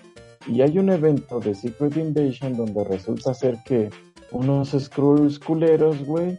Y 0.49 0.61
hay 0.61 0.81
un 0.81 0.91
evento 0.91 1.39
de 1.39 1.55
Secret 1.55 1.97
Invasion 1.97 2.57
donde 2.57 2.83
resulta 2.83 3.33
ser 3.33 3.59
que 3.65 3.91
unos 4.33 4.71
Skrulls 4.77 5.39
culeros, 5.39 6.05
güey, 6.05 6.37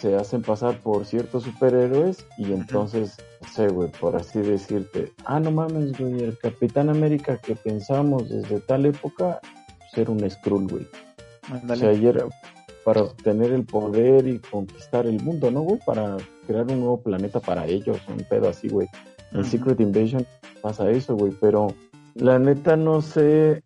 se 0.00 0.16
hacen 0.16 0.40
pasar 0.40 0.80
por 0.80 1.04
ciertos 1.04 1.42
superhéroes 1.42 2.24
y 2.38 2.54
entonces, 2.54 3.18
no 3.42 3.48
sé, 3.48 3.68
güey, 3.68 3.90
por 4.00 4.16
así 4.16 4.38
decirte, 4.38 5.12
ah, 5.26 5.40
no 5.40 5.50
mames, 5.50 5.98
güey, 5.98 6.22
el 6.22 6.38
Capitán 6.38 6.88
América 6.88 7.36
que 7.36 7.54
pensamos 7.54 8.30
desde 8.30 8.60
tal 8.60 8.86
época, 8.86 9.40
ser 9.92 10.08
un 10.08 10.28
Skrull, 10.30 10.68
güey. 10.68 10.86
O 11.70 11.76
sea, 11.76 11.90
ayer 11.90 12.24
para 12.84 13.02
obtener 13.02 13.52
el 13.52 13.64
poder 13.64 14.26
y 14.26 14.38
conquistar 14.38 15.06
el 15.06 15.22
mundo, 15.22 15.50
¿no, 15.50 15.62
güey? 15.62 15.80
Para 15.86 16.16
crear 16.46 16.66
un 16.66 16.80
nuevo 16.80 17.00
planeta 17.00 17.40
para 17.40 17.66
ellos, 17.66 17.98
un 18.08 18.24
pedo 18.24 18.48
así, 18.48 18.68
güey. 18.68 18.88
En 19.32 19.44
Secret 19.44 19.80
Invasion 19.80 20.26
pasa 20.62 20.90
eso, 20.90 21.16
güey, 21.16 21.32
pero 21.40 21.74
la 22.14 22.38
neta 22.38 22.76
no 22.76 23.02
sé 23.02 23.62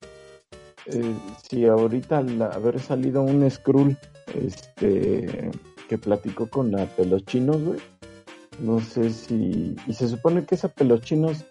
eh, 0.87 1.15
si 1.43 1.67
ahorita 1.67 2.19
al 2.19 2.41
haber 2.41 2.81
salido 2.81 3.23
un 3.23 3.49
Skrull, 3.51 3.97
este 4.35 5.51
que 5.89 5.99
platicó 5.99 6.49
con 6.49 6.71
la 6.71 6.87
Pelochinos, 6.87 7.63
güey. 7.63 7.81
No 8.61 8.81
sé 8.81 9.11
si... 9.11 9.75
Y 9.87 9.95
se 9.95 10.09
supone 10.09 10.45
que 10.45 10.55
esa 10.55 10.69
Pelochinos, 10.69 11.45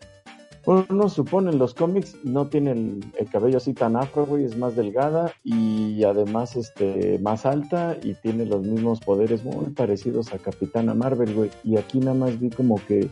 uno 0.67 1.07
supone 1.07 1.51
en 1.51 1.59
los 1.59 1.73
cómics, 1.73 2.17
no 2.25 2.47
tiene 2.47 2.71
el, 2.71 3.05
el 3.17 3.29
cabello 3.29 3.57
así 3.57 3.73
tan 3.73 3.95
afro, 3.95 4.25
güey, 4.25 4.43
es 4.43 4.57
más 4.57 4.75
delgada 4.75 5.31
y 5.43 6.03
además 6.03 6.57
este 6.57 7.19
más 7.19 7.45
alta 7.45 7.97
y 8.03 8.15
tiene 8.15 8.45
los 8.45 8.63
mismos 8.63 8.99
poderes 8.99 9.45
muy 9.45 9.67
parecidos 9.67 10.33
a 10.33 10.39
Capitana 10.39 10.93
Marvel, 10.93 11.33
güey. 11.33 11.51
Y 11.63 11.77
aquí 11.77 11.99
nada 11.99 12.15
más 12.15 12.37
vi 12.37 12.49
como 12.49 12.75
que 12.85 13.09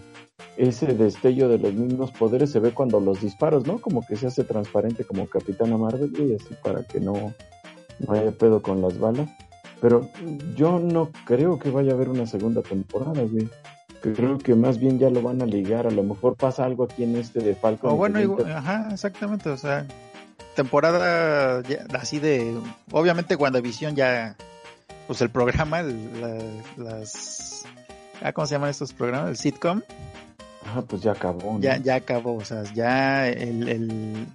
ese 0.57 0.87
destello 0.87 1.47
de 1.47 1.57
los 1.57 1.73
mismos 1.73 2.11
poderes 2.11 2.51
se 2.51 2.59
ve 2.59 2.71
cuando 2.71 2.99
los 2.99 3.21
disparos, 3.21 3.65
¿no? 3.65 3.79
Como 3.79 4.05
que 4.05 4.17
se 4.17 4.27
hace 4.27 4.43
transparente 4.43 5.05
como 5.05 5.27
Capitana 5.27 5.77
Marvel, 5.77 6.11
güey, 6.11 6.35
así 6.35 6.55
para 6.61 6.83
que 6.83 6.99
no, 6.99 7.33
no 7.99 8.13
haya 8.13 8.31
pedo 8.31 8.61
con 8.61 8.81
las 8.81 8.99
balas. 8.99 9.29
Pero 9.79 10.09
yo 10.55 10.79
no 10.79 11.09
creo 11.25 11.57
que 11.57 11.69
vaya 11.69 11.91
a 11.91 11.95
haber 11.95 12.09
una 12.09 12.25
segunda 12.25 12.61
temporada, 12.61 13.21
güey. 13.23 13.47
Creo 14.13 14.37
que 14.37 14.53
más 14.55 14.77
bien 14.77 14.99
ya 14.99 15.09
lo 15.09 15.21
van 15.21 15.41
a 15.41 15.45
ligar. 15.45 15.87
A 15.87 15.91
lo 15.91 16.03
mejor 16.03 16.35
pasa 16.35 16.63
algo 16.65 16.83
aquí 16.83 17.03
en 17.03 17.15
este 17.15 17.39
de 17.39 17.55
Falcon. 17.55 17.91
O 17.91 17.95
bueno, 17.95 18.21
igual- 18.21 18.51
ajá, 18.51 18.89
exactamente, 18.91 19.49
o 19.49 19.57
sea, 19.57 19.85
temporada 20.55 21.61
ya- 21.63 21.85
así 21.99 22.19
de, 22.19 22.55
obviamente 22.91 23.35
WandaVision 23.35 23.95
ya, 23.95 24.35
pues 25.07 25.21
el 25.21 25.29
programa, 25.29 25.79
el- 25.81 26.21
la- 26.21 26.83
las, 26.99 27.63
ah, 28.21 28.31
¿cómo 28.31 28.47
se 28.47 28.55
llaman 28.55 28.69
estos 28.69 28.93
programas? 28.93 29.29
El 29.31 29.37
sitcom, 29.37 29.81
Ajá, 30.65 30.81
pues 30.81 31.01
ya 31.01 31.11
acabó. 31.11 31.53
¿no? 31.53 31.59
ya, 31.59 31.77
ya 31.77 31.95
acabó, 31.95 32.35
o 32.35 32.45
sea, 32.45 32.63
ya 32.73 33.27
el, 33.29 33.67
el, 33.69 34.25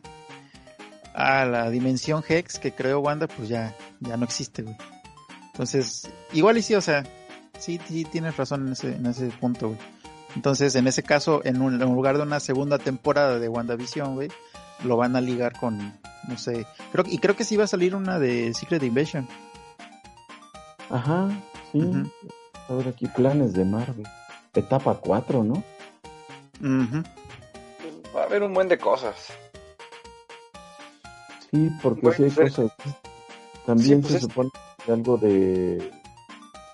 ah, 1.14 1.44
la 1.44 1.70
dimensión 1.70 2.22
Hex 2.28 2.58
que 2.58 2.72
creó 2.72 3.00
Wanda, 3.00 3.26
pues 3.26 3.48
ya, 3.48 3.74
ya 4.00 4.16
no 4.16 4.24
existe, 4.24 4.62
güey. 4.62 4.76
Entonces, 5.52 6.08
igual 6.32 6.56
y 6.58 6.62
sí, 6.62 6.74
o 6.74 6.80
sea, 6.80 7.04
sí, 7.60 7.80
sí 7.86 8.04
tienes 8.04 8.36
razón 8.36 8.66
en 8.66 8.72
ese, 8.72 8.96
en 8.96 9.06
ese 9.06 9.26
punto, 9.28 9.68
güey. 9.68 9.78
Entonces, 10.36 10.74
en 10.76 10.86
ese 10.86 11.02
caso, 11.02 11.40
en, 11.44 11.60
un, 11.62 11.74
en 11.82 11.94
lugar 11.94 12.16
de 12.16 12.22
una 12.22 12.40
segunda 12.40 12.78
temporada 12.78 13.38
de 13.38 13.48
WandaVision, 13.48 14.14
güey, 14.14 14.28
lo 14.84 14.96
van 14.96 15.16
a 15.16 15.20
ligar 15.20 15.58
con, 15.58 15.78
no 16.28 16.38
sé, 16.38 16.66
creo 16.92 17.04
y 17.08 17.18
creo 17.18 17.36
que 17.36 17.44
sí 17.44 17.56
va 17.56 17.64
a 17.64 17.68
salir 17.68 17.94
una 17.96 18.18
de 18.18 18.52
Secret 18.54 18.82
Invasion. 18.82 19.28
Ajá, 20.88 21.28
sí. 21.72 21.80
A 22.68 22.74
ver 22.74 22.88
aquí 22.88 23.06
planes 23.08 23.52
de 23.52 23.64
Marvel. 23.64 24.06
Etapa 24.54 24.94
4, 24.94 25.42
¿no? 25.44 25.54
Ujú. 26.60 27.02
Va 28.16 28.22
a 28.22 28.24
haber 28.24 28.42
un 28.42 28.54
buen 28.54 28.68
de 28.68 28.78
cosas. 28.78 29.16
Sí, 31.50 31.70
porque 31.82 32.00
Bueno, 32.02 32.16
sí 32.16 32.22
hay 32.24 32.30
pero- 32.30 32.48
cosas. 32.48 32.72
También 33.66 33.96
Sí, 33.98 34.00
pues 34.02 34.12
se 34.12 34.16
es- 34.18 34.22
supone 34.22 34.50
que 34.84 34.92
algo 34.92 35.16
de... 35.16 35.90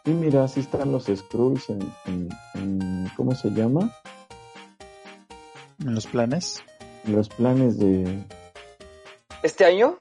Sí, 0.07 0.13
mira, 0.13 0.47
sí 0.49 0.61
están 0.61 0.93
los 0.93 1.07
Skrulls 1.07 1.69
en, 1.69 1.81
en- 2.07 2.29
en- 2.55 3.11
¿Cómo 3.17 3.35
se 3.35 3.51
llama? 3.51 3.93
En 5.85 5.95
los 5.95 6.07
planes. 6.07 6.63
En 7.05 7.17
los 7.17 7.29
planes 7.29 7.79
de... 7.79 8.23
¿Este 9.43 9.65
año? 9.65 9.99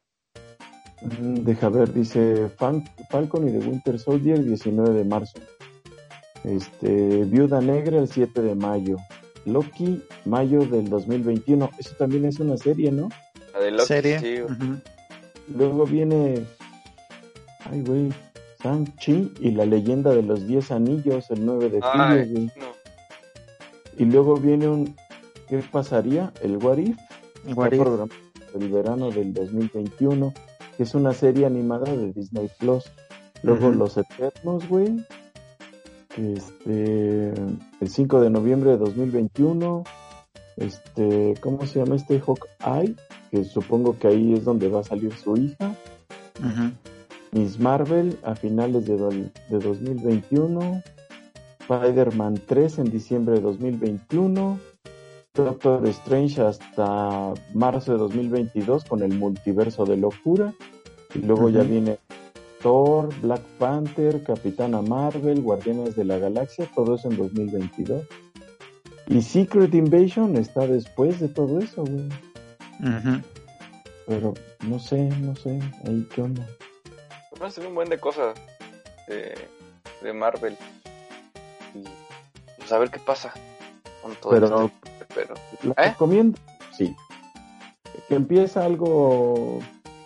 Mm, 1.01 1.43
Deja 1.43 1.69
ver, 1.69 1.91
dice 1.93 2.49
Fan- 2.57 2.87
Falcon 3.09 3.47
y 3.49 3.51
The 3.51 3.67
Winter 3.67 3.97
Soldier 3.99 4.43
19 4.43 4.91
de 4.91 5.03
marzo. 5.05 5.39
Este, 6.43 7.23
Viuda 7.25 7.59
Negra 7.61 7.97
el 7.97 8.07
7 8.07 8.41
de 8.41 8.53
mayo. 8.55 8.97
Loki, 9.45 10.03
mayo 10.25 10.59
del 10.65 10.87
2021. 10.89 11.69
Eso 11.79 11.95
también 11.97 12.25
es 12.25 12.39
una 12.39 12.57
serie, 12.57 12.91
¿no? 12.91 13.09
La 13.53 13.59
de 13.59 13.71
Loki, 13.71 13.85
serie. 13.87 14.19
sí. 14.19 14.37
Luego 15.47 15.85
viene. 15.85 16.45
Ay, 17.71 17.81
güey. 17.81 18.13
Shang-Chi 18.65 19.33
y 19.41 19.51
la 19.51 19.65
leyenda 19.65 20.09
de 20.11 20.23
los 20.23 20.47
10 20.47 20.71
anillos 20.71 21.29
el 21.29 21.45
9 21.45 21.69
de 21.69 21.81
julio, 21.81 21.91
Ay, 21.93 22.31
güey. 22.31 22.45
no. 22.57 22.65
Y 23.99 24.05
luego 24.05 24.37
viene 24.37 24.67
un. 24.67 24.95
¿Qué 25.47 25.63
pasaría? 25.71 26.33
El 26.41 26.57
What 26.57 26.77
If. 26.79 26.97
Está 27.47 27.53
What 27.53 27.71
If. 27.73 27.79
programado 27.81 28.09
el 28.59 28.69
verano 28.69 29.11
del 29.11 29.33
2021. 29.33 30.33
Que 30.75 30.83
es 30.83 30.95
una 30.95 31.13
serie 31.13 31.45
animada 31.45 31.91
de 31.95 32.11
Disney 32.11 32.49
Plus. 32.59 32.85
Luego. 33.43 33.69
Los 33.69 33.97
Eternos, 33.97 34.67
güey. 34.67 35.05
que 36.15 36.33
Este. 36.33 37.29
El 37.79 37.87
5 37.89 38.19
de 38.21 38.29
noviembre 38.31 38.71
de 38.71 38.77
2021. 38.77 39.83
Este. 40.57 41.35
¿Cómo 41.41 41.65
se 41.67 41.79
llama 41.79 41.95
este 41.97 42.19
Hawkeye? 42.19 42.95
Que 43.29 43.43
supongo 43.43 43.97
que 43.99 44.07
ahí 44.07 44.33
es 44.33 44.43
donde 44.43 44.67
va 44.69 44.79
a 44.79 44.83
salir 44.83 45.13
su 45.15 45.37
hija. 45.37 45.75
Ujú. 46.39 46.71
Miss 47.35 47.59
Marvel 47.59 48.17
a 48.23 48.33
finales 48.33 48.85
de, 48.85 48.95
de 48.95 49.59
2021, 49.59 50.81
Spider-Man 51.59 52.41
3 52.45 52.79
en 52.79 52.89
diciembre 52.89 53.35
de 53.35 53.41
2021, 53.41 54.57
Doctor 55.33 55.85
Strange 55.87 56.41
hasta 56.41 57.33
marzo 57.53 57.91
de 57.91 57.97
2022 57.97 58.85
con 58.85 59.03
el 59.03 59.19
multiverso 59.19 59.85
de 59.85 59.97
locura, 59.97 60.53
y 61.13 61.19
luego 61.19 61.49
ya 61.49 61.63
viene 61.63 61.99
Thor, 62.61 63.09
Black 63.21 63.41
Panther, 63.59 64.23
Capitana 64.23 64.81
Marvel, 64.81 65.41
Guardianes 65.41 65.97
de 65.97 66.05
la 66.05 66.17
Galaxia, 66.17 66.69
todo 66.73 66.95
eso 66.95 67.11
en 67.11 67.17
2022. 67.17 68.05
Y 69.07 69.21
Secret 69.21 69.73
Invasion 69.75 70.37
está 70.37 70.65
después 70.67 71.19
de 71.19 71.27
todo 71.27 71.59
eso, 71.59 71.83
güey. 71.83 72.07
Pero 74.07 74.33
no 74.65 74.79
sé, 74.79 75.09
no 75.19 75.35
sé, 75.35 75.59
ahí 75.85 76.07
qué 76.15 76.21
onda. 76.21 76.47
A 77.41 77.51
ser 77.51 77.67
un 77.67 77.75
buen 77.75 77.89
de 77.89 77.99
cosas 77.99 78.35
de, 79.07 79.35
de 80.01 80.13
Marvel. 80.13 80.57
Y 81.73 81.83
pues 82.57 82.71
a 82.71 82.79
ver 82.79 82.89
qué 82.89 82.99
pasa 82.99 83.33
con 84.01 84.15
todo 84.15 84.31
Pero 84.31 84.45
esto. 84.45 84.71
Pero 85.13 85.35
¿La 85.63 85.83
¿Eh? 85.83 85.89
recomiendo? 85.89 86.37
Sí. 86.75 86.95
Que 88.07 88.15
empieza 88.15 88.63
algo 88.63 89.59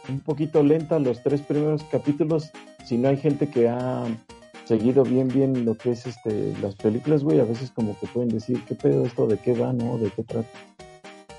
un 0.07 0.19
poquito 0.21 0.63
lenta 0.63 0.99
los 0.99 1.21
tres 1.23 1.41
primeros 1.41 1.83
capítulos. 1.85 2.51
Si 2.85 2.97
no 2.97 3.09
hay 3.09 3.17
gente 3.17 3.49
que 3.49 3.69
ha 3.69 4.05
seguido 4.65 5.03
bien, 5.03 5.27
bien 5.27 5.65
lo 5.65 5.75
que 5.75 5.91
es 5.91 6.05
este 6.05 6.53
las 6.61 6.75
películas, 6.75 7.23
güey, 7.23 7.39
a 7.39 7.43
veces 7.43 7.71
como 7.71 7.99
que 7.99 8.07
pueden 8.07 8.29
decir, 8.29 8.63
¿qué 8.65 8.75
pedo 8.75 9.05
esto? 9.05 9.27
¿De 9.27 9.37
qué 9.37 9.53
va, 9.53 9.73
no? 9.73 9.97
¿De 9.97 10.11
qué 10.11 10.23
trata? 10.23 10.47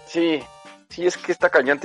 sí, 0.06 0.40
sí 0.88 1.06
es 1.06 1.16
que 1.16 1.32
está 1.32 1.48
cañón. 1.48 1.80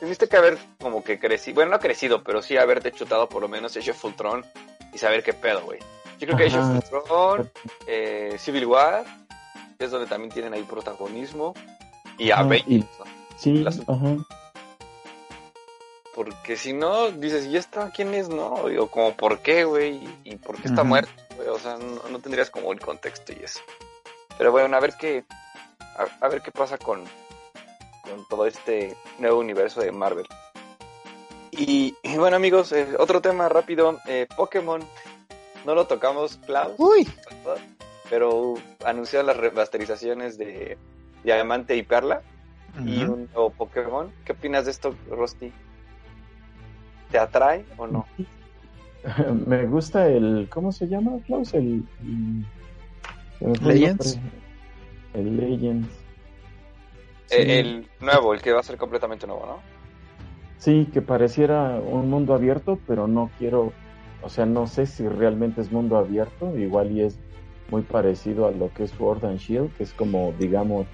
Tuviste 0.00 0.28
que 0.28 0.36
haber 0.36 0.58
como 0.80 1.04
que 1.04 1.18
crecido, 1.18 1.54
bueno, 1.56 1.72
no 1.72 1.78
crecido, 1.78 2.22
pero 2.24 2.40
sí 2.42 2.56
haberte 2.56 2.90
chutado 2.92 3.28
por 3.28 3.42
lo 3.42 3.48
menos 3.48 3.76
Age 3.76 3.90
of 3.90 4.04
Ultron 4.04 4.44
y 4.92 4.98
saber 4.98 5.22
qué 5.22 5.34
pedo, 5.34 5.60
güey. 5.62 5.78
Yo 6.18 6.26
creo 6.26 6.36
que 6.38 6.44
Age 6.46 6.58
of 6.58 6.92
Ultron, 6.92 7.50
eh, 7.86 8.36
Civil 8.38 8.66
War, 8.66 9.04
que 9.78 9.84
es 9.84 9.90
donde 9.90 10.06
también 10.08 10.32
tienen 10.32 10.54
ahí 10.54 10.62
protagonismo, 10.62 11.54
y 12.18 12.30
Ajá, 12.30 12.42
Avengers, 12.42 12.68
y- 12.70 12.78
¿no? 12.78 13.04
Sí, 13.38 13.52
Las- 13.58 13.80
ajá. 13.80 14.16
Porque 16.14 16.56
si 16.56 16.72
no, 16.72 17.10
dices, 17.10 17.46
¿y 17.46 17.56
esta 17.56 17.90
quién 17.90 18.12
es? 18.14 18.28
No, 18.28 18.54
o 18.54 18.86
como, 18.90 19.14
¿por 19.16 19.38
qué, 19.40 19.64
güey? 19.64 20.00
¿Y 20.24 20.36
por 20.36 20.60
qué 20.60 20.68
está 20.68 20.82
muerto? 20.82 21.10
güey? 21.36 21.48
O 21.48 21.58
sea, 21.58 21.76
no, 21.78 22.02
no 22.10 22.18
tendrías 22.18 22.50
como 22.50 22.72
el 22.72 22.80
contexto 22.80 23.32
y 23.32 23.42
eso. 23.44 23.60
Pero 24.36 24.50
bueno, 24.52 24.76
a 24.76 24.80
ver 24.80 24.94
qué, 24.98 25.24
a, 25.96 26.24
a 26.24 26.28
ver 26.28 26.42
qué 26.42 26.50
pasa 26.50 26.76
con, 26.78 27.04
con 28.10 28.26
todo 28.28 28.46
este 28.46 28.96
nuevo 29.18 29.38
universo 29.40 29.80
de 29.80 29.92
Marvel. 29.92 30.26
Y, 31.52 31.94
y 32.02 32.16
bueno, 32.16 32.36
amigos, 32.36 32.72
eh, 32.72 32.86
otro 32.98 33.20
tema 33.20 33.48
rápido, 33.48 33.98
eh, 34.06 34.26
Pokémon. 34.36 34.82
No 35.66 35.74
lo 35.74 35.86
tocamos, 35.86 36.38
Klaus, 36.46 36.72
Uy, 36.78 37.06
pero 38.08 38.54
anunciaron 38.84 39.26
las 39.26 39.36
remasterizaciones 39.36 40.38
de 40.38 40.78
Diamante 41.22 41.76
y 41.76 41.82
Perla 41.82 42.22
y 42.84 43.02
un 43.04 43.28
nuevo 43.34 43.50
Pokémon. 43.50 44.10
¿Qué 44.24 44.32
opinas 44.32 44.64
de 44.64 44.70
esto, 44.70 44.94
Rosti? 45.10 45.52
¿Te 47.10 47.18
atrae 47.18 47.64
o 47.76 47.86
no? 47.86 48.06
Me 49.46 49.66
gusta 49.66 50.06
el, 50.08 50.48
¿cómo 50.50 50.72
se 50.72 50.86
llama, 50.86 51.18
Klaus? 51.26 51.52
El, 51.52 51.84
Legends. 53.40 54.16
nombre. 54.16 54.30
El 55.14 55.36
Legends. 55.36 55.99
Sí. 57.30 57.36
Eh, 57.36 57.60
el 57.60 57.88
nuevo, 58.00 58.34
el 58.34 58.42
que 58.42 58.52
va 58.52 58.60
a 58.60 58.64
ser 58.64 58.76
completamente 58.76 59.26
nuevo, 59.26 59.46
¿no? 59.46 59.58
Sí, 60.58 60.88
que 60.92 61.00
pareciera 61.00 61.80
un 61.80 62.10
mundo 62.10 62.34
abierto, 62.34 62.78
pero 62.86 63.06
no 63.06 63.30
quiero, 63.38 63.72
o 64.22 64.28
sea, 64.28 64.46
no 64.46 64.66
sé 64.66 64.86
si 64.86 65.08
realmente 65.08 65.60
es 65.60 65.70
mundo 65.70 65.96
abierto, 65.96 66.56
igual 66.58 66.90
y 66.90 67.02
es 67.02 67.18
muy 67.70 67.82
parecido 67.82 68.46
a 68.46 68.50
lo 68.50 68.72
que 68.74 68.84
es 68.84 68.90
Sword 68.90 69.24
and 69.24 69.38
Shield, 69.38 69.72
que 69.76 69.84
es 69.84 69.94
como, 69.94 70.34
digamos, 70.38 70.86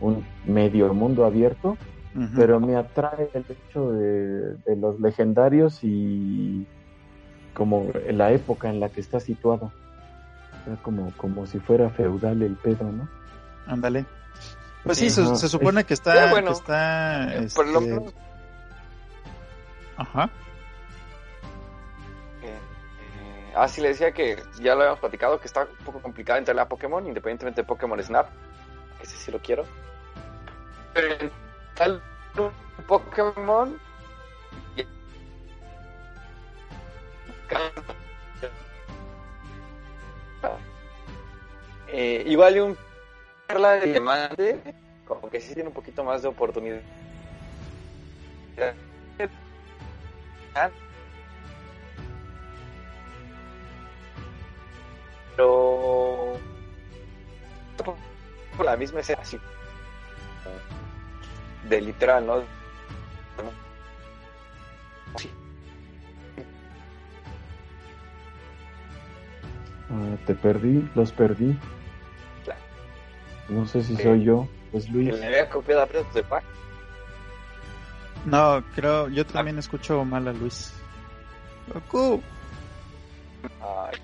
un 0.00 0.24
medio 0.46 0.94
mundo 0.94 1.24
abierto, 1.24 1.76
pero 2.36 2.60
me 2.60 2.76
atrae 2.76 3.30
el 3.32 3.44
hecho 3.48 3.90
de, 3.92 4.54
de 4.66 4.76
los 4.76 5.00
legendarios 5.00 5.80
y 5.82 6.66
como 7.54 7.88
la 8.10 8.32
época 8.32 8.68
en 8.68 8.80
la 8.80 8.88
que 8.90 9.00
está 9.00 9.18
situado. 9.18 9.72
O 10.60 10.64
sea, 10.64 10.76
como, 10.82 11.12
como 11.16 11.46
si 11.46 11.58
fuera 11.58 11.90
feudal 11.90 12.42
el 12.42 12.54
pedo, 12.56 12.84
¿no? 12.90 13.08
Ándale. 13.66 14.04
Pues 14.84 14.98
sí, 14.98 15.10
se, 15.10 15.48
supone 15.48 15.84
que 15.84 15.94
está, 15.94 16.26
Eh, 16.26 16.30
bueno, 16.30 16.48
que 16.48 16.54
está, 16.54 17.34
Eh, 17.34 17.48
por 17.54 17.68
lo 17.68 17.78
este, 17.78 17.90
menos, 17.94 18.14
ajá. 19.96 20.30
eh, 22.42 22.58
ah, 23.54 23.68
sí, 23.68 23.80
le 23.80 23.88
decía 23.88 24.12
que 24.12 24.42
ya 24.60 24.74
lo 24.74 24.80
habíamos 24.80 25.00
platicado, 25.00 25.38
que 25.40 25.46
está 25.46 25.62
un 25.62 25.84
poco 25.84 26.00
complicado 26.00 26.38
entrar 26.40 26.58
a 26.58 26.68
Pokémon, 26.68 27.06
independientemente 27.06 27.60
de 27.60 27.66
Pokémon 27.66 28.02
Snap, 28.02 28.28
que 28.98 29.04
ese 29.04 29.16
sí 29.16 29.30
lo 29.30 29.38
quiero. 29.40 29.64
Pero 30.94 31.30
tal 31.74 32.02
Pokémon. 32.88 33.78
Eh, 41.88 42.24
igual 42.26 42.58
un 42.60 42.76
perla 43.52 43.72
de 43.72 43.90
diamante, 43.92 44.60
como 45.06 45.28
que 45.28 45.40
sí 45.40 45.52
tiene 45.52 45.68
un 45.68 45.74
poquito 45.74 46.02
más 46.02 46.22
de 46.22 46.28
oportunidad. 46.28 46.80
Pero 55.36 56.38
por 58.56 58.66
la 58.66 58.76
misma 58.76 59.00
escena 59.00 59.22
así 59.22 59.38
de 61.68 61.80
literal, 61.80 62.26
¿no? 62.26 62.40
Sí. 65.16 65.30
Ah, 69.90 70.16
te 70.26 70.34
perdí, 70.34 70.88
los 70.94 71.12
perdí. 71.12 71.56
No 73.52 73.66
sé 73.66 73.82
si 73.82 73.96
soy 73.96 74.24
yo, 74.24 74.48
es 74.72 74.86
Que 74.86 74.92
Luis. 74.92 75.18
le 75.18 75.26
había 75.26 75.48
copiado 75.50 75.82
a 75.82 75.86
Breath 75.86 76.12
de 76.14 76.22
Pack. 76.22 76.44
No, 78.24 78.62
creo, 78.74 79.08
yo 79.08 79.26
también 79.26 79.58
escucho 79.58 80.04
mal 80.04 80.28
a 80.28 80.32
Luis. 80.32 80.72
Goku. 81.72 82.20
Ay, 83.60 83.98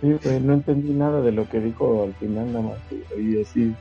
Sí, 0.00 0.12
güey, 0.24 0.40
no 0.40 0.54
entendí 0.54 0.92
nada 0.92 1.20
de 1.20 1.30
lo 1.32 1.48
que 1.48 1.60
dijo 1.60 2.04
al 2.04 2.14
final, 2.14 2.52
nada 2.52 2.64
más. 2.64 2.78
Y 3.16 3.40
así, 3.40 3.74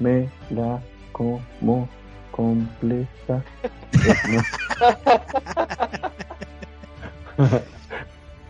me 0.00 0.28
la 0.50 0.80
como 1.12 1.88
completa. 2.32 3.42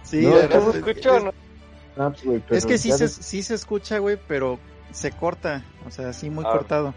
Sí, 0.05 0.23
No, 0.23 0.37
de 0.37 0.41
es 0.41 0.49
que 0.49 0.55
¿no 0.59 0.61
verdad, 0.61 0.73
se 0.73 0.79
escuchó 0.79 1.15
o 1.17 1.21
no? 1.21 1.33
Snaps, 1.99 2.25
güey, 2.25 2.43
es 2.51 2.65
que 2.65 2.79
sí 2.79 2.93
se, 2.93 3.05
ves- 3.05 3.19
sí 3.21 3.43
se 3.43 3.55
escucha, 3.55 3.99
güey, 3.99 4.19
pero 4.29 4.59
se 4.93 5.11
corta, 5.11 5.65
o 5.85 5.91
sea, 5.91 6.13
sí 6.13 6.31
muy 6.31 6.45
Ah, 6.47 6.53
cortado, 6.53 6.95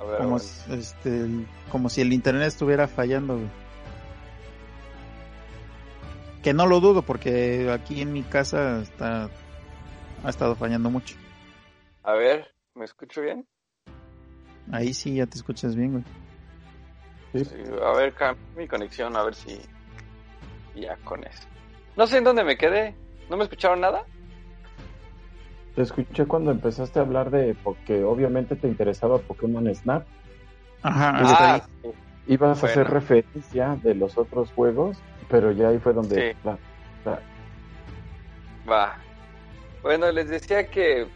A 0.00 0.04
ver, 0.04 0.18
como, 0.18 0.36
este, 0.36 1.26
como 1.72 1.88
si 1.88 2.02
el 2.02 2.12
internet 2.12 2.48
estuviera 2.48 2.86
fallando, 2.88 3.36
güey. 3.36 3.48
Que 6.42 6.52
no 6.52 6.66
lo 6.66 6.80
dudo 6.80 7.02
porque 7.02 7.70
aquí 7.72 8.00
en 8.02 8.12
mi 8.12 8.22
casa 8.22 8.80
está 8.82 9.30
ha 10.24 10.28
estado 10.30 10.54
fallando 10.56 10.90
mucho. 10.90 11.16
A 12.02 12.12
ver, 12.12 12.46
¿me 12.74 12.84
escucho 12.84 13.22
bien? 13.22 13.46
Ahí 14.72 14.92
sí 14.92 15.14
ya 15.14 15.26
te 15.26 15.36
escuchas 15.38 15.74
bien, 15.74 15.92
güey. 15.92 16.04
Sí. 17.32 17.44
Sí, 17.44 17.56
a 17.82 17.92
ver, 17.96 18.14
mi 18.56 18.68
conexión, 18.68 19.16
a 19.16 19.22
ver 19.22 19.34
si 19.34 19.58
ya 20.74 20.96
con 21.04 21.24
eso. 21.24 21.42
No 21.96 22.06
sé 22.06 22.18
en 22.18 22.24
dónde 22.24 22.44
me 22.44 22.56
quedé. 22.58 22.94
¿No 23.28 23.36
me 23.36 23.44
escucharon 23.44 23.80
nada? 23.80 24.04
Te 25.74 25.82
escuché 25.82 26.26
cuando 26.26 26.50
empezaste 26.50 26.98
a 26.98 27.02
hablar 27.02 27.30
de, 27.30 27.54
porque 27.62 28.02
obviamente 28.02 28.56
te 28.56 28.66
interesaba 28.68 29.18
Pokémon 29.18 29.72
Snap. 29.74 30.04
Ajá. 30.82 31.12
Ah, 31.16 31.60
sí. 31.82 31.90
Ibas 32.26 32.62
a 32.62 32.66
hacer 32.66 32.88
referencia 32.90 33.78
de 33.82 33.94
los 33.94 34.18
otros 34.18 34.52
juegos, 34.52 34.98
pero 35.28 35.50
ya 35.52 35.68
ahí 35.68 35.78
fue 35.78 35.92
donde... 35.92 36.32
Sí. 36.32 36.38
la- 36.44 36.58
la- 37.04 37.22
Va. 38.70 38.96
Bueno, 39.82 40.10
les 40.12 40.28
decía 40.28 40.66
que 40.68 41.06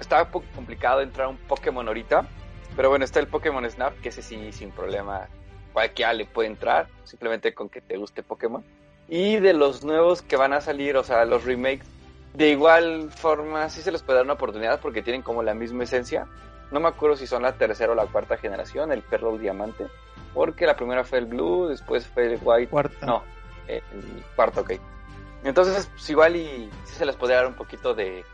estaba 0.00 0.22
un 0.24 0.30
poco 0.30 0.46
complicado 0.54 1.00
entrar 1.00 1.26
a 1.26 1.30
un 1.30 1.36
Pokémon 1.36 1.86
ahorita. 1.86 2.26
Pero 2.74 2.90
bueno, 2.90 3.04
está 3.04 3.20
el 3.20 3.28
Pokémon 3.28 3.68
Snap, 3.70 4.00
que 4.00 4.08
ese 4.10 4.22
sí, 4.22 4.52
sin 4.52 4.70
problema, 4.70 5.28
cualquiera 5.72 6.12
le 6.12 6.26
puede 6.26 6.48
entrar, 6.48 6.88
simplemente 7.04 7.52
con 7.54 7.68
que 7.68 7.80
te 7.80 7.96
guste 7.96 8.22
Pokémon. 8.22 8.64
Y 9.08 9.36
de 9.36 9.52
los 9.52 9.84
nuevos 9.84 10.22
que 10.22 10.36
van 10.36 10.52
a 10.52 10.60
salir, 10.60 10.96
o 10.96 11.02
sea, 11.04 11.24
los 11.24 11.44
remakes, 11.44 11.86
de 12.34 12.50
igual 12.50 13.10
forma 13.10 13.68
sí 13.68 13.82
se 13.82 13.90
les 13.90 14.02
puede 14.02 14.18
dar 14.18 14.24
una 14.24 14.34
oportunidad 14.34 14.80
porque 14.80 15.02
tienen 15.02 15.22
como 15.22 15.42
la 15.42 15.54
misma 15.54 15.84
esencia. 15.84 16.26
No 16.70 16.80
me 16.80 16.88
acuerdo 16.88 17.16
si 17.16 17.26
son 17.26 17.42
la 17.42 17.52
tercera 17.54 17.92
o 17.92 17.94
la 17.94 18.06
cuarta 18.06 18.36
generación, 18.36 18.92
el 18.92 19.02
perro 19.02 19.34
el 19.34 19.40
diamante. 19.40 19.86
Porque 20.34 20.66
la 20.66 20.76
primera 20.76 21.04
fue 21.04 21.18
el 21.18 21.26
blue, 21.26 21.68
después 21.68 22.06
fue 22.06 22.26
el 22.26 22.38
white, 22.42 22.68
cuarta. 22.70 23.06
no, 23.06 23.24
el 23.66 23.82
cuarto, 24.36 24.60
ok. 24.60 24.72
Entonces, 25.44 25.88
pues 25.92 26.10
igual 26.10 26.36
y 26.36 26.70
sí 26.84 26.94
se 26.94 27.06
les 27.06 27.16
podría 27.16 27.38
dar 27.38 27.46
un 27.46 27.54
poquito 27.54 27.94
de, 27.94 28.24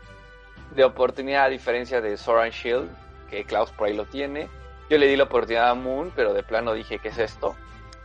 de 0.75 0.83
oportunidad 0.83 1.45
a 1.45 1.49
diferencia 1.49 2.01
de 2.01 2.17
Sword 2.17 2.41
and 2.41 2.51
Shield, 2.51 2.89
que 3.29 3.45
Klaus 3.45 3.71
por 3.71 3.87
ahí 3.87 3.95
lo 3.95 4.05
tiene. 4.05 4.49
Yo 4.89 4.97
le 4.97 5.07
di 5.07 5.15
la 5.15 5.23
oportunidad 5.23 5.69
a 5.69 5.73
Moon, 5.73 6.11
pero 6.15 6.33
de 6.33 6.43
plano 6.43 6.73
dije, 6.73 6.99
¿qué 6.99 7.09
es 7.09 7.17
esto? 7.17 7.55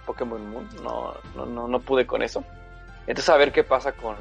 Pokémon 0.07 0.49
Moon, 0.49 0.69
no, 0.83 1.15
no, 1.35 1.47
no, 1.47 1.69
no 1.69 1.81
pude 1.81 2.07
con 2.07 2.23
eso. 2.23 2.45
Entonces 3.07 3.29
a 3.29 3.37
ver 3.37 3.53
qué 3.53 3.65
pasa 3.65 3.93
con, 3.93 4.17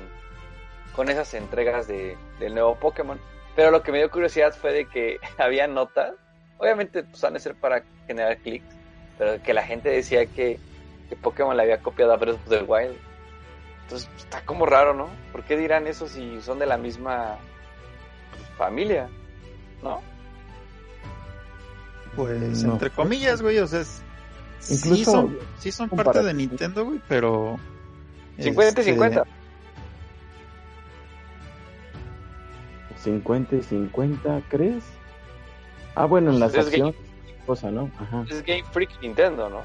con 1.00 1.08
esas 1.08 1.34
entregas 1.34 1.88
de, 1.88 2.18
del 2.42 2.54
nuevo 2.54 2.76
Pokémon. 2.76 3.18
Pero 3.56 3.72
lo 3.72 3.84
que 3.84 3.94
me 3.94 4.00
dio 4.00 4.12
curiosidad 4.12 4.54
fue 4.54 4.74
de 4.74 4.86
que 4.86 5.18
había 5.38 5.66
notas, 5.66 6.12
obviamente 6.58 7.04
pues 7.04 7.24
han 7.24 7.36
de 7.36 7.40
ser 7.40 7.56
para 7.56 7.84
generar 8.06 8.38
clics, 8.40 8.76
pero 9.18 9.42
que 9.42 9.54
la 9.54 9.64
gente 9.64 9.88
decía 9.88 10.26
que, 10.26 10.60
que 11.08 11.16
Pokémon 11.16 11.56
le 11.56 11.64
había 11.64 11.82
copiado 11.82 12.12
a 12.12 12.18
Breath 12.18 12.36
of 12.36 12.50
the 12.50 12.64
Wild. 12.64 12.98
Entonces 13.84 14.10
pues, 14.12 14.26
está 14.26 14.42
como 14.44 14.66
raro, 14.66 14.94
¿no? 14.94 15.08
¿Por 15.32 15.46
qué 15.46 15.56
dirán 15.56 15.88
eso 15.88 16.06
si 16.06 16.42
son 16.42 16.60
de 16.60 16.66
la 16.66 16.78
misma 16.78 17.38
pues, 18.32 18.44
familia? 18.58 19.08
¿No? 19.82 20.02
Pues 22.14 22.62
No. 22.62 22.74
entre 22.74 22.90
comillas, 22.90 23.42
güey, 23.42 23.58
o 23.60 23.68
sea, 23.68 23.80
es- 23.80 24.02
sí 24.60 24.74
Incluso 24.76 25.12
son, 25.12 25.40
sí 25.60 25.72
son 25.72 25.88
parte 25.88 26.24
de. 26.24 26.34
Nintendo, 26.34 26.84
güey, 26.84 27.00
pero... 27.08 27.58
50 28.38 28.82
y 28.82 28.82
este, 28.82 28.84
50. 28.92 29.39
50 33.10 33.56
y 33.56 33.64
50, 33.64 34.42
¿crees? 34.50 34.84
Ah, 35.96 36.06
bueno, 36.06 36.30
en 36.32 36.40
las 36.40 36.54
Es 36.54 36.68
acciones, 36.68 36.96
cosa, 37.46 37.72
¿no? 37.72 37.90
Ajá. 38.00 38.24
Es 38.30 38.44
Game 38.46 38.64
Freak 38.72 39.02
Nintendo, 39.02 39.50
¿no? 39.50 39.62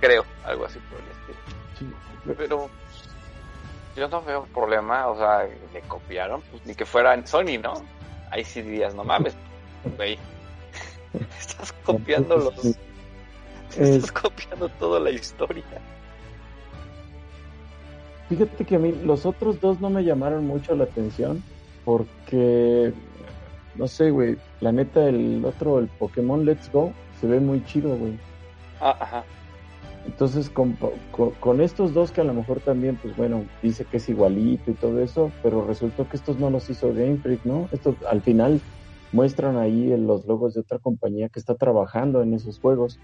Creo, 0.00 0.24
algo 0.44 0.64
así 0.64 0.78
por 0.90 0.98
el 0.98 1.06
estilo. 1.10 1.38
Sí. 1.78 2.34
Pero 2.36 2.68
yo 3.96 4.08
no 4.08 4.22
veo 4.22 4.44
problema, 4.46 5.06
o 5.06 5.16
sea, 5.16 5.48
le 5.72 5.80
copiaron, 5.82 6.42
pues 6.50 6.66
ni 6.66 6.74
que 6.74 6.84
fuera 6.84 7.24
Sony, 7.26 7.58
¿no? 7.62 7.74
Ahí 8.30 8.44
sí 8.44 8.62
dirías, 8.62 8.94
no 8.94 9.04
mames, 9.04 9.34
güey. 9.96 10.18
Estás 11.38 11.72
copiando 11.84 12.36
los. 12.36 12.54
Sí. 12.60 12.74
Estás 13.78 14.10
copiando 14.10 14.68
toda 14.68 14.98
la 14.98 15.10
historia. 15.10 15.64
Fíjate 18.28 18.64
que 18.64 18.76
a 18.76 18.78
mí 18.78 18.92
los 19.04 19.26
otros 19.26 19.60
dos 19.60 19.80
no 19.80 19.90
me 19.90 20.02
llamaron 20.02 20.46
mucho 20.46 20.74
la 20.74 20.84
atención 20.84 21.42
porque, 21.90 22.92
no 23.74 23.88
sé, 23.88 24.12
güey, 24.12 24.36
la 24.60 24.70
neta, 24.70 25.08
el 25.08 25.44
otro, 25.44 25.80
el 25.80 25.88
Pokémon 25.88 26.44
Let's 26.44 26.70
Go, 26.70 26.92
se 27.20 27.26
ve 27.26 27.40
muy 27.40 27.64
chido, 27.64 27.96
güey. 27.96 28.16
Ah, 28.80 28.96
ajá. 29.00 29.24
Entonces, 30.06 30.48
con, 30.50 30.78
con, 31.10 31.30
con 31.40 31.60
estos 31.60 31.92
dos 31.92 32.12
que 32.12 32.20
a 32.20 32.24
lo 32.24 32.32
mejor 32.32 32.60
también, 32.60 32.94
pues 32.94 33.16
bueno, 33.16 33.44
dice 33.60 33.84
que 33.84 33.96
es 33.96 34.08
igualito 34.08 34.70
y 34.70 34.74
todo 34.74 35.00
eso, 35.00 35.32
pero 35.42 35.66
resultó 35.66 36.08
que 36.08 36.16
estos 36.16 36.38
no 36.38 36.48
los 36.48 36.70
hizo 36.70 36.94
Game 36.94 37.16
Freak, 37.16 37.44
¿no? 37.44 37.68
Estos 37.72 37.96
al 38.08 38.22
final 38.22 38.60
muestran 39.10 39.56
ahí 39.56 39.88
los 39.96 40.26
logos 40.26 40.54
de 40.54 40.60
otra 40.60 40.78
compañía 40.78 41.28
que 41.28 41.40
está 41.40 41.56
trabajando 41.56 42.22
en 42.22 42.34
esos 42.34 42.60
juegos. 42.60 43.00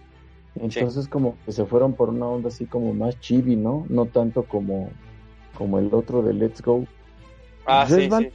Entonces 0.54 1.08
como 1.08 1.34
que 1.44 1.50
se 1.50 1.64
fueron 1.66 1.94
por 1.94 2.10
una 2.10 2.26
onda 2.26 2.50
así 2.50 2.66
como 2.66 2.94
más 2.94 3.18
chibi, 3.18 3.56
¿no? 3.56 3.84
No 3.88 4.06
tanto 4.06 4.44
como, 4.44 4.90
como 5.58 5.80
el 5.80 5.92
otro 5.92 6.22
de 6.22 6.34
Let's 6.34 6.62
Go. 6.62 6.86
Ah, 7.66 7.84
sí, 7.88 8.08
sí. 8.08 8.30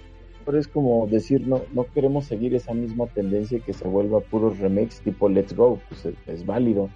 Pero 0.45 0.57
es 0.59 0.67
como 0.67 1.07
decir, 1.07 1.47
no, 1.47 1.61
no 1.73 1.85
queremos 1.93 2.25
seguir 2.25 2.55
esa 2.55 2.73
misma 2.73 3.07
tendencia 3.07 3.59
que 3.59 3.73
se 3.73 3.87
vuelva 3.87 4.19
puros 4.19 4.59
remakes 4.59 5.01
tipo 5.01 5.29
Let's 5.29 5.55
Go, 5.55 5.79
pues 5.89 6.05
es, 6.05 6.15
es 6.27 6.45
válido. 6.45 6.89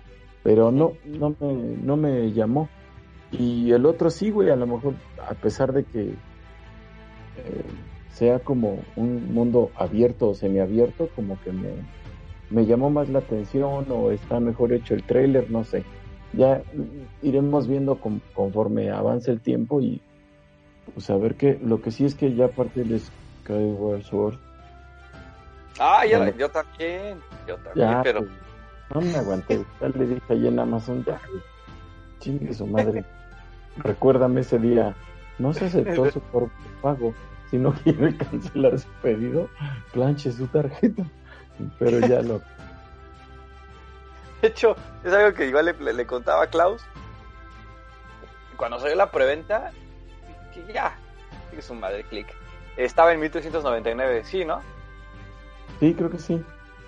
Pero 0.44 0.72
no, 0.72 0.94
no 1.06 1.36
me, 1.40 1.54
no 1.84 1.98
me 1.98 2.32
llamó. 2.32 2.70
Y 3.32 3.72
el 3.72 3.86
otro 3.86 4.10
sí, 4.10 4.30
güey, 4.30 4.50
a 4.50 4.56
lo 4.56 4.68
mejor, 4.68 4.94
a 5.28 5.34
pesar 5.34 5.74
de 5.74 5.84
que 5.84 6.02
eh, 7.38 7.64
sea 8.10 8.40
como 8.40 8.80
un 8.96 9.34
mundo 9.34 9.72
abierto 9.76 10.30
o 10.30 10.36
semiabierto, 10.36 11.10
como 11.16 11.40
que 11.42 11.52
me, 11.52 11.70
me 12.50 12.66
llamó 12.66 12.90
más 12.90 13.10
la 13.10 13.20
atención 13.20 13.86
o 13.90 14.12
está 14.12 14.40
mejor 14.40 14.74
hecho 14.74 14.94
el 14.94 15.04
trailer, 15.04 15.50
no 15.52 15.64
sé. 15.64 15.84
Ya 16.34 16.62
iremos 17.22 17.68
viendo 17.68 18.00
con- 18.00 18.22
conforme 18.34 18.90
avance 18.90 19.32
el 19.32 19.42
tiempo 19.42 19.82
y 19.82 20.02
pues 20.94 21.10
a 21.10 21.18
ver 21.18 21.36
qué. 21.36 21.60
Lo 21.64 21.82
que 21.82 21.92
sí 21.92 22.06
es 22.06 22.16
que 22.16 22.34
ya 22.36 22.46
aparte 22.46 22.84
del 22.84 23.02
Skyward 23.46 24.04
Sword, 24.04 24.36
Ah, 25.80 26.06
ya, 26.06 26.18
Bueno. 26.20 26.34
yo 26.38 26.50
también. 26.50 27.22
Yo 27.48 27.58
también, 27.58 27.90
ya, 27.90 28.02
pero. 28.04 28.20
pues, 28.22 28.32
no 28.94 29.02
me 29.02 29.16
aguanté. 29.18 29.66
Ya 29.82 29.88
le 29.90 30.06
dije 30.08 30.22
ahí 30.30 30.48
en 30.48 30.60
Amazon, 30.60 31.04
ya, 31.06 31.20
chingue 32.20 32.54
su 32.54 32.66
madre. 32.66 33.04
recuérdame 33.78 34.42
ese 34.42 34.58
día, 34.58 34.96
no 35.38 35.54
se 35.54 35.66
aceptó 35.66 36.10
su 36.10 36.22
pago, 36.82 37.14
si 37.52 37.58
no 37.58 37.74
quiere 37.74 38.16
cancelar 38.18 38.80
su 38.80 38.88
pedido, 39.02 39.50
planche 39.94 40.32
su 40.32 40.48
tarjeta, 40.48 41.04
pero 41.78 42.00
ya 42.00 42.22
lo... 42.22 42.42
De 44.42 44.48
hecho, 44.50 44.76
es 45.04 45.12
algo 45.14 45.34
que 45.36 45.48
igual 45.48 45.66
le, 45.66 45.94
le 45.94 46.06
contaba 46.06 46.44
a 46.44 46.48
Klaus. 46.48 46.84
Cuando 48.58 48.80
salió 48.80 48.96
la 48.96 49.12
preventa, 49.12 49.72
que 50.54 50.72
ya, 50.72 50.96
es 51.58 51.70
un 51.70 51.80
madre 51.80 52.04
click. 52.04 52.28
Estaba 52.78 53.14
en 53.14 53.20
1399, 53.20 54.24
sí, 54.26 54.46
¿no? 54.46 54.62
Sí, 55.80 55.94
creo 55.94 56.10
que 56.10 56.20
sí. 56.20 56.44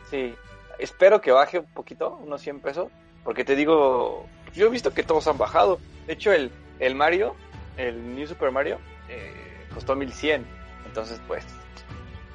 Sí, 0.10 0.36
espero 0.80 1.22
que 1.22 1.32
baje 1.32 1.60
un 1.60 1.66
poquito, 1.66 2.18
unos 2.22 2.42
100 2.42 2.60
pesos, 2.60 2.90
porque 3.24 3.44
te 3.44 3.56
digo, 3.56 4.26
yo 4.54 4.68
he 4.68 4.70
visto 4.70 4.94
que 4.94 5.04
todos 5.04 5.28
han 5.28 5.38
bajado. 5.38 5.80
De 6.06 6.14
hecho, 6.14 6.32
el, 6.32 6.52
el 6.80 6.96
Mario, 6.96 7.36
el 7.78 8.16
New 8.16 8.28
Super 8.28 8.52
Mario, 8.52 8.80
eh, 9.10 9.66
costó 9.74 9.96
1100, 9.96 10.46
entonces 10.86 11.22
pues 11.28 11.46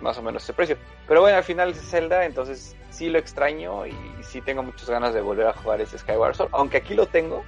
más 0.01 0.19
o 0.19 0.23
menos 0.23 0.43
ese 0.43 0.53
precio. 0.53 0.77
Pero 1.07 1.20
bueno, 1.20 1.37
al 1.37 1.45
final 1.45 1.70
es 1.70 1.81
Zelda, 1.81 2.24
entonces 2.24 2.77
sí 2.91 3.09
lo 3.09 3.19
extraño 3.19 3.87
y 3.87 3.95
sí 4.23 4.41
tengo 4.41 4.62
muchas 4.62 4.89
ganas 4.91 5.15
de 5.15 5.20
volver 5.20 5.47
a 5.47 5.53
jugar 5.53 5.81
ese 5.81 5.99
Skyward 5.99 6.35
Sword, 6.35 6.51
aunque 6.53 6.79
aquí 6.79 6.95
lo 6.95 7.07
tengo. 7.07 7.45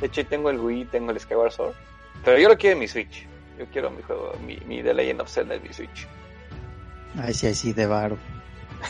De 0.00 0.06
hecho, 0.06 0.24
tengo 0.26 0.50
el 0.50 0.58
Wii, 0.58 0.86
tengo 0.86 1.10
el 1.10 1.20
Skyward 1.20 1.52
Sword, 1.52 1.74
pero 2.24 2.38
yo 2.38 2.48
lo 2.48 2.56
quiero 2.56 2.74
en 2.74 2.80
mi 2.80 2.88
Switch. 2.88 3.26
Yo 3.62 3.68
quiero 3.70 3.90
mi 3.92 4.02
juego, 4.02 4.32
mi, 4.44 4.56
mi 4.66 4.82
The 4.82 4.92
Legend 4.92 5.20
of 5.20 5.28
Zelda 5.30 5.54
en 5.54 5.62
mi 5.62 5.72
Switch. 5.72 6.08
Ay, 7.16 7.32
sí, 7.32 7.46
ay, 7.46 7.54
sí, 7.54 7.72
de 7.72 7.86
varo. 7.86 8.18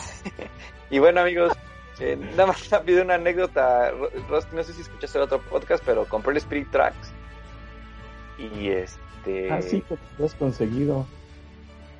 y 0.89 0.97
bueno, 0.97 1.21
amigos, 1.21 1.53
eh, 1.99 2.15
nada 2.15 2.47
más 2.47 2.67
pido 2.83 3.03
una 3.03 3.15
anécdota. 3.15 3.91
Rusty, 4.29 4.55
no 4.55 4.63
sé 4.63 4.73
si 4.73 4.81
escuchaste 4.81 5.19
el 5.19 5.25
otro 5.25 5.39
podcast, 5.41 5.83
pero 5.85 6.05
compré 6.05 6.31
el 6.31 6.37
Spirit 6.37 6.71
Tracks. 6.71 7.11
Y 8.39 8.69
este. 8.69 9.51
Ah, 9.51 9.61
sí, 9.61 9.81
que 9.81 9.95
lo 10.17 10.25
has 10.25 10.33
conseguido. 10.33 11.05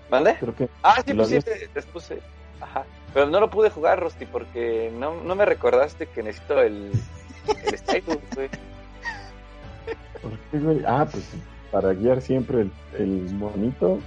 ¿Mande? 0.10 0.36
Creo 0.40 0.56
que 0.56 0.68
Ah, 0.82 0.96
sí, 1.06 1.14
lo 1.14 1.18
pues 1.18 1.30
sí, 1.30 1.40
te- 1.42 1.70
les 1.76 1.86
puse. 1.86 2.20
Ajá. 2.60 2.86
Pero 3.14 3.28
no 3.28 3.40
lo 3.40 3.52
pude 3.52 3.70
jugar, 3.70 4.00
Rusty, 4.00 4.26
porque 4.26 4.92
no, 4.98 5.22
no 5.22 5.36
me 5.36 5.46
recordaste 5.46 6.08
que 6.08 6.24
necesito 6.24 6.60
el, 6.60 6.92
el 7.66 7.78
stylus, 7.78 8.18
güey. 8.36 8.50
¿por 10.24 10.32
qué, 10.52 10.58
güey? 10.58 10.82
Ah, 10.88 11.06
pues 11.12 11.24
para 11.74 11.92
guiar 11.94 12.22
siempre 12.22 12.62
el, 12.62 12.72
el 12.98 13.34
monito. 13.34 14.00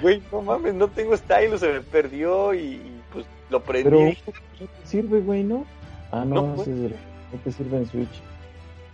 Güey, 0.00 0.22
no 0.32 0.40
mames, 0.40 0.72
no 0.74 0.88
tengo 0.88 1.14
stylus, 1.16 1.60
se 1.60 1.70
me 1.72 1.80
perdió 1.80 2.54
y, 2.54 2.58
y, 2.76 3.02
pues 3.12 3.26
lo 3.50 3.60
prendí. 3.62 3.90
Pero 3.90 3.98
no 4.60 4.66
te 4.68 4.86
sirve, 4.86 5.20
güey, 5.20 5.42
¿no? 5.42 5.66
Ah, 6.12 6.24
no, 6.24 6.54
No, 6.54 6.62
ese 6.62 6.70
es 6.72 6.78
el- 6.78 6.96
no 7.32 7.38
te 7.44 7.50
sirve 7.52 7.76
en 7.78 7.86
Switch. 7.86 8.22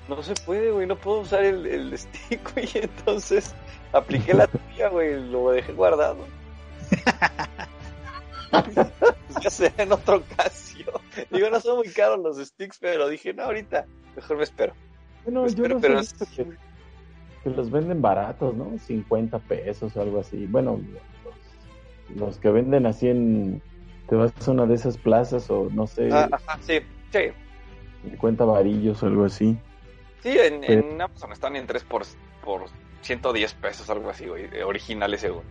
no 0.09 0.22
se 0.22 0.32
puede, 0.35 0.70
güey, 0.72 0.86
no 0.86 0.97
puedo 0.97 1.20
usar 1.20 1.44
el, 1.44 1.66
el 1.66 1.97
stick, 1.98 2.55
güey. 2.55 2.68
Entonces 2.74 3.55
apliqué 3.93 4.32
la 4.35 4.47
tuya, 4.47 4.89
güey, 4.89 5.20
lo 5.30 5.51
dejé 5.51 5.72
guardado. 5.74 6.24
pues 8.51 8.74
ya 9.43 9.51
será 9.51 9.82
en 9.82 9.93
otra 9.93 10.16
ocasión. 10.16 10.94
Digo, 11.30 11.51
no 11.51 11.60
son 11.60 11.76
muy 11.78 11.89
caros 11.89 12.18
los 12.20 12.39
sticks, 12.47 12.78
pero 12.80 13.09
dije, 13.09 13.35
no, 13.35 13.44
ahorita, 13.44 13.85
mejor 14.16 14.36
me 14.39 14.44
espero. 14.44 14.72
Bueno, 15.24 15.47
yo 15.48 15.62
pero- 15.62 15.78
los 15.78 16.14
pero 16.14 16.30
que, 16.35 16.56
que 17.51 17.57
los 17.57 17.70
venden 17.70 18.03
baratos, 18.03 18.55
¿no? 18.55 18.79
50 18.79 19.39
pesos 19.41 19.97
o 19.97 20.01
algo 20.01 20.20
así. 20.20 20.47
Bueno, 20.47 20.81
los, 21.25 22.19
los 22.19 22.39
que 22.39 22.51
venden 22.51 22.87
así 22.87 23.09
en... 23.09 23.62
Te 24.09 24.16
vas 24.16 24.33
a 24.47 24.51
una 24.51 24.66
de 24.66 24.75
esas 24.75 24.97
plazas 24.97 25.51
o 25.51 25.69
no 25.70 25.87
sé, 25.87 26.09
Ah, 26.11 26.29
ajá, 26.33 26.59
sí, 26.62 26.79
sí. 27.12 27.31
50 28.11 28.45
varillos 28.45 29.03
o 29.03 29.07
algo 29.07 29.25
así. 29.27 29.59
Sí, 30.23 30.37
en, 30.39 30.65
en 30.65 31.01
Amazon 31.01 31.33
están 31.33 31.57
en 31.57 31.66
3 31.66 31.85
por, 31.85 32.05
por 32.43 32.62
110 33.03 33.55
pesos, 33.55 33.91
algo 33.91 34.11
así, 34.11 34.27
güey, 34.27 34.49
originales 34.62 35.20
según. 35.20 35.43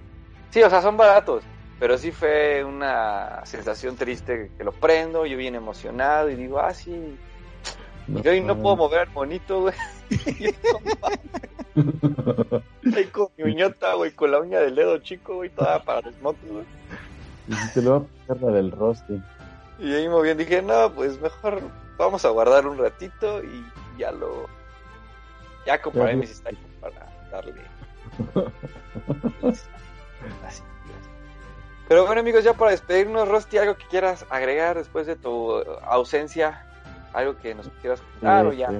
Sí, 0.49 0.64
o 0.64 0.69
sea, 0.69 0.82
son 0.82 0.98
baratos, 0.98 1.44
pero 1.80 1.98
sí 1.98 2.11
fue 2.11 2.64
una 2.64 3.45
sensación 3.45 3.95
triste 3.95 4.52
que 4.57 4.64
lo 4.64 4.72
prendo, 4.72 5.26
yo 5.26 5.38
bien 5.38 5.56
emocionado 5.56 6.30
y 6.30 6.36
digo, 6.36 6.60
ah, 6.60 6.74
sí. 6.74 7.18
Y 8.24 8.28
hoy 8.28 8.41
no 8.41 8.57
puedo 8.57 8.76
mover 8.76 9.02
al 9.02 9.10
monito, 9.10 9.61
güey. 9.61 9.76
Ahí 12.95 13.05
con 13.05 13.27
mi 13.38 13.43
uñota, 13.43 13.93
güey, 13.93 14.11
con 14.11 14.31
la 14.31 14.39
uña 14.39 14.59
del 14.59 14.75
dedo 14.75 14.97
chico, 14.99 15.35
güey, 15.35 15.49
toda 15.49 15.81
para 15.84 16.09
mocos, 16.21 16.49
güey. 16.49 16.65
Y 17.47 17.53
si 17.53 17.73
te 17.73 17.81
lo 17.81 17.91
va 17.91 17.97
a 17.97 18.01
poner 18.27 18.43
la 18.43 18.51
del 18.51 18.71
Rusty. 18.71 19.21
Y 19.79 19.93
ahí 19.93 20.09
moviendo, 20.09 20.43
dije, 20.43 20.61
no, 20.61 20.91
pues 20.93 21.19
mejor 21.21 21.61
vamos 21.97 22.25
a 22.25 22.29
guardar 22.29 22.67
un 22.67 22.77
ratito 22.77 23.43
y 23.43 23.65
ya 23.97 24.11
lo. 24.11 24.47
Ya 25.65 25.81
compraré 25.81 26.15
mis 26.15 26.29
stylos 26.29 26.61
para 26.79 27.07
darle. 27.31 27.61
Así. 30.45 30.63
Pero 31.88 32.05
bueno, 32.05 32.21
amigos, 32.21 32.43
ya 32.43 32.53
para 32.53 32.71
despedirnos, 32.71 33.29
Rusty, 33.29 33.57
algo 33.57 33.77
que 33.77 33.85
quieras 33.85 34.25
agregar 34.29 34.77
después 34.77 35.07
de 35.07 35.15
tu 35.15 35.53
ausencia, 35.84 36.65
algo 37.13 37.38
que 37.38 37.55
nos 37.55 37.69
quieras 37.81 38.01
contar 38.01 38.45
o 38.45 38.53
ya. 38.53 38.71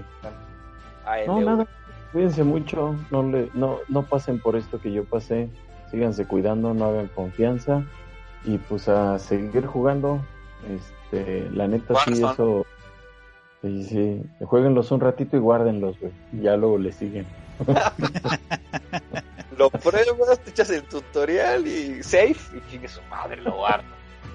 No, 1.25 1.41
nada. 1.41 1.67
Cuídense 2.11 2.43
mucho. 2.43 2.95
No, 3.11 3.23
le, 3.23 3.49
no, 3.53 3.79
no 3.89 4.03
pasen 4.03 4.39
por 4.39 4.55
esto 4.55 4.79
que 4.79 4.91
yo 4.91 5.05
pasé. 5.05 5.49
Síganse 5.91 6.25
cuidando, 6.25 6.73
no 6.73 6.85
hagan 6.85 7.07
confianza. 7.07 7.84
Y 8.43 8.57
pues 8.57 8.88
a 8.88 9.19
seguir 9.19 9.65
jugando. 9.65 10.19
Este, 10.69 11.49
la 11.51 11.67
neta 11.67 11.95
sí, 12.05 12.13
eso. 12.13 12.65
Sí, 13.61 13.84
sí. 13.84 14.21
Jueguenlos 14.45 14.91
un 14.91 14.99
ratito 14.99 15.38
y 15.38 15.39
guárdenlos, 15.39 15.99
güey. 15.99 16.11
Ya 16.41 16.55
luego 16.57 16.77
le 16.77 16.91
siguen. 16.91 17.25
Lo 19.57 19.71
pruebas, 19.71 20.39
te 20.39 20.51
echas 20.51 20.69
el 20.69 20.84
tutorial 20.84 21.65
y 21.65 22.03
save 22.03 22.35
y 22.55 22.71
chingue 22.71 22.88
su 22.88 23.01
madre, 23.09 23.41
lo 23.41 23.55
guardo. 23.55 23.85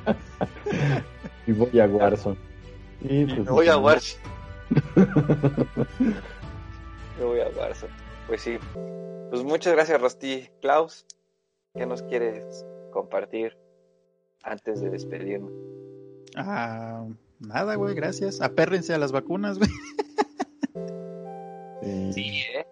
Y 1.47 1.53
voy 1.53 1.81
a 1.81 1.87
Warzone. 1.87 2.37
Y, 3.03 3.23
Y 3.23 3.27
pues, 3.27 3.39
me 3.39 3.51
voy 3.51 3.69
a 3.69 3.77
Warzone. 3.77 4.23
me 7.19 7.25
voy 7.25 7.41
a 7.41 7.49
Warzone. 7.49 7.93
Pues 8.27 8.41
sí. 8.43 8.59
Pues 9.31 9.43
muchas 9.43 9.73
gracias, 9.75 10.01
Rosti. 10.01 10.49
Klaus, 10.61 11.07
¿qué 11.75 11.87
nos 11.87 12.03
quieres 12.03 12.65
compartir 12.93 13.57
antes 14.43 14.81
de 14.81 14.91
despedirnos? 14.91 15.53
Ah, 16.37 17.07
nada, 17.41 17.75
güey, 17.77 17.95
gracias. 17.95 18.41
Apérrense 18.41 18.95
a 18.95 18.99
las 18.99 19.13
vacunas, 19.13 19.59
güey. 19.59 19.71
Sí. 22.13 22.43
¿eh? 22.55 22.67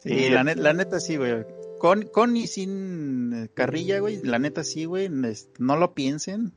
Sí, 0.00 0.28
la, 0.30 0.42
net- 0.44 0.56
la 0.56 0.72
neta 0.72 1.00
sí, 1.00 1.16
güey. 1.16 1.44
Con, 1.84 2.04
con 2.04 2.34
y 2.34 2.46
sin 2.46 3.34
eh, 3.34 3.50
carrilla, 3.52 3.98
güey. 3.98 4.22
La 4.22 4.38
neta 4.38 4.64
sí, 4.64 4.86
güey. 4.86 5.10
No 5.58 5.76
lo 5.76 5.92
piensen. 5.92 6.54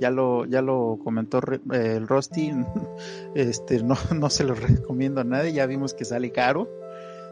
Ya 0.00 0.10
lo, 0.10 0.46
ya 0.46 0.62
lo 0.62 0.98
comentó 1.04 1.38
eh, 1.72 1.94
el 1.94 2.08
Rusty. 2.08 2.50
Este, 3.36 3.80
no, 3.84 3.94
no 4.16 4.30
se 4.30 4.42
lo 4.42 4.54
recomiendo 4.56 5.20
a 5.20 5.24
nadie. 5.24 5.52
Ya 5.52 5.66
vimos 5.66 5.94
que 5.94 6.04
sale 6.04 6.32
caro. 6.32 6.68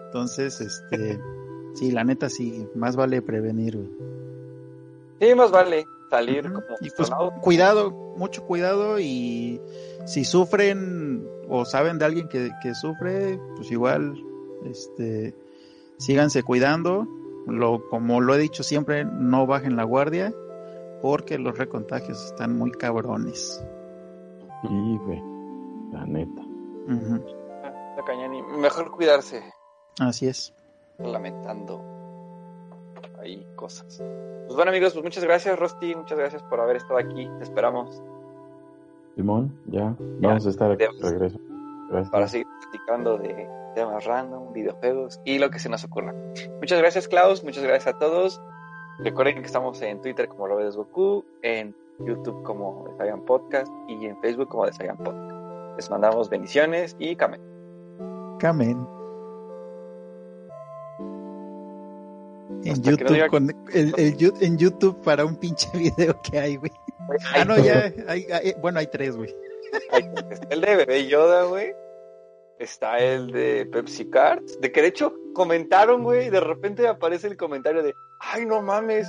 Entonces, 0.05 0.61
este, 0.61 1.19
sí, 1.74 1.90
la 1.90 2.05
neta 2.05 2.28
sí. 2.28 2.69
Más 2.77 2.94
vale 2.94 3.20
prevenir, 3.23 3.77
güey. 3.77 3.90
Sí, 5.20 5.35
más 5.35 5.51
vale 5.51 5.85
salir 6.09 6.44
como 6.44 6.77
Y 6.81 6.90
pues 6.90 7.11
cuidado, 7.43 7.90
mucho 8.16 8.44
cuidado 8.44 9.01
y 9.01 9.61
si 10.05 10.24
sufren 10.24 11.27
o 11.48 11.65
saben 11.65 11.98
de 11.98 12.05
alguien 12.05 12.28
que, 12.28 12.53
que 12.62 12.73
sufre, 12.77 13.40
pues 13.57 13.69
igual, 13.73 14.15
este, 14.65 15.35
síganse 15.98 16.44
cuidando. 16.44 17.09
Lo, 17.47 17.89
como 17.89 18.20
lo 18.20 18.35
he 18.35 18.39
dicho 18.39 18.62
siempre, 18.62 19.05
no 19.05 19.47
bajen 19.47 19.77
la 19.77 19.85
guardia 19.85 20.32
porque 21.02 21.39
los 21.39 21.56
recontagios 21.56 22.24
están 22.24 22.56
muy 22.59 22.73
cabrones. 22.73 23.64
Sí, 24.62 24.98
güey. 25.05 25.23
La 25.93 26.05
neta. 26.06 26.43
Cañón 28.06 28.35
y 28.35 28.43
mejor 28.43 28.90
cuidarse, 28.93 29.43
Así 29.98 30.28
es. 30.28 30.55
lamentando 30.98 31.82
ahí 33.18 33.44
cosas. 33.56 34.01
Pues 34.44 34.55
bueno, 34.55 34.70
amigos, 34.70 34.93
pues 34.93 35.02
muchas 35.05 35.24
gracias, 35.24 35.59
Rosti. 35.59 35.94
Muchas 35.94 36.16
gracias 36.18 36.43
por 36.44 36.60
haber 36.60 36.77
estado 36.77 36.98
aquí. 36.98 37.28
Te 37.39 37.43
esperamos 37.44 38.01
Simón, 39.16 39.59
ya. 39.66 39.94
Vamos 40.20 40.47
a 40.47 40.51
estar 40.51 40.70
aquí 40.70 40.85
Debes. 40.85 41.01
de 41.01 41.10
regreso. 41.10 41.39
Gracias. 41.88 42.10
para 42.10 42.28
seguir 42.28 42.46
platicando 42.62 43.18
de 43.18 43.48
temas 43.74 44.04
random, 44.04 44.52
videojuegos 44.52 45.20
y 45.24 45.38
lo 45.38 45.50
que 45.50 45.58
se 45.58 45.68
nos 45.68 45.84
ocurra. 45.84 46.14
Muchas 46.60 46.78
gracias, 46.80 47.06
Klaus. 47.08 47.44
Muchas 47.44 47.62
gracias 47.64 47.94
a 47.94 47.98
todos. 47.98 48.40
Recuerden 48.98 49.36
que 49.40 49.46
estamos 49.46 49.80
en 49.82 50.00
Twitter 50.00 50.28
como 50.28 50.46
Lo 50.48 50.56
ves 50.56 50.74
Goku, 50.76 51.24
en 51.42 51.74
YouTube 52.00 52.42
como 52.42 52.86
Desayan 52.90 53.24
Podcast 53.24 53.70
y 53.88 54.06
en 54.06 54.18
Facebook 54.20 54.48
como 54.48 54.64
Desayan 54.66 54.96
Podcast. 54.96 55.32
Les 55.76 55.90
mandamos 55.90 56.30
bendiciones 56.30 56.96
y 56.98 57.14
camen. 57.16 57.40
Camen. 58.38 58.86
En 62.64 62.72
Hasta 62.72 62.82
que 62.82 62.90
no 62.90 62.96
YouTube, 62.96 63.16
diga- 63.16 63.28
con, 63.30 63.50
el, 63.74 63.94
el 63.98 64.16
Yu- 64.16 64.34
en 64.40 64.56
YouTube 64.58 65.00
para 65.02 65.24
un 65.24 65.36
pinche 65.36 65.68
video 65.76 66.20
que 66.22 66.38
hay, 66.38 66.56
güey. 66.56 66.72
Ah, 67.34 67.44
no, 67.44 67.56
ya, 67.58 67.92
hay, 68.08 68.24
hay- 68.32 68.54
bueno, 68.60 68.78
hay 68.78 68.86
tres, 68.88 69.16
güey. 69.16 69.34
Está 70.31 70.48
el 70.51 70.61
de 70.61 70.77
bebé 70.77 71.07
Yoda, 71.07 71.44
güey. 71.44 71.74
está 72.59 72.98
el 72.98 73.31
de 73.31 73.66
Pepsi 73.66 74.09
Cards, 74.11 74.61
de 74.61 74.73
que 74.73 74.82
de 74.82 74.89
hecho 74.89 75.15
comentaron, 75.35 76.03
güey, 76.03 76.27
y 76.27 76.31
de 76.31 76.40
repente 76.40 76.89
aparece 76.89 77.27
el 77.27 77.36
comentario 77.36 77.82
de, 77.82 77.94
ay, 78.20 78.47
no 78.47 78.62
mames, 78.62 79.07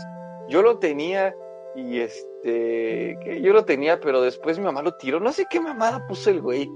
yo 0.49 0.61
lo 0.61 0.79
tenía 0.79 1.33
y 1.75 1.99
este, 1.99 3.17
que 3.23 3.41
yo 3.41 3.53
lo 3.53 3.65
tenía, 3.65 3.99
pero 3.99 4.21
después 4.21 4.57
mi 4.57 4.65
mamá 4.65 4.81
lo 4.81 4.95
tiró, 4.95 5.19
no 5.19 5.31
sé 5.31 5.45
qué 5.49 5.59
mamada 5.59 6.05
puso 6.07 6.29
el 6.29 6.41
güey. 6.41 6.69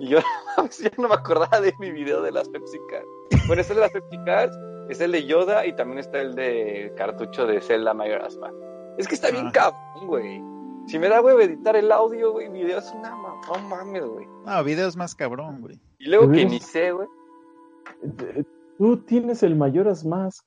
Y 0.00 0.08
yo 0.08 0.18
ya 0.80 0.90
no 0.96 1.08
me 1.08 1.14
acordaba 1.14 1.60
de 1.60 1.72
mi 1.80 1.90
video 1.90 2.22
de 2.22 2.30
las 2.30 2.48
Pepsi 2.48 2.78
Cards. 2.88 3.46
Bueno, 3.46 3.60
este 3.60 3.72
es 3.72 3.76
de 3.76 3.82
las 3.82 3.92
Pepsi 3.92 4.18
Cards, 4.24 4.56
es 4.88 5.00
el 5.00 5.12
de 5.12 5.24
Yoda 5.24 5.66
y 5.66 5.74
también 5.74 5.98
está 5.98 6.20
el 6.20 6.34
de 6.34 6.92
cartucho 6.96 7.46
de 7.46 7.60
Zelda 7.60 7.92
Majora's 7.92 8.36
Mask. 8.36 8.54
Es 8.98 9.06
que 9.06 9.14
está 9.14 9.30
bien 9.30 9.50
cabrón, 9.50 10.06
güey. 10.06 10.40
Si 10.88 10.98
me 10.98 11.10
da, 11.10 11.20
güey, 11.20 11.36
editar 11.44 11.76
el 11.76 11.92
audio, 11.92 12.32
güey, 12.32 12.48
video 12.48 12.78
es 12.78 12.90
una 12.92 13.10
mamá, 13.10 13.42
no 13.46 13.68
mames, 13.68 14.06
güey. 14.06 14.26
No, 14.46 14.64
video 14.64 14.88
es 14.88 14.96
más 14.96 15.14
cabrón, 15.14 15.60
güey. 15.60 15.78
Y 15.98 16.08
luego 16.08 16.32
que 16.32 16.46
ni 16.46 16.58
sé, 16.60 16.92
güey. 16.92 17.06
Tú 18.78 18.96
tienes 18.96 19.42
el 19.42 19.54
Mayoras 19.54 20.06
Mask. 20.06 20.46